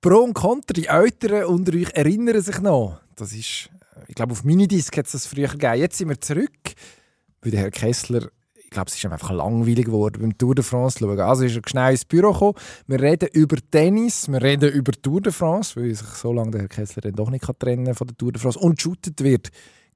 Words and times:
Pro 0.00 0.18
und 0.18 0.34
Contra, 0.34 0.72
die 0.74 0.86
Älteren 0.86 1.44
unter 1.44 1.74
euch 1.74 1.90
erinnern 1.92 2.40
sich 2.40 2.60
noch. 2.60 3.00
Das 3.16 3.32
ist, 3.32 3.68
ich 4.06 4.14
glaube, 4.14 4.32
auf 4.32 4.44
Minidisc 4.44 4.96
hat 4.96 5.06
es 5.06 5.12
das 5.12 5.26
früher 5.26 5.48
gegeben. 5.48 5.74
Jetzt 5.74 5.98
sind 5.98 6.08
wir 6.08 6.20
zurück, 6.20 6.52
weil 7.42 7.50
der 7.50 7.60
Herr 7.62 7.70
Kessler, 7.72 8.28
ich 8.54 8.70
glaube, 8.70 8.88
es 8.88 8.96
ist 8.96 9.04
einfach 9.06 9.32
langweilig 9.32 9.86
geworden 9.86 10.20
beim 10.20 10.38
Tour 10.38 10.54
de 10.54 10.62
France 10.64 11.00
schauen. 11.00 11.18
Also 11.18 11.44
ist 11.44 11.56
er 11.56 11.62
schnell 11.66 11.90
ins 11.90 12.04
Büro 12.04 12.32
gekommen. 12.32 12.54
Wir 12.86 13.00
reden 13.00 13.28
über 13.32 13.56
Tennis, 13.72 14.28
wir 14.28 14.40
reden 14.40 14.70
über 14.70 14.92
Tour 14.92 15.20
de 15.20 15.32
France, 15.32 15.74
weil 15.74 15.92
sich 15.92 16.06
so 16.06 16.32
lange 16.32 16.52
der 16.52 16.60
Herr 16.60 16.68
Kessler 16.68 17.02
dann 17.02 17.14
doch 17.14 17.30
nicht 17.30 17.44
kann 17.44 17.58
trennen 17.58 17.94
von 17.94 18.06
der 18.06 18.16
Tour 18.16 18.30
de 18.30 18.40
France. 18.40 18.58
Und 18.60 18.80
shootet 18.80 19.20
wird 19.24 19.48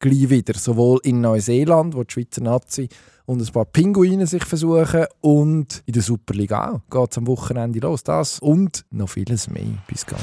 gleich 0.03 0.29
wieder, 0.29 0.53
sowohl 0.59 1.01
in 1.05 1.23
Neuseeland, 1.23 1.95
wo 1.95 2.03
die 2.03 2.13
Schweizer 2.13 2.43
Nazi 2.43 2.89
und 3.25 3.41
ein 3.41 3.53
paar 3.53 3.65
Pinguine 3.65 4.27
sich 4.27 4.45
versuchen 4.45 5.07
und 5.23 5.83
in 5.87 5.95
der 5.95 6.03
Superliga 6.03 6.73
auch. 6.73 6.81
Geht 6.91 7.13
es 7.13 7.19
am 7.19 7.27
Wochenende 7.27 7.79
los. 7.79 8.03
Das 8.03 8.39
und 8.41 8.85
noch 8.91 9.09
vieles 9.09 9.49
mehr. 9.49 9.79
Bis 9.87 10.05
gleich. 10.05 10.21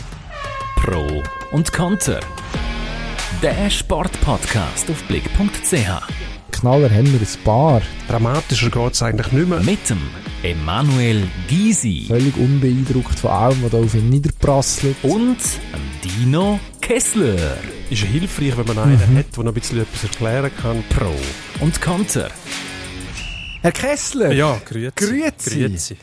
Pro 0.76 1.23
und 1.52 1.73
Konter. 1.73 2.20
Der 3.41 3.70
Sportpodcast 3.70 4.89
auf 4.91 5.03
blick.ch. 5.08 6.28
Knaller 6.52 6.89
haben 6.89 7.12
wir 7.12 7.20
ein 7.20 7.44
paar. 7.44 7.81
Dramatischer 8.08 8.70
geht 8.70 8.94
es 8.94 9.02
eigentlich 9.03 9.31
nicht 9.31 9.48
mehr. 9.49 9.59
Mit 9.62 9.89
dem 9.89 9.99
Emanuel 10.44 11.27
Gysi 11.48 12.05
Völlig 12.08 12.35
unbeeindruckt 12.38 13.20
von 13.20 13.31
allem, 13.31 13.63
was 13.63 13.72
da 13.72 13.77
auf 13.77 13.94
ihn 13.95 14.09
niederprasselt. 14.09 14.95
und 15.03 15.38
dem 15.73 16.09
Dino 16.25 16.59
Kessler. 16.81 17.58
Ist 17.89 18.02
ja 18.03 18.08
hilfreich, 18.08 18.58
wenn 18.58 18.67
man 18.67 18.80
einen 18.80 19.17
hat, 19.17 19.35
der 19.35 19.44
noch 19.44 19.52
ein 19.52 19.53
bisschen 19.53 19.80
etwas 19.81 20.03
erklären 20.03 20.52
kann. 20.62 20.84
Pro 20.89 21.13
und 21.63 21.81
Konter. 21.81 22.30
Herr 23.61 23.72
Kessler, 23.72 24.31
Ja, 24.31 24.58
grüezi. 24.66 24.91
Grüezi. 24.95 25.50
Grüezi. 25.59 25.97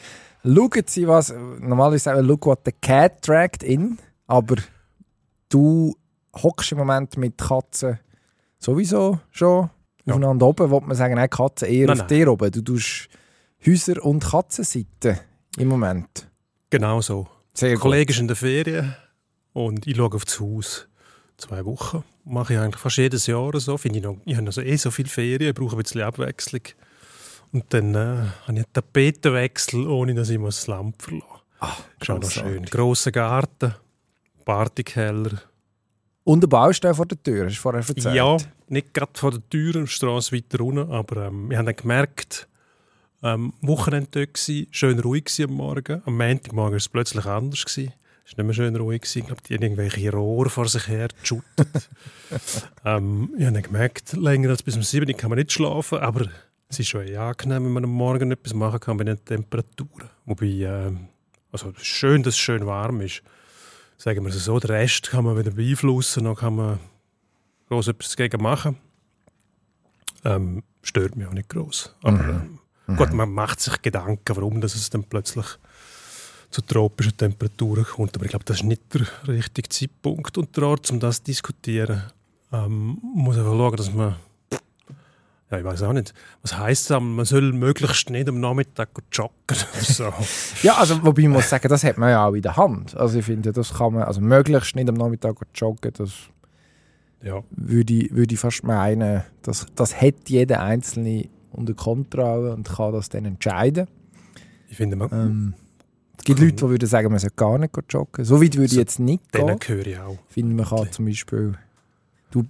schauen 0.44 0.82
Sie 0.86 1.08
was, 1.08 1.32
normalerweise 1.60 2.04
sagen 2.04 2.18
wir, 2.18 2.22
look 2.22 2.44
what 2.46 2.60
the 2.66 2.72
cat 2.72 3.26
dragged 3.26 3.62
in, 3.62 3.98
aber 4.26 4.56
du 5.48 5.96
hockst 6.42 6.72
im 6.72 6.78
Moment 6.78 7.16
mit 7.16 7.38
Katzen 7.38 7.98
sowieso 8.58 9.18
schon 9.30 9.70
Ja. 10.06 10.14
aufeinander 10.14 10.46
oben, 10.46 10.70
wo 10.70 10.80
man 10.80 10.96
sagen, 10.96 11.14
nein, 11.16 11.28
Katzen 11.30 11.68
eher 11.68 11.86
Nein, 11.88 12.00
auf 12.00 12.08
nein. 12.08 12.18
dir 12.18 12.32
oben. 12.32 12.50
Du 12.50 12.62
tust 12.62 13.08
Häuser- 13.66 14.04
und 14.04 14.24
Katzenseiten 14.24 15.18
im 15.58 15.68
Moment. 15.68 16.28
Genau 16.70 17.00
so. 17.00 17.26
Sehr 17.54 17.70
Der 17.70 17.78
Kollege 17.78 18.12
ist 18.12 18.20
in 18.20 18.28
der 18.28 18.36
Ferien 18.36 18.94
und 19.52 19.86
ich 19.86 19.96
schaue 19.96 20.14
auf 20.14 20.24
das 20.24 20.38
Haus. 20.40 20.88
Zwei 21.38 21.64
Wochen. 21.64 22.02
Mache 22.24 22.54
ich 22.54 22.58
eigentlich 22.58 22.80
fast 22.80 22.96
jedes 22.96 23.26
Jahr 23.26 23.58
so. 23.60 23.76
Finde 23.76 23.98
ich, 23.98 24.04
noch, 24.04 24.16
ich 24.24 24.36
habe 24.36 24.46
also 24.46 24.60
eh 24.62 24.76
so 24.76 24.90
viele 24.90 25.08
Ferien, 25.08 25.50
ich 25.50 25.54
brauche 25.54 25.76
ein 25.76 25.82
bisschen 25.82 26.02
Abwechslung. 26.02 26.62
Und 27.52 27.64
dann 27.72 27.94
äh, 27.94 27.98
habe 27.98 28.28
ich 28.48 28.48
einen 28.48 28.64
Tapetenwechsel, 28.72 29.86
ohne 29.86 30.14
dass 30.14 30.28
ich 30.30 30.40
das 30.40 30.66
Land 30.66 31.00
verlasse. 31.02 31.26
Ah, 31.60 31.72
Ist 32.00 32.10
auch 32.10 32.18
noch 32.20 32.30
schön. 32.30 32.64
Grosser 32.66 33.12
Garten, 33.12 33.74
Partykeller. 34.44 35.40
Und 36.26 36.40
der 36.40 36.48
Baustelle 36.48 36.92
vor 36.92 37.06
der 37.06 37.22
Tür, 37.22 37.46
hast 37.46 37.56
du 37.56 37.60
vorher 37.60 37.84
erzählt. 37.86 38.16
Ja, 38.16 38.36
nicht 38.66 38.92
gerade 38.92 39.12
vor 39.14 39.30
der 39.30 39.48
Tür, 39.48 39.76
eine 39.76 39.86
Straße 39.86 40.34
weiter 40.34 40.60
unten, 40.60 40.90
aber 40.90 41.28
ähm, 41.28 41.48
wir 41.48 41.56
haben 41.56 41.66
dann 41.66 41.76
gemerkt, 41.76 42.48
ähm, 43.22 43.52
Wochenende 43.60 44.08
dort 44.10 44.34
gsi, 44.34 44.66
schön 44.72 44.98
ruhig 44.98 45.26
am 45.44 45.52
Morgen. 45.52 46.02
Am 46.04 46.16
Montagmorgen 46.16 46.72
war 46.72 46.78
es 46.78 46.88
plötzlich 46.88 47.26
anders. 47.26 47.64
Es 47.64 47.76
war 47.76 47.84
nicht 47.84 48.36
mehr 48.38 48.54
schön 48.54 48.74
ruhig. 48.74 49.02
Gsi. 49.02 49.20
Ich 49.20 49.26
glaube, 49.26 49.40
die 49.48 49.54
haben 49.54 49.62
irgendwelche 49.62 50.10
Rohre 50.10 50.50
vor 50.50 50.66
sich 50.66 50.88
her 50.88 51.06
geschuttet. 51.20 51.44
ähm, 52.84 53.32
ich 53.38 53.44
habe 53.44 53.54
dann 53.54 53.62
gemerkt, 53.62 54.14
länger 54.14 54.48
als 54.48 54.64
bis 54.64 54.74
um 54.74 54.82
7 54.82 55.08
Uhr 55.08 55.16
kann 55.16 55.30
man 55.30 55.38
nicht 55.38 55.52
schlafen, 55.52 55.98
aber 56.00 56.26
es 56.68 56.80
ist 56.80 56.88
schon 56.88 57.06
eh 57.06 57.16
angenehm, 57.16 57.66
wenn 57.66 57.72
man 57.72 57.84
am 57.84 57.90
Morgen 57.90 58.32
etwas 58.32 58.52
machen 58.52 58.80
kann 58.80 58.96
bei 58.96 59.04
den 59.04 59.24
Temperaturen. 59.24 60.10
Wobei, 60.24 60.46
ähm, 60.46 61.06
also 61.52 61.72
schön, 61.76 62.24
dass 62.24 62.34
es 62.34 62.40
schön 62.40 62.66
warm 62.66 63.00
ist. 63.00 63.22
Sagen 63.98 64.24
wir 64.24 64.30
es 64.30 64.44
so, 64.44 64.58
den 64.58 64.70
Rest 64.70 65.10
kann 65.10 65.24
man 65.24 65.38
wieder 65.38 65.50
beeinflussen, 65.50 66.24
dann 66.24 66.34
kann 66.34 66.56
man 66.56 66.78
groß 67.68 67.88
etwas 67.88 68.14
dagegen 68.14 68.42
machen. 68.42 68.76
Ähm, 70.24 70.62
stört 70.82 71.16
mich 71.16 71.26
auch 71.26 71.32
nicht 71.32 71.48
groß. 71.48 71.94
Aber 72.02 72.42
ähm, 72.88 72.96
gut, 72.96 73.12
man 73.12 73.30
macht 73.30 73.60
sich 73.60 73.80
Gedanken, 73.82 74.36
warum 74.36 74.60
dass 74.60 74.74
es 74.74 74.90
dann 74.90 75.04
plötzlich 75.04 75.46
zu 76.50 76.62
tropischen 76.62 77.16
Temperaturen 77.16 77.84
kommt. 77.84 78.14
Aber 78.16 78.24
ich 78.24 78.30
glaube, 78.30 78.44
das 78.44 78.58
ist 78.58 78.64
nicht 78.64 78.82
der 78.94 79.06
richtige 79.26 79.68
Zeitpunkt 79.68 80.38
und 80.38 80.56
der 80.56 80.64
Ort, 80.64 80.90
um 80.90 81.00
das 81.00 81.18
zu 81.18 81.24
diskutieren. 81.24 82.02
Ähm, 82.52 82.98
man 83.02 83.24
muss 83.24 83.36
einfach 83.36 83.52
schauen, 83.52 83.76
dass 83.76 83.92
man 83.92 84.16
ja, 85.50 85.58
ich 85.58 85.64
weiß 85.64 85.82
auch 85.84 85.92
nicht. 85.92 86.12
Was 86.42 86.58
heisst 86.58 86.90
das? 86.90 87.00
Man 87.00 87.24
soll 87.24 87.52
möglichst 87.52 88.10
nicht 88.10 88.28
am 88.28 88.40
Nachmittag 88.40 88.88
joggen 89.12 89.34
oder 89.48 89.84
so. 89.84 90.12
Ja, 90.62 90.76
also 90.76 91.04
wobei 91.04 91.22
ich 91.22 91.28
muss 91.28 91.48
sagen, 91.48 91.68
das 91.68 91.84
hat 91.84 91.98
man 91.98 92.10
ja 92.10 92.26
auch 92.26 92.34
in 92.34 92.42
der 92.42 92.56
Hand. 92.56 92.96
Also 92.96 93.20
ich 93.20 93.24
finde, 93.24 93.52
das 93.52 93.74
kann 93.74 93.94
man, 93.94 94.02
also 94.02 94.20
möglichst 94.20 94.74
nicht 94.74 94.88
am 94.88 94.96
Nachmittag 94.96 95.36
joggen, 95.54 95.92
das 95.96 96.12
ja. 97.22 97.42
würde 97.50 97.94
ich, 97.94 98.12
würde 98.12 98.34
ich 98.34 98.40
fast 98.40 98.64
meinen, 98.64 99.22
das, 99.42 99.66
das 99.76 100.00
hat 100.00 100.28
jeder 100.28 100.62
Einzelne 100.62 101.28
unter 101.52 101.74
Kontrolle 101.74 102.52
und 102.52 102.68
kann 102.68 102.92
das 102.92 103.08
dann 103.08 103.24
entscheiden. 103.24 103.86
Ich 104.68 104.76
finde, 104.76 104.96
man, 104.96 105.10
Ähm, 105.12 105.54
es 106.18 106.24
gibt 106.24 106.40
Leute, 106.40 106.54
die 106.54 106.62
würden 106.62 106.88
sagen, 106.88 107.08
man 107.08 107.20
soll 107.20 107.30
gar 107.36 107.56
nicht 107.58 107.72
joggen. 107.88 108.24
So 108.24 108.42
weit 108.42 108.56
würde 108.56 108.66
ich 108.66 108.72
jetzt 108.72 108.98
nicht 108.98 109.30
gehen. 109.30 109.46
denen 109.46 109.60
höre 109.64 109.86
ich 109.86 109.98
auch. 109.98 110.18
Ich 110.28 110.34
finde, 110.34 110.56
man 110.56 110.66
kann 110.66 110.90
zum 110.90 111.04
Beispiel, 111.04 111.54
du 112.32 112.44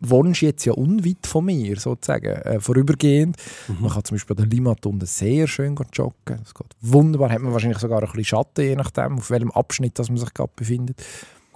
wohnst 0.00 0.40
jetzt 0.42 0.64
ja 0.64 0.72
unweit 0.72 1.26
von 1.26 1.44
mir, 1.44 1.78
sozusagen, 1.78 2.26
äh, 2.26 2.60
vorübergehend. 2.60 3.36
Mhm. 3.68 3.76
Man 3.80 3.90
kann 3.90 4.04
zum 4.04 4.16
Beispiel 4.16 4.36
an 4.36 4.42
der 4.42 4.56
Limmat 4.56 4.86
unten 4.86 5.06
sehr 5.06 5.46
schön 5.46 5.76
joggen. 5.92 6.38
Das 6.42 6.54
geht 6.54 6.66
wunderbar. 6.80 7.30
Hat 7.30 7.40
man 7.40 7.52
wahrscheinlich 7.52 7.78
sogar 7.78 8.00
ein 8.00 8.06
bisschen 8.06 8.24
Schatten, 8.24 8.64
je 8.64 8.76
nachdem, 8.76 9.18
auf 9.18 9.30
welchem 9.30 9.50
Abschnitt 9.50 9.98
das 9.98 10.08
man 10.08 10.18
sich 10.18 10.32
gerade 10.34 10.52
befindet. 10.56 11.02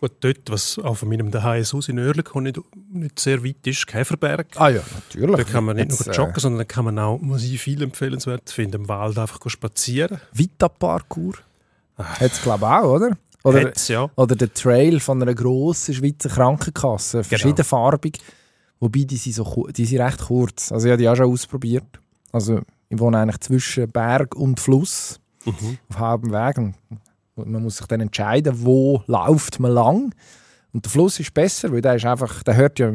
Gut, 0.00 0.12
dort, 0.20 0.50
was 0.50 0.78
auch 0.78 0.94
von 0.96 1.10
meinem 1.10 1.30
Daheim-Haus 1.30 1.90
in 1.90 1.98
Oerlikon 1.98 2.44
nicht, 2.44 2.58
nicht 2.90 3.20
sehr 3.20 3.44
weit 3.44 3.66
ist, 3.66 3.86
Käferberg. 3.86 4.46
Ah 4.56 4.70
ja, 4.70 4.80
natürlich. 4.94 5.36
Da 5.36 5.44
kann 5.44 5.64
man 5.64 5.76
nicht 5.76 5.90
Jetzt, 5.90 6.06
nur 6.06 6.14
joggen, 6.14 6.40
sondern 6.40 6.60
da 6.60 6.64
kann 6.64 6.86
man 6.86 6.98
auch, 6.98 7.18
was 7.22 7.42
ich 7.42 7.60
viel 7.60 7.82
empfehlenswert 7.82 8.48
finde, 8.48 8.78
im 8.78 8.88
Wald 8.88 9.18
einfach 9.18 9.38
spazieren. 9.50 10.16
Äh, 10.16 10.20
Vita-Parkour 10.32 11.34
hat 11.98 12.32
es, 12.32 12.40
glaube 12.40 12.64
ich, 12.64 12.70
auch, 12.70 12.94
oder? 12.94 13.18
Oder, 13.44 13.62
Hat's, 13.62 13.88
ja. 13.88 14.10
oder 14.16 14.36
der 14.36 14.52
Trail 14.52 15.00
von 15.00 15.20
einer 15.22 15.34
grossen 15.34 15.94
Schweizer 15.94 16.28
Krankenkasse, 16.28 17.24
verschiedenfarbig. 17.24 18.18
Wobei, 18.80 19.04
die 19.04 19.16
sind, 19.16 19.34
so, 19.34 19.66
die 19.74 19.84
sind 19.84 20.00
recht 20.00 20.20
kurz. 20.20 20.72
Also 20.72 20.86
ich 20.86 20.92
habe 20.92 21.02
die 21.02 21.08
auch 21.08 21.16
schon 21.16 21.30
ausprobiert. 21.32 21.84
Also 22.32 22.60
ich 22.88 22.98
wohne 22.98 23.18
eigentlich 23.18 23.40
zwischen 23.40 23.90
Berg 23.90 24.34
und 24.34 24.60
Fluss 24.60 25.18
Mhm. 25.46 25.78
auf 25.88 25.98
halbem 25.98 26.32
Weg. 26.32 26.58
Und 26.58 26.74
man 27.50 27.62
muss 27.62 27.78
sich 27.78 27.86
dann 27.86 28.00
entscheiden, 28.02 28.52
wo 28.62 29.02
läuft 29.06 29.58
man 29.58 29.72
lang. 29.72 30.14
Und 30.74 30.84
der 30.84 30.90
Fluss 30.90 31.18
ist 31.18 31.32
besser, 31.32 31.72
weil 31.72 31.80
der 31.80 31.94
ist 31.94 32.04
einfach, 32.04 32.42
der 32.42 32.56
hört 32.56 32.78
ja 32.78 32.92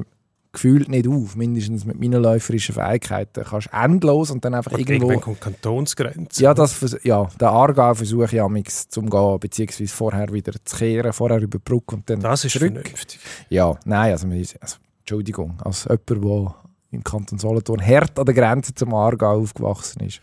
gefühlt 0.55 0.89
nicht 0.89 1.07
auf. 1.07 1.35
Mindestens 1.35 1.85
mit 1.85 1.99
meinen 1.99 2.21
läuferischen 2.21 2.73
Fähigkeiten. 2.73 3.43
Du 3.43 3.49
kannst 3.49 3.69
endlos 3.71 4.31
und 4.31 4.43
dann 4.43 4.55
einfach 4.55 4.71
Gut, 4.71 4.79
irgendwo... 4.79 5.09
Irgendwann 5.09 5.21
kommt 5.21 5.41
Kantonsgrenze. 5.41 6.41
Ja, 6.41 6.53
das, 6.53 6.97
ja, 7.03 7.25
den 7.39 7.47
Aargau 7.47 7.93
versuche 7.93 8.25
ich 8.25 8.41
amix 8.41 8.89
zum 8.89 9.09
gehen, 9.09 9.39
beziehungsweise 9.39 9.93
vorher 9.93 10.33
wieder 10.33 10.53
zu 10.63 10.77
kehren, 10.77 11.13
vorher 11.13 11.37
über 11.37 11.59
die 11.59 11.63
Brücke 11.63 11.95
und 11.95 12.09
dann 12.09 12.21
das 12.21 12.45
ist 12.45 12.53
zurück. 12.53 12.73
vernünftig. 12.73 13.19
Ja, 13.49 13.77
nein, 13.85 14.11
also, 14.11 14.27
also 14.27 14.77
Entschuldigung, 14.99 15.57
als 15.63 15.85
jemand, 15.85 16.09
der 16.09 16.55
im 16.91 17.03
Kanton 17.03 17.37
Solothurn 17.37 17.85
hart 17.85 18.17
an 18.17 18.25
der 18.25 18.33
Grenze 18.33 18.73
zum 18.73 18.93
Aargau 18.93 19.41
aufgewachsen 19.41 20.01
ist, 20.01 20.21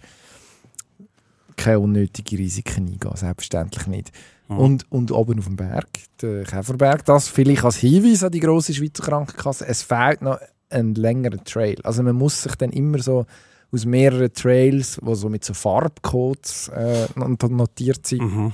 keine 1.56 1.80
unnötigen 1.80 2.38
Risiken 2.38 2.88
eingehen, 2.88 3.16
selbstverständlich 3.16 3.86
nicht. 3.86 4.12
Mhm. 4.48 4.58
Und, 4.58 4.92
und 4.92 5.10
oben 5.12 5.38
auf 5.38 5.46
dem 5.46 5.56
Berg, 5.56 5.86
der 6.20 6.44
Käferberg, 6.44 7.04
das 7.04 7.28
vielleicht 7.28 7.64
als 7.64 7.76
Hinweis 7.76 8.22
an 8.24 8.32
die 8.32 8.40
grosse 8.40 8.74
Schweizer 8.74 9.02
Krankenkasse, 9.02 9.66
es 9.66 9.82
fehlt 9.82 10.22
noch 10.22 10.38
ein 10.70 10.94
längerer 10.94 11.42
Trail. 11.44 11.76
Also 11.84 12.02
man 12.02 12.16
muss 12.16 12.42
sich 12.42 12.54
dann 12.56 12.70
immer 12.70 12.98
so 13.00 13.26
aus 13.70 13.84
mehreren 13.86 14.32
Trails, 14.32 14.98
die 15.02 15.14
so 15.14 15.28
mit 15.28 15.44
so 15.44 15.54
Farbcodes 15.54 16.68
äh, 16.68 17.06
not- 17.14 17.50
notiert 17.50 18.06
sind, 18.06 18.22
Mhm. 18.22 18.52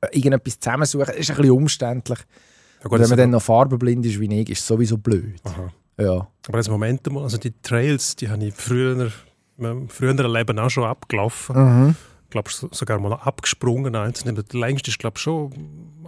äh, 0.00 0.16
irgendetwas 0.16 0.58
zusammensuchen. 0.58 1.06
Das 1.06 1.16
ist 1.16 1.30
ein 1.30 1.36
bisschen 1.36 1.52
umständlich. 1.52 2.18
Ja, 2.18 2.84
gut, 2.84 2.92
wenn 2.92 3.00
das- 3.00 3.08
man 3.10 3.18
dann 3.18 3.30
noch 3.30 3.42
farbenblind 3.42 4.06
ist 4.06 4.18
wie 4.18 4.40
ich, 4.40 4.48
ist 4.50 4.60
es 4.60 4.66
sowieso 4.66 4.96
blöd. 4.98 5.36
Aha. 5.44 5.70
Ja. 5.98 6.26
Aber 6.48 6.58
jetzt 6.58 6.70
Moment 6.70 7.06
also 7.16 7.36
die 7.36 7.52
Trails, 7.62 8.16
die 8.16 8.28
habe 8.30 8.44
ich 8.44 8.54
früher, 8.54 8.92
in 9.02 9.12
meinem 9.58 9.88
früheren 9.88 10.32
Leben 10.32 10.58
auch 10.58 10.70
schon 10.70 10.84
abgelaufen. 10.84 11.56
Mhm. 11.56 11.96
Ich 12.30 12.32
glaube 12.32 12.48
sogar 12.70 13.00
mal 13.00 13.12
abgesprungen. 13.12 13.96
Einzeln. 13.96 14.36
Der 14.36 14.44
längste 14.60 14.90
ist 14.92 15.00
glaube 15.00 15.14
ich 15.16 15.22
schon 15.22 15.52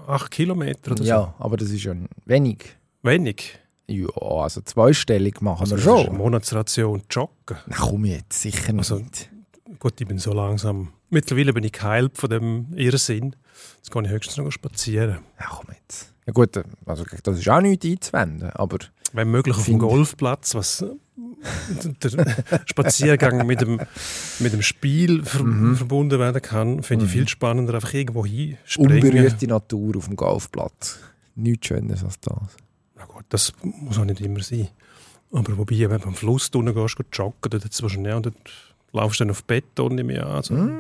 acht 0.07 0.31
Kilometer 0.31 0.93
oder 0.93 1.03
Ja, 1.03 1.35
aber 1.41 1.57
das 1.57 1.71
ist 1.71 1.83
ja 1.83 1.95
wenig. 2.27 2.77
Wenig. 3.03 3.59
Ja, 3.89 4.07
also 4.17 4.61
zweistellig 4.61 5.41
machen 5.41 5.63
Also 5.63 5.77
wir 5.77 5.83
schon. 5.83 6.17
Monatsration 6.17 7.03
joggen. 7.11 7.57
Na 7.67 7.77
komm 7.77 8.05
jetzt, 8.05 8.41
sicher 8.41 8.73
nicht. 8.73 8.91
Also- 8.91 9.03
Gut, 9.81 10.01
ich 10.01 10.07
bin 10.07 10.19
so 10.19 10.33
langsam. 10.33 10.93
Mittlerweile 11.11 11.53
bin 11.53 11.65
ich 11.65 11.73
geheilt 11.73 12.17
von 12.17 12.31
dem 12.31 12.73
Irrsinn. 12.77 13.35
Jetzt 13.79 13.91
kann 13.91 14.05
ich 14.05 14.11
höchstens 14.13 14.37
noch 14.37 14.51
spazieren. 14.53 15.19
ja, 15.41 15.47
komm 15.51 15.75
jetzt. 15.75 16.15
Ja 16.25 16.33
gut, 16.33 16.57
also 16.87 17.05
das 17.25 17.39
ist 17.39 17.49
auch 17.49 17.61
nichts 17.61 17.85
einzuwenden, 17.85 18.51
aber 18.51 18.79
Wenn 19.13 19.29
möglich 19.33 19.57
auf 19.57 19.65
dem 19.65 19.81
Golfplatz, 19.81 20.55
was 20.55 20.85
der 21.17 22.11
Spaziergang 22.67 23.47
mit 23.47 23.61
dem, 23.61 23.81
mit 24.39 24.53
dem 24.53 24.63
Spiel 24.63 25.25
ver 25.25 25.43
Mhm. 25.45 25.77
verbunden 25.77 26.19
werden 26.19 26.41
kann, 26.43 26.83
finde 26.83 27.05
ich 27.05 27.11
viel 27.11 27.29
spannender, 27.29 27.75
einfach 27.75 27.93
irgendwo 27.93 28.25
hinspringen. 28.25 28.93
Unberührte 29.03 29.47
Natur 29.47 29.97
auf 29.97 30.07
dem 30.07 30.17
Golfplatz. 30.17 30.99
Nichts 31.35 31.67
Schönes 31.69 32.03
als 32.05 32.19
das. 32.21 32.57
Na 32.97 33.05
gut, 33.07 33.25
das 33.29 33.53
muss 33.63 33.99
auch 33.99 34.05
nicht 34.05 34.21
immer 34.21 34.43
sein. 34.43 34.69
Aber 35.33 35.57
wobei, 35.59 35.89
wenn 35.89 36.01
du 36.01 36.09
am 36.09 36.15
Fluss 36.15 36.49
unten 36.55 36.75
gehst, 36.75 36.97
gehst 36.97 37.09
joggen, 37.17 37.51
dann 37.51 37.63
hat 37.65 37.73
es 37.73 37.83
wahrscheinlich 37.83 38.13
auch, 38.13 38.21
dort 38.23 38.37
laufst 38.93 39.21
du 39.21 39.25
dann 39.25 39.31
auf 39.31 39.45
Beton 39.45 39.95
nicht 39.95 40.05
mehr 40.07 40.27
an. 40.27 40.33
Also, 40.37 40.55
Nein, 40.55 40.79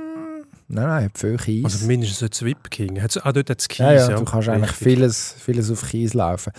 nein, 0.69 1.05
hat 1.05 1.19
viel 1.19 1.37
Kies. 1.39 1.65
also 1.65 1.87
mindestens 1.87 2.19
so 2.19 2.29
Zwip 2.29 2.71
King. 2.71 3.01
Hat's, 3.03 3.17
ah, 3.19 3.33
dort 3.33 3.49
hat 3.51 3.61
es 3.61 3.69
Kies. 3.69 3.79
ja, 3.81 4.11
ja, 4.11 4.17
du 4.17 4.25
kannst 4.25 4.49
eigentlich 4.49 4.71
richtig. 4.71 4.87
vieles, 4.89 5.35
vieles 5.39 5.71
auf 5.71 5.89
Kies 5.89 6.15
laufen. 6.15 6.53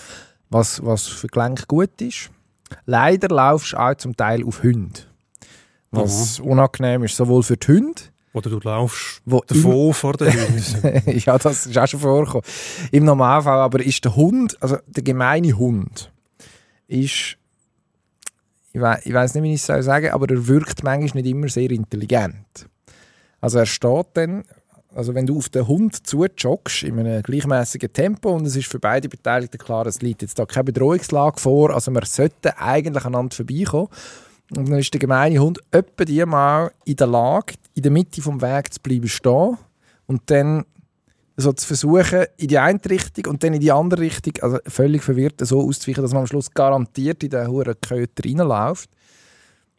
Was, 0.50 0.84
was 0.84 1.08
für 1.08 1.28
Gelenk 1.28 1.68
gut 1.68 2.00
ist. 2.02 2.30
Leider 2.86 3.30
laufst 3.30 3.74
du 3.74 3.78
auch 3.78 3.96
zum 3.96 4.16
Teil 4.16 4.44
auf 4.46 4.64
Hunde. 4.64 5.00
Was 5.92 6.40
Mhm. 6.40 6.46
unangenehm 6.46 7.04
ist, 7.04 7.16
sowohl 7.16 7.44
für 7.44 7.58
die 7.58 7.68
Hunde, 7.68 8.02
Oder 8.34 8.50
du 8.50 8.60
laufst 8.64 9.22
wo 9.25 9.42
davon 9.46 9.94
vor 9.94 10.14
den 10.14 10.34
Hunden. 10.34 11.12
ja, 11.20 11.38
das 11.38 11.68
ist 11.68 11.78
auch 11.78 11.88
schon 11.88 12.00
vorgekommen. 12.00 12.46
Im 12.92 13.06
Normalfall 13.06 13.60
aber 13.60 13.80
ist 13.84 14.04
der 14.04 14.16
Hund, 14.16 14.58
also 14.62 14.78
der 14.88 15.04
gemeine 15.04 15.54
Hund, 15.58 16.12
ist, 16.88 17.38
ich, 18.74 18.81
we 18.81 19.00
ich 19.04 19.14
weiß 19.14 19.36
nicht, 19.36 19.44
wie 19.44 19.54
ich 19.54 19.62
es 19.62 19.68
soll 19.68 19.84
sagen, 19.84 20.10
aber 20.12 20.28
er 20.30 20.48
wirkt 20.48 20.84
manchmal 20.84 21.22
nicht 21.22 21.31
immer 21.31 21.48
sehr 21.48 21.70
intelligent. 21.70 22.68
Also 23.40 23.60
er 23.60 23.66
steht 23.68 24.08
dann, 24.16 24.44
also 24.95 25.16
wenn 25.16 25.25
du 25.25 25.38
auf 25.38 25.50
den 25.50 25.68
Hund 25.68 26.06
zujoggst 26.06 26.84
in 26.84 27.00
einem 27.00 27.24
gleichmäßigen 27.24 27.92
Tempo 27.92 28.31
und 28.31 28.45
es 28.45 28.56
ist 28.56 28.68
für 28.68 28.80
beide 28.80 29.10
Beteiligten 29.10 29.57
klar, 29.57 29.86
es 29.88 30.01
liegt 30.01 30.22
jetzt 30.22 30.38
da 30.38 30.45
keine 30.45 30.66
Bedrohungslage 30.66 31.40
vor, 31.40 31.72
also 31.72 31.92
wir 31.92 32.06
sollten 32.06 32.50
eigentlich 32.57 33.06
aneinander 33.06 33.36
vorbeikommen. 33.36 33.88
Und 34.56 34.69
dann 34.69 34.78
ist 34.78 34.94
der 34.94 35.00
gemeine 35.00 35.40
Hund 35.40 35.60
etwa 35.72 36.06
die 36.06 36.24
mal 36.25 36.72
in 36.86 36.95
der 36.95 37.07
Lage, 37.07 37.54
in 37.74 37.81
der 37.81 37.92
Mitte 37.92 38.22
vom 38.22 38.42
Weg 38.42 38.74
zu 38.74 38.80
bleiben 38.81 39.07
stehen 39.07 39.57
und 40.06 40.22
dann 40.28 40.66
so 41.36 41.51
zu 41.54 41.66
versuchen, 41.66 42.25
in 42.38 42.48
die 42.48 42.60
eine 42.60 42.80
Richtung 42.88 43.31
und 43.31 43.44
dann 43.44 43.54
in 43.54 43.62
die 43.62 43.72
andere 43.72 44.01
Richtung, 44.01 44.34
also 44.42 44.60
völlig 44.68 45.01
verwirrt, 45.01 45.46
so 45.46 45.62
auszuweichen, 45.62 46.04
dass 46.04 46.13
man 46.13 46.22
am 46.22 46.28
Schluss 46.28 46.51
garantiert 46.51 47.24
in 47.24 47.31
den 47.31 47.48
hohen 47.48 47.74
Köter 47.81 48.24
reinläuft 48.24 48.89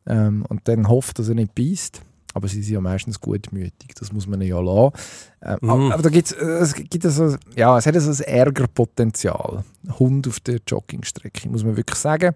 ähm, 0.06 0.44
und 0.48 0.66
dann 0.66 0.88
hofft, 0.88 1.18
dass 1.18 1.28
er 1.28 1.36
nicht 1.36 1.54
beißt. 1.54 2.00
Aber 2.34 2.48
sie 2.48 2.62
sind 2.62 2.74
ja 2.74 2.80
meistens 2.80 3.20
gutmütig, 3.20 3.94
das 3.98 4.12
muss 4.12 4.26
man 4.26 4.40
ja 4.42 4.58
lassen. 4.60 4.92
Ähm, 5.40 5.58
Mhm. 5.62 5.92
aber, 5.92 6.02
da 6.02 6.08
gibt's, 6.10 6.32
äh, 6.32 6.44
es 6.44 6.74
gibt 6.74 7.00
so, 7.04 7.36
ja, 7.54 7.78
es 7.78 7.86
hat 7.86 7.94
so 7.94 8.10
ein 8.10 8.28
Ärgerpotenzial. 8.28 9.64
Hund 9.98 10.26
auf 10.28 10.40
der 10.40 10.58
Joggingstrecke, 10.66 11.48
muss 11.48 11.64
man 11.64 11.76
wirklich 11.76 11.98
sagen. 11.98 12.34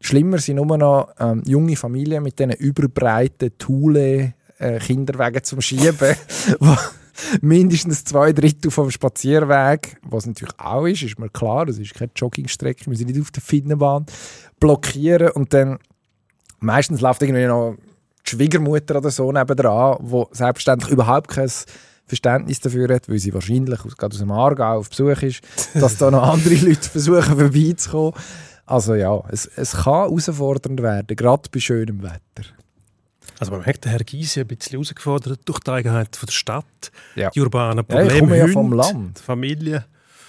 Schlimmer 0.00 0.38
sind 0.38 0.56
nur 0.56 0.76
noch 0.78 1.10
ähm, 1.18 1.42
junge 1.46 1.76
Familien 1.76 2.22
mit 2.22 2.38
diesen 2.38 2.52
überbreiten 2.52 3.56
Thule-Kinderwegen 3.56 5.44
zum 5.44 5.60
Schieben, 5.60 6.16
wo 6.58 6.74
mindestens 7.42 8.04
zwei 8.04 8.32
Drittel 8.32 8.70
vom 8.70 8.90
Spazierweg, 8.90 9.98
was 10.02 10.26
natürlich 10.26 10.58
auch 10.58 10.86
ist, 10.86 11.02
ist 11.02 11.18
mir 11.18 11.28
klar, 11.28 11.66
das 11.66 11.78
ist 11.78 11.94
keine 11.94 12.10
Joggingstrecke, 12.16 12.90
wir 12.90 12.96
sind 12.96 13.08
nicht 13.10 13.20
auf 13.20 13.30
der 13.30 13.42
Finnenbahn, 13.42 14.06
blockieren 14.58 15.30
und 15.32 15.52
dann 15.52 15.78
meistens 16.60 17.00
läuft 17.00 17.22
irgendwie 17.22 17.46
noch 17.46 17.76
die 18.26 18.30
Schwiegermutter 18.30 18.96
oder 18.98 19.10
so 19.10 19.30
nebendran, 19.32 19.96
wo 20.00 20.28
selbstverständlich 20.32 20.90
überhaupt 20.92 21.28
kein 21.28 21.50
Verständnis 22.06 22.60
dafür 22.60 22.92
hat, 22.94 23.08
weil 23.08 23.18
sie 23.18 23.32
wahrscheinlich 23.32 23.84
aus, 23.84 23.96
gerade 23.96 24.14
aus 24.14 24.18
dem 24.20 24.30
Aargau 24.32 24.78
auf 24.78 24.88
Besuch 24.90 25.22
ist, 25.22 25.42
dass 25.74 25.96
da 25.96 26.10
noch 26.10 26.22
andere 26.22 26.54
Leute 26.54 26.88
versuchen 26.88 27.38
vorbeizukommen. 27.38 28.14
Also 28.66 28.94
ja, 28.94 29.20
es, 29.30 29.46
es 29.46 29.72
kann 29.72 29.94
herausfordernd 30.10 30.80
werden, 30.82 31.16
gerade 31.16 31.48
bei 31.52 31.58
schönem 31.60 32.02
Wetter. 32.02 32.48
Also 33.38 33.52
man 33.52 33.62
merkt, 33.62 33.84
der 33.84 33.92
Herr 33.92 34.00
Gysi 34.04 34.40
ein 34.40 34.46
bisschen 34.46 34.72
herausgefordert 34.72 35.40
durch 35.46 35.60
die 35.60 35.70
Eigenheit 35.70 36.14
von 36.14 36.26
der 36.26 36.32
Stadt, 36.32 36.92
Ja. 37.14 37.30
die 37.30 37.40
urbanen 37.40 37.78
Ja, 37.88 38.02
ich 38.02 38.08
Probleme, 38.08 38.20
komme 38.20 38.36
ja 38.36 38.42
Hunde, 38.44 38.52
vom 38.52 38.72
Land. 38.74 39.18
Familie 39.18 39.84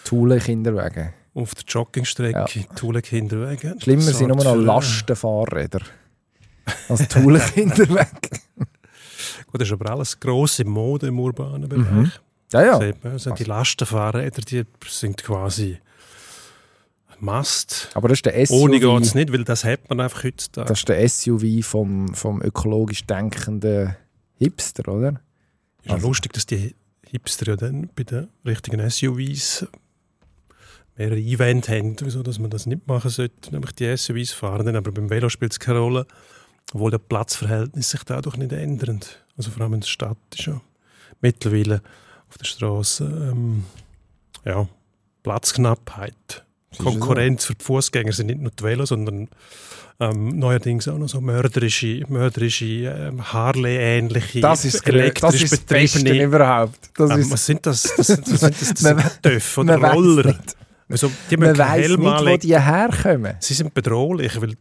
Thule 0.05 0.39
Kinderwegen. 0.39 1.13
auf 1.33 1.53
der 1.55 1.63
Joggingstrecke, 1.67 2.45
Thule 2.75 3.01
Kinderwege. 3.01 3.75
Schlimmer 3.79 4.01
sind 4.01 4.29
nur 4.29 4.43
noch 4.43 4.55
Lastenfahrräder 4.55 5.81
als 6.89 7.07
Thule 7.07 7.39
Kinderweg. 7.53 8.29
Gut, 9.47 9.61
das 9.61 9.67
ist 9.67 9.73
aber 9.73 9.91
alles 9.91 10.19
grosse 10.19 10.63
Mode 10.65 11.07
im 11.07 11.19
urbanen 11.19 11.67
Bereich. 11.67 11.89
Mhm. 11.91 12.11
Ja, 12.53 12.63
ja. 12.65 12.79
Sieht 12.79 13.03
man, 13.03 13.13
also 13.13 13.31
die 13.31 13.43
Lastenfahrräder, 13.43 14.41
die 14.41 14.63
sind 14.87 15.21
quasi 15.23 15.77
Mast. 17.19 17.89
Aber 17.93 18.07
das 18.09 18.17
ist 18.17 18.25
der 18.25 18.45
SUV. 18.45 18.55
Ohne 18.55 18.79
geht 18.79 19.01
es 19.03 19.13
nicht, 19.15 19.31
weil 19.31 19.43
das 19.43 19.63
hat 19.63 19.87
man 19.89 19.99
einfach 19.99 20.23
heutzutage. 20.23 20.67
Das 20.67 20.79
ist 20.79 20.89
der 20.89 21.07
SUV 21.07 21.63
vom, 21.65 22.13
vom 22.15 22.41
ökologisch 22.41 23.05
denkenden 23.05 23.95
Hipster, 24.37 24.91
oder? 24.91 25.21
ist 25.83 25.87
ja 25.89 25.93
also- 25.93 26.07
lustig, 26.07 26.33
dass 26.33 26.45
die 26.45 26.75
Hipster 27.07 27.47
ja 27.47 27.55
dann 27.55 27.89
bei 27.95 28.03
den 28.03 28.27
richtigen 28.45 28.89
SUVs 28.89 29.67
mehrere 30.97 31.17
Einwände 31.19 31.67
haben, 31.67 31.95
wieso 32.01 32.23
dass 32.23 32.39
man 32.39 32.49
das 32.49 32.65
nicht 32.65 32.87
machen 32.87 33.09
sollte, 33.09 33.51
nämlich 33.51 33.73
die 33.73 33.95
SUVs 33.95 34.31
fahren. 34.31 34.65
Dann, 34.65 34.75
aber 34.75 34.91
beim 34.91 35.09
Velo 35.09 35.29
spielt 35.29 35.51
es 35.51 35.59
keine 35.59 35.79
Rolle, 35.79 36.07
obwohl 36.73 36.91
der 36.91 36.99
Platzverhältnis 36.99 37.89
sich 37.89 38.03
dadurch 38.03 38.37
nicht 38.37 38.51
ändert. 38.51 39.23
Also 39.37 39.51
vor 39.51 39.63
allem 39.63 39.73
in 39.73 39.81
der 39.81 39.87
Stadt 39.87 40.17
ist 40.37 40.45
ja 40.45 40.61
mittlerweile 41.21 41.81
auf 42.29 42.37
der 42.37 42.45
Straße 42.45 43.03
ähm, 43.03 43.65
ja, 44.45 44.67
Platzknappheit. 45.23 46.45
Konkurrenz 46.77 47.45
für 47.45 47.55
die 47.55 47.63
Fußgänger 47.65 48.13
sind 48.13 48.27
nicht 48.27 48.39
nur 48.39 48.51
die 48.51 48.63
Velo, 48.63 48.85
sondern 48.85 49.27
ähm, 49.99 50.39
neuerdings 50.39 50.87
auch 50.87 50.97
noch 50.97 51.09
so 51.09 51.19
mörderische, 51.19 52.03
mörderische 52.07 52.65
ähm, 52.65 53.33
Harley-ähnliche, 53.33 54.39
Das 54.39 54.65
ist, 54.65 54.87
das, 54.87 55.13
das 55.13 55.35
ist 55.35 55.51
das 55.51 55.59
Beste 55.59 56.23
überhaupt. 56.23 56.89
Das 56.95 57.11
ähm, 57.11 57.29
was 57.29 57.45
sind 57.45 57.65
das? 57.65 57.93
Das 57.97 58.07
sind, 58.07 58.27
das 58.27 58.39
sind, 58.39 58.61
das, 58.61 58.69
das 58.69 58.79
sind 58.79 59.21
Töpfe 59.21 59.59
oder 59.59 59.77
Roller. 59.77 60.27
nicht. 60.27 60.55
Also, 60.89 61.11
die 61.29 61.37
man 61.37 61.55
Helm 61.55 62.01
nicht, 62.01 62.25
wo 62.25 62.37
die 62.37 62.59
herkommen. 62.59 63.35
Sie 63.39 63.53
sind 63.53 63.73
bedrohlich, 63.73 64.41
weil 64.41 64.55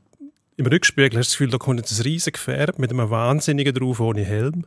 im 0.60 0.66
Rückspiegel 0.66 1.18
hast 1.18 1.28
du 1.28 1.32
das 1.32 1.38
Gefühl, 1.38 1.50
da 1.50 1.58
kommt 1.58 1.80
jetzt 1.80 1.98
ein 1.98 2.02
riesiges 2.02 2.34
Gefährt 2.34 2.78
mit 2.78 2.90
einem 2.90 3.08
Wahnsinnigen 3.08 3.74
drauf 3.74 3.98
ohne 3.98 4.22
Helm. 4.22 4.66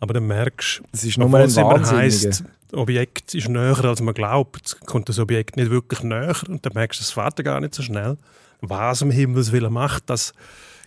Aber 0.00 0.14
dann 0.14 0.26
merkst 0.26 0.82
ist 0.92 1.16
du, 1.16 1.20
nur 1.20 1.26
obwohl 1.26 1.40
ein 1.40 1.46
es 1.46 1.56
immer 1.56 1.90
heisst, 1.90 2.24
das 2.24 2.44
Objekt 2.72 3.34
ist 3.34 3.48
näher, 3.48 3.84
als 3.84 4.00
man 4.00 4.14
glaubt, 4.14 4.78
kommt 4.86 5.08
das 5.08 5.18
Objekt 5.18 5.56
nicht 5.56 5.70
wirklich 5.70 6.02
näher 6.02 6.36
und 6.48 6.64
dann 6.64 6.72
merkst 6.72 7.00
du, 7.00 7.02
es 7.02 7.10
fährt 7.10 7.44
gar 7.44 7.60
nicht 7.60 7.74
so 7.74 7.82
schnell. 7.82 8.16
Was 8.62 9.02
um 9.02 9.10
Himmels 9.10 9.52
Willen 9.52 9.72
macht 9.72 10.08
das 10.08 10.32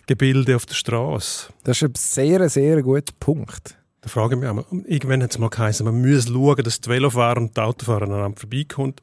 Gebilde 0.06 0.56
auf 0.56 0.66
der 0.66 0.74
Straße? 0.74 1.52
Das 1.62 1.80
ist 1.80 1.82
ein 1.84 1.92
sehr, 1.94 2.48
sehr 2.48 2.82
guter 2.82 3.12
Punkt. 3.20 3.76
Da 4.02 4.08
frage 4.08 4.34
ich 4.34 4.40
mich 4.40 4.48
einmal, 4.48 4.64
irgendwann 4.86 5.22
hat 5.22 5.30
es 5.30 5.38
mal 5.38 5.50
geheißen, 5.50 5.84
man 5.84 6.00
muss 6.00 6.26
schauen, 6.26 6.56
dass 6.64 6.80
die 6.80 6.88
Velofahrer 6.88 7.36
und 7.38 7.54
die 7.54 7.60
Autofahrer 7.60 8.02
aneinander 8.02 8.40
vorbeikommen. 8.40 8.94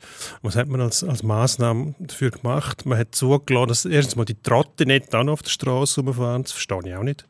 Was 0.41 0.55
hat 0.55 0.67
man 0.69 0.81
als, 0.81 1.03
als 1.03 1.21
Massnahme 1.21 1.93
dafür 1.99 2.31
gemacht? 2.31 2.85
Man 2.87 2.97
hat 2.97 3.13
zugelassen, 3.13 3.67
dass 3.67 3.85
erstens 3.85 4.15
mal 4.15 4.25
die 4.25 4.41
Trotte 4.41 4.87
nicht 4.87 5.13
dann 5.13 5.29
auf 5.29 5.43
der 5.43 5.51
Straße 5.51 6.01
rumfahren, 6.01 6.43
das 6.43 6.51
verstehe 6.53 6.79
ich 6.83 6.95
auch 6.95 7.03
nicht. 7.03 7.27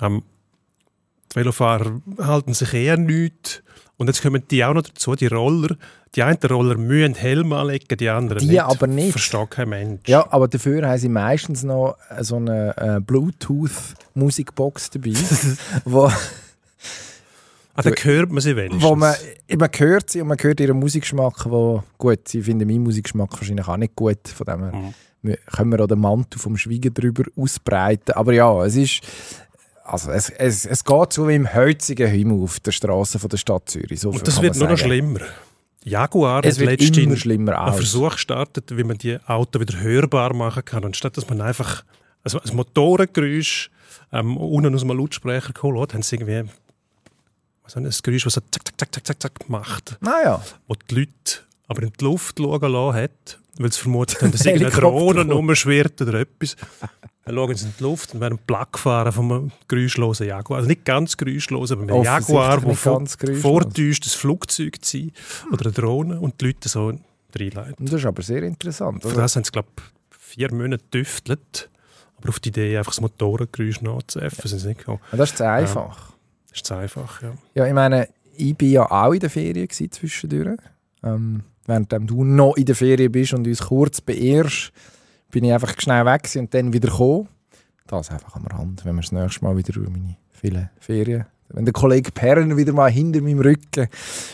Ähm, 0.00 0.22
die 1.32 1.36
Velofahrer 1.36 2.00
halten 2.20 2.54
sich 2.54 2.72
eher 2.72 2.96
nicht. 2.96 3.62
Und 3.98 4.06
jetzt 4.06 4.22
kommen 4.22 4.44
die 4.50 4.64
auch 4.64 4.72
noch 4.72 4.82
dazu, 4.82 5.14
die 5.14 5.26
Roller. 5.26 5.76
Die 6.14 6.22
einen 6.22 6.38
Roller 6.38 6.78
müssen 6.78 7.14
Helm 7.16 7.52
anlegen, 7.52 7.98
die 7.98 8.08
anderen 8.08 8.38
Die 8.38 8.46
nicht. 8.46 8.62
aber 8.62 8.86
nicht. 8.86 9.10
Versteht 9.10 9.50
kein 9.50 9.68
Mensch. 9.68 10.00
Ja, 10.06 10.26
aber 10.32 10.48
dafür 10.48 10.88
haben 10.88 10.98
sie 10.98 11.10
meistens 11.10 11.64
noch 11.64 11.96
so 12.20 12.36
eine 12.36 12.74
äh, 12.78 13.00
Bluetooth-Musikbox 13.00 14.90
dabei, 14.90 15.12
wo, 15.84 16.10
ah, 17.78 17.82
dann 17.82 17.94
hört 18.02 18.30
man 18.30 18.40
sie 18.40 18.56
wenigstens. 18.56 18.82
wo 18.82 18.94
man, 18.96 19.14
man 19.56 19.70
hört 19.76 20.10
sie 20.10 20.20
und 20.20 20.28
man 20.28 20.38
hört 20.40 20.60
ihren 20.60 20.78
Musikgeschmack, 20.78 21.46
wo, 21.50 21.82
gut, 21.98 22.28
sie 22.28 22.42
finden 22.42 22.66
meinen 22.68 22.82
Musikgeschmack 22.82 23.32
wahrscheinlich 23.32 23.66
auch 23.68 23.76
nicht 23.76 23.94
gut, 23.96 24.26
von 24.28 24.44
dem 24.46 24.60
her 24.64 24.72
Mhm. 24.74 24.94
wir- 25.22 25.36
können 25.56 25.72
wir 25.72 25.80
auch 25.82 25.86
den 25.88 26.00
Mantel 26.00 26.38
vom 26.38 26.56
Schweigen 26.56 26.92
drüber 26.94 27.24
ausbreiten, 27.36 28.12
aber 28.14 28.32
ja, 28.32 28.64
es 28.64 28.76
ist, 28.76 29.00
also 29.84 30.10
es, 30.10 30.28
es, 30.30 30.66
es 30.66 30.84
geht 30.84 31.12
so 31.12 31.26
wie 31.28 31.34
im 31.34 31.52
heutigen 31.54 32.08
Himmel 32.10 32.42
auf 32.42 32.60
der 32.60 32.72
Straße 32.72 33.18
von 33.18 33.28
der 33.30 33.38
Stadt 33.38 33.68
Zürich. 33.70 34.00
So 34.00 34.10
Und 34.10 34.26
das 34.26 34.40
wird 34.42 34.56
nur 34.56 34.68
noch 34.68 34.76
schlimmer. 34.78 35.20
Jaguar 35.84 36.44
Es 36.44 36.56
hat 36.56 36.60
wird 36.66 36.80
letztens 36.80 36.98
immer 36.98 37.16
schlimmer 37.16 37.58
einen. 37.58 37.74
Versuch 37.74 38.12
gestartet, 38.12 38.76
wie 38.76 38.84
man 38.84 38.98
die 38.98 39.16
Autos 39.26 39.60
wieder 39.62 39.80
hörbar 39.80 40.34
machen 40.34 40.62
kann. 40.64 40.84
Und 40.84 40.96
statt 40.96 41.16
dass 41.16 41.28
man 41.30 41.40
einfach 41.40 41.84
also 42.22 42.38
ein 42.40 42.54
Motorengeräusch 42.56 43.70
ähm, 44.12 44.36
unten 44.36 44.74
aus 44.74 44.82
einem 44.82 44.98
Lautsprecher 44.98 45.52
geholt 45.54 45.80
hat, 45.80 45.94
haben 45.94 46.02
sie 46.02 46.16
irgendwie 46.16 46.50
was 47.76 47.76
ein 47.76 48.02
Geräusch, 48.02 48.24
das 48.24 48.34
so 48.34 48.40
zack, 48.50 48.64
zack, 48.66 48.78
zack, 48.78 48.94
zack, 48.94 49.06
zack, 49.06 49.22
zack 49.22 49.48
macht, 49.48 49.96
Naja, 50.00 50.42
wo 50.66 50.74
die 50.74 50.94
Leute 50.94 51.40
aber 51.66 51.82
in 51.82 51.92
die 52.00 52.04
Luft 52.04 52.38
schauen 52.38 52.72
lassen 52.72 52.96
hat, 52.96 53.38
weil 53.58 53.72
sie 53.72 53.80
vermutet 53.80 54.22
haben, 54.22 54.32
dass 54.32 54.44
irgendeine 54.46 54.74
Drohne 54.74 55.32
rumschwirrt 55.32 56.00
oder 56.00 56.20
etwas. 56.20 56.56
Dann 57.24 57.34
schauen 57.34 57.54
sie 57.54 57.66
in 57.66 57.74
die 57.78 57.82
Luft 57.82 58.14
und 58.14 58.20
werden 58.20 58.38
platt 58.46 58.72
gefahren 58.72 59.12
von 59.12 59.30
einem 59.30 59.52
geräuschlosen 59.68 60.26
Jaguar. 60.28 60.58
Also 60.58 60.68
nicht 60.68 60.86
ganz 60.86 61.16
geräuschlos, 61.16 61.70
aber 61.72 61.82
ein 61.82 61.90
Offensichtlich 61.90 62.28
Jaguar, 62.28 62.60
der 62.60 63.36
vortäuscht, 63.36 64.06
ein 64.06 64.10
Flugzeug 64.10 64.82
zu 64.82 64.96
sein 64.98 65.12
oder 65.52 65.66
eine 65.66 65.72
Drohne 65.74 66.18
und 66.20 66.40
die 66.40 66.46
Leute 66.46 66.68
so 66.70 66.94
reinleiten. 67.38 67.84
das 67.84 67.94
ist 67.94 68.06
aber 68.06 68.22
sehr 68.22 68.42
interessant. 68.44 69.02
Für 69.02 69.08
Also, 69.08 69.20
das 69.20 69.36
haben 69.36 69.44
sie, 69.44 69.50
glaube 69.52 69.68
ich, 69.76 70.16
vier 70.18 70.54
Monate 70.54 70.82
getüftelt. 70.84 71.68
Aber 72.16 72.30
auf 72.30 72.40
die 72.40 72.48
Idee, 72.48 72.78
einfach 72.78 72.92
das 72.92 73.00
Motorengeräusch 73.02 73.82
nachzuäffen, 73.82 74.48
sind 74.48 74.58
sie 74.58 74.68
nicht 74.68 74.78
gekommen. 74.78 75.00
Ja, 75.12 75.18
das 75.18 75.30
ist 75.30 75.36
zu 75.36 75.46
einfach. 75.48 75.96
Das 75.96 76.17
ist 76.58 76.66
zu 76.66 76.74
einfach, 76.74 77.22
ja. 77.22 77.32
Ja, 77.54 77.66
ich 77.66 77.72
meine, 77.72 78.08
ich 78.36 78.56
bin 78.56 78.70
ja 78.70 78.90
auch 78.90 79.12
in 79.12 79.20
der 79.20 79.30
Ferien 79.30 79.68
zwischendurch. 79.70 80.60
Ähm, 81.02 81.42
während 81.66 81.92
du 81.92 82.24
noch 82.24 82.56
in 82.56 82.64
der 82.64 82.74
Ferien 82.74 83.12
bist 83.12 83.34
und 83.34 83.46
uns 83.46 83.60
kurz 83.60 84.00
beehrst, 84.00 84.72
bin 85.30 85.44
ich 85.44 85.52
einfach 85.52 85.74
schnell 85.78 86.04
weg 86.06 86.28
und 86.36 86.52
dann 86.54 86.72
wieder 86.72 86.88
gekommen. 86.88 87.28
Das 87.86 88.10
einfach 88.10 88.36
am 88.36 88.46
Rand, 88.46 88.84
wenn 88.84 88.94
wir 88.96 89.02
das 89.02 89.12
nächste 89.12 89.44
Mal 89.44 89.56
wieder 89.56 89.76
über 89.76 89.90
meine 89.90 90.16
vielen 90.30 90.70
Ferien... 90.78 91.26
Wenn 91.50 91.64
der 91.64 91.72
Kollege 91.72 92.12
Perren 92.12 92.58
wieder 92.58 92.74
mal 92.74 92.90
hinter 92.90 93.22
meinem 93.22 93.40
Rücken 93.40 93.88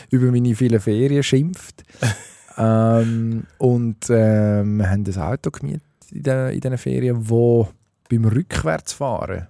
über 0.09 0.29
meine 0.31 0.53
vielen 0.53 0.81
Ferien 0.81 1.23
schimpft. 1.23 1.85
ähm, 2.57 3.45
und 3.57 4.07
ähm, 4.09 4.77
wir 4.79 4.89
haben 4.89 5.05
ein 5.05 5.21
Auto 5.21 5.49
gemietet 5.49 5.83
in, 6.11 6.23
den, 6.23 6.49
in 6.49 6.59
diesen 6.59 6.77
Ferien, 6.77 7.29
wo 7.29 7.69
beim 8.09 8.25
Rückwärtsfahren 8.25 9.47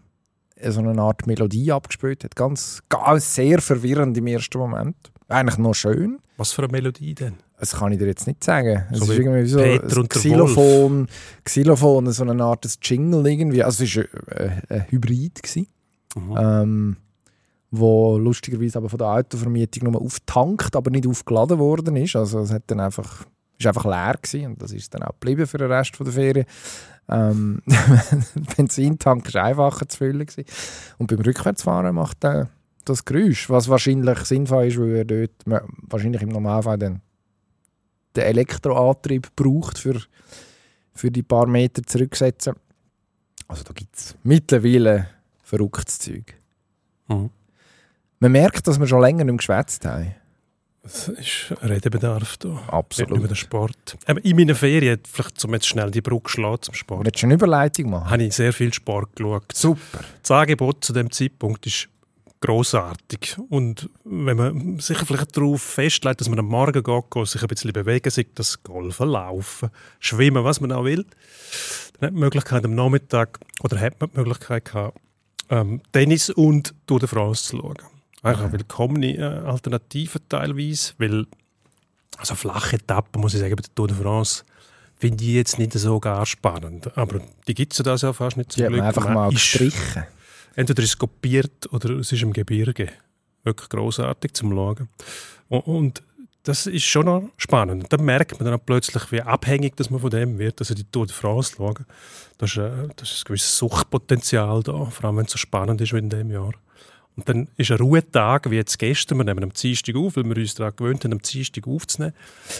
so 0.72 0.80
eine 0.82 1.02
Art 1.02 1.28
Melodie 1.28 1.72
abgespielt 1.72 2.24
hat. 2.24 2.36
Ganz, 2.36 2.82
ganz 2.90 3.36
sehr 3.36 3.62
verwirrend 3.62 4.18
im 4.18 4.28
ersten 4.28 4.58
Moment. 4.58 4.96
Eigentlich 5.28 5.58
noch 5.58 5.74
schön. 5.74 6.20
Was 6.38 6.52
für 6.52 6.64
eine 6.64 6.72
Melodie 6.72 7.16
denn? 7.16 7.36
Das 7.60 7.76
kann 7.78 7.92
ich 7.94 8.00
dir 8.00 8.08
jetzt 8.08 8.28
nicht 8.28 8.44
sagen. 8.44 8.84
Es 8.92 9.00
So 9.00 9.06
ist 9.06 9.12
wie 9.12 9.24
irgendwie 9.24 9.46
so 9.48 9.60
Peter 9.60 9.98
ein 10.02 10.10
Xylophon, 10.10 11.08
Xylophon, 11.46 12.12
so 12.12 12.24
eine 12.24 12.44
Art 12.44 12.66
Jingle 12.82 13.26
irgendwie. 13.26 13.64
Also 13.64 13.84
es 13.86 13.96
war 13.96 14.04
ein, 14.38 14.62
ein 14.70 14.86
Hybrid, 14.90 15.42
gewesen, 15.42 15.68
Mhm. 16.16 16.38
ähm, 16.38 16.98
wo 17.72 18.18
lustigerweise 18.18 18.78
aber 18.78 18.90
von 18.90 19.00
der 19.00 19.08
Autovermietung 19.08 19.92
nur 19.92 20.02
auftankt, 20.02 20.76
aber 20.76 20.92
nicht 20.92 21.08
aufgeladen 21.08 21.58
worden 21.60 21.96
ist. 21.98 22.16
Also 22.16 22.40
es 22.40 22.52
hat 22.52 22.64
dann 22.68 22.80
einfach, 22.80 23.26
ist 23.58 23.68
einfach 23.68 23.86
leer 23.86 24.16
gewesen 24.22 24.52
und 24.52 24.62
das 24.62 24.72
ist 24.72 24.94
dann 24.94 25.04
auch 25.04 25.14
geblieben 25.14 25.48
für 25.48 25.58
den 25.58 25.72
Rest 25.72 25.96
von 25.96 26.06
der 26.06 26.14
Ferien. 26.14 26.46
Ähm, 27.08 27.62
der 27.66 28.24
Benzintank 28.58 29.34
war 29.34 29.44
einfacher 29.44 29.88
zu 29.88 29.98
füllen. 29.98 30.26
Gewesen. 30.26 30.46
Und 30.98 31.08
beim 31.08 31.20
Rückwärtsfahren 31.20 31.94
macht 31.96 32.24
er 32.24 32.50
das 32.84 33.06
Geräusch, 33.06 33.50
was 33.50 33.70
wahrscheinlich 33.70 34.20
sinnvoll 34.20 34.68
ist, 34.68 34.80
weil 34.80 34.96
er 34.96 35.06
dort 35.06 35.32
wahrscheinlich 35.46 36.22
im 36.22 36.30
Normalfall 36.30 36.78
dann 36.78 37.02
den 38.16 38.24
Elektroantrieb 38.24 39.36
braucht, 39.36 39.78
für, 39.78 40.00
für 40.94 41.12
die 41.12 41.24
paar 41.24 41.48
Meter 41.48 41.84
zurücksetzen. 41.84 42.56
Also 43.48 43.64
da 43.64 43.74
gibt 43.74 43.96
es 43.96 44.16
mittlerweile 44.24 45.10
verrücktes 45.44 46.00
Zeug. 46.00 46.36
Mhm. 47.08 47.30
Man 48.20 48.32
merkt, 48.32 48.68
dass 48.68 48.80
wir 48.80 48.88
schon 48.88 49.02
länger 49.02 49.26
nicht 49.26 49.38
geschwätzt 49.38 49.86
haben. 49.86 50.16
Es 50.86 51.08
ist 51.08 51.54
Redebedarf 51.63 52.38
da. 52.38 52.50
Nicht 52.50 52.70
Absolut. 52.70 53.18
über 53.18 53.27
den 53.27 53.36
Sport. 53.36 53.98
Aber 54.06 54.24
in 54.24 54.36
meinen 54.36 54.56
Ferien, 54.56 55.00
vielleicht 55.12 55.39
zum 55.39 55.54
jetzt 55.54 55.68
schnell 55.68 55.89
die 55.89 56.01
Brücke 56.01 56.30
schlagen 56.30 56.62
zum 56.62 56.75
Sport, 56.75 57.06
Willst 57.06 57.22
du 57.22 57.25
eine 57.25 57.34
Überleitung 57.34 57.89
machen? 57.89 58.10
habe 58.10 58.24
ich 58.24 58.36
sehr 58.36 58.54
viel 58.54 58.72
Sport 58.74 59.15
geschaut. 59.15 59.51
Super. 59.54 60.00
Das 60.22 60.32
Angebot 60.32 60.84
zu 60.84 60.94
dem 60.94 61.10
Zeitpunkt 61.12 61.65
ist 61.65 61.89
großartig 62.42 63.38
und 63.50 63.89
wenn 64.04 64.38
man 64.38 64.80
sich 64.80 64.98
vielleicht 65.00 65.36
darauf 65.36 65.62
festlegt, 65.63 66.22
dass 66.22 66.30
man 66.30 66.38
am 66.38 66.46
Morgen 66.46 66.84
geht, 66.84 67.27
sich 67.27 67.42
ein 67.42 67.48
bisschen 67.48 67.74
bewegen, 67.74 68.10
sei 68.12 68.27
das 68.36 68.62
Golfen, 68.62 69.10
Laufen, 69.10 69.70
Schwimmen, 70.00 70.44
was 70.44 70.62
man 70.62 70.72
auch 70.72 70.84
will, 70.84 71.06
dann 72.00 72.08
hat 72.08 72.13
man 72.13 72.13
die 72.13 72.20
Möglichkeit 72.20 72.63
am 72.65 72.75
Nachmittag 72.75 73.39
oder 73.63 73.80
hat 73.80 74.00
man 74.00 74.12
die 74.12 74.18
Möglichkeit 74.20 74.65
gehabt, 74.65 75.00
ähm, 75.50 75.82
Tennis 75.92 76.30
und 76.30 76.75
Tour 76.86 77.00
de 77.00 77.08
France 77.10 77.46
zu 77.46 77.58
schauen. 77.58 77.95
Eine 78.25 78.51
willkommene 78.51 79.17
äh, 79.17 79.24
Alternative 79.24 80.20
teilweise, 80.27 80.94
weil 80.98 81.25
also 82.17 82.36
flache 82.36 82.77
Etappen, 82.77 83.22
muss 83.22 83.34
ich 83.34 83.39
sagen, 83.39 83.55
bei 83.55 83.62
der 83.62 83.75
Tour 83.75 83.88
de 83.88 83.98
France 83.98 84.44
finde 84.98 85.24
ich 85.24 85.32
jetzt 85.32 85.60
nicht 85.60 85.74
so 85.74 86.00
gar 86.00 86.25
spannend. 86.25 86.98
Aber 86.98 87.22
die 87.48 87.53
gibt 87.53 87.74
es 87.74 87.79
ja 87.79 87.84
das 87.84 88.01
ja 88.01 88.13
fast 88.13 88.38
nicht 88.38 88.51
zum 88.51 88.60
Die 88.62 88.65
hat 88.65 88.72
man 88.72 88.79
Glück. 88.82 88.88
einfach 88.88 89.13
mal 89.13 89.29
gestrichen. 89.29 90.03
Entweder 90.55 90.84
ist 90.84 90.89
es 90.89 90.98
kopiert 90.98 91.72
oder 91.74 91.89
es 91.91 92.12
ist 92.12 92.24
im 92.24 92.32
Gebirge. 92.32 92.89
Wirklich 93.44 93.70
großartig 93.70 94.34
zum 94.34 94.51
Schauen. 94.53 94.89
Und, 95.50 96.01
das 96.46 96.67
ist 96.67 96.84
schon 96.84 97.08
noch 97.08 97.29
spannend. 97.38 97.84
Und 97.84 97.94
dann 97.94 98.05
merkt 98.05 98.34
man 98.34 98.46
dann 98.46 98.60
auch 98.60 98.63
plötzlich, 98.63 99.12
wie 99.12 99.22
abhängig 99.22 99.75
dass 99.77 99.89
man 99.89 100.00
von 100.00 100.12
dem 100.12 100.38
wird. 100.38 100.62
Also 100.62 100.75
die 100.75 100.84
Tour 100.84 101.08
de 101.08 101.15
France 101.15 101.55
schauen, 101.58 101.86
da 102.38 102.46
ist, 102.46 102.58
äh, 102.58 102.88
das 102.96 103.12
ist 103.12 103.22
ein 103.22 103.25
gewisses 103.25 103.58
Suchtpotenzial 103.58 104.62
da, 104.62 104.86
vor 104.86 105.05
allem 105.05 105.17
wenn 105.17 105.25
es 105.25 105.32
so 105.32 105.38
spannend 105.38 105.82
ist 105.82 105.91
wie 105.94 105.98
in 105.98 106.10
diesem 106.10 106.32
Jahr. 106.32 106.53
Und 107.16 107.30
dann 107.30 107.48
ist 107.56 107.72
ein 107.72 107.78
Ruhetag, 107.78 108.52
wie 108.52 108.56
jetzt 108.56 108.78
gestern, 108.78 109.18
wir 109.20 109.24
nehmen 109.24 109.44
am 109.44 109.54
Dienstag 109.54 109.96
auf, 109.96 110.18
weil 110.18 110.26
wir 110.26 110.36
uns 110.36 110.56
daran 110.56 110.76
gewöhnt 110.76 111.04
haben, 111.06 111.14
am 111.14 111.22
Dienstag 111.22 111.66
aufzunehmen. 111.66 112.14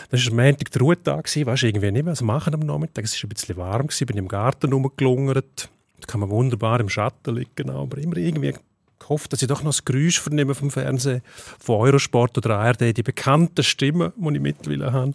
Dann 0.10 0.20
war 0.20 0.32
am 0.32 0.36
Montag 0.38 0.72
der 0.72 0.82
Ruhetag, 0.82 1.26
weißt 1.26 1.64
du, 1.64 1.68
irgendwie 1.68 1.92
nicht 1.92 2.06
mehr 2.06 2.12
was 2.14 2.22
machen 2.22 2.54
am 2.54 2.62
Nachmittag. 2.62 3.04
Es 3.04 3.22
war 3.22 3.28
ein 3.28 3.30
bisschen 3.30 3.58
warm, 3.58 3.88
gewesen, 3.88 4.06
bin 4.08 4.18
im 4.18 4.28
Garten 4.28 4.72
rumgelungert. 4.72 5.70
Da 6.00 6.08
kann 6.08 6.22
man 6.22 6.30
wunderbar 6.30 6.80
im 6.80 6.90
Schatten 6.90 7.36
liegen, 7.36 7.70
aber 7.70 7.98
immer 7.98 8.16
irgendwie 8.16 8.54
gehofft, 9.00 9.34
dass 9.34 9.42
ich 9.42 9.48
doch 9.48 9.62
noch 9.62 9.72
das 9.72 9.84
Geräusch 9.84 10.22
vernehme 10.22 10.56
vom 10.56 10.72
Fernsehen, 10.72 11.22
von 11.60 11.82
Eurosport 11.82 12.38
oder 12.38 12.58
ARD, 12.58 12.96
die 12.96 13.04
bekannten 13.04 13.64
Stimmen, 13.64 14.14
die 14.16 14.36
ich 14.36 14.42
mittlerweile 14.42 14.94
habe. 14.94 15.14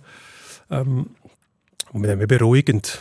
Ähm, 0.70 1.06
und 1.92 2.02
mir 2.02 2.26
beruhigend. 2.26 3.00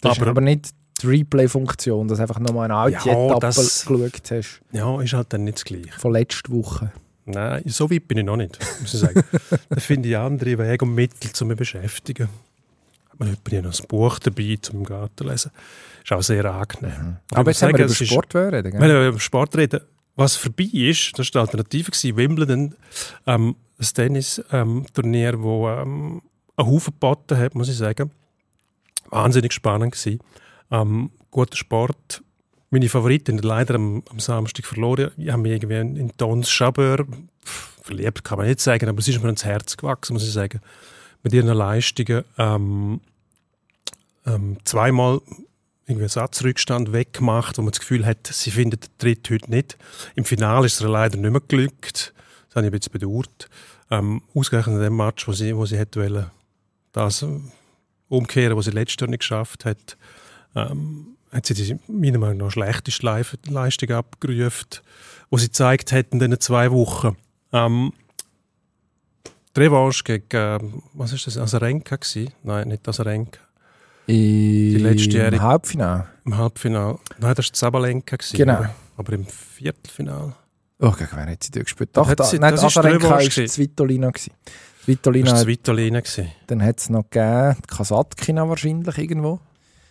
Das 0.00 0.12
ist 0.12 0.20
aber, 0.20 0.30
aber 0.30 0.40
nicht 0.42 0.70
die 1.02 1.06
Replay-Funktion, 1.06 2.08
dass 2.08 2.18
du 2.18 2.22
einfach 2.22 2.38
nochmal 2.40 2.64
eine 2.66 2.74
alte 2.76 3.08
Ja, 3.08 3.26
Etappe 3.26 3.40
das- 3.40 3.84
geschaut 3.86 4.30
hast. 4.30 4.60
ja, 4.72 5.00
ist 5.02 5.12
halt 5.12 5.32
dann 5.32 5.44
nicht 5.44 5.58
das 5.58 5.64
Gleiche. 5.64 5.90
Von 5.98 6.12
letzter 6.12 6.50
Woche. 6.52 6.92
Nein, 7.26 7.62
so 7.66 7.90
weit 7.90 8.08
bin 8.08 8.18
ich 8.18 8.24
noch 8.24 8.36
nicht, 8.36 8.58
muss 8.80 8.94
ich 8.94 9.00
sagen. 9.00 9.22
da 9.68 9.80
finde 9.80 10.08
ich 10.08 10.16
andere 10.16 10.58
Wege 10.58 10.84
und 10.84 10.94
Mittel, 10.94 11.16
um 11.22 11.28
mich 11.28 11.32
zu 11.34 11.46
beschäftigen. 11.46 12.28
Hat 13.10 13.18
man 13.20 13.28
jemand 13.52 13.66
noch 13.66 13.80
ein 13.80 13.86
Buch 13.88 14.18
dabei, 14.18 14.58
zum 14.62 14.84
Garten 14.84 15.16
zu 15.16 15.24
lesen. 15.24 15.50
Ist 16.04 16.12
auch 16.12 16.22
sehr 16.22 16.44
angenehm. 16.46 17.16
Aber, 17.32 17.50
jetzt 17.50 17.62
haben 17.62 17.72
wir 17.72 17.80
über 17.84 17.92
es 17.92 18.00
ist- 18.00 18.08
Sport 18.08 18.34
reden. 18.34 18.70
gell? 18.70 18.80
Wenn 18.80 18.88
wir 18.88 19.08
über 19.08 19.20
Sport 19.20 19.56
reden, 19.56 19.80
was 20.16 20.36
vorbei 20.36 20.64
ist, 20.72 21.12
das 21.18 21.26
war 21.34 21.44
die 21.44 21.48
Alternative, 21.50 21.90
gewesen, 21.90 22.16
Wimbledon, 22.16 22.74
ähm, 23.26 23.56
ein 23.78 23.86
Tennis-Turnier, 23.94 25.40
wo 25.42 25.68
ähm, 25.68 26.22
einen 26.56 26.68
Haufen 26.68 26.92
geboten 26.94 27.36
hat, 27.36 27.54
muss 27.54 27.68
ich 27.68 27.76
sagen. 27.76 28.10
Wahnsinnig 29.10 29.52
spannend 29.52 29.92
gewesen. 29.92 30.18
Ähm, 30.70 31.10
guter 31.30 31.56
Sport. 31.56 32.22
Meine 32.70 32.88
Favoritin 32.88 33.38
hat 33.38 33.44
leider 33.44 33.74
am, 33.76 34.02
am 34.10 34.20
Samstag 34.20 34.66
verloren. 34.66 35.10
Ich 35.16 35.30
habe 35.30 35.42
mich 35.42 35.52
irgendwie 35.52 36.00
in, 36.00 36.12
Tons 36.16 36.50
Chabeur 36.50 37.06
pff, 37.44 37.80
verliebt, 37.82 38.24
kann 38.24 38.38
man 38.38 38.46
nicht 38.46 38.60
sagen, 38.60 38.88
aber 38.88 38.98
es 38.98 39.08
ist 39.08 39.22
mir 39.22 39.30
ins 39.30 39.44
Herz 39.44 39.76
gewachsen, 39.76 40.12
muss 40.12 40.26
ich 40.26 40.32
sagen. 40.32 40.60
Mit 41.22 41.32
ihren 41.32 41.48
Leistungen. 41.48 42.24
Ähm, 42.36 43.00
ähm, 44.26 44.58
zweimal 44.64 45.20
irgendwie 45.86 46.08
Satzrückstand 46.08 46.92
weggemacht, 46.92 47.56
wo 47.56 47.62
man 47.62 47.70
das 47.70 47.80
Gefühl 47.80 48.04
hat, 48.04 48.26
sie 48.26 48.50
findet 48.50 48.84
den 48.84 48.98
Tritt 48.98 49.30
heute 49.30 49.50
nicht. 49.50 49.78
Im 50.14 50.26
Finale 50.26 50.66
ist 50.66 50.80
es 50.80 50.86
leider 50.86 51.16
nicht 51.16 51.30
mehr 51.30 51.40
glückt. 51.40 52.12
Das 52.48 52.56
habe 52.56 52.66
ich 52.66 52.72
ein 52.72 52.78
bisschen 52.78 52.92
bedauert. 52.92 53.48
Ähm, 53.90 54.20
ausgerechnet 54.34 54.76
in 54.76 54.82
dem 54.82 54.96
Match, 54.96 55.26
wo 55.26 55.32
sie, 55.32 55.56
wo 55.56 55.64
sie 55.64 55.78
hätte 55.78 56.00
wollen, 56.02 56.26
das 56.92 57.24
umkehren, 58.08 58.56
was 58.56 58.66
sie 58.66 58.70
letztes 58.70 59.00
Jahr 59.00 59.08
nicht 59.08 59.20
geschafft 59.20 59.64
hat, 59.64 59.96
ähm, 60.70 61.06
hat 61.32 61.46
sie 61.46 61.54
die, 61.54 61.78
meiner 61.88 62.18
Meinung 62.18 62.38
nach 62.38 62.50
schlechteste 62.50 63.04
Leistung 63.50 63.90
abgerufen, 63.90 64.66
die 65.30 65.38
sie 65.38 65.46
gezeigt 65.46 65.92
hat 65.92 66.06
in 66.12 66.18
diesen 66.18 66.40
zwei 66.40 66.70
Wochen. 66.70 67.16
Ähm, 67.52 67.92
die 69.56 69.60
Revanche 69.60 70.04
gegen, 70.04 70.24
ähm, 70.32 70.82
was 70.94 71.12
ist 71.12 71.26
das, 71.26 71.36
Azarenka 71.36 71.96
gewesen? 71.96 72.32
Nein, 72.42 72.68
nicht 72.68 72.88
Azarenka. 72.88 73.40
Die 74.06 74.76
letztjährige- 74.78 75.42
Halbfinale. 75.42 76.06
Im 76.24 76.36
Halbfinale. 76.36 76.98
Nein, 77.18 77.34
das 77.34 77.46
war 77.50 77.56
Sabalenka. 77.56 78.16
gewesen, 78.16 78.36
Genau. 78.36 78.64
Aber, 78.96 79.12
im 79.12 79.26
Viertelfinale. 79.26 80.34
Oh, 80.80 80.92
gegen 80.92 81.10
wen 81.12 81.28
hat 81.28 81.42
sie 81.44 81.50
dort 81.50 81.66
gespielt? 81.66 81.90
Doch, 81.92 82.12
da, 82.14 82.24
sie- 82.24 82.38
nein, 82.38 82.52
das 82.54 82.64
Azarenka 82.64 83.10
war 83.10 83.20
Svitolina. 83.20 84.10
Svitolina, 84.84 85.24
Das 85.30 85.34
war 85.40 85.44
Svitolina. 85.44 86.00
dann 86.46 86.62
hat 86.62 86.78
es 86.78 86.88
noch 86.88 87.04
gegeben, 87.10 87.56
Kasatkina 87.66 88.48
wahrscheinlich 88.48 88.96
irgendwo. 88.96 89.40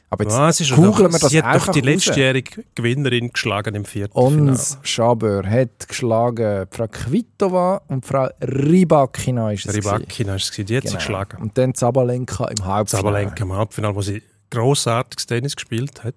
Aber 0.10 0.24
jetzt 0.24 0.34
Ah, 0.36 0.48
es 0.50 0.62
ist 0.62 0.74
googeln 0.74 0.94
doch, 0.94 1.14
wir 1.14 1.20
das 1.20 1.32
sie 1.32 1.44
hat 1.44 1.56
doch 1.56 1.68
die 1.74 1.82
letztjährige 1.82 2.64
Gewinnerin 2.76 3.32
geschlagen 3.34 3.76
im 3.76 3.84
Viertelfinale. 3.84 4.52
Ons 4.52 4.78
Schaber 4.84 5.44
hat 5.46 5.88
geschlagen 5.90 6.66
Frau 6.72 6.88
Kvitova 6.88 7.82
und 7.88 8.06
Frau 8.06 8.30
Rybakina 8.42 9.52
ist 9.52 9.66
es. 9.66 9.76
Rybakina 9.76 10.30
war 10.30 10.36
es, 10.38 10.50
die 10.52 10.62
hat 10.62 10.68
sie 10.68 10.80
Genau. 10.80 10.94
geschlagen. 10.96 11.42
Und 11.42 11.58
dann 11.58 11.74
Zabalenka 11.74 12.46
im 12.46 12.64
Halbfinale. 12.66 13.04
Sabalenka 13.04 13.44
im 13.44 13.52
Halbfinale, 13.54 13.96
wo 13.96 14.02
sie 14.02 14.24
grossartiges 14.50 15.26
Tennis 15.26 15.56
gespielt 15.58 16.04
hat. 16.06 16.16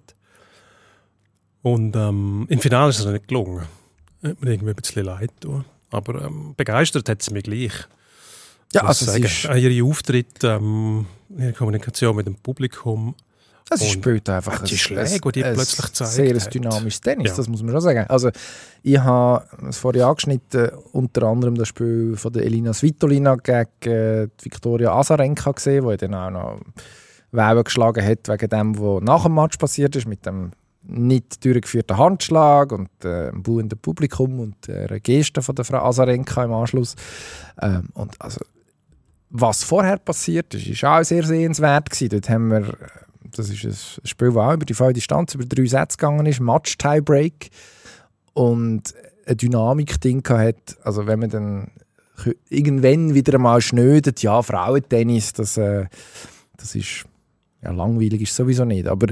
Und 1.62 1.96
ähm, 1.96 2.46
im 2.48 2.60
Finale 2.60 2.90
ist 2.90 3.00
es 3.00 3.06
nicht 3.06 3.28
gelungen. 3.28 3.62
Hat 4.22 4.40
mir 4.40 4.52
irgendwie 4.52 4.70
ein 4.70 4.76
bisschen 4.76 5.04
leid 5.04 5.32
getan. 5.40 5.64
Aber 5.90 6.22
ähm, 6.26 6.54
begeistert 6.56 7.08
hat 7.08 7.22
sie 7.22 7.32
mich 7.32 7.42
gleich. 7.42 7.72
Ja, 8.72 8.82
also 8.84 9.10
ich 9.16 9.24
es 9.24 9.32
ist, 9.32 9.42
sagen. 9.42 9.58
Ihre 9.58 9.84
Auftritte, 9.84 10.46
ähm, 10.60 11.06
ihre 11.36 11.52
Kommunikation 11.54 12.14
mit 12.14 12.26
dem 12.26 12.36
Publikum. 12.36 13.16
Es 13.70 13.82
und 13.82 13.88
spielt 13.88 14.28
einfach 14.28 14.62
die 14.62 14.76
Schläge, 14.76 15.20
die 15.20 15.32
die 15.32 15.44
ein 15.44 15.54
plötzlich 15.54 15.86
gezeigt 15.86 16.10
sehr 16.12 16.34
ein 16.34 16.40
hat. 16.40 16.54
dynamisches 16.54 17.00
Tennis, 17.00 17.30
Ja. 17.30 17.36
das 17.36 17.48
muss 17.48 17.62
man 17.62 17.72
schon 17.72 17.80
sagen. 17.80 18.06
Also 18.08 18.30
ich 18.82 18.98
habe 18.98 19.44
es 19.68 19.78
vorhin 19.78 20.02
angeschnitten, 20.02 20.70
unter 20.92 21.22
anderem 21.24 21.54
das 21.54 21.68
Spiel 21.68 22.16
von 22.16 22.32
der 22.32 22.44
Elina 22.44 22.72
Svitolina 22.72 23.36
gegen 23.36 23.66
äh, 23.82 24.28
Viktoria 24.42 24.92
Azarenka 24.92 25.52
gesehen, 25.52 25.84
wo 25.84 25.94
dann 25.94 26.14
auch 26.14 26.30
noch 26.30 26.60
Wellen 27.32 27.64
geschlagen 27.64 28.04
hat 28.04 28.28
wegen 28.28 28.48
dem, 28.48 28.78
was 28.78 29.02
nach 29.02 29.22
dem 29.24 29.34
Match 29.34 29.56
passiert 29.56 29.94
ist, 29.96 30.06
mit 30.08 30.26
dem 30.26 30.50
nicht 30.82 31.44
durchgeführten 31.44 31.98
Handschlag 31.98 32.72
und 32.72 32.88
äh, 33.04 33.30
dem 33.30 33.42
buhenden 33.42 33.78
Publikum 33.78 34.40
und 34.40 34.68
einer 34.68 34.98
Geste 34.98 35.42
von 35.42 35.54
der 35.54 35.64
Frau 35.64 35.84
Azarenka 35.86 36.42
im 36.42 36.52
Anschluss. 36.52 36.96
Ähm, 37.60 37.90
und 37.94 38.16
also, 38.18 38.40
was 39.28 39.62
vorher 39.62 39.98
passiert 39.98 40.52
ist, 40.54 40.66
ist 40.66 40.82
auch 40.84 41.02
sehr 41.04 41.22
sehenswert 41.24 41.90
gewesen. 41.90 42.08
Dort 42.08 42.28
haben 42.30 42.48
wir, 42.50 42.74
das 43.32 43.50
ist 43.50 43.64
ein 43.64 44.06
Spiel, 44.06 44.28
das 44.28 44.36
auch 44.36 44.54
über 44.54 44.64
die 44.64 44.74
volle 44.74 44.92
Distanz, 44.92 45.34
über 45.34 45.44
drei 45.44 45.66
Sätze 45.66 45.96
gegangen 45.96 46.26
ist, 46.26 46.40
Match-Tiebreak 46.40 47.50
und 48.32 48.94
eine 49.26 49.36
Dynamik-Ding 49.36 50.28
hat. 50.28 50.76
Also 50.82 51.06
wenn 51.06 51.18
man 51.20 51.30
dann 51.30 51.70
irgendwann 52.48 53.14
wieder 53.14 53.34
einmal 53.34 53.60
schnödet, 53.60 54.22
ja, 54.22 54.42
Frauentennis, 54.42 55.32
das, 55.32 55.56
äh, 55.56 55.86
das 56.56 56.74
ist, 56.74 57.04
ja, 57.62 57.70
langweilig 57.70 58.22
ist 58.22 58.36
sowieso 58.36 58.64
nicht, 58.64 58.86
aber 58.86 59.08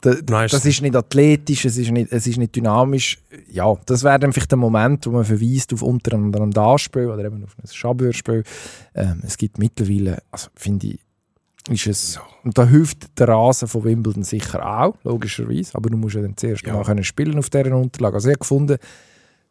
da, 0.00 0.14
Nein, 0.28 0.48
das 0.50 0.66
ist 0.66 0.82
nicht 0.82 0.94
athletisch, 0.94 1.64
es 1.64 1.78
ist 1.78 1.90
nicht, 1.90 2.12
es 2.12 2.26
ist 2.26 2.36
nicht 2.36 2.54
dynamisch. 2.54 3.18
Ja, 3.50 3.74
das 3.86 4.04
wäre 4.04 4.18
dann 4.18 4.34
vielleicht 4.34 4.50
der 4.50 4.58
Moment, 4.58 5.06
wo 5.06 5.12
man 5.12 5.24
verweist 5.24 5.72
auf 5.72 5.80
unter 5.80 6.14
anderem 6.14 6.50
das 6.50 6.82
Spiel 6.82 7.06
oder 7.06 7.24
eben 7.24 7.42
auf 7.42 7.56
ein 7.58 7.66
Schabürspiel. 7.66 8.44
Ähm, 8.94 9.22
es 9.24 9.38
gibt 9.38 9.58
mittlerweile, 9.58 10.22
also 10.30 10.48
finde 10.54 10.88
ich, 10.88 11.00
ist 11.68 11.86
es, 11.86 12.20
und 12.42 12.58
da 12.58 12.66
hilft 12.66 13.18
der 13.18 13.28
Rasen 13.28 13.68
von 13.68 13.84
Wimbledon 13.84 14.22
sicher 14.22 14.64
auch, 14.80 14.96
logischerweise, 15.02 15.74
aber 15.74 15.88
du 15.90 15.96
musst 15.96 16.14
ja 16.14 16.22
dann 16.22 16.36
zuerst 16.36 16.66
Ja. 16.66 16.74
mal 16.74 16.84
können 16.84 17.04
spielen 17.04 17.38
auf 17.38 17.48
dieser 17.48 17.74
Unterlage. 17.76 18.16
Also 18.16 18.28
ich 18.28 18.34
habe 18.34 18.40
gefunden, 18.40 18.76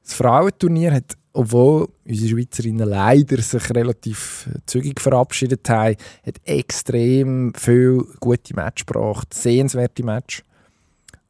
das 0.04 0.14
Frauenturnier 0.14 0.94
hat, 0.94 1.18
obwohl 1.32 1.90
unsere 2.06 2.30
Schweizerinnen 2.30 2.88
leider 2.88 3.42
sich 3.42 3.70
relativ 3.72 4.48
zügig 4.68 5.02
verabschiedet 5.02 5.68
haben, 5.70 5.96
hat 6.26 6.36
extrem 6.44 7.54
viel 7.56 8.04
gute 8.20 8.54
Match 8.54 8.86
gebracht, 8.86 9.34
sehenswerte 9.34 10.04
Match. 10.04 10.44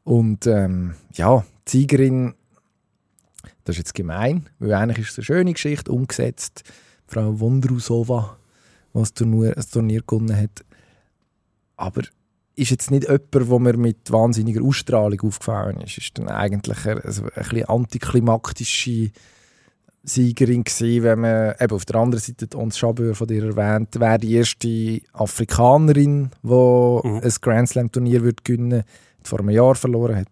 Und 0.02 0.46
ähm, 0.46 0.94
ja, 1.14 1.46
die 1.66 1.70
Siegerin, 1.78 2.34
das 3.64 3.76
ist 3.76 3.78
jetzt 3.78 3.94
gemein, 3.94 4.50
weil 4.58 4.74
eigentlich 4.74 4.98
ist 5.06 5.12
es 5.12 5.18
eine 5.18 5.24
schöne 5.24 5.52
Geschichte, 5.54 5.90
umgesetzt. 5.90 6.62
Frau 7.06 7.40
Wondrusova, 7.40 8.36
die 8.92 8.98
das 8.98 9.14
Turnier, 9.14 9.52
das 9.52 9.70
Turnier 9.70 10.02
gewonnen 10.06 10.36
hat. 10.36 10.64
Aber 11.76 12.02
ist 12.56 12.70
jetzt 12.70 12.90
nicht 12.90 13.04
jemand, 13.04 13.48
wo 13.48 13.58
mir 13.58 13.76
mit 13.76 14.12
wahnsinniger 14.12 14.62
Ausstrahlung 14.62 15.20
aufgefallen 15.22 15.80
ist. 15.80 15.98
Ist 15.98 16.18
dann 16.18 16.28
eigentlich 16.28 16.86
eine, 16.86 17.04
also 17.04 17.22
ein 17.24 17.30
bisschen 17.34 17.68
antiklimaktische 17.68 19.10
Siegerin 20.06 20.64
gewesen, 20.64 21.02
wenn 21.02 21.20
man 21.20 21.54
eben 21.58 21.74
auf 21.74 21.84
der 21.86 21.96
anderen 21.96 22.22
Seite 22.22 22.56
Ons 22.56 22.80
Jabeur 22.80 23.14
von 23.14 23.26
dir 23.26 23.44
erwähnt, 23.44 23.98
wäre 23.98 24.18
die 24.18 24.34
erste 24.34 25.00
Afrikanerin, 25.14 26.30
die 26.42 26.48
Mhm. 26.48 27.20
ein 27.22 27.34
Grand 27.40 27.68
Slam 27.70 27.90
Turnier 27.90 28.22
wird 28.22 28.44
gewinnen, 28.44 28.80
hat 28.80 29.28
vor 29.28 29.40
einem 29.40 29.50
Jahr 29.50 29.74
verloren, 29.74 30.16
hat 30.16 30.28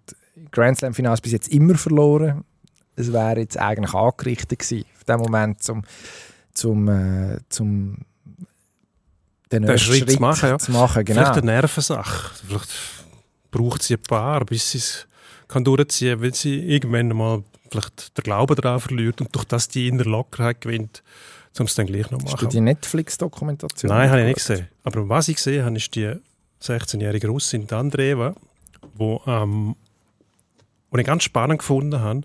Grand 0.50 0.78
Slam 0.78 0.92
Finals 0.92 1.22
bis 1.22 1.32
jetzt 1.32 1.48
immer 1.48 1.74
verloren. 1.76 2.44
Es 2.96 3.12
wäre 3.12 3.40
jetzt 3.40 3.58
eigentlich 3.58 3.94
angerichtet 3.94 4.58
gewesen, 4.58 4.84
auf 4.94 5.04
dem 5.04 5.20
Moment 5.20 5.62
zum 5.62 5.82
zum 6.52 6.88
äh, 6.88 7.38
zum 7.48 7.96
den, 9.52 9.62
Den 9.62 9.70
ersten 9.70 9.94
Schritt 9.94 10.10
zu 10.10 10.20
machen, 10.20 10.48
ja. 10.48 10.58
zu 10.58 10.72
machen, 10.72 11.04
genau. 11.04 11.20
Vielleicht 11.20 11.38
eine 11.38 11.46
Nervensache. 11.46 12.30
Vielleicht 12.46 12.68
braucht 13.50 13.82
sie 13.82 13.94
ein 13.94 14.02
paar, 14.02 14.44
bis 14.44 14.70
sie 14.70 14.78
es 14.78 15.06
kann 15.48 15.64
durchziehen 15.64 16.14
kann, 16.14 16.22
weil 16.22 16.34
sie 16.34 16.58
irgendwann 16.60 17.08
mal 17.08 17.44
vielleicht 17.70 18.16
den 18.16 18.22
Glauben 18.22 18.56
daran 18.56 18.80
verliert 18.80 19.20
und 19.20 19.34
durch 19.34 19.44
das 19.44 19.68
die 19.68 19.88
innere 19.88 20.08
Lockerheit 20.08 20.60
gewinnt, 20.60 21.02
um 21.58 21.66
es 21.66 21.74
dann 21.74 21.86
gleich 21.86 22.10
noch 22.10 22.18
zu 22.18 22.26
Hast 22.26 22.40
du 22.40 22.46
machen. 22.46 22.50
die 22.50 22.60
Netflix-Dokumentation? 22.60 23.90
Nein, 23.90 24.10
habe 24.10 24.20
ich 24.20 24.26
nicht 24.26 24.36
gesehen. 24.36 24.68
Aber 24.84 25.08
was 25.08 25.28
ich 25.28 25.36
gesehen 25.36 25.64
habe, 25.64 25.76
ist 25.76 25.94
die 25.94 26.12
16-jährige 26.62 27.28
Russin 27.28 27.66
die 27.66 27.74
Andreeva, 27.74 28.34
wo, 28.94 29.20
ähm, 29.26 29.76
wo 30.92 30.98
ich 30.98 31.06
ganz 31.06 31.24
spannend 31.24 31.58
gefunden 31.58 32.00
habe. 32.00 32.20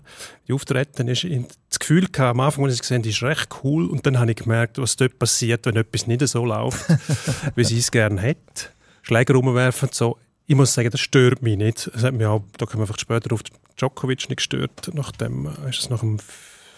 Die 0.46 0.52
Auftreten 0.52 1.08
ist 1.08 1.26
das 1.70 1.78
Gefühl 1.78 2.06
gehabt, 2.06 2.34
am 2.34 2.40
Anfang, 2.40 2.64
als 2.64 2.74
ich 2.74 2.78
sie 2.78 2.82
gesehen 2.82 3.02
habe, 3.02 3.08
ist 3.08 3.22
recht 3.22 3.48
cool 3.64 3.86
und 3.86 4.06
dann 4.06 4.18
habe 4.18 4.30
ich 4.30 4.36
gemerkt, 4.36 4.78
was 4.78 4.96
dort 4.96 5.18
passiert, 5.18 5.64
wenn 5.66 5.76
etwas 5.76 6.06
nicht 6.06 6.26
so 6.28 6.44
läuft, 6.44 6.84
wie 7.56 7.64
sie 7.64 7.78
es 7.78 7.90
gerne 7.90 8.20
hätte. 8.20 8.66
Schläger 9.02 9.34
rumwerfen 9.34 9.88
so. 9.92 10.18
Ich 10.46 10.54
muss 10.54 10.74
sagen, 10.74 10.90
das 10.90 11.00
stört 11.00 11.42
mich 11.42 11.56
nicht. 11.56 11.90
Es 11.94 12.02
hat 12.02 12.14
mich 12.14 12.26
auch, 12.26 12.44
da 12.58 12.66
kommen 12.66 12.82
wir 12.82 12.86
vielleicht 12.86 13.00
später 13.00 13.34
auf 13.34 13.42
Djokovic 13.78 14.28
nicht 14.28 14.36
gestört. 14.36 14.90
Nach 14.94 15.12
dem, 15.12 15.46
ist 15.68 15.80
es 15.80 15.90
nach 15.90 16.00
dem 16.00 16.18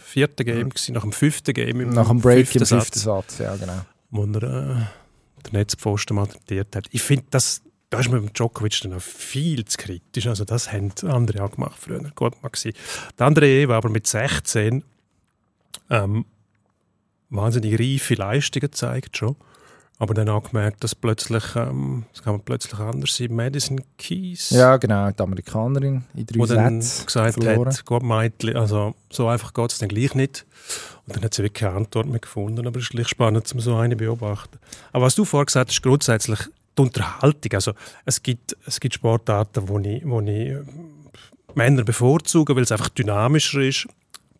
vierten 0.05 0.45
Game, 0.45 0.71
gewesen, 0.71 0.95
nach 0.95 1.03
dem 1.03 1.13
fünften 1.13 1.55
Game. 1.55 1.81
Im 1.81 1.91
Nach 1.91 2.09
dem 2.09 2.21
Break 2.21 2.39
im 2.39 2.47
fünften 2.47 2.67
fünften 2.67 2.99
Satz, 2.99 3.39
ja 3.39 3.55
genau. 3.57 3.81
wo 4.11 4.25
er 4.25 4.43
äh, 4.43 5.49
den 5.49 5.53
Netzpfosten 5.53 6.17
malträtiert 6.17 6.75
hat. 6.75 6.87
Ich 6.91 7.03
finde, 7.03 7.25
das, 7.31 7.63
da 7.91 7.99
ist 7.99 8.11
man 8.11 8.23
mit 8.23 8.39
Djokovic 8.39 8.81
dann 8.83 8.95
auch 8.95 9.03
viel 9.03 9.65
zu 9.65 9.77
kritisch. 9.77 10.29
Also 10.29 10.45
das 10.45 10.73
haben 10.73 10.93
andere 11.03 11.45
auch 11.45 11.51
gemacht 11.51 11.77
früher. 11.79 12.01
Gut 12.15 12.41
gewesen. 12.41 12.73
Der 13.19 13.27
andere 13.27 13.47
Eva 13.47 13.77
aber 13.77 13.89
mit 13.91 14.07
16 14.07 14.85
ähm, 15.91 16.25
wahnsinnig 17.31 17.79
reife 17.79 18.15
Leistungen 18.15 18.61
gezeigt 18.63 19.17
schon. 19.17 19.37
Aber 19.99 20.15
dann 20.15 20.31
auch 20.31 20.51
gemerkt, 20.51 20.83
dass 20.83 20.95
plötzlich, 20.95 21.45
ähm, 21.57 22.07
das 22.13 22.23
kann 22.23 22.35
man 22.35 22.41
plötzlich 22.43 22.81
anders 22.81 23.15
sein. 23.15 23.35
Madison 23.35 23.83
Keys, 23.99 24.49
Ja, 24.49 24.79
genau, 24.79 25.11
die 25.11 25.23
Amerikanerin 25.23 26.05
in 26.15 26.25
drei 26.25 26.55
dann 26.55 26.79
gesagt 26.79 27.35
verloren. 27.35 27.69
hat, 27.69 27.85
Gott 27.85 28.03
Mädchen, 28.03 28.57
also 28.57 28.95
so 29.11 29.29
einfach 29.29 29.53
geht 29.53 29.73
es 29.73 29.79
dann 29.79 29.91
gleich 29.91 30.15
nicht. 30.15 30.47
Und 31.07 31.17
dann 31.17 31.25
hat 31.25 31.35
sie 31.35 31.43
wirklich 31.43 31.61
keine 31.65 31.77
Antwort 31.77 32.07
mehr 32.07 32.19
gefunden, 32.21 32.67
aber 32.67 32.79
es 32.79 32.89
ist 32.89 33.11
spannend, 33.11 33.53
um 33.53 33.61
so 33.61 33.77
eine 33.77 33.95
zu 33.95 33.99
beobachten. 33.99 34.59
Aber 34.93 35.05
was 35.05 35.17
du 35.17 35.27
vorher 35.27 35.45
gesagt 35.45 35.69
hast, 35.69 35.83
grundsätzlich 35.83 36.49
die 36.77 36.83
Unterhaltung. 36.83 37.53
Also 37.53 37.73
es 38.05 38.23
gibt, 38.23 38.57
es 38.67 38.81
gibt 38.81 38.95
Sportarten, 38.95 39.69
wo 39.69 39.79
ich, 39.79 40.03
wo 40.05 40.21
ich 40.21 40.29
äh, 40.29 40.63
Männer 41.55 41.85
bevorzuge, 41.85 42.55
weil 42.57 42.63
es 42.63 42.73
einfach 42.73 42.89
dynamischer 42.89 43.61
ist. 43.61 43.87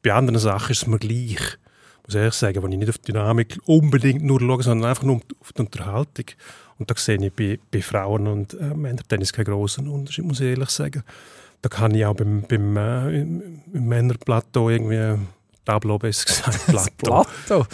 Bei 0.03 0.13
anderen 0.13 0.39
Sachen 0.39 0.73
ist 0.73 0.83
es 0.83 0.87
mir 0.87 0.99
gleich. 0.99 1.59
Muss 2.07 2.15
ich 2.15 2.17
ehrlich 2.17 2.35
sagen, 2.35 2.63
wo 2.63 2.69
ich 2.69 2.77
nicht 2.77 2.89
auf 2.89 2.99
die 2.99 3.13
Dynamik 3.13 3.59
unbedingt 3.67 4.23
nur 4.23 4.41
schaue, 4.41 4.63
sondern 4.63 4.91
einfach 4.91 5.05
nur 5.05 5.21
auf 5.41 5.53
die 5.53 5.61
Unterhaltung. 5.61 6.27
Und 6.79 6.91
da 6.91 6.95
sehe 6.97 7.23
ich 7.23 7.33
bei, 7.33 7.59
bei 7.71 7.83
Frauen 7.83 8.27
und 8.27 8.55
äh, 8.55 8.75
Männertennis 8.75 9.33
keinen 9.33 9.47
großen 9.47 9.87
Unterschied, 9.87 10.25
muss 10.25 10.41
ich 10.41 10.49
ehrlich 10.49 10.71
sagen. 10.71 11.03
Da 11.63 11.69
kann 11.69 11.95
ich 11.95 12.07
auch 12.07 12.15
beim, 12.15 12.43
beim 12.49 12.77
äh, 12.77 13.21
im, 13.21 13.63
im 13.73 13.89
Männerplateau 13.89 14.71
irgendwie 14.71 15.21
Tableau 15.65 15.99
besser 15.99 16.25
gesagt, 16.27 16.67
Plateau, 16.99 17.25
Plato. 17.47 17.67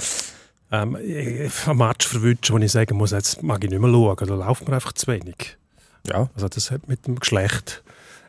Ähm, 0.72 0.96
äh, 0.96 1.48
ein 1.66 1.76
Match 1.76 2.06
verwünschen, 2.06 2.54
wo 2.54 2.58
ich 2.58 2.72
sagen 2.72 2.96
muss, 2.96 3.12
jetzt 3.12 3.42
mag 3.42 3.62
ich 3.64 3.70
nicht 3.70 3.80
mehr 3.80 3.90
schauen, 3.90 4.26
da 4.26 4.34
läuft 4.34 4.68
mir 4.68 4.74
einfach 4.74 4.92
zu 4.92 5.06
wenig. 5.08 5.56
Ja. 6.06 6.30
Also 6.34 6.48
das 6.48 6.70
hat 6.70 6.88
mit 6.88 7.06
dem 7.06 7.18
Geschlecht 7.18 7.82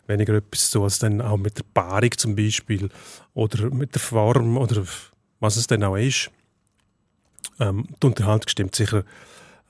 weniger 0.08 0.36
etwas 0.36 0.70
zu 0.70 0.80
tun, 0.80 0.84
als 0.86 1.00
dann 1.00 1.22
auch 1.22 1.38
mit 1.38 1.58
der 1.58 1.66
Paarung 1.74 2.12
zum 2.18 2.36
Beispiel 2.36 2.90
oder 3.34 3.70
mit 3.70 3.94
der 3.94 4.02
Form 4.02 4.58
oder 4.58 4.84
was 5.40 5.58
es 5.58 5.68
dann 5.68 5.84
auch 5.84 5.98
ist. 5.98 6.32
Ähm, 7.60 7.88
die 8.02 8.08
Unterhaltung 8.08 8.48
stimmt 8.48 8.76
sicher 8.76 9.04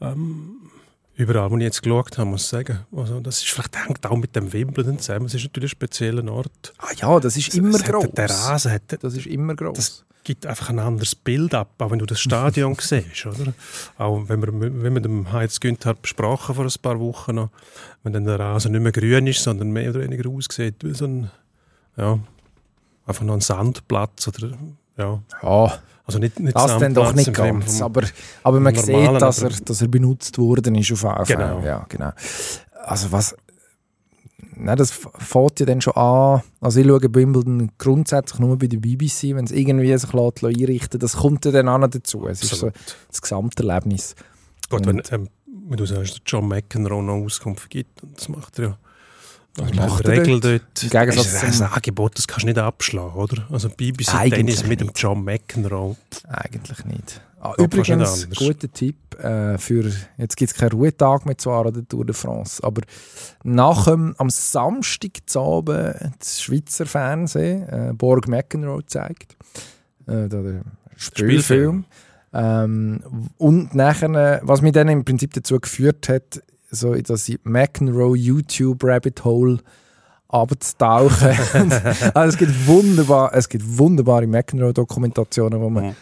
ähm, 0.01 0.69
überall, 1.17 1.51
wo 1.51 1.57
ich 1.57 1.63
jetzt 1.63 1.81
geschaut 1.83 2.17
habe, 2.17 2.29
muss 2.29 2.43
ich 2.43 2.47
sagen. 2.47 2.79
Also 2.95 3.19
das 3.19 3.39
ist 3.39 3.49
vielleicht 3.49 3.75
hängt 3.75 4.05
auch 4.05 4.15
mit 4.15 4.35
dem 4.35 4.53
Wimbledon 4.53 4.99
zusammen. 4.99 5.25
Es 5.25 5.33
ist 5.33 5.43
natürlich 5.43 5.71
ein 5.71 5.77
spezieller 5.77 6.31
Ort. 6.31 6.73
Ah 6.77 6.91
ja, 6.95 7.19
das 7.19 7.35
ist 7.35 7.55
immer 7.55 7.75
es 7.75 7.83
groß. 7.83 8.11
Der 8.15 8.29
Rasen 8.29 8.71
hat, 8.71 8.83
Das 9.01 9.15
ist 9.15 9.25
immer 9.25 9.55
groß. 9.55 9.75
das 9.75 10.03
gibt 10.23 10.45
einfach 10.45 10.69
ein 10.69 10.79
anderes 10.79 11.15
Bild 11.15 11.53
ab, 11.53 11.69
auch 11.79 11.89
wenn 11.89 11.99
du 11.99 12.05
das 12.05 12.19
Stadion 12.19 12.75
siehst, 12.79 13.25
oder? 13.25 13.53
Auch 13.97 14.27
wenn 14.27 14.41
wir, 14.41 14.53
wenn 14.83 14.93
wir 14.93 15.01
dem 15.01 15.31
Heinz 15.31 15.59
Günther 15.59 15.93
besprochen 15.95 16.53
vor 16.53 16.65
ein 16.65 16.71
paar 16.81 16.99
Wochen 16.99 17.35
noch, 17.35 17.49
wenn 18.03 18.13
dann 18.13 18.25
der 18.25 18.39
Rasen 18.39 18.73
nicht 18.73 18.81
mehr 18.81 18.91
grün 18.91 19.25
ist, 19.27 19.41
sondern 19.41 19.71
mehr 19.71 19.89
oder 19.89 20.01
weniger 20.01 20.29
aussieht 20.29 20.75
wie 20.83 20.93
so 20.93 21.05
ein, 21.05 21.31
ja, 21.95 22.19
einfach 23.05 23.23
noch 23.23 23.33
ein 23.35 23.41
Sandplatz 23.41 24.27
oder, 24.27 24.49
ja, 24.97 25.21
ja, 25.41 25.79
also 26.07 26.19
nicht, 26.19 26.39
nicht 26.39 26.55
das 26.55 26.77
dann 26.77 26.93
doch 26.93 27.13
nicht 27.13 27.33
ganz. 27.33 27.81
Aber, 27.81 28.03
aber 28.41 28.59
man 28.61 28.73
normalen, 28.73 29.13
sieht, 29.13 29.21
dass 29.21 29.41
er, 29.43 29.49
dass 29.49 29.81
er 29.81 29.89
benutzt 29.89 30.37
worden 30.37 30.75
ist 30.75 30.91
auf 30.91 31.03
jeden 31.03 31.13
Fall. 31.13 31.25
Genau. 31.25 31.59
Ja, 31.59 31.85
genau. 31.89 32.11
Also 32.85 33.11
was... 33.11 33.35
Nein, 34.59 34.77
das 34.77 34.91
fängt 34.91 35.59
ja 35.59 35.65
dann 35.67 35.81
schon 35.81 35.93
an. 35.93 36.41
Also 36.61 36.79
ich 36.79 36.87
schaue 36.87 37.13
Wimbledon 37.13 37.71
grundsätzlich 37.77 38.39
nur 38.39 38.57
bei 38.57 38.67
der 38.67 38.77
BBC, 38.77 39.35
wenn 39.35 39.45
es 39.45 39.51
irgendwie 39.51 39.95
sich 39.95 40.13
lässt, 40.13 40.43
einrichten 40.43 40.99
Das 40.99 41.17
kommt 41.17 41.45
ja 41.45 41.51
dann 41.51 41.69
auch 41.69 41.77
noch 41.77 41.89
dazu. 41.89 42.25
Es 42.27 42.41
ist 42.41 42.49
so 42.49 42.67
Absolut. 42.67 42.75
das 43.09 43.21
Gesamterlebnis. 43.21 44.15
Gut, 44.69 44.87
wenn, 44.87 45.01
ähm, 45.11 45.29
wenn 45.67 45.77
du 45.77 45.85
sagst, 45.85 46.13
dass 46.13 46.21
John 46.25 46.47
McEnroe 46.47 47.03
noch 47.03 47.23
Auskunft 47.23 47.69
gibt, 47.69 48.01
das 48.15 48.29
macht 48.29 48.57
er 48.57 48.65
ja. 48.65 48.77
Was 49.57 49.71
Also 49.71 49.81
macht 49.81 50.07
Regel 50.07 50.39
dort? 50.39 50.83
Im 50.83 50.89
Gegensatz 50.89 51.43
ist 51.43 51.61
ein 51.61 51.71
Angebot, 51.71 52.17
das 52.17 52.27
kannst 52.27 52.43
du 52.43 52.47
nicht 52.47 52.57
abschlagen, 52.57 53.13
oder? 53.13 53.47
Also 53.51 53.69
BBC 53.69 54.13
Eigentlich 54.13 54.33
Tennis 54.33 54.67
mit 54.67 54.81
dem. 54.81 54.91
John 54.95 55.23
McEnroe. 55.23 55.95
Eigentlich 56.27 56.85
nicht. 56.85 57.21
Ah, 57.39 57.53
übrigens, 57.57 58.27
guter 58.35 58.71
Tipp 58.71 58.97
äh, 59.19 59.57
für, 59.57 59.91
jetzt 60.17 60.37
gibt 60.37 60.51
es 60.51 60.57
keinen 60.57 60.71
Ruhetag 60.71 61.25
mehr 61.25 61.37
zwar 61.37 61.67
an 61.67 61.73
der 61.73 61.87
Tour 61.87 62.05
de 62.05 62.15
France, 62.15 62.63
aber 62.63 62.81
nach 63.43 63.85
dem, 63.85 64.15
am 64.17 64.29
Samstag 64.29 65.11
zu 65.27 65.39
Abend 65.39 65.95
das 66.19 66.41
Schweizer 66.41 66.87
Fernsehen 66.87 67.69
äh, 67.69 67.93
Borg 67.93 68.27
McEnroe 68.27 68.85
zeigt. 68.85 69.37
Äh, 70.07 70.27
der 70.27 70.63
Spielfilm. 70.95 71.29
Spielfilm. 71.29 71.85
Ähm, 72.33 73.01
und 73.37 73.75
nachher, 73.75 74.41
was 74.43 74.61
mich 74.61 74.73
dann 74.73 74.89
im 74.89 75.05
Prinzip 75.05 75.33
dazu 75.33 75.59
geführt 75.59 76.09
hat, 76.09 76.41
so, 76.69 76.93
dass 76.95 77.29
ich 77.29 77.39
McEnroe 77.43 78.15
YouTube 78.17 78.83
Rabbit 78.83 79.23
Hole 79.23 79.59
abzutauchen. 80.29 81.29
also 82.13 82.29
es 82.29 82.37
gibt 82.37 82.67
wunderbar, 82.67 83.33
es 83.33 83.47
gibt 83.47 83.63
wunderbare 83.77 84.27
McEnroe-Dokumentationen, 84.27 85.59
wo 85.61 85.69
man 85.69 85.85
Mhm. 85.87 85.95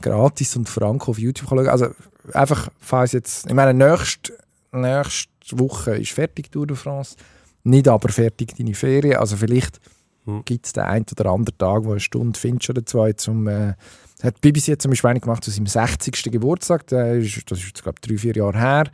gratis 0.00 0.56
und 0.56 0.68
franco 0.68 1.10
auf 1.12 1.18
YouTube 1.18 1.48
kann 1.48 1.58
schauen. 1.58 1.68
Also 1.68 1.86
einfach, 2.32 2.68
falls 2.80 3.12
jetzt, 3.12 3.46
ich 3.46 3.54
meine, 3.54 3.74
nächste, 3.74 4.36
nächste 4.72 5.28
Woche 5.58 5.96
ist 5.96 6.12
fertig 6.12 6.50
Tour 6.52 6.66
de 6.66 6.76
France, 6.76 7.16
nicht 7.64 7.88
aber 7.88 8.08
fertig 8.10 8.54
deine 8.56 8.74
Ferien. 8.74 9.16
Also 9.16 9.36
vielleicht 9.36 9.80
Mhm. 10.24 10.44
gibt 10.44 10.66
es 10.66 10.72
den 10.72 10.84
einen 10.84 11.06
oder 11.18 11.30
anderen 11.30 11.58
Tag, 11.58 11.84
wo 11.84 11.90
eine 11.90 12.00
Stunde 12.00 12.38
findest 12.38 12.70
oder 12.70 12.86
zwei 12.86 13.12
zum 13.14 13.48
äh, 13.48 13.74
hat 14.22 14.40
BBC 14.40 14.68
jetzt 14.68 14.82
zum 14.82 14.92
Beispiel 14.92 15.18
gemacht 15.18 15.42
zu 15.42 15.50
seinem 15.50 15.66
60. 15.66 16.30
Geburtstag, 16.30 16.86
der 16.86 17.14
ist, 17.16 17.50
das 17.50 17.58
ist 17.58 17.66
jetzt, 17.66 17.82
glaube 17.82 17.98
ich, 18.00 18.08
drei, 18.08 18.16
vier 18.18 18.36
Jahre 18.36 18.56
her, 18.56 18.84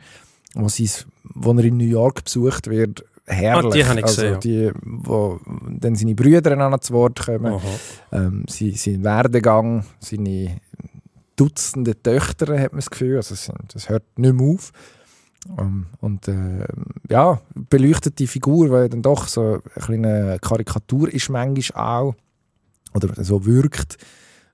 sie's, 0.69 1.05
wo 1.23 1.51
er 1.53 1.63
in 1.63 1.77
New 1.77 1.85
York 1.85 2.23
besucht 2.23 2.67
wird. 2.67 3.03
Herrlich. 3.25 3.65
Ah, 3.65 3.75
die 3.75 3.85
habe 3.85 3.99
ich 3.99 4.05
also 4.05 4.21
gesehen, 4.21 4.39
die, 4.39 4.71
wo 4.81 5.39
dann 5.69 5.95
seine 5.95 6.15
Brüder 6.15 6.57
an 6.57 6.81
zu 6.81 6.93
Wort 6.93 7.23
kommen, 7.23 7.59
ähm, 8.11 8.45
sein, 8.49 8.73
sein 8.73 9.03
Werdegang, 9.03 9.85
seine 9.99 10.59
Dutzende 11.35 12.01
Töchter, 12.01 12.59
hat 12.59 12.73
man 12.73 12.79
das 12.79 12.89
Gefühl. 12.89 13.17
Also 13.17 13.35
das 13.71 13.87
hört 13.87 14.03
nicht 14.17 14.33
mehr 14.33 14.47
auf. 14.47 14.71
Ähm, 15.57 15.85
und 16.01 16.27
äh, 16.27 16.65
ja, 17.09 17.39
beleuchtet 17.53 18.19
die 18.19 18.27
Figur, 18.27 18.71
weil 18.71 18.89
dann 18.89 19.01
doch 19.01 19.27
so 19.27 19.41
eine 19.41 19.61
kleine 19.79 20.37
Karikatur 20.41 21.13
ist 21.13 21.29
manchmal 21.29 22.01
auch, 22.01 22.15
oder 22.93 23.23
so 23.23 23.45
wirkt, 23.45 23.97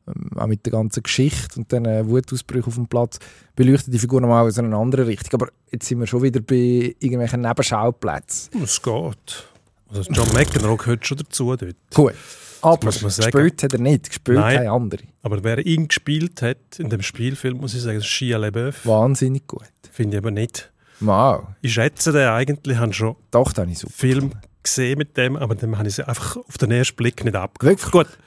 ähm, 0.08 0.38
auch 0.38 0.48
mit 0.48 0.66
der 0.66 0.72
ganzen 0.72 1.04
Geschichte 1.04 1.60
und 1.60 1.72
dann 1.72 1.86
äh, 1.86 2.08
Wutausbrüchen 2.08 2.68
auf 2.68 2.76
dem 2.76 2.88
Platz, 2.88 3.20
beleuchtet 3.56 3.94
die 3.94 4.00
Figur 4.00 4.22
nochmal 4.22 4.46
aus 4.46 4.58
einer 4.60 4.78
anderen 4.78 5.06
Richtung. 5.06 5.42
Aber 5.42 5.52
jetzt 5.72 5.88
sind 5.88 6.00
wir 6.00 6.08
schon 6.08 6.22
wieder 6.22 6.42
bei 6.42 6.96
irgendwelchen 7.00 7.42
Nebenschauplätzen. 7.42 8.64
Es 8.64 8.82
geht. 8.82 9.48
Also 9.90 10.12
John 10.12 10.28
McEnroe 10.34 10.78
gehört 10.78 11.06
schon 11.06 11.18
dazu 11.18 11.56
dort. 11.56 11.76
Gut. 11.94 12.14
Aber 12.62 12.90
gespielt 12.90 13.62
hat 13.62 13.74
er 13.74 13.80
nicht, 13.80 14.10
gespielt 14.10 14.40
Nein. 14.40 14.68
haben 14.68 14.84
andere. 14.84 15.04
Aber 15.22 15.44
wer 15.44 15.64
ihn 15.64 15.88
gespielt 15.88 16.42
hat 16.42 16.80
in 16.80 16.90
dem 16.90 17.04
Spielfilm, 17.04 17.58
muss 17.58 17.76
ich 17.76 17.82
sagen, 17.82 18.00
ist 18.00 18.08
Shia 18.08 18.38
LaBeouf. 18.38 18.86
Wahnsinnig 18.86 19.46
gut. 19.46 19.70
Finde 19.92 20.18
ich 20.18 20.24
aber 20.24 20.32
nicht. 20.32 20.72
Wow. 21.00 21.48
Ich 21.62 21.74
schätze 21.74 22.12
den 22.12 22.28
eigentlich, 22.28 22.76
ich 22.76 22.82
habe 22.82 22.94
schon 22.94 23.16
Doch, 23.30 23.54
dann 23.54 23.70
ist 23.70 23.82
super. 23.82 23.94
Film 23.96 24.32
gesehen 24.64 24.98
mit 24.98 25.16
dem, 25.16 25.36
aber 25.36 25.56
dem 25.56 25.78
habe 25.78 25.88
ich 25.88 25.96
sie 25.96 26.08
einfach 26.08 26.38
auf 26.38 26.58
den 26.58 26.72
ersten 26.72 26.96
Blick 26.96 27.24
nicht 27.24 27.36
abgekauft. 27.36 27.94
Wirklich? 27.94 28.18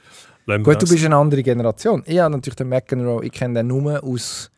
Gut, 0.57 0.81
du 0.81 0.87
bist 0.87 1.05
eine 1.05 1.15
andere 1.15 1.43
Generation. 1.43 2.03
Ich 2.05 2.19
habe 2.19 2.33
natürlich 2.33 2.55
den 2.55 2.69
McEnroe, 2.69 3.23
ich 3.23 3.31
kenne 3.31 3.59
den 3.59 3.67
nur 3.67 4.03
aus, 4.03 4.49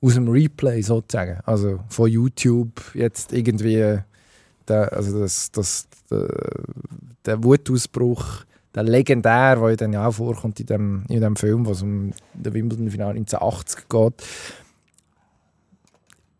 aus 0.00 0.14
dem 0.14 0.28
Replay 0.28 0.82
sozusagen. 0.82 1.40
Also 1.44 1.80
von 1.88 2.10
YouTube 2.10 2.80
jetzt 2.94 3.32
irgendwie, 3.32 3.98
der, 4.66 4.92
also 4.92 5.20
das, 5.20 5.50
das, 5.52 5.86
der, 6.10 6.28
der 7.24 7.44
Wutausbruch, 7.44 8.44
der 8.74 8.82
legendär, 8.82 9.56
der 9.56 9.76
dann 9.76 9.92
ja 9.92 10.06
auch 10.06 10.12
vorkommt 10.12 10.58
in 10.60 10.66
dem, 10.66 11.04
in 11.08 11.20
dem 11.20 11.36
Film, 11.36 11.66
was 11.66 11.82
um 11.82 12.12
den 12.34 12.54
Wimbledon-Final 12.54 13.10
1980 13.10 13.88
geht. 13.88 14.14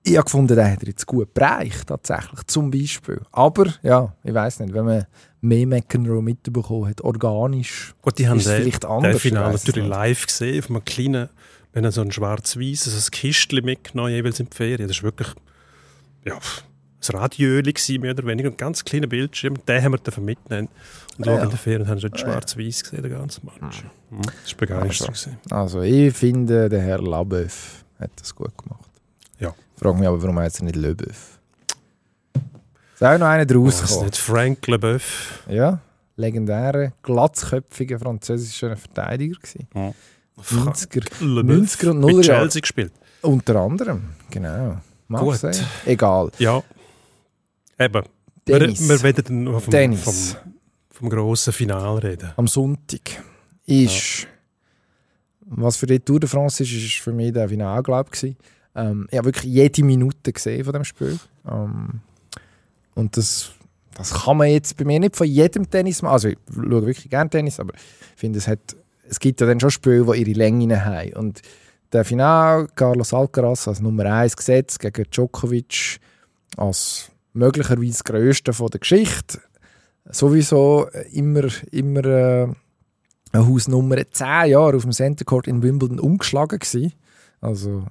Ich 0.02 0.16
habe 0.16 0.24
gefunden, 0.24 0.56
den 0.56 0.70
hat 0.72 0.82
er 0.82 0.88
jetzt 0.88 1.06
gut 1.06 1.34
bereicht, 1.34 1.86
tatsächlich, 1.86 2.42
zum 2.46 2.70
Beispiel. 2.70 3.20
Aber, 3.30 3.66
ja, 3.82 4.14
ich 4.24 4.32
weiß 4.32 4.60
nicht, 4.60 4.72
wenn 4.72 4.84
man 4.84 5.06
mehr 5.40 5.66
McEnroe 5.66 6.22
mitbekommen 6.22 6.88
hat, 6.88 7.00
organisch, 7.02 7.94
Gut, 8.02 8.18
die 8.18 8.28
haben 8.28 8.38
den, 8.38 8.62
vielleicht 8.62 8.82
den 8.82 8.90
anders, 8.90 9.20
Finale 9.20 9.54
weiss 9.54 9.62
es 9.62 9.66
natürlich 9.66 9.88
nicht. 9.88 9.96
live 9.96 10.26
gesehen, 10.26 10.58
auf 10.58 10.70
einem 10.70 10.84
kleinen, 10.84 11.28
wenn 11.72 11.84
er 11.84 11.92
so 11.92 12.00
ein 12.00 12.10
schwarz-weiß, 12.10 12.86
also 12.86 12.98
ein 12.98 13.10
Kistchen 13.10 13.64
mitgenommen, 13.64 14.12
jeweils 14.12 14.40
in 14.40 14.48
die 14.50 14.56
Ferien. 14.56 14.88
Das 14.88 14.98
war 14.98 15.04
wirklich 15.04 15.28
ja, 16.24 16.34
ein 16.34 17.16
Radioöli 17.16 17.72
gewesen, 17.72 18.00
mehr 18.00 18.12
oder 18.12 18.26
weniger, 18.26 18.50
ein 18.50 18.56
ganz 18.56 18.84
kleiner 18.84 19.06
Bildschirm. 19.06 19.54
Den 19.66 19.82
haben 19.82 19.92
wir 19.92 19.98
dürfen 19.98 20.24
mitnehmen 20.24 20.68
und 21.18 21.26
ja. 21.26 21.42
in 21.42 21.50
der 21.50 21.58
Ferien 21.58 21.88
haben 21.88 21.98
ja. 21.98 22.08
schwarz-weiß 22.16 22.82
gesehen, 22.82 23.02
den 23.02 23.12
ganzen 23.12 23.46
Match. 23.46 23.84
Mhm. 24.10 24.22
Das 24.22 24.52
war 24.52 24.58
begeistert. 24.58 25.08
Also. 25.10 25.30
Also 25.50 25.82
ich 25.82 26.14
finde, 26.14 26.68
der 26.68 26.80
Herr 26.80 27.00
Labeuf 27.00 27.84
hat 28.00 28.10
das 28.16 28.34
gut 28.34 28.56
gemacht. 28.56 28.90
Ja. 29.38 29.54
Ich 29.74 29.80
frage 29.80 29.98
mich 29.98 30.08
aber, 30.08 30.20
warum 30.20 30.38
heißt 30.38 30.60
er 30.60 30.64
nicht 30.64 30.76
Lebeuf? 30.76 31.37
Ist 32.98 33.04
auch 33.04 33.16
noch 33.16 33.26
einer 33.28 33.46
draus 33.46 33.80
Oh, 33.80 33.84
ist 33.84 34.02
nicht 34.02 34.16
Frank 34.16 34.66
Leboeuf? 34.66 35.44
Ja, 35.48 35.78
legendäre, 36.16 36.94
glatzköpfige 37.04 37.96
französischer 37.96 38.76
Verteidiger 38.76 39.36
gewesen. 39.38 39.68
Ja. 39.72 39.94
90er, 40.42 41.24
Leboeuf 41.24 41.76
90er 41.76 41.90
und 41.90 42.00
mit 42.00 42.08
0er 42.08 42.26
Jahre. 42.26 42.40
Chelsea 42.40 42.60
gespielt. 42.60 42.92
Unter 43.22 43.54
anderem, 43.54 44.02
genau. 44.28 44.78
Mag 45.06 45.20
Gut. 45.20 45.38
Egal. 45.86 46.32
Ja. 46.38 46.60
Eben. 47.78 48.02
Wir, 48.46 48.58
Tennis. 48.58 48.88
wir 48.88 49.00
werden 49.04 49.60
vom, 49.60 49.70
Tennis. 49.70 50.02
vom, 50.02 50.54
vom 50.90 51.08
grossen 51.08 51.52
Finale 51.52 52.02
reden. 52.02 52.32
Am 52.36 52.48
Sonntag 52.48 53.22
ist, 53.64 54.26
was 55.42 55.76
für 55.76 55.86
die 55.86 56.00
Tour 56.00 56.18
de 56.18 56.28
France 56.28 56.64
ist, 56.64 56.72
ist 56.72 56.94
für 56.94 57.12
mich 57.12 57.32
der 57.32 57.48
Finale, 57.48 57.80
glaube 57.84 58.10
ich. 58.12 58.20
gewesen. 58.20 58.36
Ähm, 58.74 59.06
ich 59.08 59.18
habe 59.18 59.26
wirklich 59.26 59.52
jede 59.52 59.84
Minute 59.84 60.32
gesehen 60.32 60.64
von 60.64 60.72
dem 60.72 60.84
Spiel. 60.84 61.16
Ähm, 61.48 62.00
und 62.98 63.16
das, 63.16 63.52
das 63.94 64.24
kann 64.24 64.38
man 64.38 64.48
jetzt 64.48 64.76
bei 64.76 64.84
mir 64.84 64.98
nicht 64.98 65.14
von 65.14 65.26
jedem 65.26 65.70
Tennis 65.70 66.02
machen. 66.02 66.12
Also 66.12 66.28
ich 66.28 66.38
schaue 66.52 66.84
wirklich 66.84 67.08
gerne 67.08 67.30
Tennis, 67.30 67.60
aber 67.60 67.72
ich 67.74 68.20
finde, 68.20 68.40
es, 68.40 68.48
hat, 68.48 68.58
es 69.08 69.20
gibt 69.20 69.40
ja 69.40 69.46
dann 69.46 69.60
schon 69.60 69.70
Spiele, 69.70 70.04
die 70.04 70.20
ihre 70.20 70.36
Längen 70.36 70.84
haben. 70.84 71.12
Und 71.12 71.40
der 71.92 72.04
Finale, 72.04 72.66
Carlos 72.74 73.14
Alcaraz 73.14 73.68
als 73.68 73.80
Nummer 73.80 74.04
1 74.04 74.36
gesetzt 74.36 74.80
gegen 74.80 75.04
Djokovic 75.10 76.00
als 76.56 77.12
möglicherweise 77.34 78.02
grösste 78.02 78.52
von 78.52 78.66
der 78.68 78.80
Geschichte. 78.80 79.40
Sowieso 80.10 80.88
immer, 81.12 81.44
immer 81.70 82.04
äh, 82.04 82.48
eine 83.30 83.46
Hausnummer 83.46 83.96
10 84.10 84.26
Jahre 84.50 84.76
auf 84.76 84.82
dem 84.82 84.92
Center 84.92 85.24
Court 85.24 85.46
in 85.46 85.62
Wimbledon 85.62 86.00
umgeschlagen 86.00 86.58
gewesen. 86.58 86.94
Also 87.40 87.86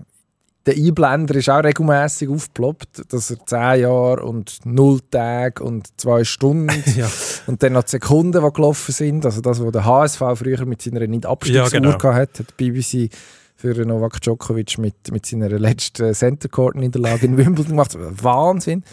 der 0.68 0.76
Einblender 0.76 1.36
ist 1.36 1.50
auch 1.50 1.64
regelmäßig 1.64 2.30
aufgeploppt, 2.30 3.14
dass 3.14 3.32
er 3.32 3.44
10 3.46 3.82
Jahre 3.82 4.24
und 4.24 4.60
0 4.66 5.00
Tage 5.10 5.64
und 5.64 5.88
2 6.00 6.24
Stunden 6.26 6.70
Ja. 6.96 7.10
und 7.48 7.64
dann 7.64 7.74
noch 7.74 7.84
die 7.84 7.92
Sekunden, 7.92 8.44
die 8.44 8.54
gelaufen 8.54 8.92
sind. 8.92 9.26
Also 9.26 9.42
das, 9.42 9.64
was 9.64 9.72
der 9.72 9.86
HSV 9.86 10.22
früher 10.36 10.66
mit 10.66 10.82
seiner 10.82 11.08
Nicht-Abstiegsuhr 11.08 11.64
Ja, 11.64 11.70
genau. 11.70 12.04
hat, 12.04 12.40
hat 12.40 12.58
BBC 12.58 13.10
für 13.56 13.74
Novak 13.86 14.22
Djokovic 14.22 14.78
mit, 14.78 15.12
mit 15.12 15.26
seiner 15.26 15.50
letzten 15.50 16.14
Center 16.14 16.50
Court 16.50 16.76
Niederlage 16.76 17.26
in 17.26 17.38
Wimbledon 17.38 17.72
gemacht. 17.72 17.98
Wahnsinn. 17.98 18.84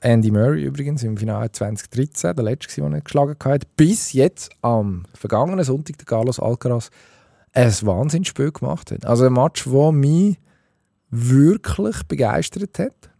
Andy 0.00 0.32
Murray 0.32 0.64
übrigens 0.64 1.04
im 1.04 1.16
Finale 1.16 1.52
2013, 1.52 2.34
der 2.34 2.44
letzte, 2.44 2.80
den 2.80 2.92
er 2.92 3.00
geschlagen 3.00 3.36
hat, 3.44 3.76
bis 3.76 4.12
jetzt 4.12 4.50
am 4.62 5.04
vergangenen 5.14 5.64
Sonntag 5.64 5.96
der 5.98 6.06
Carlos 6.06 6.40
Alcaraz 6.40 6.90
ein 7.52 7.72
Wahnsinnsspiel 7.82 8.50
gemacht 8.50 8.90
hat. 8.90 9.06
Also 9.06 9.26
ein 9.26 9.32
Match, 9.32 9.64
der 9.64 9.92
mich 9.92 10.36
wirklich 11.10 12.02
begeistert 12.04 12.78
hat, 12.78 13.10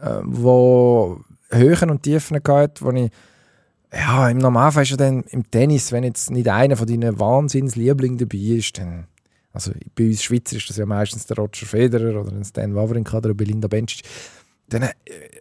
äh, 0.00 0.22
wo 0.24 1.20
Höhen 1.50 1.90
und 1.90 2.02
Tiefen 2.02 2.42
gehabt, 2.42 2.82
wo 2.82 2.90
ich 2.92 3.10
ja, 3.92 4.28
im 4.28 4.38
Normalfall 4.38 4.82
ist 4.82 4.90
ja 4.90 4.96
dann 4.98 5.22
im 5.30 5.50
Tennis, 5.50 5.92
wenn 5.92 6.04
jetzt 6.04 6.30
nicht 6.30 6.48
einer 6.48 6.76
von 6.76 6.86
deinen 6.86 7.18
Wahnsinnslieblingen 7.18 8.18
dabei 8.18 8.38
ist, 8.38 8.78
dann 8.78 9.06
also 9.52 9.72
bei 9.94 10.06
uns 10.06 10.22
Schweizer 10.22 10.56
ist 10.56 10.68
das 10.68 10.76
ja 10.76 10.86
meistens 10.86 11.26
der 11.26 11.38
Roger 11.38 11.66
Federer 11.66 12.20
oder 12.20 12.32
ein 12.32 12.44
Stan 12.44 12.74
Wawrinka 12.74 13.16
oder 13.16 13.34
Belinda 13.34 13.66
Bencic, 13.66 14.02
dann 14.68 14.82
äh, 14.82 14.92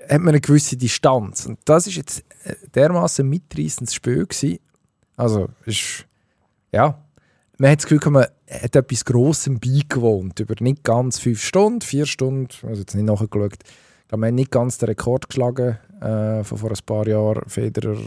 hat 0.09 0.19
man 0.19 0.29
eine 0.29 0.41
gewisse 0.41 0.77
Distanz. 0.77 1.45
Und 1.45 1.59
das 1.65 1.87
ist 1.87 1.97
jetzt 1.97 2.23
äh, 2.43 2.55
dermaßen 2.73 3.27
mitreißendes 3.27 3.93
Spiel 3.93 4.25
gewesen. 4.25 4.59
Also, 5.17 5.49
ist, 5.65 6.05
ja, 6.71 7.03
man 7.57 7.71
hat 7.71 7.79
das 7.79 7.87
Gefühl, 7.87 8.11
man 8.11 8.25
hat 8.49 8.75
etwas 8.75 9.05
Grossem 9.05 9.59
beigewohnt. 9.59 10.39
Über 10.39 10.55
nicht 10.59 10.83
ganz 10.83 11.19
fünf 11.19 11.41
Stunden, 11.41 11.81
vier 11.81 12.05
Stunden, 12.05 12.47
also 12.63 12.81
jetzt 12.81 12.95
nicht 12.95 13.05
nachgeschaut. 13.05 13.57
Ich 13.63 14.09
glaube, 14.09 14.21
man 14.21 14.29
hat 14.29 14.35
nicht 14.35 14.51
ganz 14.51 14.77
den 14.77 14.87
Rekord 14.87 15.27
geschlagen 15.27 15.77
äh, 15.99 16.43
von 16.43 16.57
vor 16.57 16.71
ein 16.71 16.77
paar 16.85 17.07
Jahren. 17.07 17.43
Federer, 17.47 17.97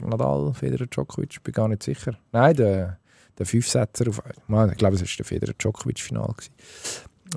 Nadal, 0.00 0.52
Federer, 0.52 0.86
Djokovic, 0.86 1.42
bin 1.42 1.52
gar 1.52 1.68
nicht 1.68 1.82
sicher. 1.82 2.12
Nein, 2.32 2.56
der, 2.56 2.98
der 3.38 3.46
Fünfsetzer, 3.46 4.08
auf, 4.08 4.22
ich 4.26 4.76
glaube, 4.76 4.96
es 4.96 5.00
war 5.00 5.08
der 5.16 5.24
Federer-Djokovic-Final. 5.24 6.34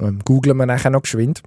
Ähm, 0.02 0.20
googlen 0.26 0.58
wir 0.58 0.66
nachher 0.66 0.92
noch 0.92 1.04
geschwind. 1.04 1.42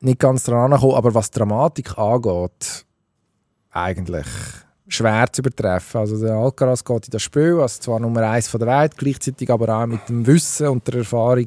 Nicht 0.00 0.18
ganz 0.18 0.44
dran 0.44 0.72
angekommen, 0.72 0.96
aber 0.96 1.14
was 1.14 1.30
Dramatik 1.30 1.96
angeht, 1.96 2.84
eigentlich 3.70 4.26
schwer 4.94 5.26
zu 5.32 5.42
übertreffen. 5.42 6.00
Also 6.00 6.20
der 6.20 6.34
Alcaraz 6.34 6.84
geht 6.84 7.06
in 7.06 7.10
das 7.10 7.22
Spiel 7.22 7.60
als 7.60 7.80
zwar 7.80 8.00
Nummer 8.00 8.22
eins 8.22 8.48
von 8.48 8.60
der 8.60 8.68
Welt, 8.68 8.96
gleichzeitig 8.96 9.50
aber 9.50 9.68
auch 9.68 9.86
mit 9.86 10.08
dem 10.08 10.26
Wissen 10.26 10.68
und 10.68 10.86
der 10.86 11.00
Erfahrung, 11.00 11.46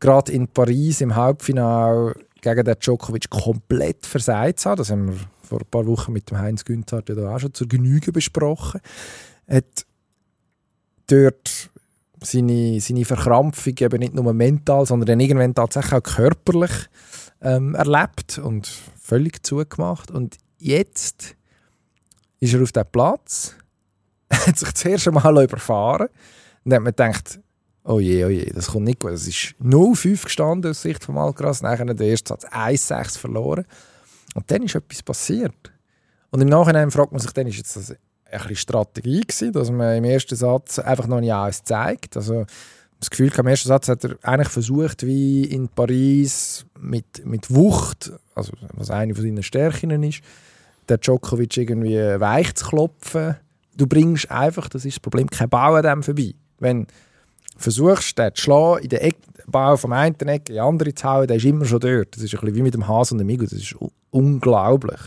gerade 0.00 0.32
in 0.32 0.48
Paris 0.48 1.00
im 1.00 1.14
Halbfinale 1.14 2.14
gegen 2.40 2.64
den 2.64 2.74
Djokovic 2.78 3.30
komplett 3.30 4.06
versagt 4.06 4.60
zu 4.60 4.70
haben. 4.70 4.78
Das 4.78 4.90
haben 4.90 5.08
wir 5.08 5.18
vor 5.42 5.60
ein 5.60 5.66
paar 5.70 5.86
Wochen 5.86 6.12
mit 6.12 6.30
dem 6.30 6.38
Heinz 6.38 6.64
Günther 6.64 7.02
ja 7.08 7.34
auch 7.34 7.40
schon 7.40 7.54
zur 7.54 7.68
Genüge 7.68 8.12
besprochen. 8.12 8.80
Hat 9.48 9.86
dort 11.06 11.70
seine, 12.22 12.80
seine 12.80 13.04
Verkrampfung 13.04 13.74
eben 13.78 14.00
nicht 14.00 14.14
nur 14.14 14.32
mental, 14.32 14.86
sondern 14.86 15.06
dann 15.06 15.20
irgendwann 15.20 15.54
tatsächlich 15.54 15.92
auch 15.92 16.02
körperlich 16.02 16.72
ähm, 17.40 17.74
erlebt 17.74 18.38
und 18.38 18.68
völlig 19.00 19.44
zugemacht. 19.44 20.10
Und 20.10 20.36
jetzt 20.58 21.36
ist 22.40 22.54
er 22.54 22.62
auf 22.62 22.72
dem 22.72 22.84
Platz, 22.90 23.54
hat 24.32 24.58
sich 24.58 24.72
zuerst 24.74 25.08
einmal 25.08 25.44
überfahren 25.44 26.08
und 26.64 26.72
hat 26.72 26.82
man 26.82 26.92
gedacht, 26.92 27.40
oh 27.84 28.00
je, 28.00 28.24
oh 28.24 28.28
je, 28.28 28.50
das 28.52 28.68
kommt 28.68 28.84
nicht 28.84 29.00
gut. 29.00 29.12
Es 29.12 29.26
ist 29.26 29.54
0-5 29.62 30.24
gestanden 30.24 30.70
aus 30.70 30.82
Sicht 30.82 31.04
von 31.04 31.16
Alcaraz, 31.16 31.62
nachher 31.62 31.84
der 31.84 32.06
erste 32.06 32.28
Satz 32.30 32.44
1-6 32.46 33.18
verloren. 33.18 33.64
Und 34.34 34.50
dann 34.50 34.64
ist 34.64 34.74
etwas 34.74 35.02
passiert. 35.02 35.72
Und 36.30 36.40
im 36.40 36.48
Nachhinein 36.48 36.90
fragt 36.90 37.12
man 37.12 37.20
sich 37.20 37.32
dann, 37.32 37.46
ist 37.46 37.76
das 37.76 37.90
ein 37.90 37.96
bisschen 38.30 38.56
Strategie 38.56 39.20
gewesen, 39.20 39.52
dass 39.52 39.70
man 39.70 39.96
im 39.96 40.04
ersten 40.04 40.36
Satz 40.36 40.78
einfach 40.78 41.06
noch 41.06 41.20
nicht 41.20 41.32
alles 41.32 41.62
zeigt. 41.62 42.16
Also 42.16 42.44
das 42.98 43.10
Gefühl, 43.10 43.32
im 43.36 43.46
ersten 43.46 43.68
Satz 43.68 43.88
hat 43.88 44.04
er 44.04 44.16
eigentlich 44.22 44.48
versucht, 44.48 45.06
wie 45.06 45.44
in 45.44 45.68
Paris 45.68 46.66
mit, 46.78 47.24
mit 47.24 47.54
Wucht, 47.54 48.12
also 48.34 48.52
was 48.72 48.90
eine 48.90 49.14
von 49.14 49.22
seinen 49.22 49.42
Stärken 49.42 50.02
ist, 50.02 50.22
der 50.88 50.98
Djokovic 50.98 51.56
irgendwie 51.56 51.96
weich 51.96 52.54
zu 52.54 52.66
klopfen. 52.66 53.36
Du 53.76 53.86
bringst 53.86 54.30
einfach, 54.30 54.68
das 54.68 54.84
ist 54.84 54.96
das 54.96 55.00
Problem, 55.00 55.28
kein 55.28 55.52
an 55.52 55.82
dem 55.82 56.02
vorbei. 56.02 56.34
Wenn 56.58 56.84
du 56.84 56.92
versuchst, 57.56 58.18
den 58.18 58.34
zu 58.34 58.42
schlagen, 58.42 58.82
in 58.82 58.88
den 58.88 59.00
Eck, 59.00 59.16
Ball 59.46 59.76
vom 59.76 59.92
einen 59.92 60.14
Eck 60.14 60.48
in 60.48 60.54
die 60.54 60.60
andere 60.60 60.94
zu 60.94 61.08
hauen, 61.08 61.26
der 61.26 61.36
ist 61.36 61.44
immer 61.44 61.64
schon 61.64 61.80
dort. 61.80 62.16
Das 62.16 62.22
ist 62.22 62.34
ein 62.34 62.40
bisschen 62.40 62.56
wie 62.56 62.62
mit 62.62 62.74
dem 62.74 62.88
Hase 62.88 63.14
und 63.14 63.18
dem 63.18 63.26
Migo, 63.26 63.44
das 63.44 63.52
ist 63.52 63.76
unglaublich. 64.10 65.00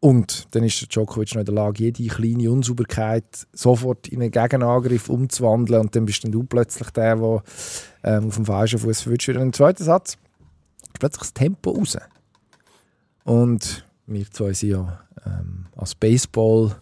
Und 0.00 0.48
dann 0.54 0.64
ist 0.64 0.80
der 0.80 0.88
Djokovic 0.88 1.32
noch 1.34 1.40
in 1.40 1.46
der 1.46 1.54
Lage, 1.54 1.84
jede 1.84 2.06
kleine 2.08 2.50
Unsauberkeit 2.50 3.46
sofort 3.52 4.08
in 4.08 4.20
einen 4.20 4.32
Gegenangriff 4.32 5.08
umzuwandeln. 5.08 5.80
Und 5.80 5.94
dann 5.94 6.06
bist 6.06 6.24
dann 6.24 6.32
du 6.32 6.42
plötzlich 6.42 6.90
der, 6.90 7.14
der 7.14 7.42
ähm, 8.02 8.26
auf 8.26 8.34
dem 8.34 8.44
falschen 8.44 8.80
Fuß 8.80 9.02
verwünscht 9.02 9.28
wird. 9.28 9.36
Und 9.36 9.44
im 9.44 9.52
zweiten 9.52 9.84
Satz 9.84 10.16
ist 10.82 10.98
plötzlich 10.98 11.20
das 11.20 11.34
Tempo 11.34 11.70
raus. 11.70 11.96
Und 13.22 13.86
wir 14.06 14.30
zwei 14.30 14.52
sind 14.52 14.70
ja 14.70 15.00
ähm, 15.26 15.66
als 15.76 15.94
Baseball 15.94 16.76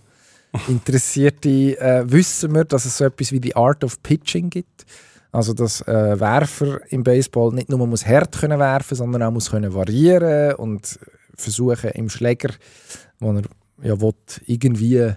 Interessierte 0.69 1.79
äh, 1.79 2.03
wissen 2.11 2.53
wir, 2.55 2.65
dass 2.65 2.85
es 2.85 2.97
so 2.97 3.05
etwas 3.05 3.31
wie 3.31 3.41
die 3.41 3.55
Art 3.55 3.85
of 3.85 4.03
Pitching 4.03 4.51
gibt. 4.51 4.85
Also 5.33 5.55
dass 5.55 5.81
äh, 5.83 6.19
Werfer 6.19 6.81
im 6.91 7.05
Baseball 7.05 7.53
nicht 7.53 7.69
nur 7.69 7.87
muss 7.87 8.05
hart 8.05 8.37
können 8.37 8.59
werfen, 8.59 8.97
sondern 8.97 9.23
auch 9.23 9.31
muss 9.31 9.51
können 9.51 9.73
variieren 9.73 10.55
und 10.57 10.99
versuchen 11.37 11.91
im 11.91 12.09
Schläger, 12.09 12.53
wo 13.21 13.33
er 13.33 13.43
ja 13.83 14.01
will, 14.01 14.15
irgendwie 14.47 15.13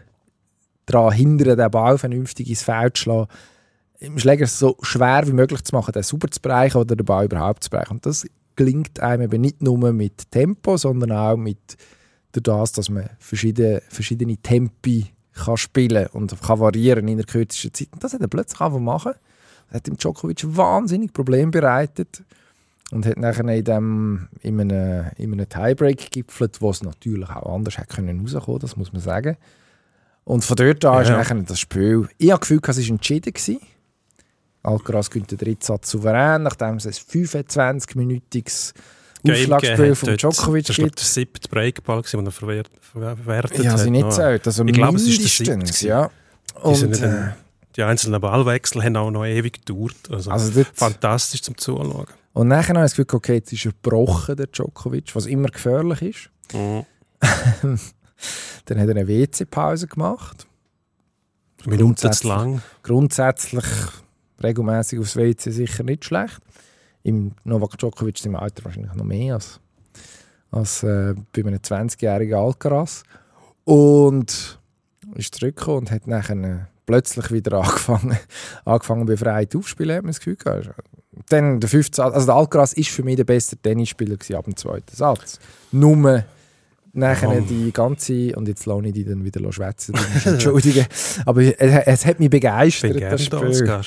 daran 0.85 1.13
hindern, 1.13 1.57
den 1.57 1.71
Ball 1.71 1.97
vernünftig 1.97 2.47
ins 2.49 2.61
Feld 2.61 2.95
zu 2.95 3.03
schlagen, 3.03 3.27
im 3.99 4.19
Schläger 4.19 4.45
so 4.45 4.77
schwer 4.83 5.23
wie 5.25 5.33
möglich 5.33 5.63
zu 5.63 5.75
machen, 5.75 5.93
den 5.93 6.03
sauber 6.03 6.29
zu 6.29 6.41
bereichen 6.41 6.77
oder 6.77 6.95
den 6.95 7.05
Ball 7.05 7.25
überhaupt 7.25 7.63
zu 7.63 7.71
bereichen. 7.71 7.93
Und 7.93 8.05
das 8.05 8.27
gelingt 8.55 8.99
einem 8.99 9.23
eben 9.23 9.41
nicht 9.41 9.61
nur 9.61 9.91
mit 9.91 10.31
Tempo, 10.31 10.77
sondern 10.77 11.11
auch 11.11 11.37
mit 11.37 11.77
das, 12.31 12.71
dass 12.71 12.89
man 12.89 13.09
verschiedene, 13.19 13.81
verschiedene 13.89 14.37
Tempi 14.37 15.07
kann 15.33 15.57
spielen 15.57 16.07
und 16.07 16.39
kann 16.41 16.59
variieren 16.59 17.07
in 17.07 17.17
der 17.17 17.25
kürzesten 17.25 17.73
Zeit. 17.73 17.89
Und 17.91 18.03
das 18.03 18.13
hat 18.13 18.21
er 18.21 18.27
plötzlich 18.27 18.59
einfach 18.59 18.79
machen. 18.79 19.13
Das 19.67 19.75
hat 19.75 19.87
dem 19.87 19.97
Djokovic 19.97 20.43
wahnsinnig 20.45 21.13
Probleme 21.13 21.51
bereitet 21.51 22.23
und 22.91 23.05
hat 23.05 23.17
nachher 23.17 23.47
in, 23.47 23.63
dem, 23.63 24.27
in 24.41 24.61
einem, 24.61 25.05
in 25.17 25.33
einem 25.33 25.49
Tiebreak 25.49 26.11
gipfelt, 26.11 26.61
wo 26.61 26.69
es 26.69 26.83
natürlich 26.83 27.29
auch 27.29 27.55
anders 27.55 27.77
hätte 27.77 27.95
können 27.95 28.19
rauskommen, 28.19 28.59
das 28.59 28.77
muss 28.77 28.93
man 28.93 29.01
sagen. 29.01 29.37
Und 30.25 30.43
von 30.43 30.55
dort 30.55 30.85
an 30.85 30.93
ja. 30.93 31.01
ist 31.01 31.09
nachher 31.09 31.43
das 31.43 31.59
Spiel. 31.59 32.07
Ich 32.17 32.31
habe 32.31 32.39
das 32.39 32.47
Gefühl, 32.47 32.61
es 32.65 32.77
war 32.77 32.89
entschieden. 32.95 33.33
Gewesen. 33.33 33.59
Alcaraz 34.63 35.09
gewinnt 35.09 35.29
den 35.29 35.37
dritten 35.37 35.61
Satz 35.61 35.91
souverän, 35.91 36.43
nachdem 36.43 36.77
es 36.77 36.87
ein 36.87 36.93
25-minütiges 36.93 38.73
Aufschlagspiel 39.27 39.95
von 39.95 40.17
Djokovic 40.17 40.65
gibt. 40.65 40.69
Das 40.69 40.79
war 40.79 40.89
der 40.89 41.03
siebte 41.03 41.49
Breakball, 41.49 42.01
den 42.01 42.25
er 42.25 42.31
verwertet, 42.31 42.73
verwertet 42.81 43.63
ja, 43.63 43.71
hat. 43.71 43.77
Ja, 43.77 43.77
sie 43.77 43.89
nicht 43.89 44.11
zählt. 44.11 44.47
Also 44.47 44.65
ich 44.65 44.73
glaube, 44.73 44.97
es 44.97 45.07
ist 45.07 45.19
der 45.47 45.57
siebte. 45.59 45.87
Ja. 45.87 46.09
Und, 46.61 46.95
die, 46.95 47.03
äh, 47.03 47.29
die 47.75 47.83
einzelnen 47.83 48.21
Ballwechsel 48.21 48.83
haben 48.83 48.95
auch 48.95 49.11
noch 49.11 49.25
ewig 49.25 49.65
gedauert. 49.65 49.95
Also, 50.09 50.31
also 50.31 50.63
fantastisch 50.73 51.41
zum 51.41 51.57
Zuschauen. 51.57 52.07
Und 52.33 52.47
nachher 52.47 52.69
habe 52.69 52.79
ich 52.79 52.91
das 52.91 52.95
Gefühl, 52.95 53.17
okay, 53.17 53.35
jetzt 53.35 53.53
ist 53.53 53.65
er 53.65 53.71
gebrochen, 53.71 54.35
der 54.35 54.47
Djokovic, 54.47 55.15
was 55.15 55.25
immer 55.25 55.49
gefährlich 55.49 56.01
ist. 56.01 56.29
Mhm. 56.53 56.85
Dann 58.65 58.79
hat 58.79 58.87
er 58.87 58.95
eine 58.95 59.07
WC-Pause 59.07 59.87
gemacht. 59.87 60.47
Minuten 61.65 62.11
zu 62.11 62.27
lang. 62.27 62.61
Grundsätzlich 62.81 63.65
regelmäßig 64.41 64.99
aufs 64.99 65.15
WC 65.15 65.51
sicher 65.51 65.83
nicht 65.83 66.05
schlecht 66.05 66.41
im 67.03 67.33
Novak 67.43 67.77
Djokovic 67.77 68.25
im 68.25 68.35
Alter 68.35 68.65
wahrscheinlich 68.65 68.93
noch 68.93 69.05
mehr 69.05 69.35
als, 69.35 69.59
als 70.51 70.83
äh, 70.83 71.13
bei 71.33 71.41
einem 71.41 71.59
20-jährigen 71.59 72.35
Alcaraz. 72.35 73.03
Und 73.65 74.59
ist 75.15 75.35
zurückgekommen 75.35 75.79
und 75.79 75.91
hat 75.91 76.07
nachher 76.07 76.37
äh, 76.43 76.65
plötzlich 76.85 77.31
wieder 77.31 77.53
angefangen, 77.61 78.17
angefangen 78.65 79.05
befreit 79.05 79.55
aufzuspielen, 79.55 79.97
hat 79.97 80.03
man 80.03 80.11
das 80.11 80.19
Gefühl 80.19 80.35
gehabt. 80.37 80.73
Dann 81.29 81.59
der 81.59 81.69
fünfte 81.69 81.97
Satz, 81.97 82.13
also 82.13 82.25
der 82.25 82.35
Alcaraz 82.35 82.73
ist 82.73 82.89
für 82.89 83.03
mich 83.03 83.17
der 83.17 83.23
beste 83.23 83.57
Tennisspieler 83.57 84.17
ab 84.37 84.45
dem 84.45 84.55
zweiten 84.55 84.95
Satz. 84.95 85.39
Nur 85.71 86.23
nachher 86.93 87.29
oh. 87.29 87.41
die 87.41 87.71
ganze, 87.73 88.35
und 88.35 88.47
jetzt 88.47 88.65
lasse 88.65 88.87
ich 88.87 88.93
die 88.93 89.03
dann 89.03 89.25
wieder 89.25 89.51
schwätzen, 89.51 89.95
entschuldigen, 90.25 90.85
aber 91.25 91.41
es, 91.41 91.53
es, 91.59 92.05
hat 92.05 92.19
mich 92.19 92.29
begeistert, 92.29 93.01
das 93.01 93.23
Spiel. 93.25 93.81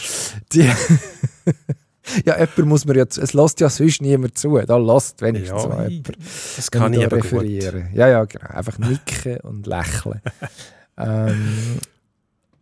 Die, 0.53 0.61
ja, 2.25 2.35
jemand 2.39 2.67
muss 2.67 2.85
man 2.85 2.97
ja, 2.97 3.05
es 3.05 3.33
lässt 3.33 3.61
ja 3.61 3.71
sonst 3.71 4.03
niemand 4.03 4.37
zu, 4.37 4.59
da 4.59 4.77
lässt 4.77 5.23
wenigstens 5.23 5.63
ja, 5.63 5.87
jemand. 5.87 6.19
Das 6.57 6.71
kann 6.71 6.93
ich 6.93 7.05
aber 7.05 7.17
referieren. 7.17 7.83
Gut. 7.89 7.95
Ja, 7.97 8.09
ja, 8.09 8.25
genau, 8.25 8.49
einfach 8.49 8.79
nicken 8.79 9.39
und 9.41 9.67
lächeln. 9.67 10.21
ähm, 10.99 11.79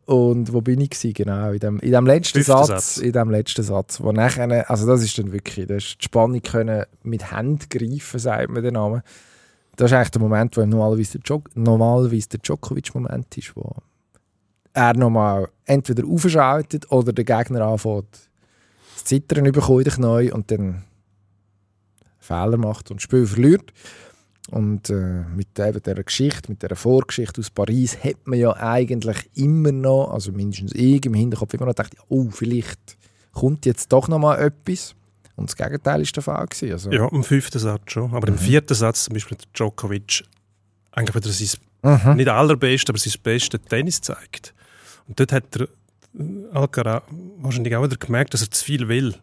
und 0.07 0.53
wo 0.53 0.61
bin 0.61 0.83
ich 0.83 0.91
gewesen? 0.91 1.15
Genau, 1.15 1.53
in 1.53 1.59
dem, 1.59 1.79
in 1.81 1.93
dem 1.93 2.07
letzten 2.07 2.43
Satz, 2.43 2.67
Satz, 2.67 2.97
in 2.99 3.13
dem 3.13 3.31
letzten 3.31 3.63
Satz, 3.63 4.03
wo 4.03 4.13
nachher, 4.13 4.71
also 4.71 4.87
das 4.87 5.03
ist 5.03 5.17
dann 5.17 5.33
wirklich, 5.33 5.67
das 5.67 5.85
ist 5.85 5.97
die 6.01 6.05
Spannung 6.05 6.43
können 6.43 6.85
mit 7.03 7.33
Händen 7.33 7.67
greifen, 7.71 8.21
sagt 8.21 8.51
man 8.51 8.63
den 8.63 8.75
Namen. 8.75 9.03
Das 9.77 9.91
ist 9.91 9.97
eigentlich 9.97 10.11
der 10.11 10.23
Moment, 10.23 10.57
wo 10.57 10.65
normalerweise 10.65 11.19
der, 11.19 11.21
Djok 11.23 11.51
normalerweise 11.57 12.29
der 12.29 12.41
Djokovic-Moment 12.41 13.37
ist, 13.39 13.57
wo 13.57 13.75
er 14.73 14.95
nochmal 14.95 15.49
entweder 15.65 16.07
aufschaltet 16.07 16.91
oder 16.91 17.13
der 17.13 17.25
Gegner 17.25 17.63
anfängt 17.63 18.31
das 18.95 19.05
Zittern 19.05 19.45
bekommt 19.51 19.99
neu 19.99 20.33
und 20.33 20.51
dann 20.51 20.85
Fehler 22.19 22.57
macht 22.57 22.91
und 22.91 22.99
das 22.99 23.03
Spiel 23.03 23.27
verliert. 23.27 23.73
Und 24.51 24.91
äh, 24.91 25.25
mit 25.35 25.59
eben 25.59 25.83
dieser 25.83 26.03
Geschichte, 26.03 26.51
mit 26.51 26.63
dieser 26.63 26.77
Vorgeschichte 26.77 27.41
aus 27.41 27.51
Paris, 27.51 28.03
hat 28.05 28.27
man 28.27 28.39
ja 28.39 28.55
eigentlich 28.57 29.31
immer 29.35 29.73
noch, 29.73 30.11
also 30.13 30.33
mindestens 30.33 30.73
ich 30.75 31.05
im 31.07 31.15
Hinterkopf 31.15 31.55
immer 31.55 31.67
noch 31.67 31.75
gedacht, 31.75 31.97
oh, 32.09 32.29
vielleicht 32.31 32.99
kommt 33.33 33.65
jetzt 33.65 33.93
doch 33.93 34.09
noch 34.09 34.19
mal 34.19 34.39
etwas. 34.39 34.95
Und 35.37 35.51
das 35.51 35.57
Gegenteil 35.57 36.01
war 36.01 36.13
der 36.13 36.23
Fall. 36.23 36.47
Gewesen, 36.47 36.73
also. 36.73 36.93
Ja, 36.93 37.09
im 37.09 37.25
fünften 37.25 37.59
Satz 37.59 37.93
schon. 37.93 38.15
Aber 38.15 38.31
mhm. 38.31 38.35
im 38.35 38.39
vierten 38.39 38.75
Satz 38.75 39.05
zum 39.05 39.15
Beispiel 39.15 39.37
Djokovic 39.53 40.25
eigentlich 40.93 41.15
wieder 41.15 41.31
sein, 41.31 42.05
mhm. 42.07 42.17
nicht 42.17 42.29
allerbeste, 42.29 42.91
aber 42.91 42.99
sein 42.99 43.13
bestes 43.23 43.61
Tennis 43.69 44.01
zeigt. 44.01 44.55
Und 45.09 45.19
dort 45.19 45.33
hat 45.33 45.57
er 45.57 45.69
Alcaraz 46.53 47.03
wahrscheinlich 47.39 47.75
auch 47.75 47.85
wieder 47.85 47.97
gemerkt, 47.97 48.35
dass 48.35 48.43
er 48.43 48.51
zu 48.51 48.65
viel 48.65 48.89
will. 48.89 49.15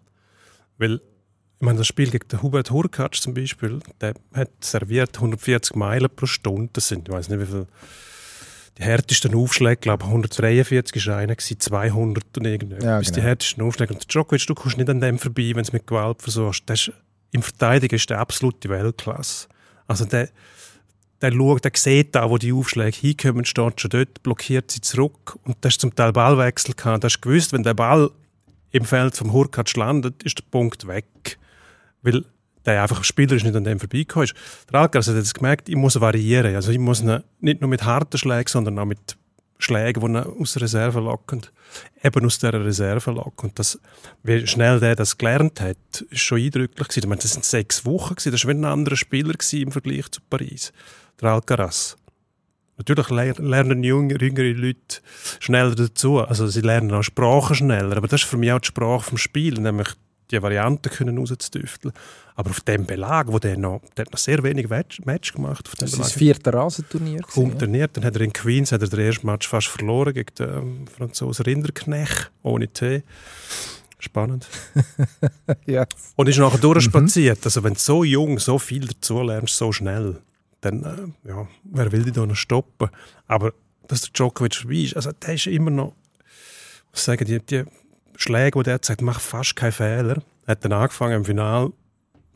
Weil, 0.78 0.96
ich 0.96 1.66
meine, 1.66 1.78
das 1.78 1.88
Spiel 1.88 2.12
gegen 2.12 2.28
den 2.28 2.42
Hubert 2.42 2.72
Hurkacz 2.72 3.22
zum 3.22 3.34
Beispiel, 3.34 3.80
der 4.02 4.16
hat 4.34 4.50
serviert 4.60 5.16
140 5.16 5.76
Meilen 5.76 6.10
pro 6.14 6.26
Stunde. 6.26 6.70
Das 6.74 6.88
sind, 6.88 7.08
ich 7.08 7.14
weiß 7.14 7.30
nicht, 7.30 7.40
wie 7.40 7.46
viel. 7.46 7.68
Die 8.78 8.84
härtesten 8.84 9.36
Aufschläge, 9.36 9.78
glaube 9.78 10.04
ich, 10.04 10.08
143 10.08 11.08
war 11.08 11.18
einer, 11.18 11.38
200 11.38 12.38
und 12.38 12.46
irgendetwas. 12.46 12.86
Ja, 12.86 13.00
genau. 13.00 13.12
Die 13.12 13.22
härtesten 13.22 13.64
Aufschläge. 13.64 13.94
Und 13.94 14.12
Djokovic, 14.12 14.48
du 14.48 14.56
kommst 14.56 14.78
nicht 14.78 14.90
an 14.90 15.02
dem 15.02 15.20
vorbei, 15.20 15.52
wenn 15.56 15.64
du 15.64 15.74
mit 15.74 15.88
Gewalt 15.88 16.22
versuchst. 16.22 16.70
ist, 16.70 16.92
Im 17.32 17.42
Verteidigen 17.42 17.96
ist 17.96 18.10
der 18.10 18.20
absolute 18.20 18.70
Weltklasse. 18.70 19.48
Also 19.88 20.06
der, 20.06 20.30
der 21.22 21.32
schaut, 21.34 21.66
der 21.66 21.72
sieht 21.76 22.16
da, 22.16 22.30
wo 22.30 22.38
die 22.38 22.54
Aufschläge 22.54 22.98
hinkommen, 22.98 23.46
steht 23.46 23.82
schon 23.82 23.90
dort, 23.90 24.24
blockiert 24.24 24.72
sie 24.72 24.82
zurück. 24.82 25.38
Und 25.44 25.58
das 25.62 25.74
ist 25.74 25.82
zum 25.82 25.94
Teil 25.94 26.14
Ballwechsel 26.14 26.74
gehabt. 26.74 27.04
Du 27.04 27.06
hast 27.06 27.22
gewusst, 27.22 27.52
wenn 27.54 27.64
der 27.64 27.74
Ball 27.74 28.10
im 28.72 28.86
Feld 28.86 29.16
vom 29.16 29.34
Hurkacz 29.34 29.76
landet, 29.76 30.24
ist 30.24 30.40
der 30.40 30.46
Punkt 30.50 30.88
weg. 30.88 31.38
Weil 32.02 32.24
der 32.66 32.82
einfach 32.82 33.04
spielerisch 33.04 33.44
nicht 33.44 33.56
an 33.56 33.64
dem 33.64 33.80
vorbeigekommen 33.80 34.26
ist. 34.26 34.36
Der 34.72 34.80
Alcaraz 34.80 35.08
hat 35.08 35.16
jetzt 35.16 35.34
gemerkt, 35.34 35.70
ich 35.70 35.76
muss 35.76 36.00
variieren. 36.00 36.56
Also 36.56 36.72
ich 36.72 36.80
muss 36.80 37.02
nicht 37.02 37.62
nur 37.62 37.70
mit 37.70 37.84
harten 37.84 38.18
Schlägen, 38.18 38.48
sondern 38.48 38.80
auch 38.80 38.86
mit 38.86 39.18
Schlägen, 39.58 40.02
die 40.02 40.08
ihn 40.08 40.18
aus 40.18 40.54
der 40.54 40.64
Reserve 40.64 41.00
locken. 41.00 41.42
Eben 42.04 42.26
aus 42.26 42.40
dieser 42.40 42.66
Reserve 42.66 43.12
locken. 43.12 43.50
Und 43.50 43.60
das, 43.60 43.80
wie 44.24 44.46
schnell 44.48 44.80
der 44.80 44.96
das 44.96 45.18
gelernt 45.18 45.62
hat, 45.62 45.78
ist 46.10 46.22
schon 46.22 46.40
eindrücklich 46.40 46.88
gewesen. 46.88 47.00
Ich 47.00 47.10
meine, 47.10 47.22
das 47.22 47.34
sind 47.34 47.46
sechs 47.46 47.86
Wochen 47.86 48.16
gewesen. 48.16 48.32
Das 48.32 48.46
war 48.46 48.54
wie 48.54 48.58
ein 48.58 48.66
anderer 48.66 48.96
Spieler 48.96 49.34
im 49.54 49.72
Vergleich 49.72 50.10
zu 50.12 50.22
Paris 50.30 50.74
der 51.20 51.30
Alcaraz. 51.30 51.96
Natürlich 52.78 53.10
lernen 53.10 53.84
jüngere, 53.84 54.22
jüngere 54.22 54.54
Leute 54.54 55.02
schneller 55.40 55.76
dazu. 55.76 56.20
Also 56.20 56.48
sie 56.48 56.62
lernen 56.62 56.92
auch 56.92 57.04
Sprachen 57.04 57.56
schneller. 57.56 57.98
Aber 57.98 58.08
das 58.08 58.22
ist 58.22 58.30
für 58.30 58.38
mich 58.38 58.52
auch 58.52 58.60
die 58.60 58.68
Sprache 58.68 59.04
vom 59.04 59.18
Spiel, 59.20 59.54
nämlich 59.54 59.90
die 60.32 60.42
Varianten 60.42 60.90
können 60.90 61.18
rauszutüfteln. 61.18 61.94
Aber 62.36 62.50
auf 62.50 62.62
dem 62.62 62.86
Belag, 62.86 63.28
wo 63.28 63.40
der 63.40 63.58
noch, 63.58 63.82
der 63.98 64.06
hat 64.06 64.12
noch 64.12 64.20
sehr 64.20 64.42
wenig 64.44 64.70
Match, 64.70 65.34
gemacht. 65.34 65.68
Auf 65.68 65.76
dem 65.76 65.80
Das 65.80 65.92
war 65.92 65.98
Belag. 65.98 66.08
das 66.08 66.12
vierte 66.14 66.54
Rasenturnier. 66.54 67.22
trainiert. 67.22 67.98
Dann 67.98 68.06
hat 68.06 68.16
er 68.16 68.22
in 68.22 68.34
Queens 68.34 68.72
hat 68.72 68.82
er 68.82 68.88
den 68.88 69.00
ersten 69.00 69.28
Match 69.28 69.48
fast 69.48 69.68
verloren 69.68 70.14
gegen 70.14 70.34
den 70.36 70.50
ähm, 70.50 70.88
Franzosen 70.88 71.46
Rinderknecht 71.46 72.32
ohne 72.44 72.68
Tee. 72.68 73.04
Spannend. 74.00 74.48
ja. 75.68 75.86
Und 76.16 76.28
ist 76.28 76.40
nachher 76.40 76.58
durchspaziert. 76.58 77.40
Also 77.46 77.64
wenn 77.64 77.74
du 77.74 77.80
so 77.80 78.04
jung 78.04 78.40
so 78.40 78.58
viel 78.58 78.88
dazu 78.88 79.22
lernst, 79.22 79.58
so 79.58 79.72
schnell, 79.72 80.22
dann, 80.62 80.84
äh, 80.84 81.30
ja, 81.30 81.48
wer 81.66 81.92
will 81.92 82.04
dich 82.04 82.14
da 82.14 82.26
noch 82.26 82.36
stoppen? 82.36 82.90
Aber 83.28 83.54
dass 83.88 84.02
der 84.02 84.12
Djokovic 84.14 84.56
vorbei 84.56 84.76
ist, 84.78 84.96
also 84.96 85.12
der 85.12 85.34
ist 85.36 85.48
immer 85.48 85.70
noch, 85.70 85.94
was 86.92 87.06
sagen 87.06 87.26
die, 87.26 87.40
die 87.40 87.64
Schläge, 88.16 88.58
die 88.60 88.64
der 88.64 88.74
hat 88.76 88.82
gesagt, 88.82 89.02
mach 89.02 89.20
fast 89.20 89.56
keinen 89.56 89.72
Fehler. 89.72 90.24
Hat 90.48 90.66
dann 90.66 90.72
angefangen 90.74 91.18
im 91.18 91.26
Finale, 91.26 91.72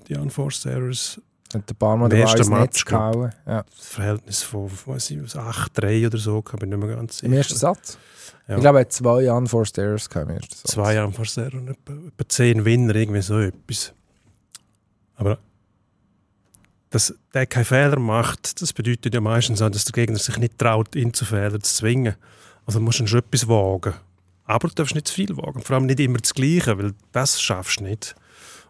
die 0.07 0.15
Unforced 0.15 0.65
Errors, 0.65 1.21
Hat 1.53 1.81
Mal 1.81 2.03
Im 2.03 2.09
den 2.09 2.19
ersten 2.19 2.39
ins 2.39 2.49
Netz 2.49 2.85
gehauen. 2.85 3.31
Ja. 3.45 3.63
das 3.63 3.87
Verhältnis 3.87 4.43
von, 4.43 4.69
weiß 4.85 5.11
ich, 5.11 5.23
was, 5.23 5.35
8-3 5.35 6.07
oder 6.07 6.17
so, 6.17 6.41
kann 6.41 6.59
ich 6.61 6.67
nicht 6.67 6.77
mehr 6.77 6.95
ganz 6.95 7.17
sicher. 7.17 7.27
Im 7.27 7.33
ersten 7.33 7.55
Satz? 7.55 7.97
Ja. 8.47 8.55
Ich 8.55 8.61
glaube, 8.61 8.79
er 8.79 8.81
hat 8.81 8.91
zwei 8.91 9.31
Unforced 9.31 9.77
Errors 9.77 10.09
gehabt 10.09 10.29
im 10.29 10.35
ersten 10.35 10.55
Satz. 10.55 10.71
Zwei 10.71 11.03
Unforced 11.03 11.37
Errors 11.37 11.53
und 11.55 11.69
etwa, 11.69 11.93
etwa 11.93 12.29
10 12.29 12.65
Winner, 12.65 12.95
irgendwie 12.95 13.21
so 13.21 13.39
etwas. 13.39 13.93
Aber 15.15 15.39
dass 16.95 17.13
der 17.33 17.45
keinen 17.45 17.65
Fehler 17.65 17.99
macht, 17.99 18.61
das 18.61 18.71
bedeutet 18.71 19.13
ja 19.13 19.19
meistens 19.19 19.61
auch, 19.61 19.69
dass 19.69 19.83
der 19.85 19.91
Gegner 19.91 20.17
sich 20.17 20.37
nicht 20.37 20.57
traut, 20.57 20.95
ihn 20.95 21.13
zu 21.13 21.25
Fehlern 21.25 21.61
zu 21.61 21.73
zwingen. 21.73 22.15
Also 22.65 22.79
musst 22.79 23.01
du 23.01 23.07
schon 23.07 23.19
etwas 23.19 23.47
wagen. 23.47 23.95
Aber 24.45 24.67
du 24.67 24.75
darfst 24.75 24.95
nicht 24.95 25.07
zu 25.07 25.13
viel 25.13 25.35
wagen. 25.35 25.61
Vor 25.61 25.75
allem 25.75 25.87
nicht 25.87 25.99
immer 25.99 26.19
das 26.19 26.33
Gleiche, 26.33 26.77
weil 26.77 26.93
das 27.11 27.41
schaffst 27.41 27.79
du 27.79 27.83
nicht. 27.83 28.15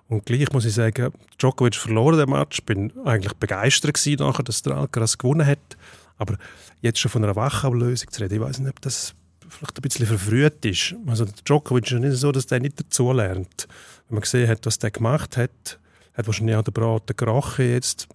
Und 0.07 0.25
gleich 0.25 0.51
muss 0.51 0.65
ich 0.65 0.73
sagen, 0.73 1.11
Djokovic 1.39 1.75
verloren 1.75 2.17
den 2.17 2.29
Match. 2.29 2.59
Ich 2.59 2.65
bin 2.65 2.91
eigentlich 3.05 3.33
begeistert 3.33 3.95
gewesen 3.95 4.23
nachher, 4.23 4.43
dass 4.43 4.61
der 4.61 4.77
Alcaraz 4.77 5.17
gewonnen 5.17 5.45
hat. 5.45 5.77
Aber 6.17 6.37
jetzt 6.81 6.99
schon 6.99 7.11
von 7.11 7.23
einer 7.23 7.35
Wachablösung 7.35 8.11
zu 8.11 8.21
reden, 8.21 8.35
ich 8.35 8.41
weiß 8.41 8.59
nicht, 8.59 8.69
ob 8.69 8.81
das 8.81 9.15
vielleicht 9.49 9.77
ein 9.77 9.81
bisschen 9.81 10.05
verfrüht 10.05 10.63
ist. 10.65 10.95
Also 11.07 11.25
Djokovic 11.25 11.91
ist 11.91 11.99
nicht 11.99 12.17
so, 12.17 12.31
dass 12.31 12.45
der 12.45 12.59
nicht 12.59 12.79
dazulernt. 12.79 13.67
Wenn 14.07 14.15
man 14.15 14.21
gesehen 14.21 14.47
hat, 14.47 14.65
was 14.65 14.79
der 14.79 14.91
gemacht 14.91 15.37
hat, 15.37 15.79
hat 16.13 16.27
wahrscheinlich 16.27 16.55
auch 16.55 16.63
der 16.63 16.71
Braten 16.71 17.17
gerochen 17.17 17.69
jetzt. 17.69 18.07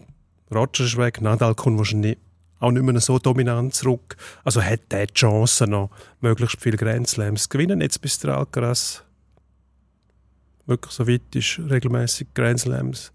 Roger 0.53 0.85
ist 0.85 0.97
weg, 0.97 1.21
Nadal 1.21 1.55
kommt 1.55 1.79
wahrscheinlich 1.79 2.19
auch 2.61 2.71
nicht 2.71 2.83
mehr 2.83 3.01
so 3.01 3.19
dominant 3.19 3.75
zurück. 3.75 4.17
Also 4.45 4.63
hat 4.63 4.93
der 4.93 5.07
die 5.07 5.15
Chance 5.15 5.67
noch, 5.67 5.91
möglichst 6.21 6.61
viele 6.61 6.77
Grand 6.77 7.09
Slams 7.09 7.45
zu 7.45 7.49
gewinnen, 7.49 7.81
jetzt 7.81 8.01
bis 8.01 8.19
der 8.19 8.37
Alcaraz 8.37 9.05
wirklich 10.71 10.93
so 10.95 11.07
weit 11.07 11.23
ist, 11.35 11.61
regelmäßig 11.69 12.29
Grand 12.35 12.61
Slams 12.61 13.13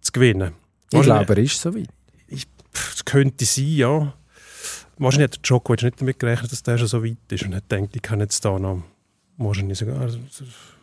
zu 0.00 0.12
gewinnen. 0.12 0.52
Ich 0.92 1.02
glaube, 1.02 1.34
er 1.34 1.38
ist 1.42 1.60
so 1.60 1.74
weit. 1.74 1.88
Es 2.30 3.04
könnte 3.04 3.44
sein, 3.44 3.66
ja. 3.68 4.14
Wahrscheinlich 4.98 5.24
hat 5.30 5.36
der 5.36 5.42
Djokovic 5.42 5.82
nicht 5.82 6.00
damit 6.00 6.18
gerechnet, 6.18 6.52
dass 6.52 6.62
der 6.62 6.78
schon 6.78 6.86
so 6.88 7.04
weit 7.04 7.16
ist 7.30 7.44
und 7.44 7.54
hat 7.54 7.68
gedacht, 7.68 7.90
ich 7.96 8.02
kann 8.02 8.20
jetzt 8.20 8.44
da 8.44 8.58
noch 8.58 8.82
wahrscheinlich 9.36 9.78
sogar, 9.78 10.08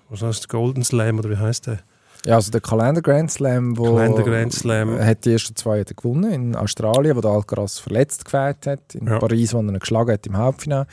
was 0.10 0.22
heißt 0.22 0.50
Golden 0.50 0.84
Slam 0.84 1.20
oder 1.20 1.30
wie 1.30 1.38
heißt 1.38 1.68
der? 1.68 1.80
Ja, 2.26 2.36
also 2.36 2.50
der 2.52 2.62
Kalender 2.62 3.02
Grand 3.02 3.30
Slam, 3.32 3.78
wo 3.78 3.96
Kalender 3.96 4.24
Grand 4.24 4.54
Slam. 4.54 4.98
hat 5.00 5.26
die 5.26 5.34
ersten 5.34 5.56
zwei 5.56 5.82
hat 5.82 5.92
er 5.92 5.96
gewonnen 5.96 6.32
in 6.32 6.56
Australien, 6.56 7.16
wo 7.16 7.22
der 7.22 7.32
Alcaraz 7.32 7.78
verletzt 7.80 8.26
gefällt 8.26 8.66
hat, 8.66 8.96
in 8.96 9.06
Ja. 9.08 9.20
Paris, 9.20 9.54
wo 9.54 9.58
er 9.60 9.64
ihn 9.64 9.80
geschlagen 9.80 10.12
hat 10.12 10.26
im 10.26 10.36
Halbfinale. 10.38 10.88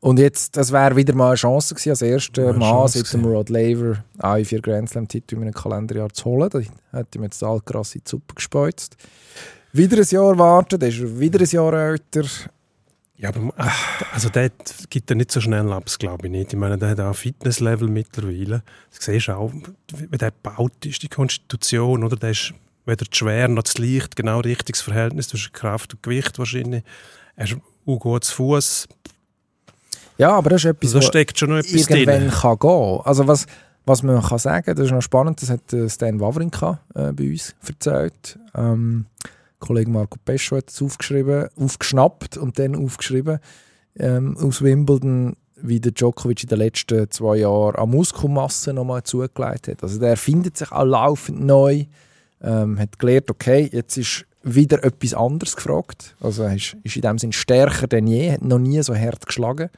Und 0.00 0.18
jetzt, 0.18 0.56
das 0.56 0.72
wäre 0.72 0.94
wieder 0.94 1.14
mal 1.14 1.28
eine 1.28 1.36
Chance 1.36 1.74
gewesen, 1.74 1.90
als 1.90 2.02
erster 2.02 2.52
Mann 2.52 2.88
seit 2.88 3.12
dem 3.12 3.24
Rod 3.24 3.48
Laver 3.48 4.04
alle 4.18 4.44
vier 4.44 4.60
Grand 4.60 4.88
Slam-Titel 4.90 5.36
in 5.36 5.42
einem 5.42 5.54
Kalenderjahr 5.54 6.10
zu 6.10 6.26
holen. 6.26 6.50
Da 6.50 6.60
hat 6.98 7.14
ihm 7.14 7.22
jetzt 7.22 7.40
der 7.42 7.48
Alcaraz 7.48 7.94
in 7.94 8.02
die 8.04 8.10
Suppe 8.10 8.34
gespeuzt. 8.34 8.96
Wieder 9.72 9.96
ein 9.98 10.06
Jahr 10.08 10.38
warten, 10.38 10.78
dann 10.78 10.88
ist 10.88 11.00
er 11.00 11.18
wieder 11.18 11.40
ein 11.40 11.46
Jahr 11.46 11.72
älter. 11.72 12.24
Ja, 13.18 13.30
aber 13.30 13.52
äh, 13.56 13.70
also 14.12 14.28
der 14.28 14.50
gibt 14.90 15.10
er 15.10 15.16
nicht 15.16 15.32
so 15.32 15.40
schnell 15.40 15.72
ab, 15.72 15.86
glaube 15.98 16.26
ich 16.26 16.30
nicht. 16.30 16.52
Ich 16.52 16.58
meine, 16.58 16.76
der 16.76 16.90
hat 16.90 17.00
auch 17.00 17.08
ein 17.08 17.14
Fitnesslevel 17.14 17.88
mittlerweile. 17.88 18.62
Das 18.90 19.04
siehst 19.04 19.28
du 19.28 19.36
auch, 19.36 19.52
wie 19.94 20.18
der 20.18 20.30
gebaut 20.30 20.84
ist, 20.84 21.02
die 21.02 21.08
Konstitution, 21.08 22.04
oder? 22.04 22.16
Der 22.16 22.30
ist 22.30 22.52
weder 22.84 23.06
zu 23.10 23.18
schwer 23.18 23.48
noch 23.48 23.64
zu 23.64 23.82
leicht, 23.82 24.16
genau 24.16 24.40
richtiges 24.40 24.82
Verhältnis 24.82 25.28
zwischen 25.28 25.52
Kraft 25.52 25.94
und 25.94 26.02
Gewicht 26.02 26.38
wahrscheinlich. 26.38 26.84
Er 27.36 27.44
ist 27.44 27.56
auch 27.86 27.98
gut 27.98 28.24
zu 28.24 28.34
Fuß. 28.34 28.86
Ja, 30.18 30.32
aber 30.32 30.50
das 30.50 30.64
ist 30.64 30.70
etwas, 30.70 30.88
Also 30.88 30.98
da 30.98 31.02
was 31.02 31.08
steckt 31.08 31.38
schon 31.38 31.50
noch 31.50 31.58
etwas 31.58 31.72
irgendwann 31.72 32.20
drin. 32.20 32.30
kann 32.30 32.58
gehen. 32.58 33.00
Also 33.04 33.26
was, 33.26 33.46
was 33.84 34.02
man 34.02 34.22
kann 34.22 34.38
sagen, 34.38 34.74
das 34.74 34.86
ist 34.86 34.92
noch 34.92 35.02
spannend, 35.02 35.42
das 35.42 35.50
hat 35.50 35.72
äh, 35.72 35.88
Stan 35.88 36.18
Wawrinka 36.20 36.80
äh, 36.94 37.12
bei 37.12 37.30
uns 37.30 37.54
erzählt. 37.66 38.38
Ähm, 38.54 39.06
Kollege 39.58 39.90
Marco 39.90 40.18
Pescio 40.24 40.56
hat 40.58 40.70
es 40.70 40.82
aufgeschrieben, 40.82 41.48
aufgeschnappt 41.58 42.36
und 42.36 42.58
dann 42.58 42.76
aufgeschrieben 42.76 43.38
ähm, 43.98 44.36
aus 44.38 44.62
Wimbledon, 44.62 45.36
wie 45.56 45.80
der 45.80 45.92
Djokovic 45.92 46.42
in 46.42 46.48
den 46.50 46.58
letzten 46.58 47.10
zwei 47.10 47.36
Jahren 47.38 47.76
an 47.76 47.90
Muskelmasse 47.90 48.72
nochmal 48.72 49.02
zugelegt 49.02 49.68
hat. 49.68 49.82
Also 49.82 49.98
der 49.98 50.10
erfindet 50.10 50.56
sich 50.58 50.70
auch 50.70 50.84
laufend 50.84 51.40
neu, 51.40 51.84
ähm, 52.42 52.78
hat 52.78 52.98
gelernt, 52.98 53.30
okay, 53.30 53.68
jetzt 53.72 53.96
ist 53.96 54.26
wieder 54.42 54.84
etwas 54.84 55.14
anderes 55.14 55.56
gefragt. 55.56 56.14
Also 56.20 56.42
er 56.42 56.54
ist, 56.54 56.76
ist 56.84 56.96
in 56.96 57.02
dem 57.02 57.18
Sinn 57.18 57.32
stärker 57.32 57.86
denn 57.86 58.06
je, 58.06 58.32
hat 58.32 58.42
noch 58.42 58.58
nie 58.58 58.82
so 58.82 58.94
hart 58.94 59.26
geschlagen 59.26 59.70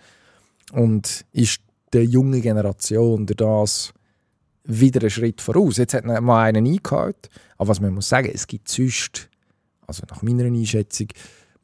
und 0.72 1.24
ist 1.32 1.60
der 1.92 2.04
jungen 2.04 2.42
Generation 2.42 3.26
durch 3.26 3.36
das 3.36 3.92
wieder 4.64 5.00
einen 5.00 5.10
Schritt 5.10 5.40
voraus. 5.40 5.78
Jetzt 5.78 5.94
hat 5.94 6.04
mal 6.04 6.44
einen 6.44 6.66
eingehalten, 6.66 7.30
aber 7.56 7.68
was 7.68 7.80
man 7.80 7.94
muss 7.94 8.08
sagen, 8.08 8.30
es 8.32 8.46
gibt 8.46 8.68
sonst, 8.68 9.28
also 9.86 10.02
nach 10.10 10.22
meiner 10.22 10.44
Einschätzung, 10.44 11.08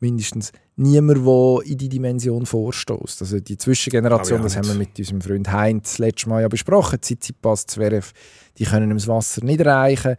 mindestens 0.01 0.53
niemand, 0.77 1.27
der 1.27 1.71
in 1.71 1.79
die 1.79 1.89
Dimension 1.89 2.47
vorstoßt. 2.47 3.23
Also 3.23 3.41
die 3.41 3.57
Zwischengeneration, 3.57 4.43
das 4.43 4.57
haben 4.57 4.69
wir 4.69 4.75
mit 4.75 4.99
unserem 4.99 5.21
Freund 5.21 5.53
Heinz 5.53 5.93
das 5.93 5.99
letzte 5.99 6.29
Mal 6.29 6.43
ja 6.43 6.49
besprochen, 6.49 7.01
Tsitsipas, 7.01 7.67
Zverev, 7.67 8.13
die 8.59 8.65
können 8.65 8.91
ihm 8.91 8.97
das 8.97 9.09
Wasser 9.09 9.45
nicht 9.45 9.61
erreichen. 9.61 10.17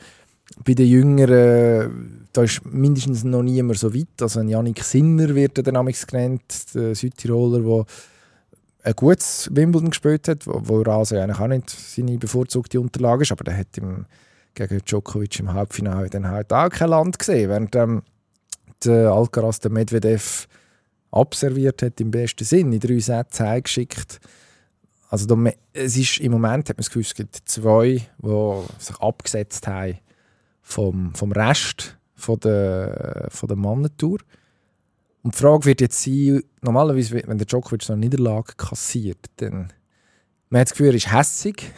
Bei 0.64 0.74
den 0.74 0.88
Jüngeren, 0.88 2.28
da 2.32 2.44
ist 2.44 2.64
mindestens 2.66 3.24
noch 3.24 3.42
niemand 3.42 3.80
so 3.80 3.94
weit. 3.94 4.22
Also 4.22 4.40
ein 4.40 4.48
Yannick 4.48 4.84
Sinner 4.84 5.34
wird 5.34 5.58
er 5.58 5.64
dann 5.64 5.86
genannt, 5.86 6.74
der 6.74 6.94
Südtiroler, 6.96 7.62
der 7.62 7.86
ein 8.86 8.94
gutes 8.94 9.50
Wimbledon 9.52 9.90
gespielt 9.90 10.28
hat, 10.28 10.46
wo, 10.46 10.82
Rasen 10.82 11.18
eigentlich 11.18 11.40
auch 11.40 11.48
nicht 11.48 11.70
seine 11.70 12.18
bevorzugte 12.18 12.80
Unterlage 12.80 13.24
ist, 13.24 13.32
aber 13.32 13.44
der 13.44 13.58
hat 13.58 13.78
im, 13.78 14.06
gegen 14.54 14.80
Djokovic 14.80 15.40
im 15.40 15.52
Halbfinale 15.52 16.10
dann 16.10 16.28
halt 16.28 16.54
auch 16.54 16.70
kein 16.70 16.90
Land 16.90 17.18
gesehen, 17.18 17.50
während 17.50 17.76
ähm, 17.76 18.04
der 18.84 19.12
Alcaraz 19.12 19.60
den 19.60 19.74
Medvedev 19.74 20.48
abserviert 21.12 21.82
hat 21.82 22.00
im 22.00 22.12
besten 22.12 22.46
Sinn, 22.46 22.72
in 22.74 22.80
drei 22.80 23.00
Sätzen 23.00 23.48
heimgeschickt. 23.48 24.20
Also 25.10 25.26
da, 25.26 25.52
es 25.74 25.98
ist, 25.98 26.20
im 26.20 26.34
Moment 26.34 26.70
hat 26.70 26.78
man 26.78 26.84
das 26.84 26.90
Gefühl, 26.90 27.04
es 27.04 27.16
gibt 27.16 27.36
zwei, 27.46 28.08
die 28.18 28.62
sich 28.78 28.98
abgesetzt 29.00 29.66
haben 29.66 29.98
vom, 30.62 31.16
vom 31.16 31.32
Rest 31.32 31.98
von 32.14 32.40
der, 32.40 33.30
von 33.30 33.48
der 33.48 33.58
Mannentour. 33.58 34.20
Und 35.26 35.34
die 35.34 35.40
Frage 35.40 35.66
wird 35.66 35.82
jetzt 35.82 36.04
sein, 36.04 36.44
normalerweise, 36.62 37.20
wenn 37.26 37.40
der 37.40 37.48
Djokovic 37.48 37.82
so 37.82 37.94
eine 37.94 38.02
Niederlage 38.02 38.54
kassiert, 38.58 39.18
dann 39.38 39.74
man 40.52 40.60
hat 40.60 40.68
das 40.68 40.74
Gefühl, 40.74 40.90
er 40.90 40.94
ist 40.94 41.12
hässig 41.12 41.72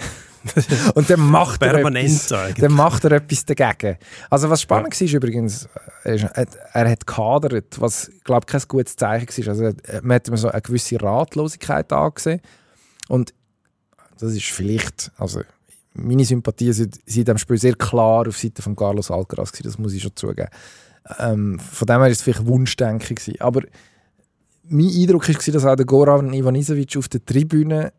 und 0.96 1.10
dann 1.10 1.22
macht 1.22 1.62
er 1.62 1.76
etwas. 1.76 2.30
Eigentlich. 2.34 2.56
Dann 2.56 2.74
macht 2.74 3.06
er 3.06 3.14
etwas 3.14 3.46
dagegen. 3.46 4.00
Also 4.30 4.50
was 4.50 4.62
spannend 4.62 5.00
war, 5.00 5.06
ist 5.06 5.14
übrigens, 5.14 5.70
er, 6.04 6.16
ist, 6.16 6.24
er, 6.26 6.46
er 6.74 6.92
hat 6.92 7.08
gehadert, 7.08 7.80
was, 7.80 8.12
glaube 8.26 8.42
ich, 8.46 8.52
kein 8.52 8.62
gutes 8.68 8.98
Zeichen 8.98 9.30
war. 9.30 9.48
Also, 9.48 9.78
man 10.02 10.16
hat 10.16 10.28
ihm 10.28 10.36
so 10.36 10.50
eine 10.50 10.62
gewisse 10.62 11.02
Ratlosigkeit 11.02 11.94
angesehen. 11.94 12.42
Und 13.08 13.34
das 14.20 14.34
ist 14.34 14.48
vielleicht, 14.48 15.10
also 15.16 15.42
meine 15.94 16.26
Sympathien 16.26 16.74
sind, 16.74 16.96
sind 16.96 17.20
in 17.20 17.24
diesem 17.24 17.38
Spiel 17.38 17.58
sehr 17.58 17.76
klar 17.76 18.28
auf 18.28 18.38
Seite 18.38 18.62
von 18.62 18.76
Carlos 18.76 19.10
Alcaraz 19.10 19.54
gewesen, 19.54 19.68
das 19.68 19.78
muss 19.78 19.94
ich 19.94 20.04
schon 20.04 20.18
zugeben. 20.18 20.50
Ähm, 21.20 21.60
von 21.60 21.86
dem 21.86 21.94
her 21.94 22.00
war 22.02 22.10
es 22.10 22.22
vielleicht 22.22 22.46
Wunschdenken. 22.46 23.18
Aber 23.40 23.62
mein 24.70 24.90
Eindruck 24.90 25.30
war, 25.30 25.54
dass 25.54 25.66
auch 25.66 25.76
der 25.76 25.86
Goran 25.86 26.34
Ivanisevic 26.34 26.98
auf 26.98 27.08
der 27.08 27.24
Tribüne 27.26 27.94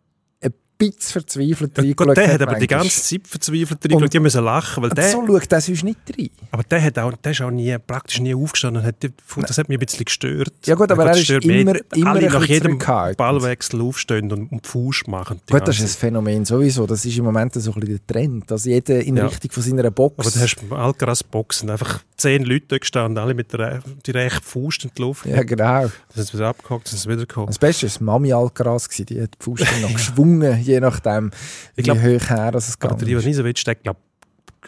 bisschen 0.79 1.13
verzweifelt 1.13 1.77
reingeschaut 1.79 2.17
der 2.17 2.33
hat 2.35 2.43
aber 2.43 2.55
die 2.55 2.67
ganze 2.67 3.03
Zeit 3.03 3.27
verzweifelt 3.27 3.93
Und- 3.93 4.13
die 4.15 4.21
müssen 4.21 4.45
lachen, 4.45 4.83
weil 4.83 4.91
der, 4.91 5.11
So 5.11 5.27
schaut 5.27 5.51
der 5.51 5.61
sonst 5.61 5.83
nicht 5.85 5.99
rein. 6.17 6.31
aber 6.53 6.63
der, 6.63 6.83
hat 6.83 6.99
auch, 6.99 7.13
der 7.13 7.33
ist 7.33 7.41
auch 7.43 7.51
nie, 7.51 7.77
praktisch 7.85 8.21
nie 8.21 8.35
aufgestanden. 8.35 8.83
Hat, 8.85 8.95
das 9.03 9.59
hat 9.59 9.69
mich 9.69 9.77
ein 9.79 9.85
bisschen 9.85 10.05
gestört. 10.05 10.53
Ja 10.67 10.75
gut, 10.77 10.91
aber 10.93 11.07
er 11.07 11.17
ist 11.17 11.29
immer, 11.31 11.75
immer 11.95 12.11
Alle 12.11 12.27
ein 12.27 12.33
nach 12.33 12.45
jedem. 12.45 12.79
Ballwechsel 12.79 13.81
aufstehen 13.81 14.31
und, 14.33 14.53
und 14.53 14.67
Fuß 14.67 15.07
machen. 15.09 15.41
Gut, 15.51 15.67
das 15.67 15.79
ist 15.81 15.83
ein 15.97 15.99
Phänomen 15.99 16.45
sowieso. 16.45 16.87
Das 16.87 17.05
ist 17.05 17.17
im 17.19 17.25
Moment 17.25 17.55
so 17.55 17.73
ein 17.73 17.81
bisschen 17.81 18.01
der 18.07 18.15
Trend, 18.15 18.51
dass 18.51 18.65
jeder 18.65 19.01
in 19.01 19.17
Ja. 19.17 19.27
Richtung 19.27 19.51
von 19.51 19.63
seiner 19.63 19.91
Box... 19.91 20.15
Aber 20.19 20.31
du 20.31 20.39
hast 20.41 20.57
beim 20.69 20.79
Alcaraz 20.79 21.23
Boxen 21.23 21.71
einfach 21.71 22.03
zehn 22.17 22.45
Leute 22.45 22.79
gestanden, 22.79 23.19
alle 23.23 23.35
mit 23.35 23.53
der, 23.53 23.81
die 24.07 24.11
rechten 24.11 24.43
Faust 24.45 24.85
in 24.85 24.91
die 24.97 25.03
Luft. 25.03 25.27
Ja, 25.27 25.43
genau. 25.43 25.83
Dann 25.83 25.91
sind 26.15 26.27
sie 26.29 26.35
wieder 26.35 26.49
abgehakt, 26.49 26.89
sind 26.89 26.99
sie 26.99 27.09
wieder 27.09 27.19
gekommen. 27.27 27.47
Das 27.49 27.59
Beste 27.59 27.87
war 27.89 28.03
Mami 28.03 28.33
Alcaraz, 28.33 28.89
die 28.89 29.21
hat 29.23 29.31
die 29.41 29.45
Faust 29.45 29.65
noch 29.83 29.93
geschwungen, 29.93 30.63
je 30.69 30.81
nachdem, 30.81 31.31
wie 31.75 31.83
glaub, 31.83 31.99
hoch 31.99 32.31
her 32.31 32.55
es 32.55 32.77
Aber 32.81 32.97
geht. 32.97 33.09
der 33.09 33.09
Ivanisevic, 33.09 33.65
der 33.65 33.75
glaube 33.75 34.01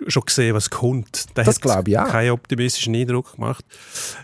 schon 0.07 0.25
gesehen, 0.25 0.55
was 0.55 0.71
kommt. 0.71 1.37
Der 1.37 1.45
Das 1.45 1.61
glaube 1.61 1.91
ich 1.91 1.99
auch. 1.99 2.09
keinen 2.09 2.31
optimistischen 2.31 2.95
Eindruck 2.95 3.35
gemacht. 3.35 3.65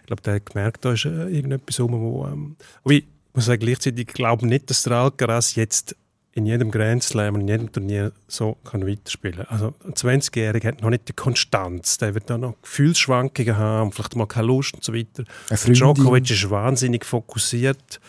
Ich 0.00 0.06
glaube, 0.06 0.22
der 0.22 0.34
hat 0.36 0.46
gemerkt, 0.46 0.84
da 0.84 0.92
ist 0.92 1.04
äh, 1.04 1.28
irgendetwas 1.28 1.80
rum, 1.80 1.92
wo... 1.92 2.26
Ähm, 2.26 2.56
aber 2.84 2.94
ich 2.94 3.04
muss 3.34 3.46
sagen, 3.46 3.60
gleichzeitig 3.60 4.06
glaube 4.08 4.46
nicht, 4.46 4.70
dass 4.70 4.82
der 4.84 4.92
Alcaraz 4.92 5.54
jetzt 5.54 5.96
in 6.32 6.44
jedem 6.44 6.70
Grand 6.70 7.02
Slam 7.02 7.34
und 7.34 7.40
in 7.42 7.48
jedem 7.48 7.72
Turnier 7.72 8.12
so 8.28 8.58
kann 8.62 8.86
weiterspielen 8.86 9.46
Also 9.48 9.72
ein 9.84 9.94
20-Jähriger 9.94 10.68
hat 10.68 10.82
noch 10.82 10.90
nicht 10.90 11.08
die 11.08 11.14
Konstanz. 11.14 11.96
Der 11.96 12.14
wird 12.14 12.28
dann 12.28 12.42
noch 12.42 12.60
Gefühlsschwankungen 12.60 13.56
haben, 13.56 13.90
vielleicht 13.90 14.16
mal 14.16 14.26
keine 14.26 14.48
Lust 14.48 14.74
und 14.74 14.84
so 14.84 14.92
weiter. 14.92 15.24
Djokovic 15.50 16.30
ist 16.30 16.50
wahnsinnig 16.50 17.06
fokussiert. 17.06 18.00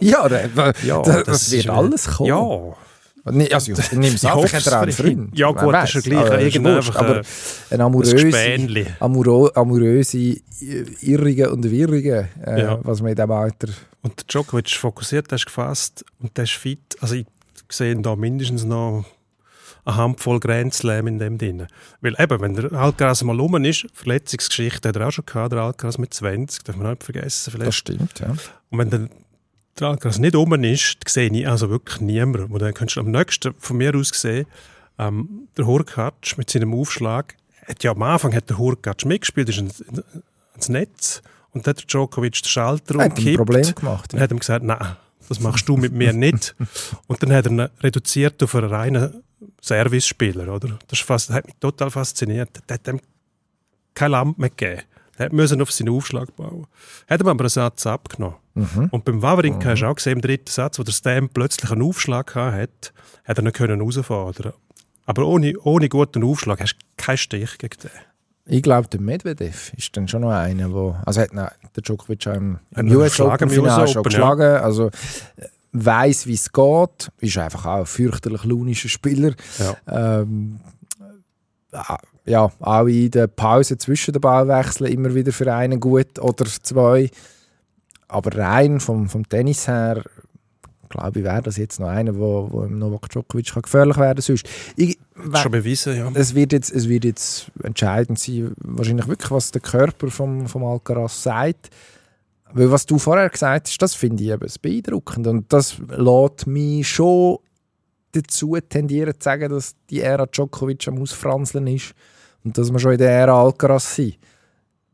Ja, 0.00 0.28
der, 0.28 0.50
Ja, 0.84 1.02
das, 1.02 1.24
das 1.24 1.50
wird 1.50 1.60
ist, 1.64 1.66
äh, 1.66 1.70
alles 1.70 2.06
kommen. 2.06 2.28
Ja, 2.28 2.76
Also, 3.52 3.72
nehme 3.92 4.14
es 4.14 4.20
vielleicht 4.20 4.54
hat 4.54 4.66
er 4.66 4.80
einen 4.80 4.90
ihn. 4.90 4.94
Freund. 4.94 5.38
Ja, 5.38 5.50
gut, 5.52 5.72
das 5.72 5.94
ist 5.94 6.06
ja 6.06 6.10
gleich. 6.12 6.26
Aber, 6.26 6.40
Irgendein 6.40 6.76
einfach, 6.76 6.96
aber 6.96 7.20
äh, 7.20 7.24
ein 7.70 7.80
amoröse, 7.80 8.86
amuro, 9.00 9.50
amoröse, 9.54 10.36
irrige 11.00 11.50
und 11.50 11.70
wirrige, 11.70 12.28
äh, 12.44 12.60
Ja. 12.62 12.78
was 12.82 13.00
man 13.00 13.10
in 13.10 13.16
diesem 13.16 13.30
Alter... 13.30 13.68
Und 14.02 14.18
der 14.18 14.24
Djokovic 14.26 14.66
ist 14.66 14.74
fokussiert, 14.76 15.30
der 15.30 15.36
ist 15.36 15.46
gefasst 15.46 16.04
und 16.20 16.36
der 16.36 16.44
ist 16.44 16.52
fit. 16.52 16.96
Also 17.00 17.14
ich 17.14 17.26
sehe 17.70 17.96
da 17.96 18.14
mindestens 18.14 18.64
noch 18.64 19.06
eine 19.84 19.96
Handvoll 19.96 20.40
Grand 20.40 20.72
Slam 20.72 21.06
in 21.06 21.18
dem 21.18 21.38
drin. 21.38 21.66
Weil 22.00 22.14
eben, 22.18 22.40
wenn 22.40 22.54
der 22.54 22.72
Alcaraz 22.72 23.22
mal 23.22 23.38
rum 23.38 23.62
ist, 23.64 23.86
Verletzungsgeschichte 23.92 24.88
hat 24.88 24.96
er 24.96 25.08
auch 25.08 25.12
schon 25.12 25.26
gehabt, 25.26 25.52
der 25.52 25.60
Alcaraz 25.60 25.98
mit 25.98 26.14
20, 26.14 26.64
darf 26.64 26.76
man 26.76 26.86
auch 26.86 26.90
nicht 26.90 27.04
vergessen. 27.04 27.50
Das 27.50 27.54
Vielleicht. 27.54 27.74
stimmt, 27.78 28.20
ja. 28.20 28.34
Und 28.70 28.78
wenn 28.78 28.90
der, 28.90 29.08
der 29.78 29.88
Alcaraz 29.88 30.18
nicht 30.18 30.34
rum 30.34 30.52
ist, 30.64 30.98
sehe 31.06 31.30
ich 31.30 31.46
also 31.48 31.68
wirklich 31.70 32.00
niemanden. 32.00 32.52
Und 32.52 32.62
dann 32.62 32.74
könntest 32.74 32.96
du 32.96 33.00
am 33.00 33.10
nächsten 33.10 33.54
von 33.58 33.76
mir 33.76 33.94
aus 33.94 34.08
sehen, 34.08 34.46
ähm, 34.98 35.48
der 35.56 35.66
Hurkacz 35.66 36.36
mit 36.36 36.50
seinem 36.50 36.72
Aufschlag, 36.74 37.34
hat 37.66 37.82
ja 37.82 37.92
am 37.92 38.02
Anfang 38.02 38.34
hat 38.34 38.48
der 38.50 38.58
Hurkacz 38.58 39.04
mitgespielt, 39.04 39.48
ist 39.48 39.58
ins, 39.58 39.84
ins 40.54 40.68
Netz 40.68 41.22
und 41.52 41.66
dann 41.66 41.74
hat 41.74 41.92
Djokovic 41.92 42.42
den 42.42 42.48
Schalter 42.48 42.96
Er 42.96 43.04
hat 43.04 43.12
ein 43.12 43.18
umgekippt. 43.18 43.36
Problem 43.36 43.74
gemacht. 43.74 44.12
Ja. 44.12 44.20
hat 44.20 44.30
er 44.30 44.34
ihm 44.34 44.38
gesagt, 44.40 44.64
nein, 44.64 44.96
das 45.28 45.40
machst 45.40 45.68
du 45.68 45.76
mit 45.76 45.92
mir 45.92 46.12
nicht. 46.12 46.54
Und 47.06 47.22
dann 47.22 47.32
hat 47.32 47.46
er 47.46 47.52
ihn 47.52 47.60
reduziert 47.80 48.42
auf 48.42 48.54
einen 48.54 48.68
reinen 48.68 49.22
Service-Spieler. 49.62 50.52
Oder? 50.52 50.78
Das, 50.88 50.98
ist 50.98 51.06
fast, 51.06 51.28
das 51.28 51.36
hat 51.36 51.46
mich 51.46 51.54
total 51.60 51.90
fasziniert. 51.90 52.50
Der 52.68 52.74
hat 52.74 52.88
ihm 52.88 53.00
keine 53.94 54.12
Lampe 54.12 54.40
mehr 54.40 54.50
gegeben. 54.50 54.82
Er 55.16 55.32
musste 55.32 55.60
auf 55.62 55.70
seinen 55.70 55.90
Aufschlag 55.90 56.34
bauen. 56.36 56.66
Hat 57.08 57.20
ihm 57.20 57.28
aber 57.28 57.40
einen 57.40 57.48
Satz 57.48 57.86
abgenommen. 57.86 58.36
Mhm. 58.54 58.88
Und 58.90 59.04
beim 59.04 59.22
Wawrinka 59.22 59.70
hast 59.70 59.80
du 59.80 59.86
auch 59.86 59.94
gesehen, 59.94 60.14
im 60.14 60.20
dritten 60.20 60.50
Satz, 60.50 60.78
wo 60.78 60.82
der 60.82 60.92
Stam 60.92 61.28
plötzlich 61.28 61.70
einen 61.70 61.82
Aufschlag 61.82 62.34
hatte, 62.34 62.90
hat 63.24 63.38
er 63.38 63.44
ihn 63.44 63.52
können 63.52 63.80
herausfordern 63.80 64.52
Aber 65.06 65.26
ohne, 65.26 65.54
ohne 65.60 65.88
guten 65.88 66.24
Aufschlag 66.24 66.60
hast 66.60 66.74
du 66.74 66.86
keinen 66.96 67.16
Stich 67.16 67.58
gegen 67.58 67.78
den. 67.82 67.90
Ich 68.46 68.62
glaube, 68.62 68.88
der 68.88 69.00
Medvedev 69.00 69.72
ist 69.74 69.96
dann 69.96 70.06
schon 70.06 70.20
noch 70.20 70.30
einer, 70.30 70.70
wo, 70.70 70.94
also 71.06 71.20
hat 71.20 71.32
ihn 71.32 71.38
der 71.38 71.82
Djokovic 71.82 72.26
im, 72.26 72.58
im 72.76 72.90
US 72.94 73.12
geschlagen 73.12 73.32
Open 73.32 73.50
Finale 73.50 73.88
schon 73.88 74.00
Open, 74.00 74.12
ja. 74.12 74.18
geschlagen. 74.18 74.62
Also 74.62 74.90
weiß, 75.74 76.26
wie 76.26 76.34
es 76.34 76.52
geht. 76.52 77.10
Ist 77.18 77.38
einfach 77.38 77.66
auch 77.66 77.80
ein 77.80 77.86
fürchterlich 77.86 78.44
launischer 78.44 78.88
Spieler. 78.88 79.34
Ja. 79.58 80.20
Ähm, 80.20 80.60
ja, 82.24 82.50
auch 82.60 82.86
in 82.86 83.10
der 83.10 83.26
Pause 83.26 83.76
zwischen 83.76 84.12
den 84.12 84.20
Ballwechseln 84.20 84.90
immer 84.90 85.14
wieder 85.14 85.32
für 85.32 85.52
einen 85.52 85.80
gut 85.80 86.18
oder 86.18 86.46
zwei. 86.46 87.10
Aber 88.08 88.36
rein 88.36 88.80
vom, 88.80 89.08
vom 89.08 89.28
Tennis 89.28 89.66
her, 89.66 90.02
glaube 90.88 91.18
ich, 91.18 91.24
wäre 91.24 91.42
das 91.42 91.56
jetzt 91.56 91.80
noch 91.80 91.88
einer, 91.88 92.16
wo, 92.16 92.48
wo 92.50 92.62
im 92.62 92.78
Novak 92.78 93.10
Djokovic 93.10 93.52
kann 93.52 93.62
gefährlich 93.62 93.96
werden 93.96 94.20
sonst. 94.20 94.48
Ich, 94.76 94.98
schon 95.34 95.52
bewiesen, 95.52 95.96
ja. 95.96 96.10
es 96.14 96.34
wird, 96.34 96.52
jetzt, 96.52 96.70
es 96.70 96.88
wird 96.88 97.04
jetzt 97.04 97.50
entscheidend 97.62 98.18
sein, 98.18 98.52
wahrscheinlich 98.58 99.08
wirklich, 99.08 99.30
was 99.30 99.50
der 99.50 99.60
Körper 99.60 100.10
vom, 100.10 100.46
vom 100.46 100.64
Alcaraz 100.64 101.22
sagt. 101.24 101.70
Weil 102.52 102.70
was 102.70 102.86
du 102.86 102.98
vorher 102.98 103.28
gesagt 103.30 103.68
hast, 103.68 103.82
das 103.82 103.94
finde 103.94 104.22
ich 104.22 104.30
eben 104.30 104.48
beeindruckend. 104.62 105.26
Und 105.26 105.52
das 105.52 105.78
lässt 105.78 106.46
mich 106.46 106.88
schon 106.88 107.38
dazu 108.12 108.56
tendieren 108.68 109.14
zu 109.14 109.24
sagen, 109.24 109.50
dass 109.50 109.74
die 109.90 110.00
Ära 110.00 110.26
Djokovic 110.26 110.86
am 110.88 111.00
Ausfranzeln 111.00 111.66
ist 111.66 111.94
und 112.44 112.56
dass 112.56 112.72
wir 112.72 112.78
schon 112.78 112.92
in 112.92 112.98
der 112.98 113.10
Ära 113.10 113.42
Alcaraz 113.42 113.96
sind. 113.96 114.18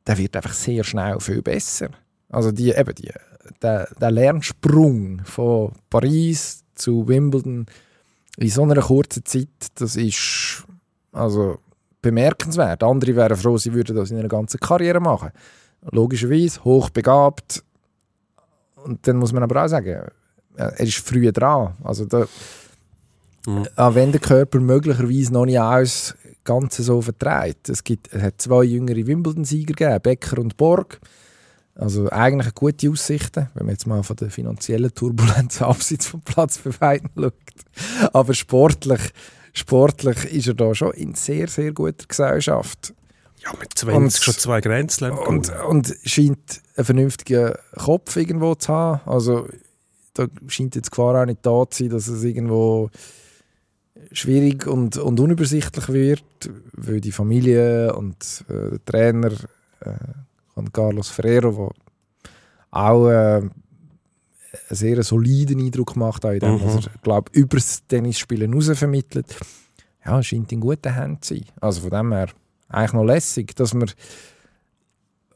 Der 0.06 0.16
wird 0.16 0.36
einfach 0.36 0.54
sehr 0.54 0.84
schnell 0.84 1.20
viel 1.20 1.42
besser. 1.42 1.90
Also 2.30 2.52
die, 2.52 2.70
eben 2.70 2.94
die, 2.94 3.12
der, 3.62 3.88
der 4.00 4.10
Lernsprung 4.10 5.22
von 5.24 5.72
Paris 5.90 6.64
zu 6.74 7.06
Wimbledon 7.06 7.66
in 8.38 8.48
so 8.48 8.62
einer 8.62 8.80
kurzen 8.80 9.24
Zeit, 9.24 9.48
das 9.74 9.96
ist 9.96 10.64
also 11.12 11.58
bemerkenswert. 12.00 12.82
Andere 12.82 13.16
wären 13.16 13.36
froh, 13.36 13.58
sie 13.58 13.74
würden 13.74 13.96
das 13.96 14.10
in 14.10 14.18
einer 14.18 14.28
ganzen 14.28 14.60
Karriere 14.60 15.00
machen. 15.00 15.30
Logischerweise, 15.90 16.62
hochbegabt. 16.64 17.62
Und 18.84 19.06
dann 19.06 19.16
muss 19.16 19.32
man 19.32 19.42
aber 19.42 19.64
auch 19.64 19.68
sagen, 19.68 20.08
er 20.56 20.80
ist 20.80 20.98
früh 20.98 21.30
dran. 21.32 21.74
Also 21.82 22.04
da, 22.04 22.26
Mhm. 23.46 23.66
auch 23.76 23.94
wenn 23.94 24.12
der 24.12 24.20
Körper 24.20 24.60
möglicherweise 24.60 25.32
noch 25.32 25.46
nicht 25.46 25.58
alles 25.58 26.14
Ganze 26.44 26.82
so 26.82 27.00
vertreibt. 27.00 27.68
Es, 27.70 27.82
gibt, 27.84 28.12
es 28.12 28.22
hat 28.22 28.40
zwei 28.40 28.64
jüngere 28.64 29.06
Wimbledon-Sieger 29.06 29.74
gegeben, 29.74 30.00
Becker 30.02 30.38
und 30.38 30.56
Borg. 30.56 31.00
Also 31.74 32.10
eigentlich 32.10 32.46
eine 32.48 32.52
gute 32.52 32.90
Aussichten, 32.90 33.48
wenn 33.54 33.64
man 33.66 33.74
jetzt 33.74 33.86
mal 33.86 34.02
von 34.02 34.16
der 34.16 34.30
finanziellen 34.30 34.92
Turbulenz 34.92 35.62
abseits 35.62 36.06
vom 36.06 36.20
Platz 36.20 36.58
für 36.58 36.70
beiden 36.70 37.08
schaut. 37.16 37.32
Aber 38.12 38.34
sportlich, 38.34 39.00
sportlich 39.54 40.24
ist 40.34 40.48
er 40.48 40.54
da 40.54 40.74
schon 40.74 40.92
in 40.92 41.14
sehr, 41.14 41.48
sehr 41.48 41.72
guter 41.72 42.06
Gesellschaft. 42.06 42.92
Ja, 43.42 43.52
mit 43.58 43.72
20 43.76 43.96
Und- 43.96 44.12
schon 44.24 44.34
zwei 44.34 44.60
Grand 44.60 44.90
Slam 44.90 45.16
Und, 45.18 45.50
und 45.68 45.94
scheint 46.04 46.60
einen 46.76 46.84
vernünftigen 46.84 47.54
Kopf 47.76 48.16
irgendwo 48.16 48.54
zu 48.54 48.72
haben. 48.72 49.00
Also 49.08 49.48
da 50.14 50.26
scheint 50.48 50.74
jetzt 50.76 50.86
die 50.86 50.90
Gefahr 50.90 51.22
auch 51.22 51.26
nicht 51.26 51.44
da 51.46 51.64
zu 51.70 51.84
sein, 51.84 51.90
dass 51.90 52.08
es 52.08 52.22
irgendwo 52.22 52.90
schwierig 54.12 54.66
und, 54.66 54.96
und 54.98 55.20
unübersichtlich 55.20 55.88
wird, 55.88 56.22
weil 56.72 57.00
die 57.00 57.12
Familie 57.12 57.94
und 57.94 58.44
äh, 58.48 58.70
der 58.70 58.84
Trainer 58.84 59.32
äh, 59.80 59.90
von 60.54 60.72
Carlos 60.72 61.08
Ferrero, 61.08 61.72
der 62.72 62.80
auch 62.82 63.08
äh, 63.08 63.12
einen 63.36 63.50
sehr 64.70 65.02
soliden 65.02 65.60
Eindruck 65.60 65.96
macht, 65.96 66.24
auch 66.26 66.30
in 66.30 66.40
dem, 66.40 66.54
Mhm. 66.54 66.64
was 66.64 66.86
er, 66.86 66.92
glaube 67.02 67.30
über 67.32 67.56
das 67.56 67.86
Tennisspielen 67.86 68.52
heraus 68.52 68.76
vermittelt. 68.78 69.36
Ja, 70.04 70.22
scheint 70.22 70.50
in 70.52 70.60
guten 70.60 70.92
Händen 70.94 71.22
zu 71.22 71.34
sein. 71.34 71.44
Also 71.60 71.82
von 71.82 71.90
dem 71.90 72.12
her 72.12 72.28
eigentlich 72.70 72.92
noch 72.92 73.04
lässig, 73.04 73.54
dass 73.56 73.74
wir 73.74 73.86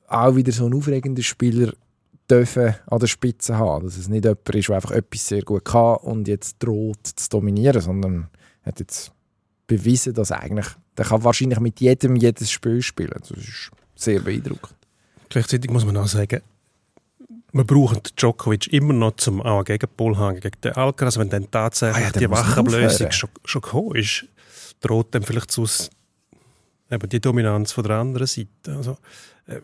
auch 0.08 0.36
wieder 0.36 0.52
so 0.52 0.64
einen 0.64 0.74
aufregenden 0.74 1.24
Spieler 1.24 1.72
dürfen 2.30 2.74
an 2.86 2.98
der 2.98 3.06
Spitze 3.06 3.58
haben. 3.58 3.84
Dass 3.84 3.96
es 3.96 4.08
nicht 4.08 4.24
jemand 4.24 4.48
ist, 4.54 4.68
der 4.68 4.76
einfach 4.76 4.92
etwas 4.92 5.26
sehr 5.26 5.42
gut 5.42 5.64
kann 5.64 5.96
und 5.96 6.28
jetzt 6.28 6.56
droht 6.62 7.06
zu 7.06 7.28
dominieren, 7.28 7.80
sondern 7.80 8.28
hat 8.62 8.80
jetzt 8.80 9.12
bewiesen, 9.66 10.14
dass 10.14 10.32
eigentlich, 10.32 10.66
der 10.96 11.04
kann 11.06 11.24
wahrscheinlich 11.24 11.60
mit 11.60 11.80
jedem 11.80 12.16
jedes 12.16 12.50
Spiel 12.50 12.82
spielen. 12.82 13.16
Das 13.18 13.30
ist 13.30 13.70
sehr 13.94 14.20
beeindruckend. 14.20 14.74
Gleichzeitig 15.28 15.70
muss 15.70 15.84
man 15.84 15.96
auch 15.96 16.06
sagen, 16.06 16.40
wir 17.52 17.64
brauchen 17.64 18.00
Djokovic 18.16 18.72
immer 18.72 18.92
noch 18.92 19.16
zum 19.16 19.40
auch 19.40 19.58
einen 19.58 19.64
Gegenpol 19.64 20.16
haben 20.18 20.40
gegen 20.40 20.60
den 20.62 20.72
Alcaraz. 20.72 21.18
Wenn 21.18 21.28
dann 21.28 21.50
tatsächlich 21.50 22.04
Ah 22.04 22.06
ja, 22.06 22.10
der 22.10 22.20
die 22.20 22.30
Wachablösung 22.30 23.12
schon, 23.12 23.30
schon 23.44 23.62
gekommen 23.62 23.94
ist, 23.94 24.26
droht 24.80 25.14
dann 25.14 25.22
vielleicht 25.22 25.52
zu 25.52 25.64
eben 26.90 27.08
die 27.08 27.20
Dominanz 27.20 27.72
von 27.72 27.84
der 27.84 27.96
anderen 27.96 28.26
Seite. 28.26 28.48
Also, 28.76 28.96
äh, 29.46 29.60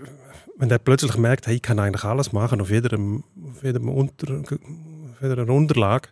wenn 0.57 0.68
der 0.68 0.79
plötzlich 0.79 1.16
merkt, 1.16 1.47
hey, 1.47 1.57
ich 1.57 1.62
kann 1.62 1.79
eigentlich 1.79 2.05
alles 2.05 2.33
machen 2.33 2.61
auf 2.61 2.71
jedem, 2.71 3.25
auf 3.51 3.62
jedem 3.62 3.89
Unter, 3.89 4.41
auf 4.41 5.23
jeder 5.23 5.49
Unterlage, 5.49 6.09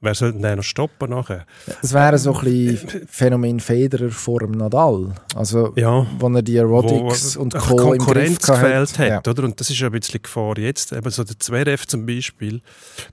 wer 0.00 0.14
soll 0.14 0.32
denn 0.32 0.42
den 0.42 0.56
noch 0.58 0.62
stoppen 0.62 1.10
nachher? 1.10 1.44
Das 1.82 1.92
wäre 1.92 2.18
so 2.18 2.32
ein 2.36 2.44
bisschen 2.44 3.06
Phänomen 3.08 3.58
Federer 3.58 4.10
vor 4.10 4.38
dem 4.40 4.52
Nadal. 4.52 5.12
Also, 5.34 5.72
Ja. 5.76 6.06
wo 6.20 6.28
er 6.28 6.42
die 6.42 6.56
Aerotics 6.58 7.36
wo 7.36 7.42
und 7.42 7.54
Co. 7.54 7.74
Konkurrenz 7.76 8.46
gefehlt 8.46 8.96
hat, 8.98 9.08
Ja. 9.26 9.30
oder? 9.32 9.42
Und 9.42 9.58
das 9.58 9.70
ist 9.70 9.80
ja 9.80 9.86
ein 9.88 9.92
bisschen 9.92 10.22
Gefahr 10.22 10.56
jetzt. 10.58 10.92
Eben 10.92 11.10
so 11.10 11.24
der 11.24 11.36
Zverev 11.38 11.84
zum 11.86 12.06
Beispiel, 12.06 12.60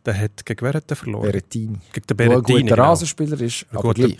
der 0.06 0.16
hat 0.20 0.45
gegen 0.45 0.62
wer 0.64 0.74
hat 0.74 0.88
der 0.89 0.97
verloren? 0.97 1.24
Berrettini. 1.24 1.80
Gegen 1.91 2.06
den 2.08 2.18
Der 2.18 2.26
ein 2.26 2.30
Berrettini. 2.30 2.62
guter 2.64 2.76
Genau. 2.76 2.88
Rasenspieler 2.89 3.41
ist, 3.41 3.66
Ein 3.72 3.78
aber 3.78 3.82
guter- 3.93 4.08
gleich. 4.08 4.20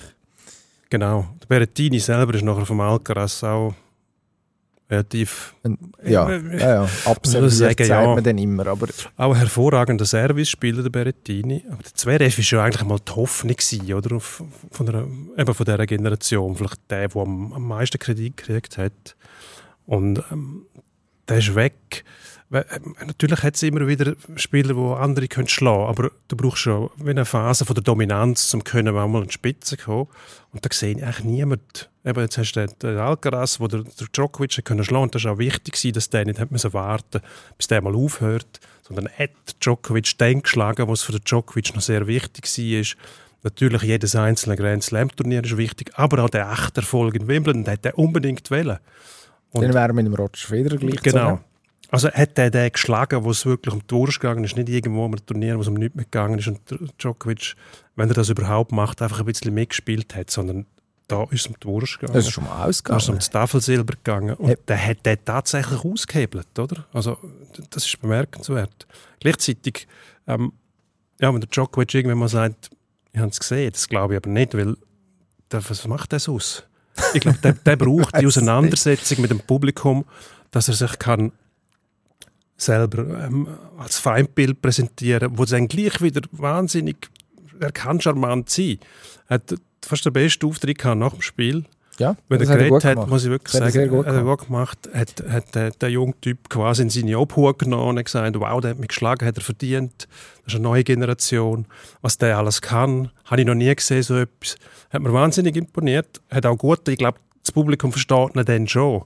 Genau. 0.90 1.28
Der 1.42 1.48
Berrettini 1.48 2.00
selber 2.00 2.34
ist 2.36 2.44
nachher 2.44 2.66
vom 2.66 2.82
Alcaraz 2.82 3.44
auch 3.44 3.74
relativ 4.90 5.56
Ja, 6.04 6.30
Äh, 6.30 6.60
ja, 6.60 6.84
ja. 6.84 6.90
absolut. 7.06 7.52
sagen, 7.52 7.76
sagt 7.76 7.90
ja. 7.90 8.06
man 8.14 8.24
dann 8.24 8.38
immer. 8.38 8.68
Aber 8.68 8.88
auch 9.18 9.32
ein 9.32 9.38
hervorragender 9.38 10.06
Service-Spieler, 10.06 10.84
der 10.84 10.90
Berettini. 10.90 11.64
Aber 11.72 11.82
der 11.82 11.94
Zverev 11.94 12.38
war 12.38 12.60
ja 12.60 12.66
eigentlich 12.66 12.84
mal 12.84 13.00
die 13.00 13.12
Hoffnung, 13.12 13.56
gewesen, 13.56 13.94
oder? 13.94 14.20
Von, 14.20 14.86
der, 14.86 15.08
eben 15.38 15.54
von 15.54 15.66
dieser 15.66 15.86
Generation. 15.86 16.56
Vielleicht 16.56 16.80
der, 16.90 17.08
der 17.08 17.22
am, 17.22 17.54
am 17.54 17.68
meisten 17.68 17.98
Kredit 17.98 18.38
gekriegt 18.38 18.78
hat. 18.78 19.16
Und 19.86 20.24
ähm, 20.32 20.66
der 21.28 21.38
ist 21.40 21.56
weg. 21.56 22.04
Ähm, 22.52 22.96
Natürlich 23.06 23.42
hat 23.44 23.56
es 23.56 23.64
immer 23.64 23.88
wieder 23.88 24.16
Spieler, 24.36 24.74
die 24.74 25.02
andere 25.02 25.28
können 25.28 25.48
schlagen 25.48 25.88
aber 25.88 26.12
du 26.28 26.36
brauchst 26.38 26.60
schon 26.60 26.90
wie 26.98 27.10
eine 27.10 27.26
Phase 27.26 27.66
von 27.66 27.74
der 27.74 27.84
Dominanz, 27.84 28.54
um 28.54 28.64
können 28.64 28.96
auch 28.96 29.08
mal 29.08 29.22
an 29.22 29.28
die 29.28 29.34
Spitze 29.34 29.78
kommen. 29.78 30.08
Und 30.54 30.64
da 30.66 30.70
sehe 30.72 30.96
ich 30.96 31.04
eigentlich 31.04 31.24
niemand. 31.24 31.90
Eben, 32.06 32.20
jetzt 32.22 32.38
hast 32.38 32.54
du 32.54 32.68
den, 32.68 32.98
Alcaraz, 32.98 33.60
wo 33.60 33.68
der, 33.68 33.82
der 33.84 34.08
Djokovic 34.14 34.64
können 34.64 34.84
schlagen 34.84 35.04
und 35.04 35.16
das 35.16 35.24
war 35.24 35.34
auch 35.34 35.38
wichtig, 35.40 35.92
dass 35.94 36.10
der 36.10 36.26
nicht 36.26 36.40
hat 36.40 36.52
müssen 36.52 36.72
warten 36.74 37.22
bis 37.58 37.68
der 37.68 37.82
mal 37.82 37.96
aufhört, 37.96 38.60
sondern 38.84 39.10
hat 39.10 39.32
Djokovic 39.60 40.16
den 40.20 40.44
geschlagen, 40.44 40.88
was 40.88 41.02
für 41.02 41.14
den 41.14 41.22
Djokovic 41.22 41.74
noch 41.74 41.82
sehr 41.82 42.06
wichtig 42.06 42.46
war. 42.46 42.98
Natürlich, 43.42 43.82
jedes 43.84 44.16
einzelne 44.16 44.56
Grand 44.56 44.84
Slam-Turnier 44.84 45.44
ist 45.44 45.58
wichtig, 45.58 45.92
aber 45.96 46.24
auch 46.24 46.30
der 46.30 46.52
echte 46.52 46.82
Erfolg 46.82 47.16
in 47.16 47.28
Wimbledon, 47.28 47.64
den 47.64 47.74
hat 47.74 47.86
er 47.86 47.98
unbedingt. 47.98 48.50
Und- 48.52 48.80
dann 49.64 49.74
wären 49.74 49.90
wir 49.90 49.94
mit 49.94 50.06
dem 50.06 50.14
Roger 50.16 50.48
Federer 50.48 50.78
gleich 50.78 51.02
Genau. 51.02 51.40
Also 51.92 52.10
hat 52.12 52.38
er 52.38 52.50
den 52.52 52.72
geschlagen, 52.72 53.24
wo 53.24 53.32
es 53.32 53.46
wirklich 53.46 53.74
um 53.74 53.82
die 53.88 53.94
Wurst 53.96 54.20
gegangen 54.20 54.44
ist, 54.44 54.56
nicht 54.56 54.70
irgendwo 54.70 55.06
ein 55.06 55.16
Turnier, 55.26 55.58
wo 55.58 55.62
es 55.62 55.68
um 55.68 55.76
nichts 55.76 55.96
mehr 55.96 56.06
gegangen 56.06 56.40
ist 56.40 56.48
und 56.48 56.60
Djokovic, 57.02 57.56
wenn 57.96 58.10
er 58.10 58.16
das 58.16 58.30
überhaupt 58.30 58.72
macht, 58.72 59.02
einfach 59.02 59.20
ein 59.20 59.26
bisschen 59.26 59.54
mitgespielt 59.54 60.16
hat, 60.16 60.30
sondern 60.32 60.66
da 61.08 61.24
ist 61.26 61.42
es 61.42 61.48
um 61.48 61.56
die 61.62 61.68
Wurst 61.68 62.00
gegangen. 62.00 62.16
Das 62.18 62.26
ist 62.26 62.32
schon 62.34 62.44
mal 62.46 62.64
Da 62.64 62.68
ist 62.70 62.78
es 62.78 62.82
um 62.88 62.94
ausgegangen. 62.96 63.16
das 63.20 63.30
Tafelsilber 63.30 63.94
gegangen 63.96 64.34
und 64.36 64.50
Ja. 64.50 64.56
der 64.68 64.86
hat 64.88 65.06
den 65.06 65.18
tatsächlich 65.24 65.86
ausgehebelt, 65.86 66.58
oder? 66.58 66.86
Also 66.94 67.18
das 67.70 67.86
ist 67.86 68.02
bemerkenswert. 68.02 68.88
Gleichzeitig, 69.20 69.88
ähm, 70.28 70.54
ja, 71.22 71.32
wenn 71.34 71.40
der 71.42 71.50
Djokovic 71.50 71.94
irgendwann 71.94 72.18
mal 72.18 72.28
sagt, 72.30 72.72
ich 73.14 73.20
habe 73.20 73.30
es 73.30 73.40
gesehen, 73.40 73.72
das 73.72 73.88
glaube 73.88 74.14
ich 74.14 74.18
aber 74.18 74.30
nicht, 74.30 74.54
weil 74.56 74.76
der, 75.52 75.70
was 75.70 75.88
macht 75.88 76.12
das 76.12 76.28
aus? 76.28 76.64
Ich 77.14 77.22
glaube, 77.22 77.38
der, 77.44 77.54
der 77.54 77.76
braucht 77.76 78.20
die 78.20 78.26
Auseinandersetzung 78.28 79.22
mit 79.22 79.30
dem 79.30 79.40
Publikum, 79.40 80.06
dass 80.52 80.68
er 80.70 80.74
sich 80.74 80.98
kann 80.98 81.32
selber 82.58 83.26
ähm, 83.26 83.48
als 83.78 84.00
Feindbild 84.00 84.62
präsentieren, 84.62 85.38
wo 85.38 85.46
dann 85.46 85.68
gleich 85.68 86.02
wieder 86.02 86.22
wahnsinnig, 86.32 87.10
er 87.60 87.72
kann 87.72 88.00
charmant 88.02 88.50
sein. 88.50 88.80
Er 89.28 89.36
hat 89.36 89.56
fast 89.84 90.06
den 90.06 90.14
besten 90.14 90.46
Auftritt 90.48 90.78
gehabt 90.78 91.00
nach 91.00 91.14
dem 91.14 91.22
Spiel. 91.22 91.66
Ja, 91.98 92.18
Wenn 92.28 92.42
er 92.42 92.48
hat 92.48 92.56
er 92.56 92.58
geredet 92.58 92.84
hat, 92.84 92.94
gemacht. 92.96 93.10
muss 93.10 93.24
ich 93.24 93.30
wirklich 93.30 93.54
Das 93.54 93.62
hat 93.62 93.68
er 93.76 93.88
sagen, 93.88 94.06
hat 94.06 94.14
er 94.14 94.24
gut 94.24 94.46
gemacht. 94.48 94.90
Hat, 94.94 95.24
hat 95.30 95.56
der, 95.56 95.72
der 95.72 95.90
junge 95.90 96.14
Typ 96.20 96.50
quasi 96.50 96.82
in 96.82 96.90
seine 96.90 97.18
Obhut 97.18 97.58
genommen 97.60 97.98
und 97.98 98.04
gesagt, 98.04 98.38
wow, 98.38 98.60
der 98.60 98.72
hat 98.72 98.80
mich 98.80 98.90
geschlagen, 98.90 99.26
hat 99.26 99.38
er 99.38 99.44
verdient. 99.44 100.08
Das 100.44 100.54
ist 100.54 100.56
eine 100.56 100.64
neue 100.64 100.84
Generation. 100.84 101.66
Was 102.02 102.18
der 102.18 102.38
alles 102.38 102.62
kann, 102.62 103.12
habe 103.26 103.42
ich 103.42 103.48
noch 103.48 103.56
nie 103.56 103.74
gesehen, 103.74 104.04
so 104.04 104.18
etwas. 104.18 104.58
Hat 104.90 105.02
mir 105.02 105.14
wahnsinnig 105.14 105.56
imponiert. 105.56 106.22
Hat 106.30 106.46
auch 106.46 106.58
gut, 106.58 106.88
ich 106.90 106.98
glaube, 106.98 107.20
das 107.42 107.52
Publikum 107.54 107.92
versteht 107.92 108.36
ihn 108.36 108.44
dann 108.44 108.68
schon. 108.68 109.04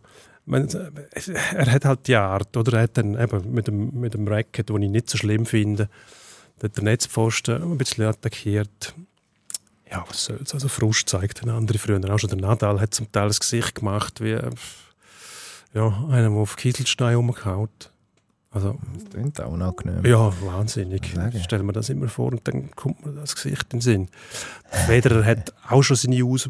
Man, 0.49 0.67
er 0.67 1.71
hat 1.71 1.85
halt 1.85 2.07
die 2.07 2.15
Art, 2.15 2.57
oder? 2.57 2.77
Er 2.77 2.83
hat 2.83 2.97
dann 2.97 3.19
eben 3.21 3.53
mit 3.53 3.67
dem, 3.67 3.99
mit 3.99 4.15
dem 4.15 4.27
Racket, 4.27 4.69
den 4.69 4.81
ich 4.81 4.89
nicht 4.89 5.07
so 5.07 5.15
schlimm 5.15 5.45
finde, 5.45 5.89
den 6.59 6.83
Netzpfosten 6.83 7.61
ein 7.61 7.77
bisschen 7.77 8.05
attackiert. 8.05 8.95
Ja, 9.91 10.03
was 10.07 10.25
soll's? 10.25 10.53
Also 10.55 10.67
Frust 10.67 11.07
zeigt 11.07 11.43
den 11.43 11.51
andere 11.51 11.77
früher 11.77 12.01
auch 12.11 12.17
schon. 12.17 12.31
Der 12.31 12.39
Nadal 12.39 12.81
hat 12.81 12.95
zum 12.95 13.11
Teil 13.11 13.27
das 13.27 13.39
Gesicht 13.39 13.75
gemacht 13.75 14.21
wie 14.21 14.31
äh, 14.31 14.49
ja, 15.75 15.87
einer, 16.09 16.29
der 16.29 16.39
auf 16.39 16.55
Kieselstein 16.55 17.15
rumgehaut. 17.15 17.91
Also, 18.51 18.77
Das 18.95 19.09
klingt 19.11 19.39
auch 19.41 19.51
unangenehm. 19.51 20.03
ja, 20.05 20.33
wahnsinnig. 20.43 21.13
Sagen. 21.13 21.37
Ich 21.37 21.43
stelle 21.43 21.61
mir 21.61 21.73
das 21.73 21.89
immer 21.89 22.07
vor 22.07 22.31
und 22.31 22.47
dann 22.47 22.71
kommt 22.71 23.05
mir 23.05 23.11
das 23.11 23.35
Gesicht 23.35 23.65
in 23.73 23.77
den 23.77 23.81
Sinn. 23.81 24.07
Federer 24.87 25.23
hat 25.23 25.53
auch 25.69 25.83
schon 25.83 25.95
seine 25.97 26.23
Aus... 26.23 26.49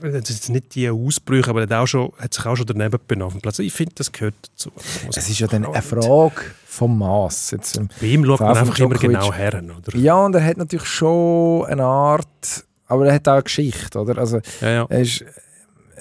Das 0.00 0.30
ist 0.30 0.48
nicht 0.50 0.74
die 0.74 0.88
Ausbrüche, 0.88 1.50
aber 1.50 1.60
er 1.60 1.68
hat, 1.68 1.72
auch 1.72 1.86
schon, 1.86 2.12
hat 2.18 2.32
sich 2.34 2.46
auch 2.46 2.56
schon 2.56 2.66
daneben 2.66 2.98
benommen 3.08 3.26
auf 3.28 3.32
dem 3.34 3.40
Platz. 3.42 3.58
Ich 3.58 3.72
finde, 3.72 3.94
das 3.96 4.12
gehört 4.12 4.34
dazu. 4.52 4.70
Das 5.06 5.16
Es 5.16 5.30
ist 5.30 5.38
ja 5.40 5.46
dann 5.48 5.64
eine 5.64 5.82
Frage 5.82 6.42
vom 6.66 6.98
Maß. 6.98 7.52
Jetzt, 7.52 7.76
ähm, 7.76 7.88
Bei 8.00 8.06
ihm 8.06 8.24
schaut 8.24 8.40
man 8.40 8.56
einfach 8.56 8.78
immer 8.78 8.94
genau 8.96 9.32
her. 9.32 9.62
Oder? 9.62 9.96
ja, 9.96 10.24
und 10.24 10.34
er 10.34 10.44
hat 10.44 10.56
natürlich 10.56 10.86
schon 10.86 11.66
eine 11.66 11.84
Art, 11.84 12.64
aber 12.86 13.06
er 13.08 13.14
hat 13.14 13.28
auch 13.28 13.34
eine 13.34 13.42
Geschichte, 13.42 13.98
oder? 13.98 14.18
Also, 14.18 14.40
Ja, 14.60 14.70
ja. 14.70 14.86
er, 14.88 15.00
ist, 15.00 15.24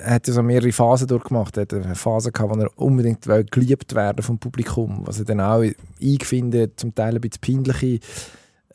hat 0.03 0.27
ja 0.27 0.33
so 0.33 0.43
mehrere 0.43 0.71
Phasen 0.71 1.07
durchgemacht. 1.07 1.57
Er 1.57 1.61
hat 1.61 1.73
eine 1.73 1.95
Phase 1.95 2.31
gehabt, 2.31 2.55
wo 2.55 2.59
er 2.59 2.77
unbedingt 2.77 3.27
geliebt 3.51 3.95
werden 3.95 4.23
vom 4.23 4.39
Publikum, 4.39 5.01
was 5.05 5.19
er 5.19 5.25
dann 5.25 5.41
auch 5.41 5.63
eingefindet, 6.01 6.79
zum 6.79 6.93
Teil 6.95 7.15
ein 7.15 7.21
bisschen 7.21 7.41
peinliche 7.41 7.99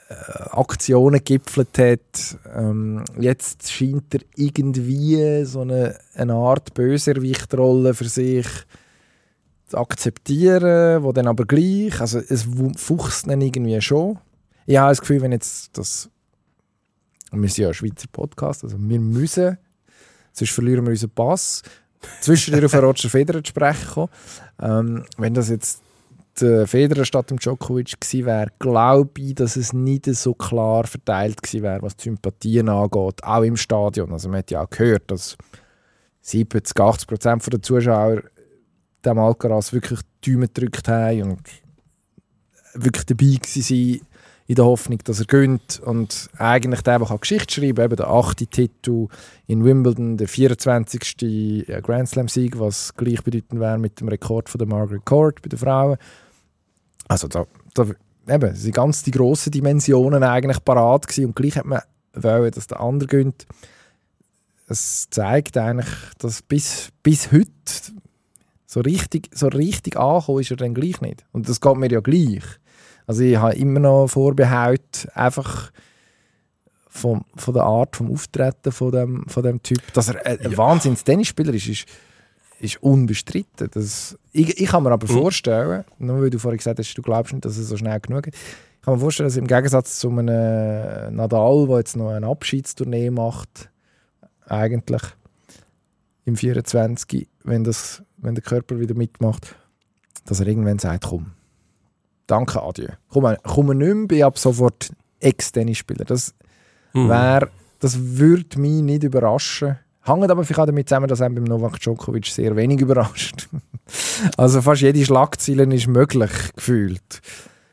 äh, 0.08 0.14
Aktionen 0.50 1.22
gipfelt 1.24 1.78
hat. 1.78 2.38
Ähm, 2.54 3.04
jetzt 3.18 3.70
scheint 3.70 4.14
er 4.14 4.20
irgendwie 4.36 5.44
so 5.44 5.62
eine, 5.62 5.98
eine 6.14 6.34
Art 6.34 6.74
Bösewichtrolle 6.74 7.92
für 7.94 8.08
sich 8.08 8.46
zu 9.66 9.78
akzeptieren, 9.78 11.02
wo 11.02 11.12
dann 11.12 11.26
aber 11.26 11.44
gleich, 11.44 12.00
also 12.00 12.20
es 12.20 12.46
fuchst 12.76 13.26
ihn 13.26 13.40
irgendwie 13.40 13.80
schon. 13.80 14.18
Ich 14.64 14.76
habe 14.76 14.90
das 14.90 15.00
Gefühl, 15.00 15.22
wenn 15.22 15.32
jetzt 15.32 15.76
das, 15.76 16.08
wir 17.32 17.48
sind 17.48 17.62
ja 17.64 17.68
ein 17.68 17.74
Schweizer 17.74 18.06
Podcast, 18.10 18.62
also 18.62 18.76
wir 18.78 19.00
müssen, 19.00 19.58
sonst 20.36 20.52
verlieren 20.52 20.84
wir 20.84 20.90
unseren 20.90 21.10
Pass, 21.10 21.62
zwischendurch 22.20 22.66
auf 22.66 22.82
Roger 22.82 23.08
Federer 23.08 23.42
zu 23.42 23.50
sprechen. 23.50 24.08
Ähm, 24.60 25.04
wenn 25.16 25.34
das 25.34 25.48
jetzt 25.48 25.82
der 26.40 26.66
Federer 26.66 27.04
statt 27.04 27.30
dem 27.30 27.38
Djokovic 27.38 28.00
gewesen 28.00 28.26
wäre, 28.26 28.52
glaube 28.58 29.20
ich, 29.20 29.34
dass 29.34 29.56
es 29.56 29.72
nicht 29.72 30.06
so 30.06 30.34
klar 30.34 30.86
verteilt 30.86 31.42
gewesen 31.42 31.62
wäre, 31.62 31.82
was 31.82 31.96
die 31.96 32.04
Sympathien 32.04 32.68
angeht, 32.68 33.24
auch 33.24 33.42
im 33.42 33.56
Stadion. 33.56 34.12
Also 34.12 34.28
man 34.28 34.38
hat 34.38 34.50
ja 34.50 34.62
auch 34.62 34.70
gehört, 34.70 35.10
dass 35.10 35.36
70, 36.20 36.78
80 36.78 37.08
Prozent 37.08 37.52
der 37.52 37.62
Zuschauer 37.62 38.22
dem 39.04 39.18
Alcaraz 39.18 39.72
wirklich 39.72 40.00
die 40.24 40.32
Daumen 40.32 40.48
gedrückt 40.52 40.88
haben 40.88 41.22
und 41.22 41.40
wirklich 42.74 43.06
dabei 43.06 43.38
waren 43.38 44.00
in 44.46 44.54
der 44.54 44.64
Hoffnung, 44.64 44.98
dass 45.04 45.18
er 45.18 45.26
gönnt 45.26 45.80
und 45.80 46.30
eigentlich 46.38 46.82
der, 46.82 47.00
der 47.00 47.18
Geschichte 47.18 47.54
schreiben 47.54 47.76
kann, 47.76 47.84
eben 47.86 47.96
der 47.96 48.08
achte 48.08 48.46
Titel 48.46 49.08
in 49.46 49.64
Wimbledon, 49.64 50.16
der 50.16 50.28
24. 50.28 51.66
Grand 51.82 52.08
Slam 52.08 52.28
Sieg, 52.28 52.58
was 52.58 52.94
gleichbedeutend 52.94 53.60
wäre 53.60 53.78
mit 53.78 54.00
dem 54.00 54.08
Rekord 54.08 54.48
von 54.48 54.58
der 54.58 54.68
Margaret 54.68 55.04
Court 55.04 55.42
bei 55.42 55.48
den 55.48 55.58
Frauen. 55.58 55.96
Also 57.08 57.26
da, 57.26 57.46
da 57.74 57.86
eben, 58.28 58.54
sind 58.54 58.74
ganz 58.74 59.02
die 59.02 59.10
grossen 59.10 59.50
Dimensionen 59.50 60.22
eigentlich 60.22 60.64
parat 60.64 61.08
gewesen 61.08 61.26
und 61.26 61.36
gleich 61.36 61.56
hat 61.56 61.66
man 61.66 61.80
wollen, 62.14 62.50
dass 62.52 62.68
der 62.68 62.80
andere 62.80 63.08
gönnt. 63.08 63.46
Es 64.68 65.08
zeigt 65.10 65.56
eigentlich, 65.56 65.88
dass 66.18 66.42
bis, 66.42 66.90
bis 67.02 67.32
heute 67.32 67.50
so 68.64 68.80
richtig, 68.80 69.30
so 69.32 69.48
richtig 69.48 69.96
angekommen 69.96 70.40
ist 70.40 70.50
er 70.50 70.56
dann 70.56 70.74
gleich 70.74 71.00
nicht. 71.00 71.24
Und 71.32 71.48
das 71.48 71.60
geht 71.60 71.76
mir 71.76 71.90
ja 71.90 72.00
gleich. 72.00 72.42
Also 73.06 73.22
ich 73.22 73.36
habe 73.36 73.54
immer 73.54 73.80
noch 73.80 74.08
Vorbehalt, 74.08 75.08
einfach 75.14 75.70
von, 76.88 77.24
von 77.36 77.54
der 77.54 77.64
Art 77.64 77.94
vom 77.96 78.10
Auftreten 78.12 78.72
von 78.72 78.90
dem, 78.90 79.24
von 79.28 79.42
dem 79.42 79.62
Typ. 79.62 79.80
Dass 79.92 80.08
er 80.08 80.24
ein 80.26 80.38
Ja. 80.50 80.56
Wahnsinns-Tennisspieler 80.56 81.52
ist, 81.54 81.68
ist, 81.68 81.86
ist 82.58 82.82
unbestritten. 82.82 83.68
Das, 83.72 84.18
ich, 84.32 84.60
ich 84.60 84.68
kann 84.68 84.82
mir 84.82 84.90
aber 84.92 85.06
Mhm. 85.06 85.18
vorstellen, 85.18 85.84
nur 85.98 86.22
weil 86.22 86.30
du 86.30 86.38
vorhin 86.38 86.58
gesagt 86.58 86.78
hast, 86.78 86.94
du 86.94 87.02
glaubst 87.02 87.32
nicht, 87.32 87.44
dass 87.44 87.56
es 87.58 87.68
so 87.68 87.76
schnell 87.76 88.00
genug 88.00 88.26
ist, 88.28 88.34
ich 88.36 88.82
kann 88.82 88.94
mir 88.94 89.00
vorstellen, 89.00 89.28
dass 89.28 89.36
im 89.36 89.46
Gegensatz 89.48 89.98
zu 89.98 90.08
einem 90.10 91.14
Nadal, 91.16 91.66
der 91.66 91.78
jetzt 91.78 91.96
noch 91.96 92.10
ein 92.10 92.22
Abschiedstournee 92.24 93.10
macht, 93.10 93.68
eigentlich 94.46 95.02
im 96.24 96.36
24, 96.36 97.28
wenn, 97.44 97.64
das, 97.64 98.02
wenn 98.16 98.34
der 98.36 98.42
Körper 98.44 98.78
wieder 98.78 98.94
mitmacht, 98.94 99.54
dass 100.24 100.40
er 100.40 100.46
irgendwann 100.46 100.78
sagt, 100.78 101.04
komm, 101.04 101.32
danke, 102.26 102.62
adieu. 102.62 102.88
Komm, 103.08 103.36
komm 103.42 103.66
nicht 103.78 103.94
mehr, 103.94 104.06
bin 104.06 104.22
ab 104.22 104.38
sofort 104.38 104.90
Ex-Tennisspieler. 105.20 106.04
Das, 106.04 106.34
Mhm. 106.92 107.08
wär, 107.08 107.50
das 107.80 107.98
würde 107.98 108.58
mich 108.58 108.82
nicht 108.82 109.04
überraschen. 109.04 109.78
Hängt 110.02 110.30
aber 110.30 110.44
vielleicht 110.44 110.60
auch 110.60 110.66
damit 110.66 110.88
zusammen, 110.88 111.08
dass 111.08 111.20
einem 111.20 111.34
beim 111.34 111.44
Novak 111.44 111.80
Djokovic 111.80 112.26
sehr 112.26 112.54
wenig 112.56 112.80
überrascht. 112.80 113.48
also 114.36 114.62
fast 114.62 114.82
jede 114.82 115.04
Schlagzeile 115.04 115.64
ist 115.74 115.88
möglich, 115.88 116.30
gefühlt. 116.54 117.20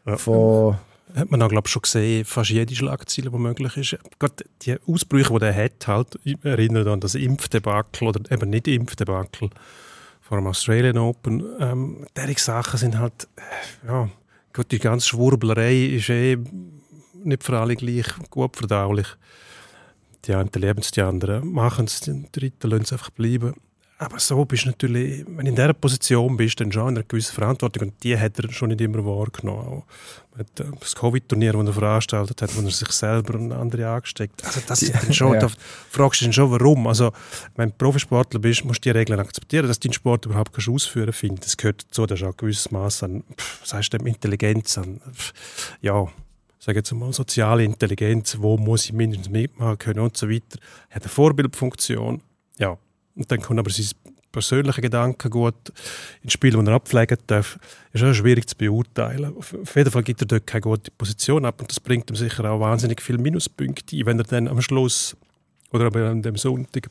Ja. 0.05 0.17
Von, 0.17 0.77
hat 1.15 1.29
man 1.29 1.41
auch, 1.43 1.49
glaube 1.49 1.69
schon 1.69 1.83
gesehen, 1.83 2.25
fast 2.25 2.49
jede 2.49 2.75
Schlagzeile, 2.75 3.29
die 3.29 3.37
möglich 3.37 3.77
ist. 3.77 3.97
Gerade 4.19 4.43
die 4.63 4.75
Ausbrüche, 4.87 5.37
die 5.37 5.45
er 5.45 5.55
hat, 5.55 5.87
halt, 5.87 6.19
ich 6.23 6.37
erinnere 6.43 6.91
an 6.91 6.99
das 6.99 7.15
Impfdebakel 7.15 8.07
oder 8.07 8.31
eben 8.31 8.49
nicht 8.49 8.67
Impfdebakel 8.67 9.51
vor 10.21 10.37
dem 10.37 10.47
Australian 10.47 10.97
Open. 10.97 11.43
Ähm, 11.59 12.05
diese 12.17 12.39
Sachen 12.43 12.79
sind 12.79 12.97
halt, 12.97 13.27
äh, 13.35 13.87
ja, 13.87 14.09
gut, 14.53 14.71
die 14.71 14.79
ganze 14.79 15.07
Schwurblerei 15.07 15.85
ist 15.85 16.09
eh 16.09 16.37
nicht 17.23 17.43
für 17.43 17.59
alle 17.59 17.75
gleich 17.75 18.07
gut 18.29 18.55
verdaulich. 18.55 19.07
Die 20.25 20.33
einen 20.33 20.49
leben 20.55 20.79
es, 20.79 20.91
die 20.91 21.01
anderen 21.01 21.51
machen 21.51 21.85
es, 21.85 22.01
die 22.01 22.25
dritten 22.31 22.69
lassen 22.69 22.83
es 22.83 22.93
einfach 22.93 23.09
bleiben. 23.09 23.53
Aber 24.05 24.19
so 24.19 24.43
bist 24.45 24.65
du 24.65 24.69
natürlich, 24.69 25.25
wenn 25.27 25.45
du 25.45 25.49
in 25.49 25.55
dieser 25.55 25.73
Position 25.73 26.37
bist, 26.37 26.59
dann 26.59 26.71
schon 26.71 26.89
in 26.89 26.97
einer 26.97 27.03
gewissen 27.03 27.33
Verantwortung 27.33 27.89
und 27.89 28.03
die 28.03 28.17
hat 28.17 28.39
er 28.39 28.51
schon 28.51 28.69
nicht 28.69 28.81
immer 28.81 29.05
wahrgenommen. 29.05 29.83
Äh, 30.37 30.43
das 30.79 30.95
Covid-Turnier, 30.95 31.53
das 31.53 31.67
er 31.67 31.73
veranstaltet 31.73 32.41
hat, 32.41 32.55
wo 32.55 32.61
er 32.61 32.71
sich 32.71 32.89
selber 32.89 33.35
und 33.35 33.51
andere 33.51 33.87
angesteckt 33.89 34.43
Also 34.45 34.61
das 34.67 34.81
ist 34.81 34.95
dann 34.95 35.13
schon, 35.13 35.33
ja. 35.33 35.41
da 35.41 35.49
fragst 35.89 36.21
du 36.21 36.25
dich 36.25 36.35
schon, 36.35 36.51
warum. 36.51 36.87
Also, 36.87 37.11
wenn 37.55 37.69
du 37.69 37.75
Profisportler 37.75 38.39
bist, 38.39 38.65
musst 38.65 38.85
du 38.85 38.91
die 38.91 38.97
Regeln 38.97 39.19
akzeptieren, 39.19 39.67
dass 39.67 39.79
du 39.79 39.87
deinen 39.87 39.93
Sport 39.93 40.25
überhaupt 40.25 40.53
kannst 40.53 40.69
ausführen 40.69 41.13
kannst. 41.17 41.45
Das 41.45 41.57
gehört 41.57 41.85
dazu, 41.85 42.05
das 42.05 42.19
ist 42.19 42.25
auch 42.25 42.31
ein 42.31 42.37
gewisses 42.37 42.71
Maß 42.71 43.03
an, 43.03 43.23
was 43.61 43.73
heißt 43.73 43.93
denn, 43.93 44.05
Intelligenz, 44.05 44.77
an, 44.77 45.01
ja, 45.81 46.07
sage 46.63 46.79
jetzt 46.79 46.93
mal, 46.93 47.11
soziale 47.11 47.63
Intelligenz, 47.65 48.37
wo 48.39 48.57
muss 48.57 48.85
ich 48.85 48.93
mindestens 48.93 49.29
mitmachen 49.29 49.77
können 49.77 49.99
und 49.99 50.15
so 50.15 50.29
weiter. 50.29 50.59
Er 50.89 50.95
hat 50.95 51.03
eine 51.03 51.09
Vorbildfunktion, 51.09 52.21
ja. 52.57 52.77
Und 53.15 53.31
dann 53.31 53.41
kommt 53.41 53.59
aber 53.59 53.69
sein 53.69 53.87
persönlicher 54.31 54.81
Gedanken 54.81 55.29
gut 55.29 55.71
ins 56.23 56.33
Spiel, 56.33 56.51
das 56.51 56.65
er 56.65 56.73
abpflegen 56.73 57.17
darf, 57.27 57.57
ist 57.93 58.03
auch 58.03 58.13
schwierig 58.13 58.49
zu 58.49 58.57
beurteilen. 58.57 59.37
Auf 59.37 59.75
jeden 59.75 59.91
Fall 59.91 60.03
gibt 60.03 60.21
er 60.21 60.27
dort 60.27 60.47
keine 60.47 60.61
gute 60.61 60.91
Position 60.91 61.45
ab 61.45 61.61
und 61.61 61.69
das 61.69 61.79
bringt 61.79 62.09
ihm 62.09 62.15
sicher 62.15 62.43
auch 62.49 62.59
wahnsinnig 62.59 63.01
viele 63.01 63.19
Minuspunkte 63.19 63.95
ein, 63.95 64.05
wenn 64.05 64.19
er 64.19 64.25
dann 64.25 64.47
am 64.47 64.61
Schluss 64.61 65.15
oder 65.71 65.85
aber 65.85 66.09
an 66.09 66.21
dem 66.21 66.35
Sonntag 66.35 66.87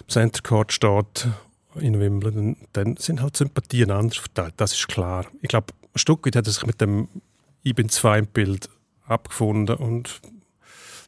im 0.00 0.08
Center 0.08 0.42
Court 0.42 0.72
steht 0.72 1.28
in 1.76 2.00
Wimbledon, 2.00 2.56
dann 2.72 2.96
sind 2.96 3.22
halt 3.22 3.36
Sympathien 3.36 3.90
anders 3.90 4.18
verteilt, 4.18 4.54
das 4.56 4.72
ist 4.72 4.88
klar. 4.88 5.26
Ich 5.42 5.48
glaube, 5.48 5.72
ein 5.94 5.98
Stück 5.98 6.26
weit 6.26 6.36
hat 6.36 6.46
er 6.46 6.52
sich 6.52 6.66
mit 6.66 6.80
dem 6.80 7.08
Ich 7.62 7.74
bin 7.74 7.88
zwei 7.88 8.22
Bild 8.22 8.68
abgefunden 9.06 9.76
und 9.76 10.20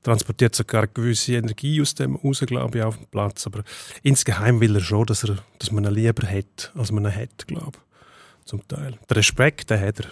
transportiert 0.02 0.54
sogar 0.54 0.86
gewisse 0.86 1.34
Energie 1.34 1.80
aus 1.80 1.94
dem 1.94 2.16
raus, 2.16 2.42
glaube 2.46 2.78
ich, 2.78 2.84
auf 2.84 2.96
dem 2.96 3.06
Platz. 3.06 3.46
Aber 3.46 3.62
insgeheim 4.02 4.60
will 4.60 4.74
er 4.74 4.80
schon, 4.80 5.06
dass, 5.06 5.24
er, 5.24 5.38
dass 5.58 5.70
man 5.70 5.84
ihn 5.84 5.94
lieber 5.94 6.26
hat, 6.26 6.72
als 6.76 6.92
man 6.92 7.04
ihn 7.04 7.14
hat, 7.14 7.46
glaube 7.46 7.72
ich. 7.74 8.46
Zum 8.46 8.66
Teil. 8.66 8.98
Der 9.08 9.16
Respekt, 9.16 9.70
den 9.70 9.80
hat 9.80 10.00
er. 10.00 10.06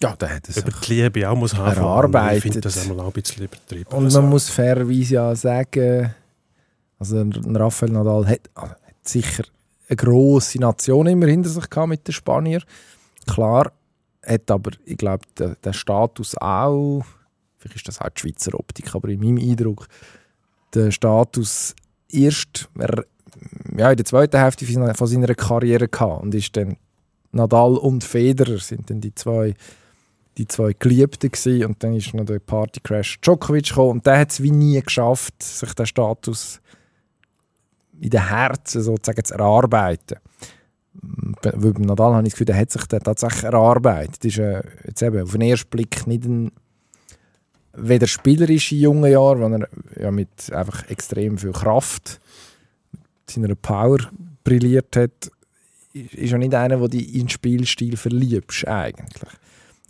Ja, 0.00 0.14
der 0.14 0.36
hat 0.36 0.48
es. 0.48 0.58
Über 0.58 0.70
die 0.70 0.94
Liebe 0.94 1.28
auch 1.28 1.34
muss 1.34 1.54
haben. 1.54 1.76
Erarbeitet. 1.76 2.36
Ich 2.36 2.42
finde 2.42 2.60
das 2.60 2.78
einmal 2.78 3.00
auch 3.00 3.06
ein 3.06 3.12
bisschen 3.12 3.44
übertrieben. 3.44 3.90
Und 3.90 3.96
man 3.96 4.04
also. 4.04 4.22
muss 4.22 4.48
fairerweise 4.48 5.14
ja 5.14 5.34
sagen, 5.34 6.14
also 6.98 7.24
Rafael 7.46 7.92
Nadal 7.92 8.26
hat, 8.26 8.40
also 8.54 8.72
hat 8.72 9.08
sicher 9.08 9.44
eine 9.88 9.96
grosse 9.96 10.58
Nation 10.58 11.06
immer 11.06 11.26
hinter 11.26 11.48
sich 11.48 11.68
gehabt 11.68 11.88
mit 11.88 12.06
den 12.06 12.12
Spaniern. 12.12 12.62
Klar, 13.26 13.72
hat 14.24 14.50
aber, 14.50 14.72
ich 14.84 14.98
glaube, 14.98 15.24
der, 15.38 15.56
der 15.56 15.72
Status 15.72 16.36
auch 16.36 17.04
vielleicht 17.58 17.76
ist 17.76 17.88
das 17.88 18.00
auch 18.00 18.08
die 18.08 18.20
Schweizer 18.20 18.58
Optik, 18.58 18.94
aber 18.94 19.08
in 19.08 19.20
meinem 19.20 19.38
Eindruck, 19.38 19.88
der 20.74 20.90
Status 20.90 21.74
erst 22.10 22.68
ja, 23.76 23.90
in 23.90 23.96
der 23.96 24.04
zweiten 24.04 24.38
Hälfte 24.38 24.66
von 24.66 25.06
seiner 25.06 25.34
Karriere 25.34 25.88
gehabt 25.88 26.22
und 26.22 26.34
ist 26.34 26.56
dann 26.56 26.76
Nadal 27.32 27.76
und 27.76 28.04
Federer 28.04 28.58
sind 28.58 28.90
dann 28.90 29.00
die 29.00 29.14
zwei 29.14 29.54
die 30.38 30.46
zwei 30.46 30.72
Geliebten 30.72 31.30
gewesen. 31.30 31.66
und 31.66 31.82
dann 31.82 31.94
ist 31.94 32.14
noch 32.14 32.24
der 32.24 32.38
Partycrash 32.38 33.20
Djokovic 33.20 33.68
gekommen 33.68 33.90
und 33.90 34.06
der 34.06 34.20
hat 34.20 34.30
es 34.30 34.42
wie 34.42 34.52
nie 34.52 34.80
geschafft, 34.80 35.42
sich 35.42 35.74
den 35.74 35.86
Status 35.86 36.60
in 38.00 38.10
den 38.10 38.28
Herzen 38.28 38.82
sozusagen 38.82 39.24
zu 39.24 39.34
erarbeiten. 39.34 40.18
Weil 41.42 41.72
beim 41.72 41.82
Nadal 41.82 42.14
habe 42.14 42.22
ich 42.22 42.32
das 42.32 42.32
Gefühl, 42.34 42.46
der 42.46 42.56
hat 42.56 42.70
sich 42.70 42.86
den 42.86 43.00
tatsächlich 43.00 43.44
erarbeitet. 43.44 44.24
Das 44.24 44.32
ist 44.32 44.38
äh, 44.38 44.62
jetzt 44.86 45.02
eben 45.02 45.22
auf 45.22 45.32
den 45.32 45.40
ersten 45.40 45.70
Blick 45.70 46.06
nicht 46.06 46.24
ein 46.24 46.52
weder 47.80 48.06
spielerisch 48.06 48.72
in 48.72 48.80
jungen 48.80 49.10
Jahren, 49.10 49.40
weil 49.40 49.62
er 49.62 50.02
ja 50.02 50.10
mit 50.10 50.52
einfach 50.52 50.88
extrem 50.88 51.38
viel 51.38 51.52
Kraft, 51.52 52.20
seiner 53.28 53.54
Power 53.54 53.98
brilliert 54.44 54.96
hat, 54.96 55.30
ist 55.92 56.32
er 56.32 56.38
nicht 56.38 56.54
einer, 56.54 56.78
der 56.78 56.88
dich 56.88 57.14
in 57.14 57.20
den 57.22 57.28
Spielstil 57.28 57.96
verliebst 57.96 58.66
eigentlich. 58.66 59.32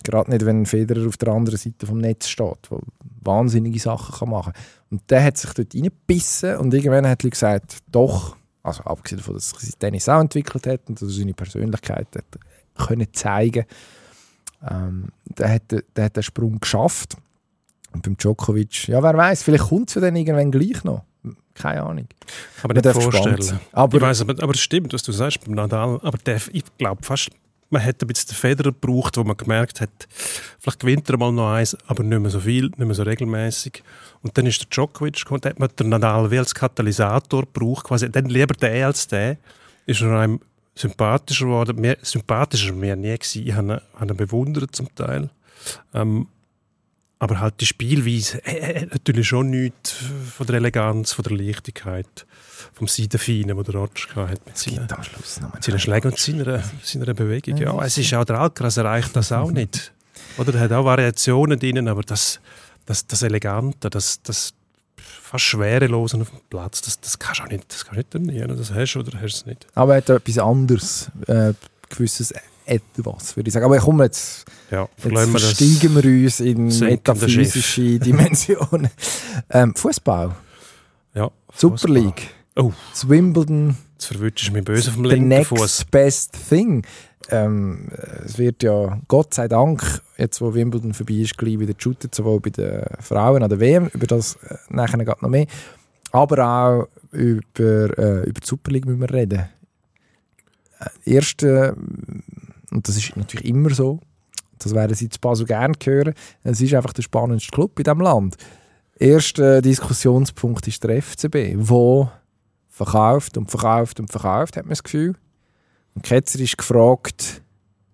Gerade 0.04 0.30
nicht, 0.30 0.46
wenn 0.46 0.62
ein 0.62 0.66
Federer 0.66 1.06
auf 1.06 1.16
der 1.16 1.28
anderen 1.28 1.58
Seite 1.58 1.86
vom 1.86 1.98
Netz 1.98 2.28
steht, 2.28 2.70
der 2.70 2.78
wahnsinnige 3.22 3.78
Sachen 3.78 4.16
kann 4.16 4.30
machen 4.30 4.52
kann. 4.52 4.62
Und 4.90 5.10
der 5.10 5.24
hat 5.24 5.36
sich 5.36 5.52
dort 5.52 5.74
reingebissen 5.74 6.56
und 6.56 6.72
irgendwann 6.72 7.06
hat 7.06 7.24
er 7.24 7.30
gesagt, 7.30 7.78
doch, 7.90 8.36
also 8.62 8.82
abgesehen 8.84 9.18
davon, 9.18 9.34
dass 9.34 9.52
er 9.52 9.60
sich 9.60 9.76
Tennis 9.76 10.08
auch 10.08 10.20
entwickelt 10.20 10.66
hat 10.66 10.80
und 10.88 11.00
dass 11.00 11.08
er 11.08 11.14
seine 11.14 11.34
Persönlichkeit 11.34 12.08
hat 12.14 12.24
können 12.78 13.08
zeigen 13.12 13.64
ähm, 14.68 15.08
der, 15.24 15.54
hat, 15.54 15.62
der 15.96 16.04
hat 16.04 16.16
den 16.16 16.22
Sprung 16.22 16.58
geschafft. 16.60 17.16
Und 17.92 18.02
beim 18.02 18.16
Djokovic, 18.16 18.88
ja, 18.88 19.02
wer 19.02 19.16
weiß, 19.16 19.42
vielleicht 19.42 19.68
kommt 19.68 19.88
es 19.88 19.94
ja 19.94 20.00
dann 20.00 20.16
irgendwann 20.16 20.50
gleich 20.50 20.84
noch. 20.84 21.04
Keine 21.54 21.82
Ahnung. 21.82 22.06
Aber 22.62 22.74
nicht 22.74 22.86
vorstellen. 22.86 23.60
Aber, 23.72 23.96
ich 23.96 24.02
weiss, 24.02 24.20
aber, 24.20 24.40
aber 24.42 24.54
es 24.54 24.60
stimmt, 24.60 24.92
was 24.92 25.02
du 25.02 25.12
sagst 25.12 25.44
beim 25.44 25.54
Nadal. 25.54 25.98
Aber 26.02 26.18
der, 26.18 26.40
ich 26.52 26.64
glaube 26.76 27.02
fast, 27.02 27.30
man 27.70 27.82
hätte 27.82 28.06
ein 28.06 28.08
bisschen 28.08 28.28
den 28.28 28.36
Federer 28.36 28.72
gebraucht, 28.72 29.16
wo 29.16 29.24
man 29.24 29.36
gemerkt 29.36 29.80
hat, 29.80 29.90
vielleicht 30.58 30.80
gewinnt 30.80 31.10
er 31.10 31.18
mal 31.18 31.32
noch 31.32 31.52
eins, 31.52 31.76
aber 31.86 32.02
nicht 32.02 32.20
mehr 32.20 32.30
so 32.30 32.40
viel, 32.40 32.66
nicht 32.66 32.78
mehr 32.78 32.94
so 32.94 33.02
regelmäßig. 33.02 33.82
Und 34.22 34.38
dann 34.38 34.46
ist 34.46 34.60
der 34.60 34.68
Djokovic 34.68 35.16
gekommen, 35.16 35.42
hat 35.44 35.58
man 35.58 35.68
den 35.78 35.88
Nadal 35.88 36.30
wie 36.30 36.38
als 36.38 36.54
Katalysator 36.54 37.42
gebraucht, 37.42 37.86
quasi, 37.86 38.10
dann 38.10 38.26
lieber 38.26 38.54
der 38.54 38.86
als 38.86 39.08
der, 39.08 39.36
ist 39.86 40.00
er 40.00 40.18
einem 40.18 40.40
sympathischer 40.74 41.46
geworden, 41.46 41.80
mehr, 41.80 41.98
sympathischer 42.02 42.72
mehr 42.72 42.96
nie 42.96 43.14
gewesen. 43.14 43.46
Ich 43.46 43.54
habe 43.54 43.72
ihn, 43.72 43.80
habe 43.98 44.12
ihn 44.12 44.16
bewundert 44.16 44.74
zum 44.74 44.94
Teil. 44.94 45.28
Ähm, 45.92 46.28
aber 47.18 47.40
halt 47.40 47.60
die 47.60 47.66
Spielweise 47.66 48.44
äh, 48.44 48.86
natürlich 48.86 49.28
schon 49.28 49.50
nichts 49.50 49.96
von 50.36 50.46
der 50.46 50.56
Eleganz, 50.56 51.12
von 51.12 51.24
der 51.24 51.36
Leichtigkeit, 51.36 52.26
vom 52.74 52.86
Seidenfeinen, 52.86 53.56
wo 53.56 53.62
der 53.62 53.74
Rotsch 53.74 54.14
hat 54.14 54.46
mit 54.46 54.56
seinen, 54.56 54.90
am 54.90 55.02
Schluss 55.02 55.40
mit 55.52 55.64
seinen 55.64 55.78
Schlägen 55.78 56.10
und 56.10 56.18
seiner, 56.18 56.62
seiner 56.82 57.14
Bewegung. 57.14 57.56
Ja, 57.56 57.82
es 57.84 57.98
ist 57.98 58.14
auch 58.14 58.24
der 58.24 58.38
Alcaraz 58.38 58.76
erreicht 58.76 59.16
das 59.16 59.32
auch 59.32 59.50
nicht. 59.50 59.92
Oder 60.36 60.54
er 60.54 60.60
hat 60.60 60.72
auch 60.72 60.84
Variationen 60.84 61.58
drin, 61.58 61.88
aber 61.88 62.02
das, 62.02 62.40
das, 62.86 63.06
das 63.06 63.22
Elegante, 63.22 63.90
das, 63.90 64.22
das 64.22 64.54
fast 64.96 65.44
Schwerelose 65.44 66.20
auf 66.20 66.30
dem 66.30 66.40
Platz, 66.48 66.80
das, 66.82 67.00
das 67.00 67.18
kannst 67.18 67.40
du 67.40 67.44
auch 67.44 67.48
nicht, 67.48 67.64
das 67.68 67.84
kannst 67.84 67.92
du 67.92 67.96
nicht 67.96 68.10
trainieren. 68.10 68.56
Das 68.56 68.72
hast 68.72 68.94
du 68.94 69.00
oder 69.00 69.12
hast 69.14 69.20
du 69.20 69.26
es 69.26 69.46
nicht. 69.46 69.66
Aber 69.74 69.94
er 69.94 69.98
hat 69.98 70.10
etwas 70.10 70.38
anderes, 70.38 71.10
äh, 71.26 71.52
gewisses 71.88 72.32
etwas, 72.68 73.36
würde 73.36 73.48
ich 73.48 73.54
sagen. 73.54 73.66
Aber 73.66 73.78
komm, 73.78 74.02
jetzt, 74.02 74.44
ja, 74.70 74.88
jetzt 75.02 75.30
versteigen 75.30 75.94
wir, 75.94 76.04
wir 76.04 76.24
uns 76.24 76.40
in 76.40 76.66
metaphysische 76.66 77.98
Dimensionen. 77.98 78.90
ähm, 79.50 79.74
Fußball. 79.74 80.34
Ja, 81.14 81.30
Super 81.54 81.88
League. 81.88 82.28
Oh. 82.56 82.72
Das 82.92 83.08
Wimbledon. 83.08 83.76
Jetzt 83.94 84.06
verwünscht 84.06 84.52
mich 84.52 84.64
böse 84.64 84.92
vom 84.92 85.04
linken 85.04 85.44
Fuß. 85.44 85.86
best 85.90 86.36
thing. 86.48 86.84
Ähm, 87.30 87.88
es 88.24 88.38
wird 88.38 88.62
ja, 88.62 89.00
Gott 89.08 89.34
sei 89.34 89.48
Dank, 89.48 90.02
jetzt 90.16 90.40
wo 90.40 90.54
Wimbledon 90.54 90.94
vorbei 90.94 91.14
ist, 91.14 91.36
gleich 91.36 91.58
wieder 91.58 91.74
geshootet, 91.74 92.14
sowohl 92.14 92.40
bei 92.40 92.50
den 92.50 92.84
Frauen 93.00 93.42
an 93.42 93.50
der 93.50 93.60
WM, 93.60 93.88
über 93.92 94.06
das 94.06 94.36
äh, 94.36 94.56
nachher 94.70 95.04
geht 95.04 95.20
noch 95.20 95.28
mehr, 95.28 95.46
aber 96.12 96.46
auch 96.46 96.88
über, 97.12 97.98
äh, 97.98 98.28
über 98.28 98.40
die 98.40 98.46
Super 98.46 98.70
League 98.70 98.86
müssen 98.86 99.00
wir 99.00 99.12
reden. 99.12 99.44
Äh, 100.78 101.14
erste 101.14 101.76
und 102.70 102.88
das 102.88 102.96
ist 102.96 103.16
natürlich 103.16 103.48
immer 103.48 103.70
so, 103.70 104.00
das 104.58 104.74
werden 104.74 104.94
Sie 104.94 105.08
zu 105.08 105.20
Basel 105.20 105.46
gerne 105.46 105.74
hören, 105.82 106.14
es 106.42 106.60
ist 106.60 106.74
einfach 106.74 106.92
der 106.92 107.02
spannendste 107.02 107.50
Club 107.50 107.78
in 107.78 107.84
diesem 107.84 108.00
Land. 108.00 108.36
Erster 108.98 109.62
Diskussionspunkt 109.62 110.66
ist 110.66 110.82
der 110.82 111.00
FCB, 111.00 111.54
wo 111.56 112.10
verkauft 112.68 113.36
und 113.36 113.50
verkauft 113.50 114.00
und 114.00 114.10
verkauft, 114.10 114.56
hat 114.56 114.64
man 114.64 114.70
das 114.70 114.82
Gefühl. 114.82 115.14
Und 115.94 116.02
Ketzer 116.02 116.40
ist 116.40 116.58
gefragt, 116.58 117.42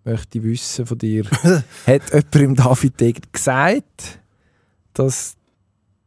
möchte 0.04 0.38
ich 0.38 0.44
wissen 0.44 0.86
von 0.86 0.98
dir, 0.98 1.24
hat 1.86 2.10
jemand 2.10 2.34
im 2.36 2.54
David 2.54 3.00
Degen 3.00 3.22
gesagt, 3.32 4.20
dass 4.92 5.36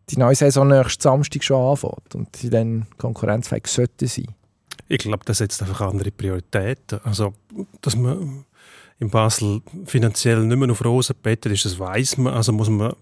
die 0.10 0.18
neue 0.18 0.36
Saison 0.36 0.68
nächsten 0.68 1.02
Samstag 1.02 1.44
schon 1.44 1.62
anfängt 1.62 2.16
und 2.16 2.36
sie 2.36 2.50
dann 2.50 2.88
konkurrenzfähig 2.98 3.68
sollten 3.68 4.08
sein? 4.08 4.28
Ich 4.88 5.00
glaube, 5.00 5.26
das 5.26 5.40
setzt 5.40 5.62
einfach 5.62 5.82
andere 5.82 6.12
Prioritäten. 6.12 7.00
Also, 7.04 7.34
dass 7.82 7.96
man 7.96 8.46
in 9.00 9.10
Basel 9.10 9.62
finanziell 9.86 10.44
nicht 10.44 10.58
mehr 10.58 10.72
auf 10.72 10.84
Rosen 10.84 11.16
bettet 11.22 11.52
ist, 11.52 11.66
das 11.66 11.78
weiß 11.78 12.18
man. 12.18 12.34
Also 12.34 12.52
muss 12.52 12.70
man 12.70 12.94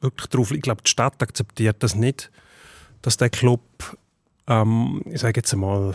wirklich 0.00 0.28
drauf. 0.28 0.50
Ich 0.52 0.62
glaube, 0.62 0.82
die 0.82 0.90
Stadt 0.90 1.20
akzeptiert 1.22 1.76
das 1.80 1.94
nicht, 1.94 2.30
dass 3.02 3.16
der 3.16 3.30
Club, 3.30 3.62
ähm, 4.46 5.02
ich 5.06 5.20
sage 5.20 5.40
jetzt 5.40 5.52
einmal, 5.52 5.94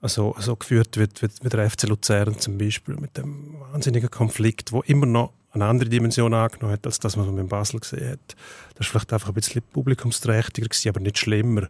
also, 0.00 0.34
so 0.38 0.54
geführt 0.56 0.98
wird 0.98 1.22
wie, 1.22 1.28
wie 1.42 1.48
der 1.48 1.70
FC 1.70 1.84
Luzern 1.84 2.38
zum 2.38 2.58
Beispiel, 2.58 2.94
mit 2.96 3.16
dem 3.16 3.58
wahnsinnigen 3.72 4.10
Konflikt, 4.10 4.70
wo 4.72 4.82
immer 4.82 5.06
noch 5.06 5.32
eine 5.52 5.64
andere 5.66 5.88
Dimension 5.88 6.34
angenommen 6.34 6.74
hat, 6.74 6.84
als 6.84 6.98
das, 6.98 7.16
was 7.16 7.26
man 7.26 7.38
in 7.38 7.48
Basel 7.48 7.80
gesehen 7.80 8.12
hat. 8.12 8.36
Das 8.74 8.86
war 8.86 8.92
vielleicht 8.92 9.12
einfach 9.12 9.28
ein 9.28 9.34
bisschen 9.34 9.62
publikumsträchtiger, 9.72 10.68
gewesen, 10.68 10.88
aber 10.88 11.00
nicht 11.00 11.18
schlimmer. 11.18 11.68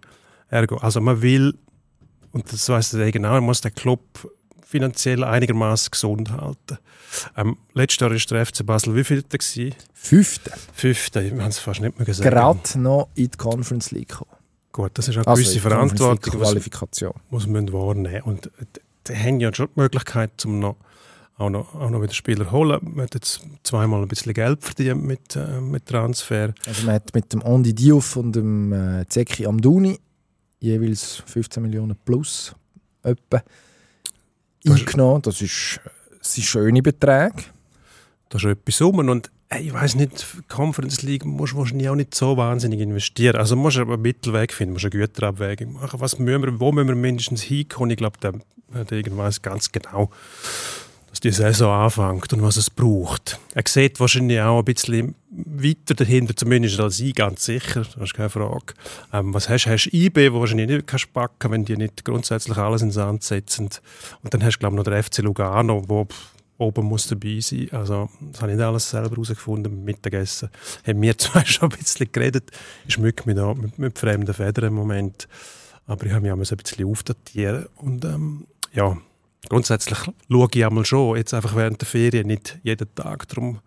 Ergo, 0.49 0.79
also 0.79 1.01
man 1.01 1.23
will, 1.23 1.55
und 2.33 2.53
das 2.53 2.69
weiß 2.69 2.91
der 2.91 3.13
genau, 3.13 3.33
man 3.33 3.45
muss 3.45 3.61
den 3.61 3.75
Club 3.75 4.01
finanziell 4.75 5.23
einigermaßen 5.23 5.93
gesund 5.93 6.33
halten. 6.33 6.79
Ähm, 7.37 7.57
letztes 7.75 8.01
Jahr 8.01 8.11
war 8.11 8.19
der 8.19 8.45
FC 8.45 8.67
Basel 8.67 8.97
wie 8.97 9.05
viel 9.05 9.23
Fünfte. 9.93 10.53
Fünfte, 10.73 11.23
wir 11.23 11.43
haben 11.43 11.51
es 11.51 11.61
fast 11.61 11.81
nicht 11.81 11.97
mehr 11.97 12.05
gesagt. 12.05 12.29
Gerade 12.29 12.81
noch 12.81 13.09
in 13.15 13.31
die 13.31 13.39
Conference 13.39 13.93
League 13.93 14.09
gekommen. 14.09 14.33
Gut, 14.73 14.91
das 14.95 15.07
ist 15.07 15.17
eine 15.17 15.25
gewisse 15.25 15.61
Conference 15.61 15.93
League 15.93 16.03
Verantwortung, 16.03 16.41
was 16.41 16.49
Qualifikation. 16.49 17.13
muss 17.31 17.47
man 17.47 17.73
wahrnehmen. 17.73 18.23
Und 18.23 18.47
äh, 18.47 18.51
die 19.07 19.17
haben 19.17 19.39
ja 19.39 19.55
schon 19.55 19.69
die 19.77 19.81
Möglichkeit, 19.81 20.45
um 20.45 20.59
noch, 20.59 20.75
auch, 21.39 21.51
noch, 21.51 21.73
auch 21.77 21.91
noch 21.91 22.03
wieder 22.03 22.13
Spieler 22.13 22.47
zu 22.47 22.51
holen. 22.51 22.81
Man 22.83 23.05
hat 23.05 23.15
jetzt 23.15 23.43
zweimal 23.63 24.03
ein 24.03 24.09
bisschen 24.09 24.35
Geld 24.35 24.61
verdient 24.61 25.05
mit, 25.05 25.37
äh, 25.37 25.61
mit 25.61 25.87
Transfer. 25.87 26.53
Also 26.67 26.85
man 26.85 26.97
hat 26.97 27.15
mit 27.15 27.33
dem 27.33 27.43
Andy 27.43 27.73
Diouf 27.73 28.17
und 28.17 28.33
dem 28.33 28.73
äh, 28.73 29.07
Zeki 29.07 29.47
Amdouni 29.47 30.01
jeweils 30.59 31.23
15 31.27 31.63
Millionen 31.63 31.97
plus 32.05 32.57
etwa 33.05 33.41
Das 34.65 34.81
eingenommen. 34.81 35.23
Das 35.23 35.41
ist, 35.41 35.81
das 36.19 36.35
sind 36.35 36.45
schöne 36.45 36.83
Beträge. 36.83 37.35
Da 38.29 38.39
ist 38.39 38.45
etwas 38.45 38.83
rum. 38.83 39.09
Und 39.09 39.31
ich 39.61 39.73
weiß 39.73 39.95
nicht, 39.97 40.27
Conference 40.49 41.03
League 41.03 41.25
musst 41.25 41.53
du 41.53 41.59
wahrscheinlich 41.59 41.89
auch 41.89 41.95
nicht 41.95 42.15
so 42.15 42.37
wahnsinnig 42.37 42.81
investieren. 42.81 43.37
Also 43.37 43.57
musst 43.57 43.77
du 43.77 43.83
einen 43.83 44.03
Mittelweg 44.03 44.53
finden, 44.53 44.73
musst 44.73 44.85
eine 44.85 44.91
Güterabwägung 44.91 45.75
machen. 45.75 46.01
Was 46.01 46.19
müssen 46.19 46.43
wir, 46.43 46.61
wo 46.61 46.73
müssen 46.73 46.89
wir 46.89 46.97
mindestens 46.97 47.43
hinkommen? 47.43 47.91
Ich 47.91 47.99
glaube, 47.99 48.19
der, 48.21 48.85
der 48.85 49.17
weiß 49.17 49.43
ganz 49.43 49.71
genau, 49.71 50.11
die 51.25 51.33
Saison 51.33 51.73
anfängt 51.73 52.33
und 52.35 52.43
was 52.43 52.59
es 52.59 52.69
braucht. 52.69 53.41
Er 53.55 53.63
sieht 53.67 53.99
wahrscheinlich 53.99 54.41
auch 54.41 54.59
ein 54.59 54.65
bisschen 54.65 55.15
weiter 55.31 55.95
dahinter, 55.95 56.37
zumindest 56.37 56.79
als 56.79 57.01
ich, 57.01 57.15
ganz 57.15 57.45
sicher. 57.47 57.81
Das 57.81 57.97
ist 57.97 58.15
keine 58.15 58.29
Frage. 58.29 58.75
Ähm, 59.13 59.33
was 59.33 59.49
hast 59.49 59.65
du? 59.65 59.71
Hast 59.71 59.87
du 59.87 59.97
IB, 59.97 60.33
wo 60.33 60.41
wahrscheinlich 60.41 60.69
nicht 60.69 60.87
kannst 60.87 61.13
packen 61.13 61.51
wenn 61.51 61.65
die 61.65 61.77
nicht 61.77 62.05
grundsätzlich 62.05 62.59
alles 62.59 62.83
ins 62.83 62.95
Sand 62.95 63.23
setzen. 63.23 63.71
Und 64.23 64.35
dann 64.35 64.45
hast 64.45 64.57
du, 64.57 64.59
glaube 64.61 64.75
ich, 64.75 64.77
noch 64.77 64.85
den 64.85 65.03
FC 65.03 65.19
Lugano, 65.19 65.83
wo 65.89 66.07
oben 66.59 66.85
muss 66.85 67.09
dabei 67.09 67.41
sein. 67.41 67.69
Also, 67.73 68.11
das 68.21 68.43
habe 68.43 68.53
ich 68.53 68.59
nicht 68.59 68.67
alles 68.67 68.91
selber 68.91 69.11
herausgefunden 69.11 69.83
Mittagessen. 69.83 70.51
Haben 70.87 71.03
wir 71.03 71.17
zwar 71.19 71.45
schon 71.47 71.73
ein 71.73 71.79
bisschen 71.79 72.13
geredet. 72.13 72.51
Ich 72.87 72.95
schmücke 72.95 73.25
mich 73.27 73.37
da 73.37 73.55
mit, 73.55 73.79
mit 73.79 73.99
fremden 73.99 74.35
Federn 74.35 74.67
im 74.67 74.75
Moment. 74.75 75.27
Aber 75.87 76.05
ich 76.07 76.13
habe 76.13 76.23
mich 76.23 76.33
auch 76.33 76.37
ein 76.37 76.57
bisschen 76.59 76.87
aufdatieren. 76.87 77.67
Und 77.77 78.05
ähm, 78.05 78.47
ja, 78.73 78.97
grundsätzlich 79.49 79.99
schaue 80.31 80.49
ich 80.55 80.65
einmal 80.65 80.85
schon, 80.85 81.17
jetzt 81.17 81.35
einfach 81.35 81.55
während 81.57 81.81
der 81.81 81.87
Ferien, 81.89 82.27
nicht 82.27 82.59
jeden 82.63 82.93
Tag. 82.95 83.29
Darum 83.29 83.61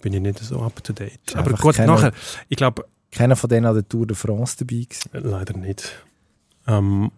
bin 0.00 0.12
ich 0.14 0.20
nicht 0.20 0.38
so 0.40 0.60
up 0.62 0.82
to 0.82 0.92
date. 0.92 1.34
Aber 1.34 1.52
gut, 1.52 1.76
keine- 1.76 1.92
nachher, 1.92 2.12
ich 2.48 2.56
glaube, 2.56 2.84
Keiner 3.14 3.36
von 3.36 3.50
denen 3.50 3.66
an 3.66 3.74
der 3.74 3.86
Tour 3.86 4.06
de 4.06 4.16
France 4.16 4.56
dabei 4.58 4.86
gewesen. 4.88 5.10
Leider 5.30 5.54
nicht. 5.58 5.92
Ähm, 6.66 7.10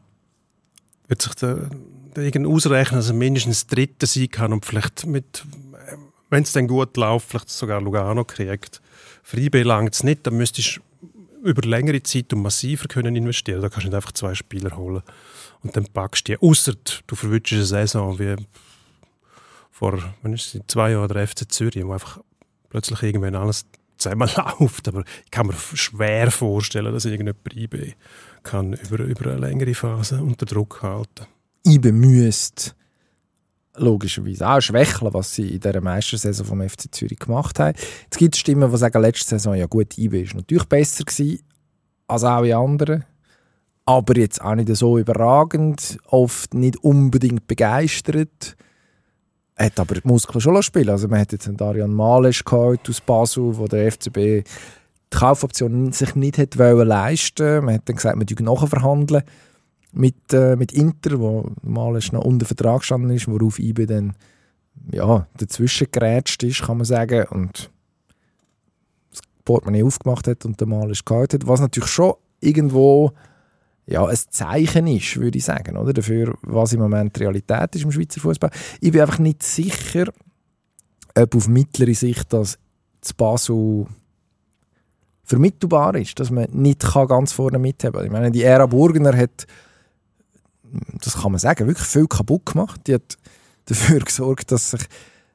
wird 1.06 1.22
sich 1.22 1.34
der, 1.34 1.70
der 2.16 2.24
irgend 2.24 2.48
ausrechnen, 2.48 2.98
dass 2.98 3.08
er 3.08 3.14
mindestens 3.14 3.68
Dritter 3.68 4.06
sein 4.08 4.28
kann 4.28 4.52
und 4.52 4.66
vielleicht 4.66 5.06
mit, 5.06 5.44
wenn 6.30 6.42
es 6.42 6.50
dann 6.52 6.66
gut 6.66 6.96
läuft, 6.96 7.28
vielleicht 7.28 7.48
sogar 7.50 7.80
Lugano 7.80 8.24
kriegt. 8.24 8.80
Für 9.22 9.38
IB 9.38 9.62
langt 9.62 9.94
es 9.94 10.02
nicht, 10.02 10.26
dann 10.26 10.34
müsstest 10.36 10.80
du 11.00 11.48
über 11.48 11.62
längere 11.62 12.02
Zeit 12.02 12.32
und 12.32 12.42
massiver 12.42 12.88
können 12.88 13.14
investieren. 13.14 13.60
Da 13.62 13.68
kannst 13.68 13.84
du 13.84 13.88
nicht 13.90 13.94
einfach 13.96 14.12
zwei 14.12 14.34
Spieler 14.34 14.76
holen 14.76 15.02
und 15.64 15.76
dann 15.76 15.86
packst 15.86 16.28
du 16.28 16.32
die. 16.32 16.38
Ausser 16.40 16.74
du 17.06 17.16
verwünschst 17.16 17.54
eine 17.54 17.64
Saison 17.64 18.18
wie 18.18 18.36
vor 19.70 19.98
wann 20.22 20.32
ist 20.32 20.54
es, 20.54 20.60
zwei 20.68 20.92
Jahren 20.92 21.08
der 21.08 21.26
FC 21.26 21.50
Zürich, 21.50 21.84
wo 21.84 21.92
einfach 21.92 22.20
plötzlich 22.68 23.02
irgendwann 23.02 23.34
alles 23.34 23.66
zusammen 23.98 24.30
läuft. 24.60 24.86
Aber 24.88 25.02
ich 25.24 25.30
kann 25.30 25.48
mir 25.48 25.54
schwer 25.54 26.30
vorstellen, 26.30 26.92
dass 26.92 27.04
irgendjemand 27.04 27.56
IB 27.56 27.94
kann 28.42 28.74
über, 28.74 29.04
über 29.04 29.32
eine 29.32 29.40
längere 29.40 29.74
Phase 29.74 30.22
unter 30.22 30.46
Druck 30.46 30.82
halten. 30.82 31.26
IBE 31.66 31.92
müsste 31.92 32.72
logischerweise 33.76 34.48
auch 34.48 34.60
schwächeln, 34.60 35.12
was 35.12 35.34
sie 35.34 35.48
in 35.48 35.60
dieser 35.60 35.80
Meistersaison 35.80 36.46
vom 36.46 36.68
FC 36.68 36.94
Zürich 36.94 37.18
gemacht 37.18 37.58
haben. 37.58 37.76
Es 38.10 38.18
gibt 38.18 38.36
Stimmen, 38.36 38.70
die 38.70 38.76
sagen, 38.76 39.02
letzte 39.02 39.30
Saison, 39.30 39.54
ja 39.54 39.66
gut, 39.66 39.98
IBE 39.98 40.22
ist 40.22 40.34
natürlich 40.34 40.66
besser 40.66 41.04
gewesen 41.04 41.40
als 42.06 42.22
alle 42.22 42.56
anderen, 42.56 43.04
aber 43.84 44.16
jetzt 44.16 44.40
auch 44.40 44.54
nicht 44.54 44.74
so 44.74 44.98
überragend, 44.98 45.98
oft 46.06 46.54
nicht 46.54 46.78
unbedingt 46.78 47.46
begeistert. 47.46 48.56
Hat 49.56 49.78
aber 49.78 49.94
die 49.94 50.08
Muskeln 50.08 50.40
schon 50.40 50.62
spielen 50.62 50.88
Also 50.88 51.06
man 51.06 51.20
hat 51.20 51.32
jetzt 51.32 51.46
einen 51.46 51.56
Darian 51.56 51.92
Malesch 51.92 52.44
gehabt 52.44 52.88
aus 52.88 53.00
Basel, 53.00 53.56
wo 53.56 53.66
der 53.66 53.92
FCB 53.92 54.16
die 54.16 54.44
Kaufoption 55.10 55.92
sich 55.92 56.16
nicht 56.16 56.38
hat 56.38 56.56
leisten 56.56 57.64
Man 57.64 57.74
hat 57.74 57.88
dann 57.88 57.96
gesagt, 57.96 58.16
man 58.16 58.26
verhandeln 58.26 58.40
nachverhandeln 58.40 59.22
mit, 59.92 60.32
äh, 60.32 60.56
mit 60.56 60.72
Inter, 60.72 61.20
wo 61.20 61.52
Malesch 61.62 62.10
noch 62.10 62.24
unter 62.24 62.46
Vertrag 62.46 62.80
gestanden 62.80 63.10
ist, 63.10 63.28
worauf 63.28 63.60
IBE 63.60 63.86
dann 63.86 64.14
ja, 64.90 65.28
dazwischen 65.36 65.86
gerätscht 65.92 66.42
ist, 66.42 66.62
kann 66.62 66.78
man 66.78 66.84
sagen. 66.84 67.26
Und 67.30 67.70
das 69.10 69.20
Portemonnaie 69.44 69.84
aufgemacht 69.84 70.26
hat 70.26 70.44
und 70.44 70.58
der 70.58 70.66
Malesch 70.66 71.04
gehalten 71.04 71.40
hat. 71.40 71.46
Was 71.46 71.60
natürlich 71.60 71.90
schon 71.90 72.14
irgendwo 72.40 73.12
ja, 73.86 74.04
ein 74.04 74.18
Zeichen 74.30 74.86
ist, 74.86 75.16
würde 75.16 75.38
ich 75.38 75.44
sagen, 75.44 75.76
oder? 75.76 75.92
dafür, 75.92 76.36
was 76.42 76.72
im 76.72 76.80
Moment 76.80 77.18
Realität 77.20 77.74
ist 77.74 77.84
im 77.84 77.92
Schweizer 77.92 78.20
Fußball. 78.20 78.50
Ich 78.80 78.92
bin 78.92 79.02
einfach 79.02 79.18
nicht 79.18 79.42
sicher, 79.42 80.06
ob 81.14 81.34
auf 81.34 81.48
mittlere 81.48 81.94
Sicht 81.94 82.32
das 82.32 82.58
zu 83.02 83.14
Basel 83.14 83.86
vermittelbar 85.22 85.94
ist, 85.96 86.18
dass 86.18 86.30
man 86.30 86.50
nicht 86.50 86.80
kann 86.80 87.08
ganz 87.08 87.32
vorne 87.32 87.58
mithaben 87.58 87.98
kann. 87.98 88.06
Ich 88.06 88.12
meine, 88.12 88.30
die 88.30 88.42
Ära 88.42 88.66
Burgener 88.66 89.16
hat, 89.16 89.46
das 91.02 91.20
kann 91.20 91.32
man 91.32 91.38
sagen, 91.38 91.66
wirklich 91.66 91.86
viel 91.86 92.06
kaputt 92.06 92.46
gemacht. 92.46 92.80
Die 92.86 92.94
hat 92.94 93.18
dafür 93.66 94.00
gesorgt, 94.04 94.50
dass 94.50 94.70
sich, 94.70 94.82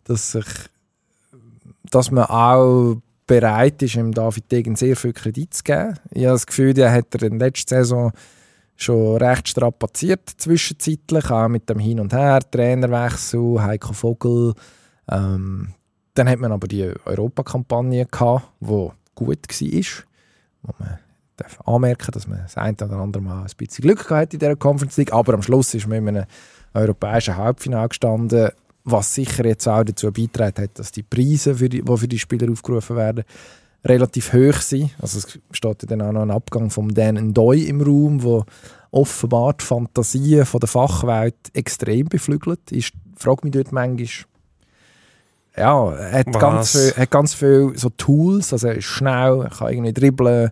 dass 0.04 0.32
sich, 0.32 0.45
dass 1.89 2.12
man 2.12 2.26
auch 2.26 2.97
bereit 3.26 3.82
ist, 3.84 3.95
dem 3.95 4.12
David 4.12 4.52
Degen 4.52 4.76
sehr 4.76 4.95
viel 4.95 5.14
Kredit 5.14 5.54
zu 5.54 5.64
geben. 5.64 6.00
Ich 6.12 6.26
habe 6.26 6.34
das 6.34 6.47
Gefühl, 6.47 6.74
der 6.74 6.91
hat 6.91 7.14
er 7.14 7.24
in 7.24 7.38
der 7.38 7.47
letzten 7.47 7.70
Saison 7.70 8.12
schon 8.82 9.17
recht 9.17 9.49
strapaziert 9.49 10.30
zwischenzeitlich, 10.38 11.30
auch 11.30 11.47
mit 11.47 11.69
dem 11.69 11.80
Hin 11.80 11.99
und 11.99 12.13
Her, 12.13 12.39
Trainerwechsel, 12.39 13.61
Heiko 13.61 13.93
Vogel. 13.93 14.53
Ähm, 15.09 15.73
dann 16.13 16.30
hat 16.30 16.39
man 16.39 16.51
aber 16.51 16.67
die 16.67 16.91
Europakampagne 17.05 18.05
gehabt, 18.05 18.51
die 18.59 18.89
gut 19.15 19.47
war, 19.47 20.03
wo 20.63 20.73
man 20.80 20.99
darf 21.38 21.59
anmerken, 21.65 22.11
dass 22.11 22.27
man 22.27 22.39
das 22.39 22.57
eine 22.57 22.73
oder 22.73 22.97
andere 22.97 23.23
Mal 23.23 23.41
ein 23.41 23.51
bisschen 23.57 23.84
Glück 23.84 24.07
gehabt 24.07 24.21
hat 24.21 24.34
in 24.34 24.39
dieser 24.39 24.55
Conference 24.55 24.97
League, 24.97 25.13
aber 25.13 25.34
am 25.34 25.41
Schluss 25.41 25.73
ist 25.73 25.88
man 25.88 25.99
in 25.99 26.07
einem 26.09 26.25
europäischen 26.73 27.38
Halbfinale 27.38 27.89
gestanden, 27.89 28.49
was 28.84 29.13
sicher 29.13 29.45
jetzt 29.45 29.67
auch 29.67 29.84
dazu 29.84 30.11
beitragen 30.11 30.63
hat, 30.63 30.80
dass 30.80 30.91
die 30.91 31.03
Preise, 31.03 31.55
für 31.55 31.69
die, 31.69 31.82
die 31.82 31.97
für 31.97 32.07
die 32.07 32.19
Spieler 32.19 32.51
aufgerufen 32.51 32.95
werden, 32.95 33.23
relativ 33.84 34.34
hoch 34.34 34.61
sind. 34.61 34.91
Also 34.99 35.19
es 35.19 35.39
steht 35.51 35.84
ja 35.84 35.88
dann 35.88 36.01
auch 36.01 36.11
noch 36.11 36.21
ein 36.21 36.32
Abgang 36.32 36.69
von 36.69 36.89
Dan 36.89 37.15
Ndoy 37.15 37.63
im 37.63 37.82
Raum, 37.82 38.23
wo 38.23 38.45
offenbar 38.91 39.53
die 39.53 39.65
Fantasien 39.65 40.45
von 40.45 40.59
der 40.59 40.69
Fachwelt 40.69 41.36
extrem 41.53 42.07
beflügelt. 42.07 42.71
Ich 42.71 42.91
frage 43.15 43.41
mich 43.43 43.53
dort 43.53 43.71
manchmal, 43.71 44.07
ja, 45.57 45.91
er 45.91 46.19
hat 46.19 46.27
Was? 46.27 46.39
ganz, 46.39 46.71
viel, 46.71 46.93
hat 46.95 47.11
ganz 47.11 47.34
viel 47.34 47.71
so 47.75 47.89
Tools, 47.89 48.53
also 48.53 48.67
er 48.67 48.75
ist 48.75 48.86
schnell, 48.86 49.41
er 49.41 49.49
kann 49.49 49.69
irgendwie 49.69 49.93
dribbeln, 49.93 50.51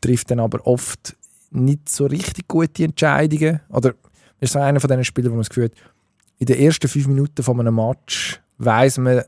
trifft 0.00 0.30
dann 0.30 0.40
aber 0.40 0.66
oft 0.66 1.16
nicht 1.50 1.88
so 1.88 2.06
richtig 2.06 2.48
gute 2.48 2.84
Entscheidungen. 2.84 3.60
Oder 3.68 3.94
ist 4.40 4.52
so 4.52 4.58
einer 4.58 4.80
von 4.80 4.88
diesen 4.88 5.04
Spielern, 5.04 5.32
wo 5.32 5.36
man 5.36 5.42
das 5.42 5.50
Gefühl 5.50 5.64
hat, 5.64 5.72
in 6.38 6.46
den 6.46 6.58
ersten 6.58 6.88
fünf 6.88 7.06
Minuten 7.06 7.42
von 7.42 7.60
einem 7.60 7.74
Match 7.74 8.40
weiß 8.58 8.98
man 8.98 9.22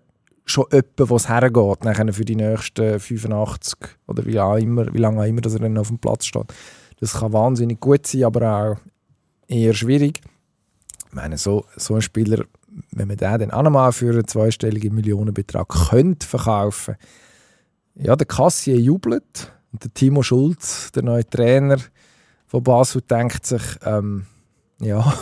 schon 0.45 0.67
etwa, 0.71 1.09
wo 1.09 1.17
es 1.17 1.29
hergeht, 1.29 1.85
nachher 1.85 2.13
für 2.13 2.25
die 2.25 2.37
nächsten 2.37 2.99
85 2.99 3.79
oder 4.07 4.25
wie, 4.27 4.39
auch 4.41 4.57
immer, 4.57 4.93
wie 4.93 4.99
lange 4.99 5.21
auch 5.21 5.27
immer 5.27 5.41
dass 5.41 5.55
er 5.55 5.61
dann 5.61 5.79
auf 5.79 5.89
dem 5.89 5.99
Platz 5.99 6.27
steht. 6.27 6.53
Das 7.01 7.15
kann 7.15 7.33
wahnsinnig 7.33 7.81
gut 7.81 8.07
sein, 8.07 8.25
aber 8.25 8.43
auch 8.51 8.77
eher 9.49 9.75
schwierig. 9.75 10.21
Ich 11.09 11.13
meine, 11.13 11.37
so, 11.39 11.65
so 11.77 11.95
ein 11.95 12.03
Spieler, 12.03 12.45
wenn 12.91 13.09
man 13.09 13.17
den 13.17 13.39
dann 13.39 13.51
auch 13.51 13.63
nochmal 13.63 13.93
für 13.93 14.11
einen 14.11 14.27
zweistelligen 14.27 14.95
Millionenbetrag 14.95 15.69
könnte 15.69 16.27
verkaufen 16.27 16.97
ja, 17.95 18.17
der 18.17 18.27
Kassier 18.27 18.79
jubelt 18.79 19.53
und 19.73 19.85
der 19.85 19.93
Timo 19.93 20.23
Schulz, 20.23 20.93
der 20.93 21.03
neue 21.03 21.29
Trainer 21.29 21.79
von 22.47 22.63
Basel, 22.63 23.03
denkt 23.03 23.47
sich, 23.47 23.63
ähm, 23.85 24.27
ja, 24.81 25.15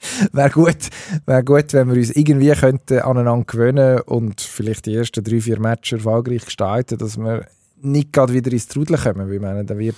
wäre 0.32 0.50
gut, 0.50 0.88
wär 1.26 1.42
gut, 1.42 1.72
wenn 1.72 1.88
wir 1.88 1.96
uns 1.96 2.10
irgendwie 2.10 2.52
könnten 2.52 3.00
aneinander 3.00 3.44
gewöhnen 3.44 4.00
und 4.00 4.40
vielleicht 4.40 4.86
die 4.86 4.94
ersten 4.94 5.22
drei, 5.22 5.40
vier 5.40 5.60
Matches 5.60 5.98
erfolgreich 5.98 6.44
gestalten, 6.44 6.98
dass 6.98 7.18
wir 7.18 7.46
nicht 7.82 8.12
gerade 8.12 8.32
wieder 8.32 8.52
ins 8.52 8.68
Trudeln 8.68 9.00
kommen, 9.00 9.30
weil 9.30 9.40
meine, 9.40 9.64
da 9.64 9.78
wird 9.78 9.96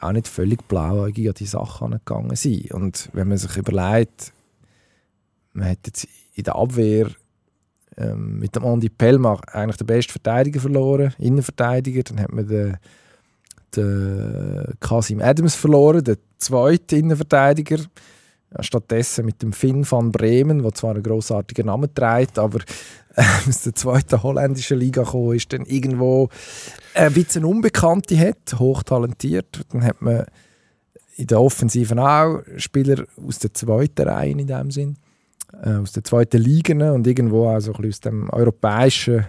auch 0.00 0.12
nicht 0.12 0.28
völlig 0.28 0.66
blauäugig 0.66 1.28
an 1.28 1.34
die 1.34 1.46
Sache 1.46 1.84
angegangen 1.84 2.36
sein. 2.36 2.66
Und 2.72 3.10
wenn 3.12 3.28
man 3.28 3.38
sich 3.38 3.56
überlegt, 3.56 4.32
man 5.52 5.68
hat 5.70 5.78
jetzt 5.86 6.08
in 6.34 6.44
der 6.44 6.56
Abwehr 6.56 7.08
ähm, 7.96 8.38
mit 8.38 8.56
dem 8.56 8.64
Andi 8.64 8.88
Pellmach 8.88 9.42
eigentlich 9.52 9.76
den 9.76 9.86
besten 9.86 10.12
Verteidiger 10.12 10.60
verloren, 10.60 11.14
Innenverteidiger, 11.18 12.02
dann 12.04 12.20
hat 12.20 12.32
man 12.32 12.46
den, 12.46 12.76
den 13.76 14.74
Kasim 14.80 15.20
Adams 15.20 15.54
verloren, 15.54 16.02
den 16.02 16.16
zweiten 16.38 16.96
Innenverteidiger, 16.96 17.78
stattdessen 18.60 19.24
mit 19.24 19.42
dem 19.42 19.52
Finn 19.52 19.88
van 19.88 20.10
Bremen, 20.10 20.62
der 20.62 20.74
zwar 20.74 20.94
einen 20.94 21.02
grossartigen 21.02 21.66
Namen 21.66 21.94
trägt, 21.94 22.38
aber 22.38 22.58
aus 23.48 23.62
der 23.62 23.74
zweiten 23.74 24.22
holländischen 24.22 24.78
Liga 24.78 25.02
gekommen 25.02 25.36
ist, 25.36 25.52
dann 25.52 25.64
irgendwo 25.66 26.28
ein 26.94 27.12
bisschen 27.12 27.44
Unbekannte 27.44 28.18
hat, 28.18 28.58
hochtalentiert. 28.58 29.64
Dann 29.72 29.84
hat 29.84 30.02
man 30.02 30.24
in 31.16 31.26
der 31.26 31.40
Offensiven 31.40 31.98
auch 31.98 32.40
Spieler 32.56 33.04
aus 33.24 33.38
der 33.38 33.52
zweiten 33.54 34.08
Reihe 34.08 34.32
in 34.32 34.46
dem 34.46 34.70
Sinn, 34.70 34.96
äh, 35.62 35.74
aus 35.74 35.92
der 35.92 36.04
zweiten 36.04 36.40
Liga 36.40 36.92
und 36.92 37.06
irgendwo 37.06 37.48
auch 37.48 37.60
so 37.60 37.72
ein 37.72 37.82
bisschen 37.82 37.90
aus 37.90 38.00
dem 38.00 38.30
europäischen 38.30 39.26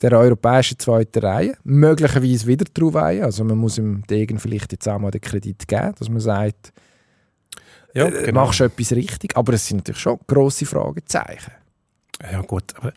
der 0.00 0.12
europäischen 0.12 0.78
zweiten 0.78 1.18
Reihe, 1.18 1.56
möglicherweise 1.64 2.46
wieder 2.46 2.64
drauf. 2.72 2.94
Also 2.94 3.44
man 3.44 3.58
muss 3.58 3.78
ihm 3.78 4.04
Degen 4.08 4.38
vielleicht 4.38 4.72
jetzt 4.72 4.88
auch 4.88 4.98
mal 4.98 5.10
den 5.10 5.20
Kredit 5.20 5.66
geben, 5.66 5.94
dass 5.98 6.08
man 6.08 6.20
sagt, 6.20 6.72
Ja, 7.98 8.06
äh, 8.06 8.32
machst 8.32 8.60
du 8.60 8.64
etwas 8.64 8.92
richtig. 8.92 9.36
Aber 9.36 9.52
es 9.52 9.66
sind 9.66 9.78
natürlich 9.78 10.00
schon 10.00 10.18
grosse 10.26 10.66
Fragezeichen. 10.66 11.52
Ja 12.32 12.40
gut, 12.42 12.74
aber 12.76 12.92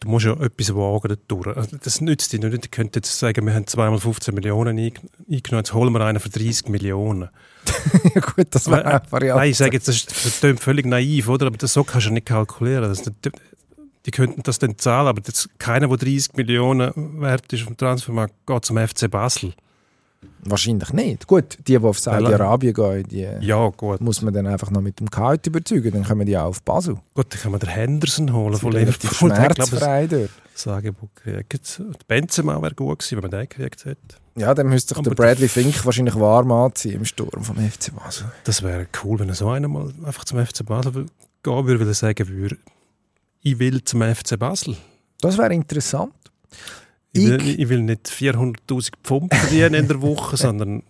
du 0.00 0.08
musst 0.08 0.26
ja 0.26 0.32
etwas 0.32 0.74
wagen 0.74 1.16
dadurch. 1.28 1.56
Also 1.56 1.76
Das 1.76 2.00
nützt 2.00 2.32
dir 2.32 2.40
nicht. 2.40 2.64
Die 2.64 2.68
könnten 2.68 2.92
jetzt 2.96 3.16
sagen, 3.18 3.46
wir 3.46 3.54
haben 3.54 3.66
zweimal 3.68 3.98
15 4.00 4.34
Millionen 4.34 4.76
eing- 4.78 4.98
eingenommen, 5.30 5.60
jetzt 5.64 5.72
holen 5.74 5.92
wir 5.92 6.00
einen 6.00 6.18
für 6.18 6.28
30 6.28 6.68
Millionen. 6.68 7.28
ja 8.14 8.20
gut, 8.20 8.46
das 8.50 8.68
wäre 8.68 8.84
eine 8.84 9.02
Variante. 9.10 9.40
Nein, 9.40 9.50
ich 9.50 9.56
sage 9.56 9.74
jetzt, 9.74 9.86
das, 9.88 9.96
ist- 9.96 10.10
das 10.10 10.40
klingt 10.40 10.60
völlig 10.60 10.86
naiv, 10.86 11.28
oder? 11.28 11.46
Aber 11.46 11.56
das 11.56 11.72
so 11.72 11.84
kannst 11.84 12.08
du 12.08 12.10
nicht 12.10 12.26
kalkulieren. 12.26 12.82
Das, 12.82 13.02
die, 13.02 13.10
die 14.06 14.10
könnten 14.10 14.42
das 14.42 14.58
dann 14.58 14.76
zahlen, 14.76 15.06
aber 15.06 15.20
das, 15.20 15.48
keiner, 15.58 15.86
der 15.88 15.96
30 15.96 16.34
Millionen 16.34 17.20
wert 17.20 17.52
ist 17.52 17.62
vom 17.62 17.76
Transfermarkt, 17.76 18.34
geht 18.46 18.64
zum 18.64 18.76
FC 18.76 19.08
Basel. 19.08 19.54
Wahrscheinlich 20.44 20.92
nicht. 20.92 21.26
Gut, 21.26 21.58
die, 21.66 21.78
die 21.78 21.78
auf 21.78 21.98
Saudi-Arabien 21.98 22.74
gehen, 22.74 23.02
die 23.08 23.26
Ja, 23.46 23.68
gut. 23.68 24.00
muss 24.00 24.22
man 24.22 24.34
dann 24.34 24.46
einfach 24.46 24.70
noch 24.70 24.80
mit 24.80 25.00
dem 25.00 25.08
Gehalt 25.10 25.46
überzeugen. 25.46 25.92
Dann 25.92 26.04
kommen 26.04 26.26
die 26.26 26.36
auch 26.36 26.46
auf 26.46 26.62
Basel. 26.62 26.96
Gut, 27.14 27.26
dann 27.32 27.40
kann 27.40 27.50
man 27.52 27.60
den 27.60 27.70
Henderson 27.70 28.32
holen 28.32 28.56
von 28.56 28.72
Liverpool. 28.72 29.10
Schmerzfrei 29.30 30.06
dort. 30.06 30.30
das 30.52 30.66
Angebot 30.68 31.10
Benzema 32.06 32.60
wäre 32.60 32.74
gut 32.74 32.98
gewesen, 32.98 33.16
wenn 33.22 33.30
man 33.30 33.30
den 33.30 33.48
gekriegt 33.48 33.84
hätte. 33.84 34.00
Ja, 34.36 34.52
dann 34.52 34.68
müsste 34.68 34.94
sich 34.94 35.02
der 35.04 35.12
Bradley 35.12 35.48
Fink 35.48 35.84
wahrscheinlich 35.84 36.16
warm 36.16 36.50
anziehen 36.50 36.94
im 36.96 37.04
Sturm 37.04 37.44
vom 37.44 37.56
FC 37.56 37.94
Basel. 37.94 38.32
Das 38.44 38.62
wäre 38.62 38.86
cool, 39.04 39.20
wenn 39.20 39.28
er 39.28 39.34
so 39.36 39.48
einer 39.48 39.68
mal 39.68 39.92
einfach 40.04 40.24
zum 40.24 40.44
FC 40.44 40.64
Basel 40.66 40.92
gehen 41.42 41.66
würde, 41.66 41.80
weil 41.80 41.86
er 41.88 41.94
sagen 41.94 42.28
würde, 42.28 42.56
ich 43.42 43.58
will 43.58 43.84
zum 43.84 44.02
FC 44.02 44.38
Basel. 44.38 44.76
Das 45.20 45.38
wäre 45.38 45.54
interessant. 45.54 46.12
Ich 47.16 47.26
will, 47.26 47.40
Ich- 47.42 47.58
ich 47.60 47.68
will 47.68 47.80
nicht 47.82 48.08
400'000 48.08 48.90
Pfund 49.02 49.34
verdienen 49.34 49.74
in 49.74 49.88
der 49.88 50.02
Woche, 50.02 50.36
sondern 50.46 50.82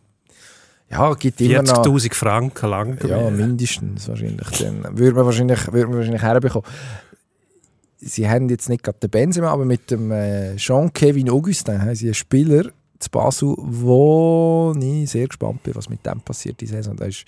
Ja, 0.91 1.13
gibt 1.15 1.41
immer 1.41 1.63
noch... 1.63 1.85
40'000 1.85 2.15
Franken 2.15 2.69
lang. 2.71 2.99
Ja, 3.07 3.31
mindestens 3.31 4.09
wahrscheinlich. 4.09 4.49
Dann 4.59 4.99
würde 4.99 5.15
man 5.17 5.27
wahrscheinlich, 5.27 5.67
würde 5.73 5.87
man 5.89 5.99
wahrscheinlich 5.99 6.23
herbekommen. 6.23 6.67
Sie 8.01 8.29
haben 8.29 8.49
jetzt 8.49 8.69
nicht 8.69 8.83
gerade 8.83 8.99
den 8.99 9.11
Benzema, 9.11 9.49
aber 9.51 9.65
mit 9.65 9.91
dem 9.91 10.11
äh, 10.11 10.57
Jean-Kevin 10.57 11.31
Augustin 11.31 11.81
haben 11.81 11.95
sie 11.95 12.07
einen 12.07 12.15
Spieler 12.15 12.65
zu 12.99 13.11
Basel, 13.11 13.55
wo 13.59 14.75
ich 14.79 15.11
sehr 15.11 15.27
gespannt 15.27 15.63
bin, 15.63 15.75
was 15.75 15.89
mit 15.89 16.05
dem 16.05 16.21
passiert 16.21 16.61
die 16.61 16.67
Saison. 16.67 16.97
Der 16.97 17.09
ist 17.09 17.25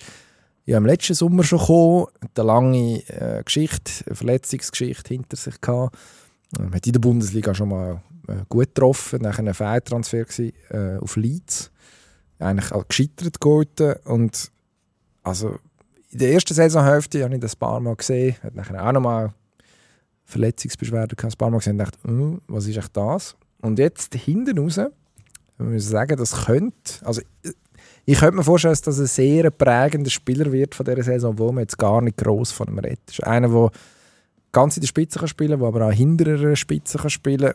ja 0.65 0.77
im 0.77 0.85
letzten 0.85 1.13
Sommer 1.15 1.43
schon 1.43 1.59
gekommen, 1.59 2.05
eine 2.35 2.45
lange 2.45 2.99
äh, 3.09 3.41
Geschichte, 3.43 3.91
eine 4.05 4.15
Verletzungsgeschichte 4.15 5.07
hinter 5.13 5.35
sich 5.35 5.59
gehabt. 5.61 5.97
Ähm, 6.59 6.73
hat 6.73 6.85
in 6.85 6.93
der 6.93 6.99
Bundesliga 6.99 7.53
schon 7.55 7.69
mal 7.69 8.01
gut 8.49 8.75
getroffen, 8.75 9.21
nachher 9.21 9.45
ein 9.45 9.53
Fehltransfer 9.53 10.23
gewesen, 10.23 10.53
äh, 10.69 10.97
auf 10.97 11.15
Leeds. 11.15 11.71
Eigentlich 12.39 12.71
auch 12.71 12.87
gescheitert 12.87 13.39
Golden 13.39 13.95
und 14.05 14.51
also 15.23 15.57
in 16.11 16.19
der 16.19 16.31
ersten 16.31 16.53
Saisonhälfte 16.53 17.23
habe 17.23 17.35
ich 17.35 17.41
das 17.41 17.55
ein 17.55 17.59
paar 17.59 17.79
Mal 17.79 17.95
gesehen, 17.95 18.35
hat 18.43 18.55
nachher 18.55 18.87
auch 18.87 18.91
nochmal 18.91 19.33
Verletzungsbeschwerden 20.25 21.15
gehabt, 21.15 21.33
ein 21.33 21.37
paar 21.37 21.49
Mal 21.49 21.57
gesehen 21.57 21.73
und 21.73 21.79
dachte, 21.79 21.97
«Hm, 22.03 22.41
was 22.47 22.67
ist 22.67 22.77
echt 22.77 22.95
das? 22.95 23.35
Und 23.61 23.79
jetzt 23.79 24.13
hinten 24.13 24.57
raus, 24.59 24.77
wir 24.77 24.91
müssen 25.65 25.89
sagen, 25.89 26.17
das 26.17 26.45
könnte, 26.45 27.05
also 27.05 27.21
ich 28.05 28.19
könnte 28.19 28.37
mir 28.37 28.43
vorstellen, 28.43 28.71
dass 28.71 28.81
das 28.81 28.99
ein 28.99 29.07
sehr 29.07 29.51
prägender 29.51 30.09
Spieler 30.09 30.51
wird 30.51 30.75
von 30.75 30.85
dieser 30.85 31.03
Saison, 31.03 31.37
wo 31.37 31.51
man 31.51 31.63
jetzt 31.63 31.77
gar 31.77 32.01
nicht 32.01 32.17
gross 32.17 32.51
von 32.51 32.67
ihm 32.67 32.79
redet. 32.79 33.01
Das 33.07 33.19
ist 33.19 33.23
einer, 33.25 33.49
der 33.49 33.71
ganz 34.53 34.77
in 34.77 34.81
der 34.81 34.87
Spitze 34.87 35.19
kann 35.19 35.27
spielen 35.27 35.51
kann, 35.51 35.59
der 35.59 35.67
aber 35.67 35.87
auch 35.87 35.91
hinter 35.91 36.31
einer 36.31 36.55
Spitze 36.55 36.97
kann 36.97 37.09
spielen 37.09 37.53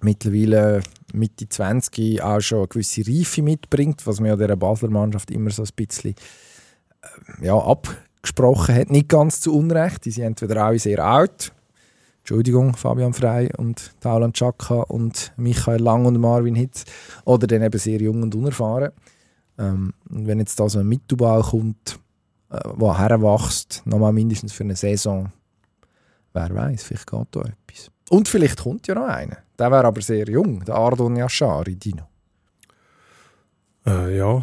Mittlerweile 0.00 0.82
Mitte 1.12 1.48
20 1.48 2.22
auch 2.22 2.40
schon 2.40 2.58
eine 2.58 2.68
gewisse 2.68 3.06
Reife 3.06 3.42
mitbringt, 3.42 4.06
was 4.06 4.20
man 4.20 4.30
ja 4.30 4.36
dieser 4.36 4.56
Basler 4.56 4.90
Mannschaft 4.90 5.30
immer 5.30 5.50
so 5.50 5.62
ein 5.62 5.68
bisschen 5.74 6.14
äh, 7.02 7.46
ja, 7.46 7.56
abgesprochen 7.56 8.74
hat. 8.74 8.90
Nicht 8.90 9.08
ganz 9.08 9.40
zu 9.40 9.54
Unrecht. 9.56 10.04
Die 10.04 10.10
sind 10.10 10.24
entweder 10.24 10.64
alle 10.64 10.78
sehr 10.78 11.04
alt. 11.04 11.52
Entschuldigung, 12.18 12.76
Fabian 12.76 13.14
Frey 13.14 13.50
und 13.56 13.92
Tauland 14.00 14.36
Chaka 14.36 14.82
und 14.82 15.32
Michael 15.36 15.80
Lang 15.80 16.04
und 16.04 16.18
Marvin 16.20 16.54
Hitz. 16.54 16.84
Oder 17.24 17.46
dann 17.46 17.62
eben 17.62 17.78
sehr 17.78 18.00
jung 18.00 18.22
und 18.22 18.34
unerfahren. 18.34 18.92
Ähm, 19.58 19.94
und 20.10 20.26
wenn 20.26 20.38
jetzt 20.38 20.60
da 20.60 20.68
so 20.68 20.78
ein 20.78 20.86
Mittelbau 20.86 21.40
kommt, 21.40 21.98
äh, 22.50 22.60
der 22.78 22.98
heranwächst, 22.98 23.82
nochmal 23.86 24.12
mindestens 24.12 24.52
für 24.52 24.64
eine 24.64 24.76
Saison, 24.76 25.32
wer 26.32 26.54
weiß, 26.54 26.82
vielleicht 26.84 27.10
geht 27.10 27.26
da 27.30 27.40
etwas. 27.40 27.90
Und 28.10 28.28
vielleicht 28.28 28.62
kommt 28.62 28.86
ja 28.86 28.94
noch 28.94 29.06
einer. 29.08 29.38
Der 29.58 29.70
wäre 29.70 29.84
aber 29.84 30.00
sehr 30.00 30.28
jung, 30.28 30.64
der 30.64 30.74
Ardon 30.76 31.16
Yashari, 31.16 31.74
Dino. 31.76 32.08
Äh, 33.86 34.16
ja. 34.18 34.42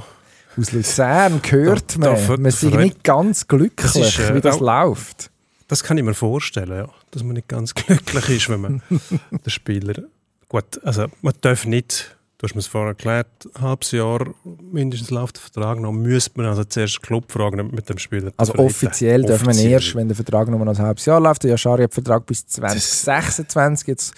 Aus 0.57 0.71
Luzern 0.71 1.41
hört 1.49 1.95
Da- 1.95 1.99
man, 1.99 2.09
da 2.09 2.15
ver- 2.15 2.39
man 2.39 2.51
sei 2.51 2.67
nicht 2.69 3.03
ganz 3.03 3.47
glücklich, 3.47 3.91
Das 3.91 3.95
ist, 3.95 4.19
äh, 4.19 4.35
wie 4.35 4.41
das 4.41 4.55
auch- 4.57 4.61
läuft. 4.61 5.31
Das 5.67 5.83
kann 5.83 5.97
ich 5.97 6.03
mir 6.03 6.13
vorstellen, 6.13 6.77
ja. 6.77 6.89
dass 7.11 7.23
man 7.23 7.33
nicht 7.33 7.47
ganz 7.47 7.73
glücklich 7.75 8.29
ist, 8.29 8.49
wenn 8.49 8.61
man 8.61 8.81
den 9.31 9.49
Spieler. 9.49 10.03
Gut, 10.47 10.83
also 10.83 11.07
man 11.21 11.33
darf 11.41 11.65
nicht, 11.65 12.14
du 12.37 12.43
hast 12.43 12.55
mir 12.55 12.59
es 12.59 12.67
vorher 12.67 12.89
erklärt, 12.89 13.27
ein 13.55 13.61
halbes 13.61 13.91
Jahr 13.91 14.33
mindestens 14.71 15.09
läuft 15.09 15.37
der 15.37 15.43
Vertrag 15.43 15.79
noch, 15.79 15.91
müsste 15.91 16.31
man 16.35 16.47
also 16.47 16.63
zuerst 16.63 16.97
den 16.97 17.01
Club 17.01 17.31
fragen, 17.31 17.69
mit 17.71 17.89
dem 17.89 17.97
Spieler 17.97 18.31
Also 18.37 18.55
offiziell 18.55 19.21
man 19.21 19.31
Offiziell. 19.31 19.71
erst, 19.71 19.95
wenn 19.95 20.07
der 20.07 20.15
Vertrag 20.15 20.49
nur 20.49 20.59
noch 20.59 20.67
ein 20.67 20.77
halbes 20.77 21.05
Jahr 21.05 21.19
läuft. 21.19 21.43
Der 21.43 21.51
Yashari 21.51 21.83
hat 21.83 21.91
den 21.91 22.03
Vertrag 22.03 22.25
bis 22.25 22.45
2026. 22.47 23.87
Jetzt 23.87 24.13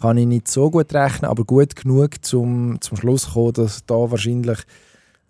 kann 0.00 0.16
ich 0.16 0.26
nicht 0.26 0.48
so 0.48 0.70
gut 0.70 0.92
rechnen, 0.94 1.30
aber 1.30 1.44
gut 1.44 1.76
genug 1.76 2.24
zum, 2.24 2.80
zum 2.80 2.96
Schluss 2.96 3.22
zu 3.22 3.32
kommen, 3.32 3.52
dass 3.52 3.84
da 3.86 4.10
wahrscheinlich 4.10 4.58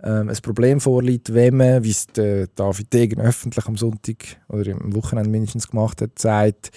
ähm, 0.02 0.28
ein 0.28 0.36
Problem 0.42 0.80
vorliegt, 0.80 1.34
wenn 1.34 1.56
man, 1.56 1.84
wie 1.84 1.90
es 1.90 2.06
der 2.06 2.46
David 2.48 2.92
Degen 2.92 3.20
öffentlich 3.20 3.66
am 3.66 3.76
Sonntag 3.76 4.38
oder 4.48 4.72
am 4.72 4.94
Wochenende 4.94 5.30
mindestens 5.30 5.68
gemacht 5.68 6.00
hat, 6.00 6.18
sagt, 6.18 6.70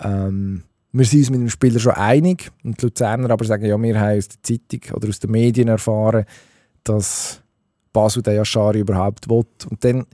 ähm, 0.00 0.62
wir 0.96 1.04
sind 1.04 1.20
uns 1.20 1.30
mit 1.30 1.40
dem 1.40 1.50
Spieler 1.50 1.80
schon 1.80 1.94
einig 1.94 2.52
und 2.62 2.80
die 2.80 2.86
Luzerner 2.86 3.28
aber 3.28 3.44
sagen, 3.44 3.66
ja, 3.66 3.76
wir 3.76 4.00
haben 4.00 4.16
aus 4.16 4.28
der 4.28 4.42
Zeitung 4.44 4.96
oder 4.96 5.08
aus 5.08 5.18
den 5.18 5.32
Medien 5.32 5.66
erfahren, 5.66 6.24
dass 6.84 7.42
Basel 7.92 8.22
den 8.22 8.36
Yashari 8.36 8.78
überhaupt 8.78 9.28
will. 9.28 9.44
Und 9.68 9.84
dann 9.84 10.06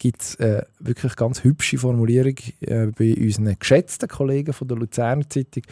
gibt 0.00 0.22
es 0.22 0.34
äh, 0.36 0.62
wirklich 0.80 1.14
ganz 1.14 1.44
hübsche 1.44 1.78
Formulierung 1.78 2.34
äh, 2.60 2.86
bei 2.86 3.14
unseren 3.16 3.56
geschätzten 3.56 4.08
Kollegen 4.08 4.52
von 4.52 4.66
der 4.66 4.76
Luzerner 4.76 5.28
Zeitung, 5.30 5.62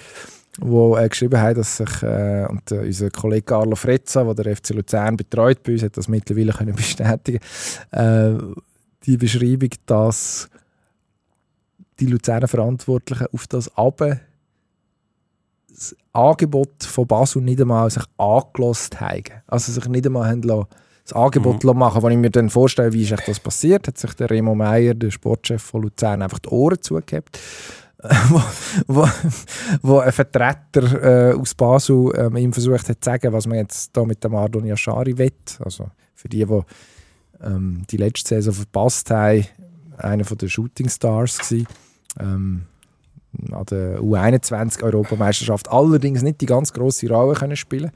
wo 0.61 0.97
äh, 0.97 1.09
geschrieben 1.09 1.41
haben, 1.41 1.57
dass 1.57 1.79
sich 1.79 2.03
äh, 2.05 2.47
und 2.49 2.71
äh, 2.71 2.79
unser 2.79 3.11
Kollege 3.11 3.43
Carlo 3.43 3.75
Frezza, 3.75 4.23
der 4.23 4.35
der 4.35 4.57
FC 4.57 4.71
Luzern 4.71 5.17
betreut 5.17 5.65
bei 5.65 5.73
uns, 5.73 5.83
hat 5.83 5.97
das 5.97 6.07
mittlerweile 6.07 6.53
können 6.53 6.77
bestätigen. 6.77 7.41
Äh, 7.91 8.35
die 9.05 9.17
Beschreibung, 9.17 9.71
dass 9.87 10.49
die 11.99 12.07
Luzerner 12.07 12.47
Verantwortlichen 12.47 13.27
auf 13.33 13.49
das 13.49 13.77
Abe 13.77 14.21
das 15.75 15.97
Angebot 16.13 16.85
von 16.85 17.07
Basel 17.07 17.43
nicht 17.43 17.61
einmal 17.61 17.91
sich 17.91 18.05
angelost 18.17 19.01
haben. 19.01 19.25
Also 19.47 19.73
sich 19.73 19.89
nicht 19.89 20.07
einmal 20.07 20.31
haben 20.31 20.43
lassen, 20.43 20.69
das 21.05 21.13
Angebot 21.13 21.65
Mhm. 21.65 21.79
machen, 21.79 22.03
wenn 22.03 22.13
ich 22.13 22.19
mir 22.19 22.31
dann 22.31 22.49
vorstelle, 22.49 22.93
wie 22.93 23.03
ist 23.03 23.15
das 23.27 23.41
passiert, 23.41 23.89
hat 23.89 23.99
sich 23.99 24.15
der 24.15 24.31
Remo 24.31 24.55
Meier, 24.55 24.95
der 24.95 25.11
Sportchef 25.11 25.63
von 25.63 25.83
Luzern, 25.83 26.23
einfach 26.23 26.39
die 26.39 26.49
Ohren 26.49 26.81
zugehabt. 26.81 27.39
wo, 28.29 28.43
wo, 28.87 29.09
wo 29.81 29.99
ein 29.99 30.13
Vertreter 30.13 31.33
äh, 31.33 31.35
aus 31.35 31.55
Basel 31.55 32.13
ähm, 32.17 32.37
ihm 32.37 32.53
versucht 32.53 32.89
hat 32.89 33.03
zu 33.03 33.11
sagen, 33.11 33.33
was 33.33 33.47
man 33.47 33.59
jetzt 33.59 33.97
da 33.97 34.05
mit 34.05 34.23
dem 34.23 34.35
Ardon 34.35 34.67
Yashari 34.67 35.17
will. 35.17 35.33
Also 35.59 35.89
für 36.15 36.29
die, 36.29 36.45
die 36.45 36.61
ähm, 37.43 37.83
die 37.91 37.97
letzte 37.97 38.35
Saison 38.35 38.53
verpasst 38.55 39.11
haben, 39.11 39.47
einer 39.97 40.25
von 40.25 40.37
der 40.37 40.49
Shooting 40.49 40.89
Stars. 40.91 41.55
Ähm, 42.21 42.67
an 43.51 43.65
der 43.67 44.01
U21-Europameisterschaft 44.01 45.71
allerdings 45.71 46.23
nicht 46.23 46.41
die 46.41 46.47
ganz 46.47 46.73
grosse 46.73 47.09
Rolle 47.09 47.35
können 47.35 47.57
spielen 47.57 47.91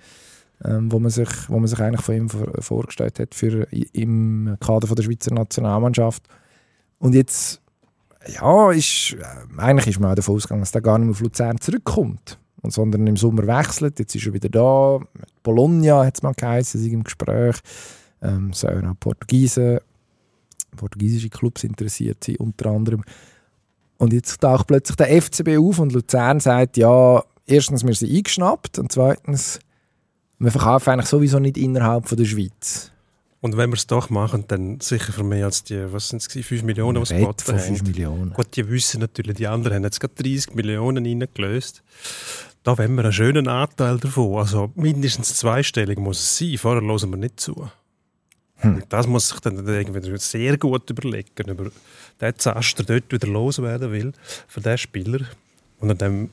ähm, 0.65 0.91
wo, 0.91 0.99
man 0.99 1.11
sich, 1.11 1.29
wo 1.49 1.59
man 1.59 1.69
sich 1.69 1.81
eigentlich 1.81 2.03
von 2.03 2.15
ihm 2.15 2.29
vor, 2.29 2.49
vorgestellt 2.61 3.19
hat 3.19 3.35
für, 3.35 3.67
im 3.93 4.57
Kader 4.61 4.93
der 4.95 5.03
Schweizer 5.03 5.33
Nationalmannschaft. 5.33 6.23
Und 6.99 7.15
jetzt, 7.15 7.61
ja, 8.27 8.73
ist, 8.73 9.17
äh, 9.19 9.61
eigentlich 9.61 9.89
ist 9.89 10.01
man 10.01 10.11
auch 10.11 10.17
davon 10.17 10.37
ausgegangen, 10.37 10.63
dass 10.63 10.73
der 10.73 10.83
gar 10.83 10.99
nicht 10.99 11.07
mehr 11.07 11.13
auf 11.13 11.21
Luzern 11.21 11.61
zurückkommt, 11.61 12.39
und 12.61 12.73
sondern 12.73 13.07
im 13.07 13.17
Sommer 13.17 13.47
wechselt. 13.47 14.01
Jetzt 14.01 14.17
ist 14.17 14.27
er 14.27 14.35
wieder 14.35 14.49
da. 14.49 14.99
Bologna 15.45 16.05
hat 16.05 16.17
es 16.17 16.23
mal 16.23 16.35
geheißen, 16.35 16.81
sie 16.81 16.87
sind 16.87 16.99
im 16.99 17.05
Gespräch. 17.05 17.57
Ähm, 18.21 18.53
sollen 18.53 18.85
auch 18.85 18.99
Portugiesen, 18.99 19.79
portugiesische 20.77 21.29
Clubs 21.29 21.63
interessiert 21.63 22.25
sein, 22.25 22.37
unter 22.39 22.71
anderem. 22.71 23.05
Und 23.99 24.13
jetzt 24.13 24.41
taucht 24.41 24.69
plötzlich 24.69 24.97
der 24.97 25.21
FCB 25.21 25.59
auf 25.59 25.79
und 25.81 25.93
Luzern 25.93 26.41
sagt, 26.41 26.77
ja, 26.77 27.23
erstens, 27.47 27.85
wir 27.85 27.95
sind 27.95 28.15
eingeschnappt 28.15 28.79
und 28.79 28.93
zweitens, 28.93 29.59
wir 30.39 30.53
verkaufen 30.53 30.91
eigentlich 30.91 31.09
sowieso 31.09 31.41
nicht 31.41 31.57
innerhalb 31.57 32.09
von 32.09 32.17
der 32.17 32.25
Schweiz. 32.25 32.93
Und 33.41 33.57
wenn 33.57 33.71
wir 33.71 33.77
es 33.77 33.87
doch 33.87 34.11
machen, 34.11 34.45
dann 34.49 34.81
sicher 34.81 35.13
für 35.13 35.23
mehr 35.23 35.47
als 35.47 35.63
die, 35.63 35.93
was 35.93 36.09
sind 36.09 36.23
es, 36.23 36.33
5 36.33 36.63
Millionen, 36.65 37.03
es 37.03 37.11
reden 37.11 37.25
von 37.25 37.37
geboten 37.37 37.59
5 37.59 37.79
haben. 37.79 37.87
Millionen. 37.89 38.33
Gut, 38.33 38.57
die 38.57 38.69
wissen 38.69 39.01
natürlich, 39.01 39.37
die 39.37 39.47
anderen 39.47 39.77
haben 39.77 39.85
jetzt 39.85 40.01
gerade 40.01 40.15
30 40.15 40.55
Millionen 40.55 41.05
reingelöst. 41.05 41.83
Da 42.65 42.77
wollen 42.77 42.97
wir 42.97 43.05
einen 43.05 43.13
schönen 43.13 43.47
Anteil 43.47 43.99
davon. 43.99 44.39
Also 44.39 44.73
mindestens 44.75 45.37
zweistellig 45.37 45.99
muss 45.99 46.19
es 46.19 46.39
sein. 46.39 46.59
Vorher 46.59 46.83
hören 46.83 47.11
wir 47.11 47.17
nicht 47.17 47.39
zu. 47.39 47.71
Hm. 48.59 48.83
Das 48.89 49.07
muss 49.07 49.29
sich 49.29 49.41
dann 49.41 49.67
irgendwie 49.67 50.19
sehr 50.19 50.59
gut 50.59 50.91
überlegen, 50.91 51.49
über 51.49 51.71
den 52.21 52.39
Zaster 52.39 52.83
dort 52.83 53.13
wieder 53.13 53.29
loswerden 53.29 53.93
will, 53.93 54.13
für 54.49 54.61
den 54.61 54.79
Spieler. 54.79 55.21
Und 55.81 55.91
an 55.91 55.99
dem, 55.99 56.31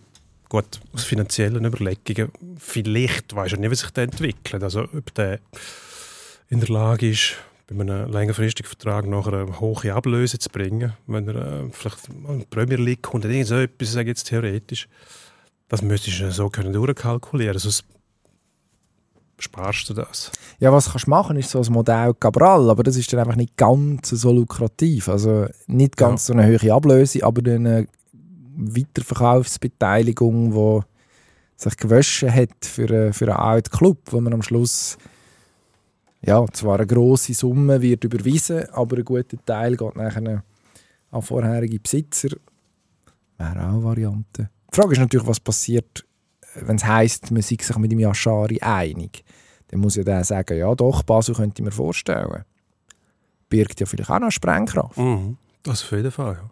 gut, 0.49 0.80
aus 0.93 1.03
finanziellen 1.03 1.65
Überlegungen, 1.65 2.32
vielleicht 2.57 3.36
weiß 3.36 3.53
er 3.53 3.59
nicht, 3.59 3.71
wie 3.71 3.76
sich 3.76 3.91
der 3.91 4.05
entwickelt. 4.05 4.63
Also, 4.63 4.84
ob 4.84 5.13
der 5.13 5.39
in 6.49 6.59
der 6.59 6.69
Lage 6.69 7.09
ist, 7.09 7.36
bei 7.67 7.80
einem 7.80 8.11
längerfristigen 8.11 8.67
Vertrag 8.67 9.07
nachher 9.07 9.34
eine 9.34 9.59
hohe 9.59 9.93
Ablöse 9.93 10.38
zu 10.38 10.49
bringen, 10.49 10.93
wenn 11.07 11.28
er 11.28 11.36
äh, 11.36 11.69
vielleicht 11.71 12.07
in 12.09 12.39
die 12.39 12.45
Premier 12.45 12.78
League 12.78 13.01
kommt 13.01 13.26
oder 13.26 13.34
irgend 13.34 13.47
so 13.47 13.55
etwas, 13.55 13.91
sage 13.91 14.09
jetzt 14.09 14.26
theoretisch. 14.26 14.88
Das 15.67 15.82
müsstest 15.82 16.19
du 16.19 16.32
so 16.32 16.49
können 16.49 16.73
durchkalkulieren, 16.73 17.57
sonst 17.57 17.86
sparst 19.39 19.89
du 19.89 19.93
das. 19.93 20.31
Ja, 20.59 20.71
was 20.71 20.89
kannst 20.91 21.07
du 21.07 21.09
machen, 21.11 21.38
ist 21.38 21.49
so 21.49 21.59
ein 21.61 21.71
Modell 21.73 22.13
Cabral, 22.13 22.69
aber 22.69 22.83
das 22.83 22.95
ist 22.95 23.11
dann 23.11 23.19
einfach 23.19 23.36
nicht 23.36 23.57
ganz 23.57 24.09
so 24.09 24.31
lukrativ. 24.31 25.09
Also 25.09 25.47
nicht 25.67 25.97
ganz 25.97 26.25
so 26.27 26.33
eine 26.33 26.45
hohe 26.47 26.73
Ablöse, 26.73 27.23
aber 27.23 27.49
eine 27.51 27.88
Weiterverkaufsbeteiligung, 29.15 30.51
die 30.51 30.81
sich 31.57 31.77
gewaschen 31.77 32.33
hat 32.33 32.49
für, 32.63 32.88
einen- 32.88 33.13
für 33.13 33.25
einen 33.25 33.38
alten 33.38 33.69
Club, 33.75 33.99
wo 34.07 34.19
man 34.21 34.33
am 34.33 34.41
Schluss 34.41 34.97
ja, 36.21 36.43
zwar 36.53 36.77
eine 36.77 36.88
grosse 36.88 37.33
Summe 37.33 37.81
wird 37.81 38.03
überwiesen, 38.03 38.67
aber 38.71 38.97
ein 38.97 39.05
guter 39.05 39.38
Teil 39.45 39.75
geht 39.77 39.95
nachher 39.95 40.43
an 41.11 41.21
vorherige 41.21 41.79
Besitzer. 41.79 42.29
Wäre 43.38 43.51
auch 43.51 43.73
eine 43.73 43.83
Variante. 43.83 44.49
Die 44.73 44.75
Frage 44.75 44.93
ist 44.93 44.99
natürlich, 44.99 45.27
was 45.27 45.39
passiert, 45.39 46.03
wenn 46.61 46.77
es 46.77 46.85
heisst, 46.85 47.31
man 47.31 47.41
sei 47.41 47.57
sich 47.59 47.77
mit 47.77 47.91
dem 47.91 47.99
Yashari 47.99 48.59
einig. 48.61 49.23
Dann 49.67 49.79
muss 49.79 49.95
ja 49.95 50.03
der 50.03 50.23
sagen, 50.23 50.57
ja 50.57 50.73
doch, 50.75 51.03
Basel 51.03 51.35
könnte 51.35 51.61
ich 51.61 51.65
mir 51.65 51.71
vorstellen. 51.71 52.43
Birgt 53.49 53.79
ja 53.79 53.85
vielleicht 53.85 54.09
auch 54.09 54.19
noch 54.19 54.31
Sprengkraft. 54.31 54.97
Mhm. 54.97 55.37
Das 55.63 55.83
auf 55.83 55.91
jeden 55.91 56.11
Fall, 56.11 56.35
ja. 56.35 56.49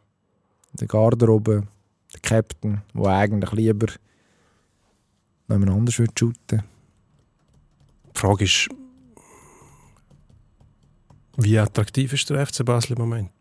Der 0.73 0.87
Garderobe, 0.87 1.67
der 2.13 2.19
Captain, 2.21 2.81
der 2.93 3.05
eigentlich 3.05 3.51
lieber 3.51 3.87
jemand 5.47 5.71
anders 5.71 5.99
würde 5.99 6.13
shooten. 6.17 6.63
Die 8.15 8.19
Frage 8.19 8.43
ist, 8.45 8.69
wie 11.37 11.57
attraktiv 11.57 12.13
ist 12.13 12.29
der 12.29 12.45
FC 12.45 12.65
Basel 12.65 12.93
im 12.93 12.99
Moment? 12.99 13.31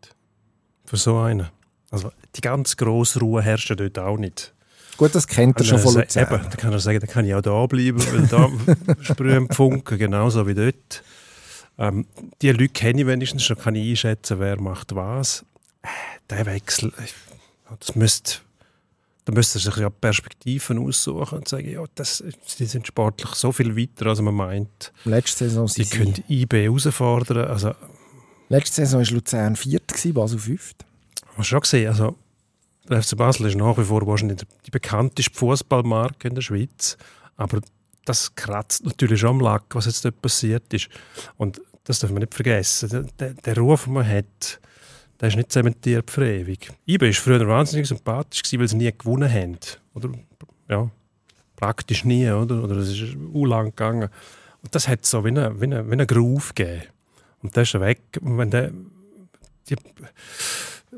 Für 0.84 0.96
so 0.96 1.18
einen. 1.18 1.48
Also 1.90 2.10
die 2.34 2.40
ganz 2.40 2.76
grosse 2.76 3.20
Ruhe 3.20 3.42
herrscht 3.42 3.72
dort 3.78 3.98
auch 3.98 4.16
nicht. 4.16 4.54
Gut, 5.02 5.14
das 5.16 5.26
kennt 5.26 5.58
er 5.58 5.64
schon 5.64 5.78
von 5.80 5.92
sa- 5.94 6.00
Luzern. 6.02 6.26
Eben, 6.32 6.42
da 6.50 6.56
kann 6.56 6.72
er 6.72 6.78
sagen, 6.78 7.00
da 7.00 7.06
kann 7.08 7.24
ich 7.24 7.34
auch 7.34 7.40
da 7.42 7.66
bleiben, 7.66 7.98
weil 8.12 8.26
da 8.28 8.48
sprühen 9.02 9.48
die 9.48 9.54
Funken 9.54 9.98
genauso 9.98 10.46
wie 10.46 10.54
dort. 10.54 11.02
Ähm, 11.76 12.06
die 12.40 12.50
Leute 12.52 12.68
kenne 12.68 13.00
ich 13.00 13.06
wenigstens 13.08 13.42
schon, 13.42 13.58
kann 13.58 13.74
ich 13.74 13.90
einschätzen, 13.90 14.38
wer 14.38 14.60
macht 14.60 14.94
was. 14.94 15.44
Der 16.30 16.46
Wechsel, 16.46 16.92
das 17.80 17.96
müsste, 17.96 18.36
da 19.24 19.32
müsste 19.32 19.58
er 19.58 19.62
sich 19.62 19.76
ja 19.78 19.90
Perspektiven 19.90 20.78
aussuchen 20.78 21.38
und 21.38 21.48
sagen, 21.48 21.68
ja, 21.68 21.82
das, 21.96 22.22
die 22.60 22.66
sind 22.66 22.86
sportlich 22.86 23.34
so 23.34 23.50
viel 23.50 23.76
weiter, 23.76 24.06
als 24.06 24.20
man 24.20 24.34
meint. 24.34 24.92
Letzte 25.04 25.48
Saison, 25.48 25.66
sie 25.66 25.84
können 25.84 26.14
IB 26.28 26.62
herausfordern. 26.62 27.48
Also, 27.48 27.74
Letzte 28.48 28.82
Saison 28.86 29.00
war 29.04 29.10
Luzern 29.12 29.56
viert, 29.56 29.88
gewesen, 29.88 30.14
Basel 30.14 30.38
fünft. 30.38 30.84
hast 31.30 31.38
du 31.38 31.42
schon 31.42 31.60
gesehen, 31.60 31.88
also, 31.88 32.16
der 32.88 33.02
FC 33.02 33.16
Basel 33.16 33.46
ist 33.46 33.56
nach 33.56 33.78
wie 33.78 33.84
vor 33.84 34.06
wahrscheinlich 34.06 34.40
die- 34.66 34.70
bekannteste 34.70 35.32
Fußballmarke 35.34 36.28
in 36.28 36.34
der 36.34 36.42
Schweiz. 36.42 36.96
Aber 37.36 37.60
das 38.04 38.34
kratzt 38.34 38.84
natürlich 38.84 39.20
schon 39.20 39.30
am 39.30 39.40
Lack, 39.40 39.64
was 39.74 39.86
jetzt 39.86 40.04
dort 40.04 40.20
passiert 40.20 40.72
ist. 40.74 40.88
Und 41.36 41.60
das 41.84 42.00
darf 42.00 42.10
man 42.10 42.20
nicht 42.20 42.34
vergessen. 42.34 43.08
Der, 43.18 43.34
der, 43.34 43.58
Ruf, 43.58 43.84
den 43.84 43.94
man 43.94 44.06
hat, 44.08 44.60
der 45.20 45.28
ist 45.28 45.36
nicht 45.36 45.52
zementiert 45.52 46.10
für 46.10 46.26
ewig. 46.26 46.70
IB 46.86 47.06
war 47.06 47.12
früher 47.12 47.46
wahnsinnig 47.48 47.86
sympathisch, 47.86 48.42
weil 48.56 48.68
sie 48.68 48.76
nie 48.76 48.92
gewonnen 48.96 49.30
haben. 49.32 49.58
Oder, 49.94 50.10
ja, 50.68 50.90
praktisch 51.56 52.04
nie, 52.04 52.28
oder? 52.30 52.62
Oder 52.64 52.76
es 52.76 52.88
ist 52.90 53.14
lang 53.32 53.66
gegangen. 53.66 54.08
Und 54.62 54.74
das 54.74 54.88
hat 54.88 55.06
so 55.06 55.24
wie 55.24 55.28
einen 55.28 55.60
wie 55.60 55.64
eine, 55.64 55.80
eine 55.80 56.06
Groove 56.06 56.54
gegeben. 56.54 56.82
Und 57.42 57.54
der 57.56 57.64
ist 57.64 57.78
weg. 57.78 58.00
Und 58.20 58.38
wenn 58.38 58.50
der, 58.50 58.70
die, 59.68 59.76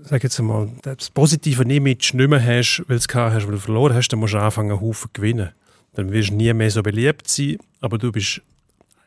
sag 0.03 0.23
jetzt 0.23 0.39
mal, 0.41 0.71
das 0.83 1.11
positive 1.11 1.63
Image 1.63 2.15
nicht 2.15 2.29
mehr 2.29 2.45
hast, 2.45 2.81
weil 2.81 2.97
du 2.97 3.01
es 3.01 3.09
gehabt 3.09 3.35
hast, 3.35 3.47
weil 3.47 3.53
du 3.53 3.61
verloren 3.61 3.95
hast, 3.95 4.09
dann 4.09 4.21
musst 4.21 4.35
du 4.35 4.39
anfangen, 4.39 4.73
einen 4.73 4.81
Haufen 4.81 5.11
gewinnen. 5.13 5.51
Dann 5.95 6.13
wirst 6.13 6.31
du 6.31 6.35
nie 6.35 6.53
mehr 6.53 6.71
so 6.71 6.83
beliebt 6.83 7.29
sein, 7.29 7.59
aber 7.81 7.99
du 7.99 8.11
bist 8.11 8.43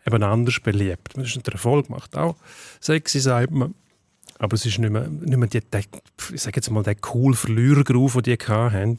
eben 0.06 0.24
anders 0.24 0.60
beliebt. 0.62 1.16
Das 1.16 1.36
ist 1.36 1.46
der 1.46 1.54
Erfolg 1.54 1.90
macht 1.90 2.16
auch 2.16 2.38
sexy, 2.80 3.20
sagt 3.20 3.52
man. 3.52 3.76
Aber 4.40 4.54
es 4.54 4.66
ist 4.66 4.78
nicht 4.78 4.92
mehr, 4.92 5.08
nicht 5.08 5.38
mehr 5.38 5.48
die, 5.48 5.62
der, 5.62 5.82
ich 6.32 6.42
sag 6.42 6.56
jetzt 6.56 6.70
mal, 6.70 6.84
der 6.84 6.96
cool 7.14 7.34
Verlierergruf, 7.34 8.14
den 8.14 8.24
die 8.24 8.38
haben. 8.38 8.98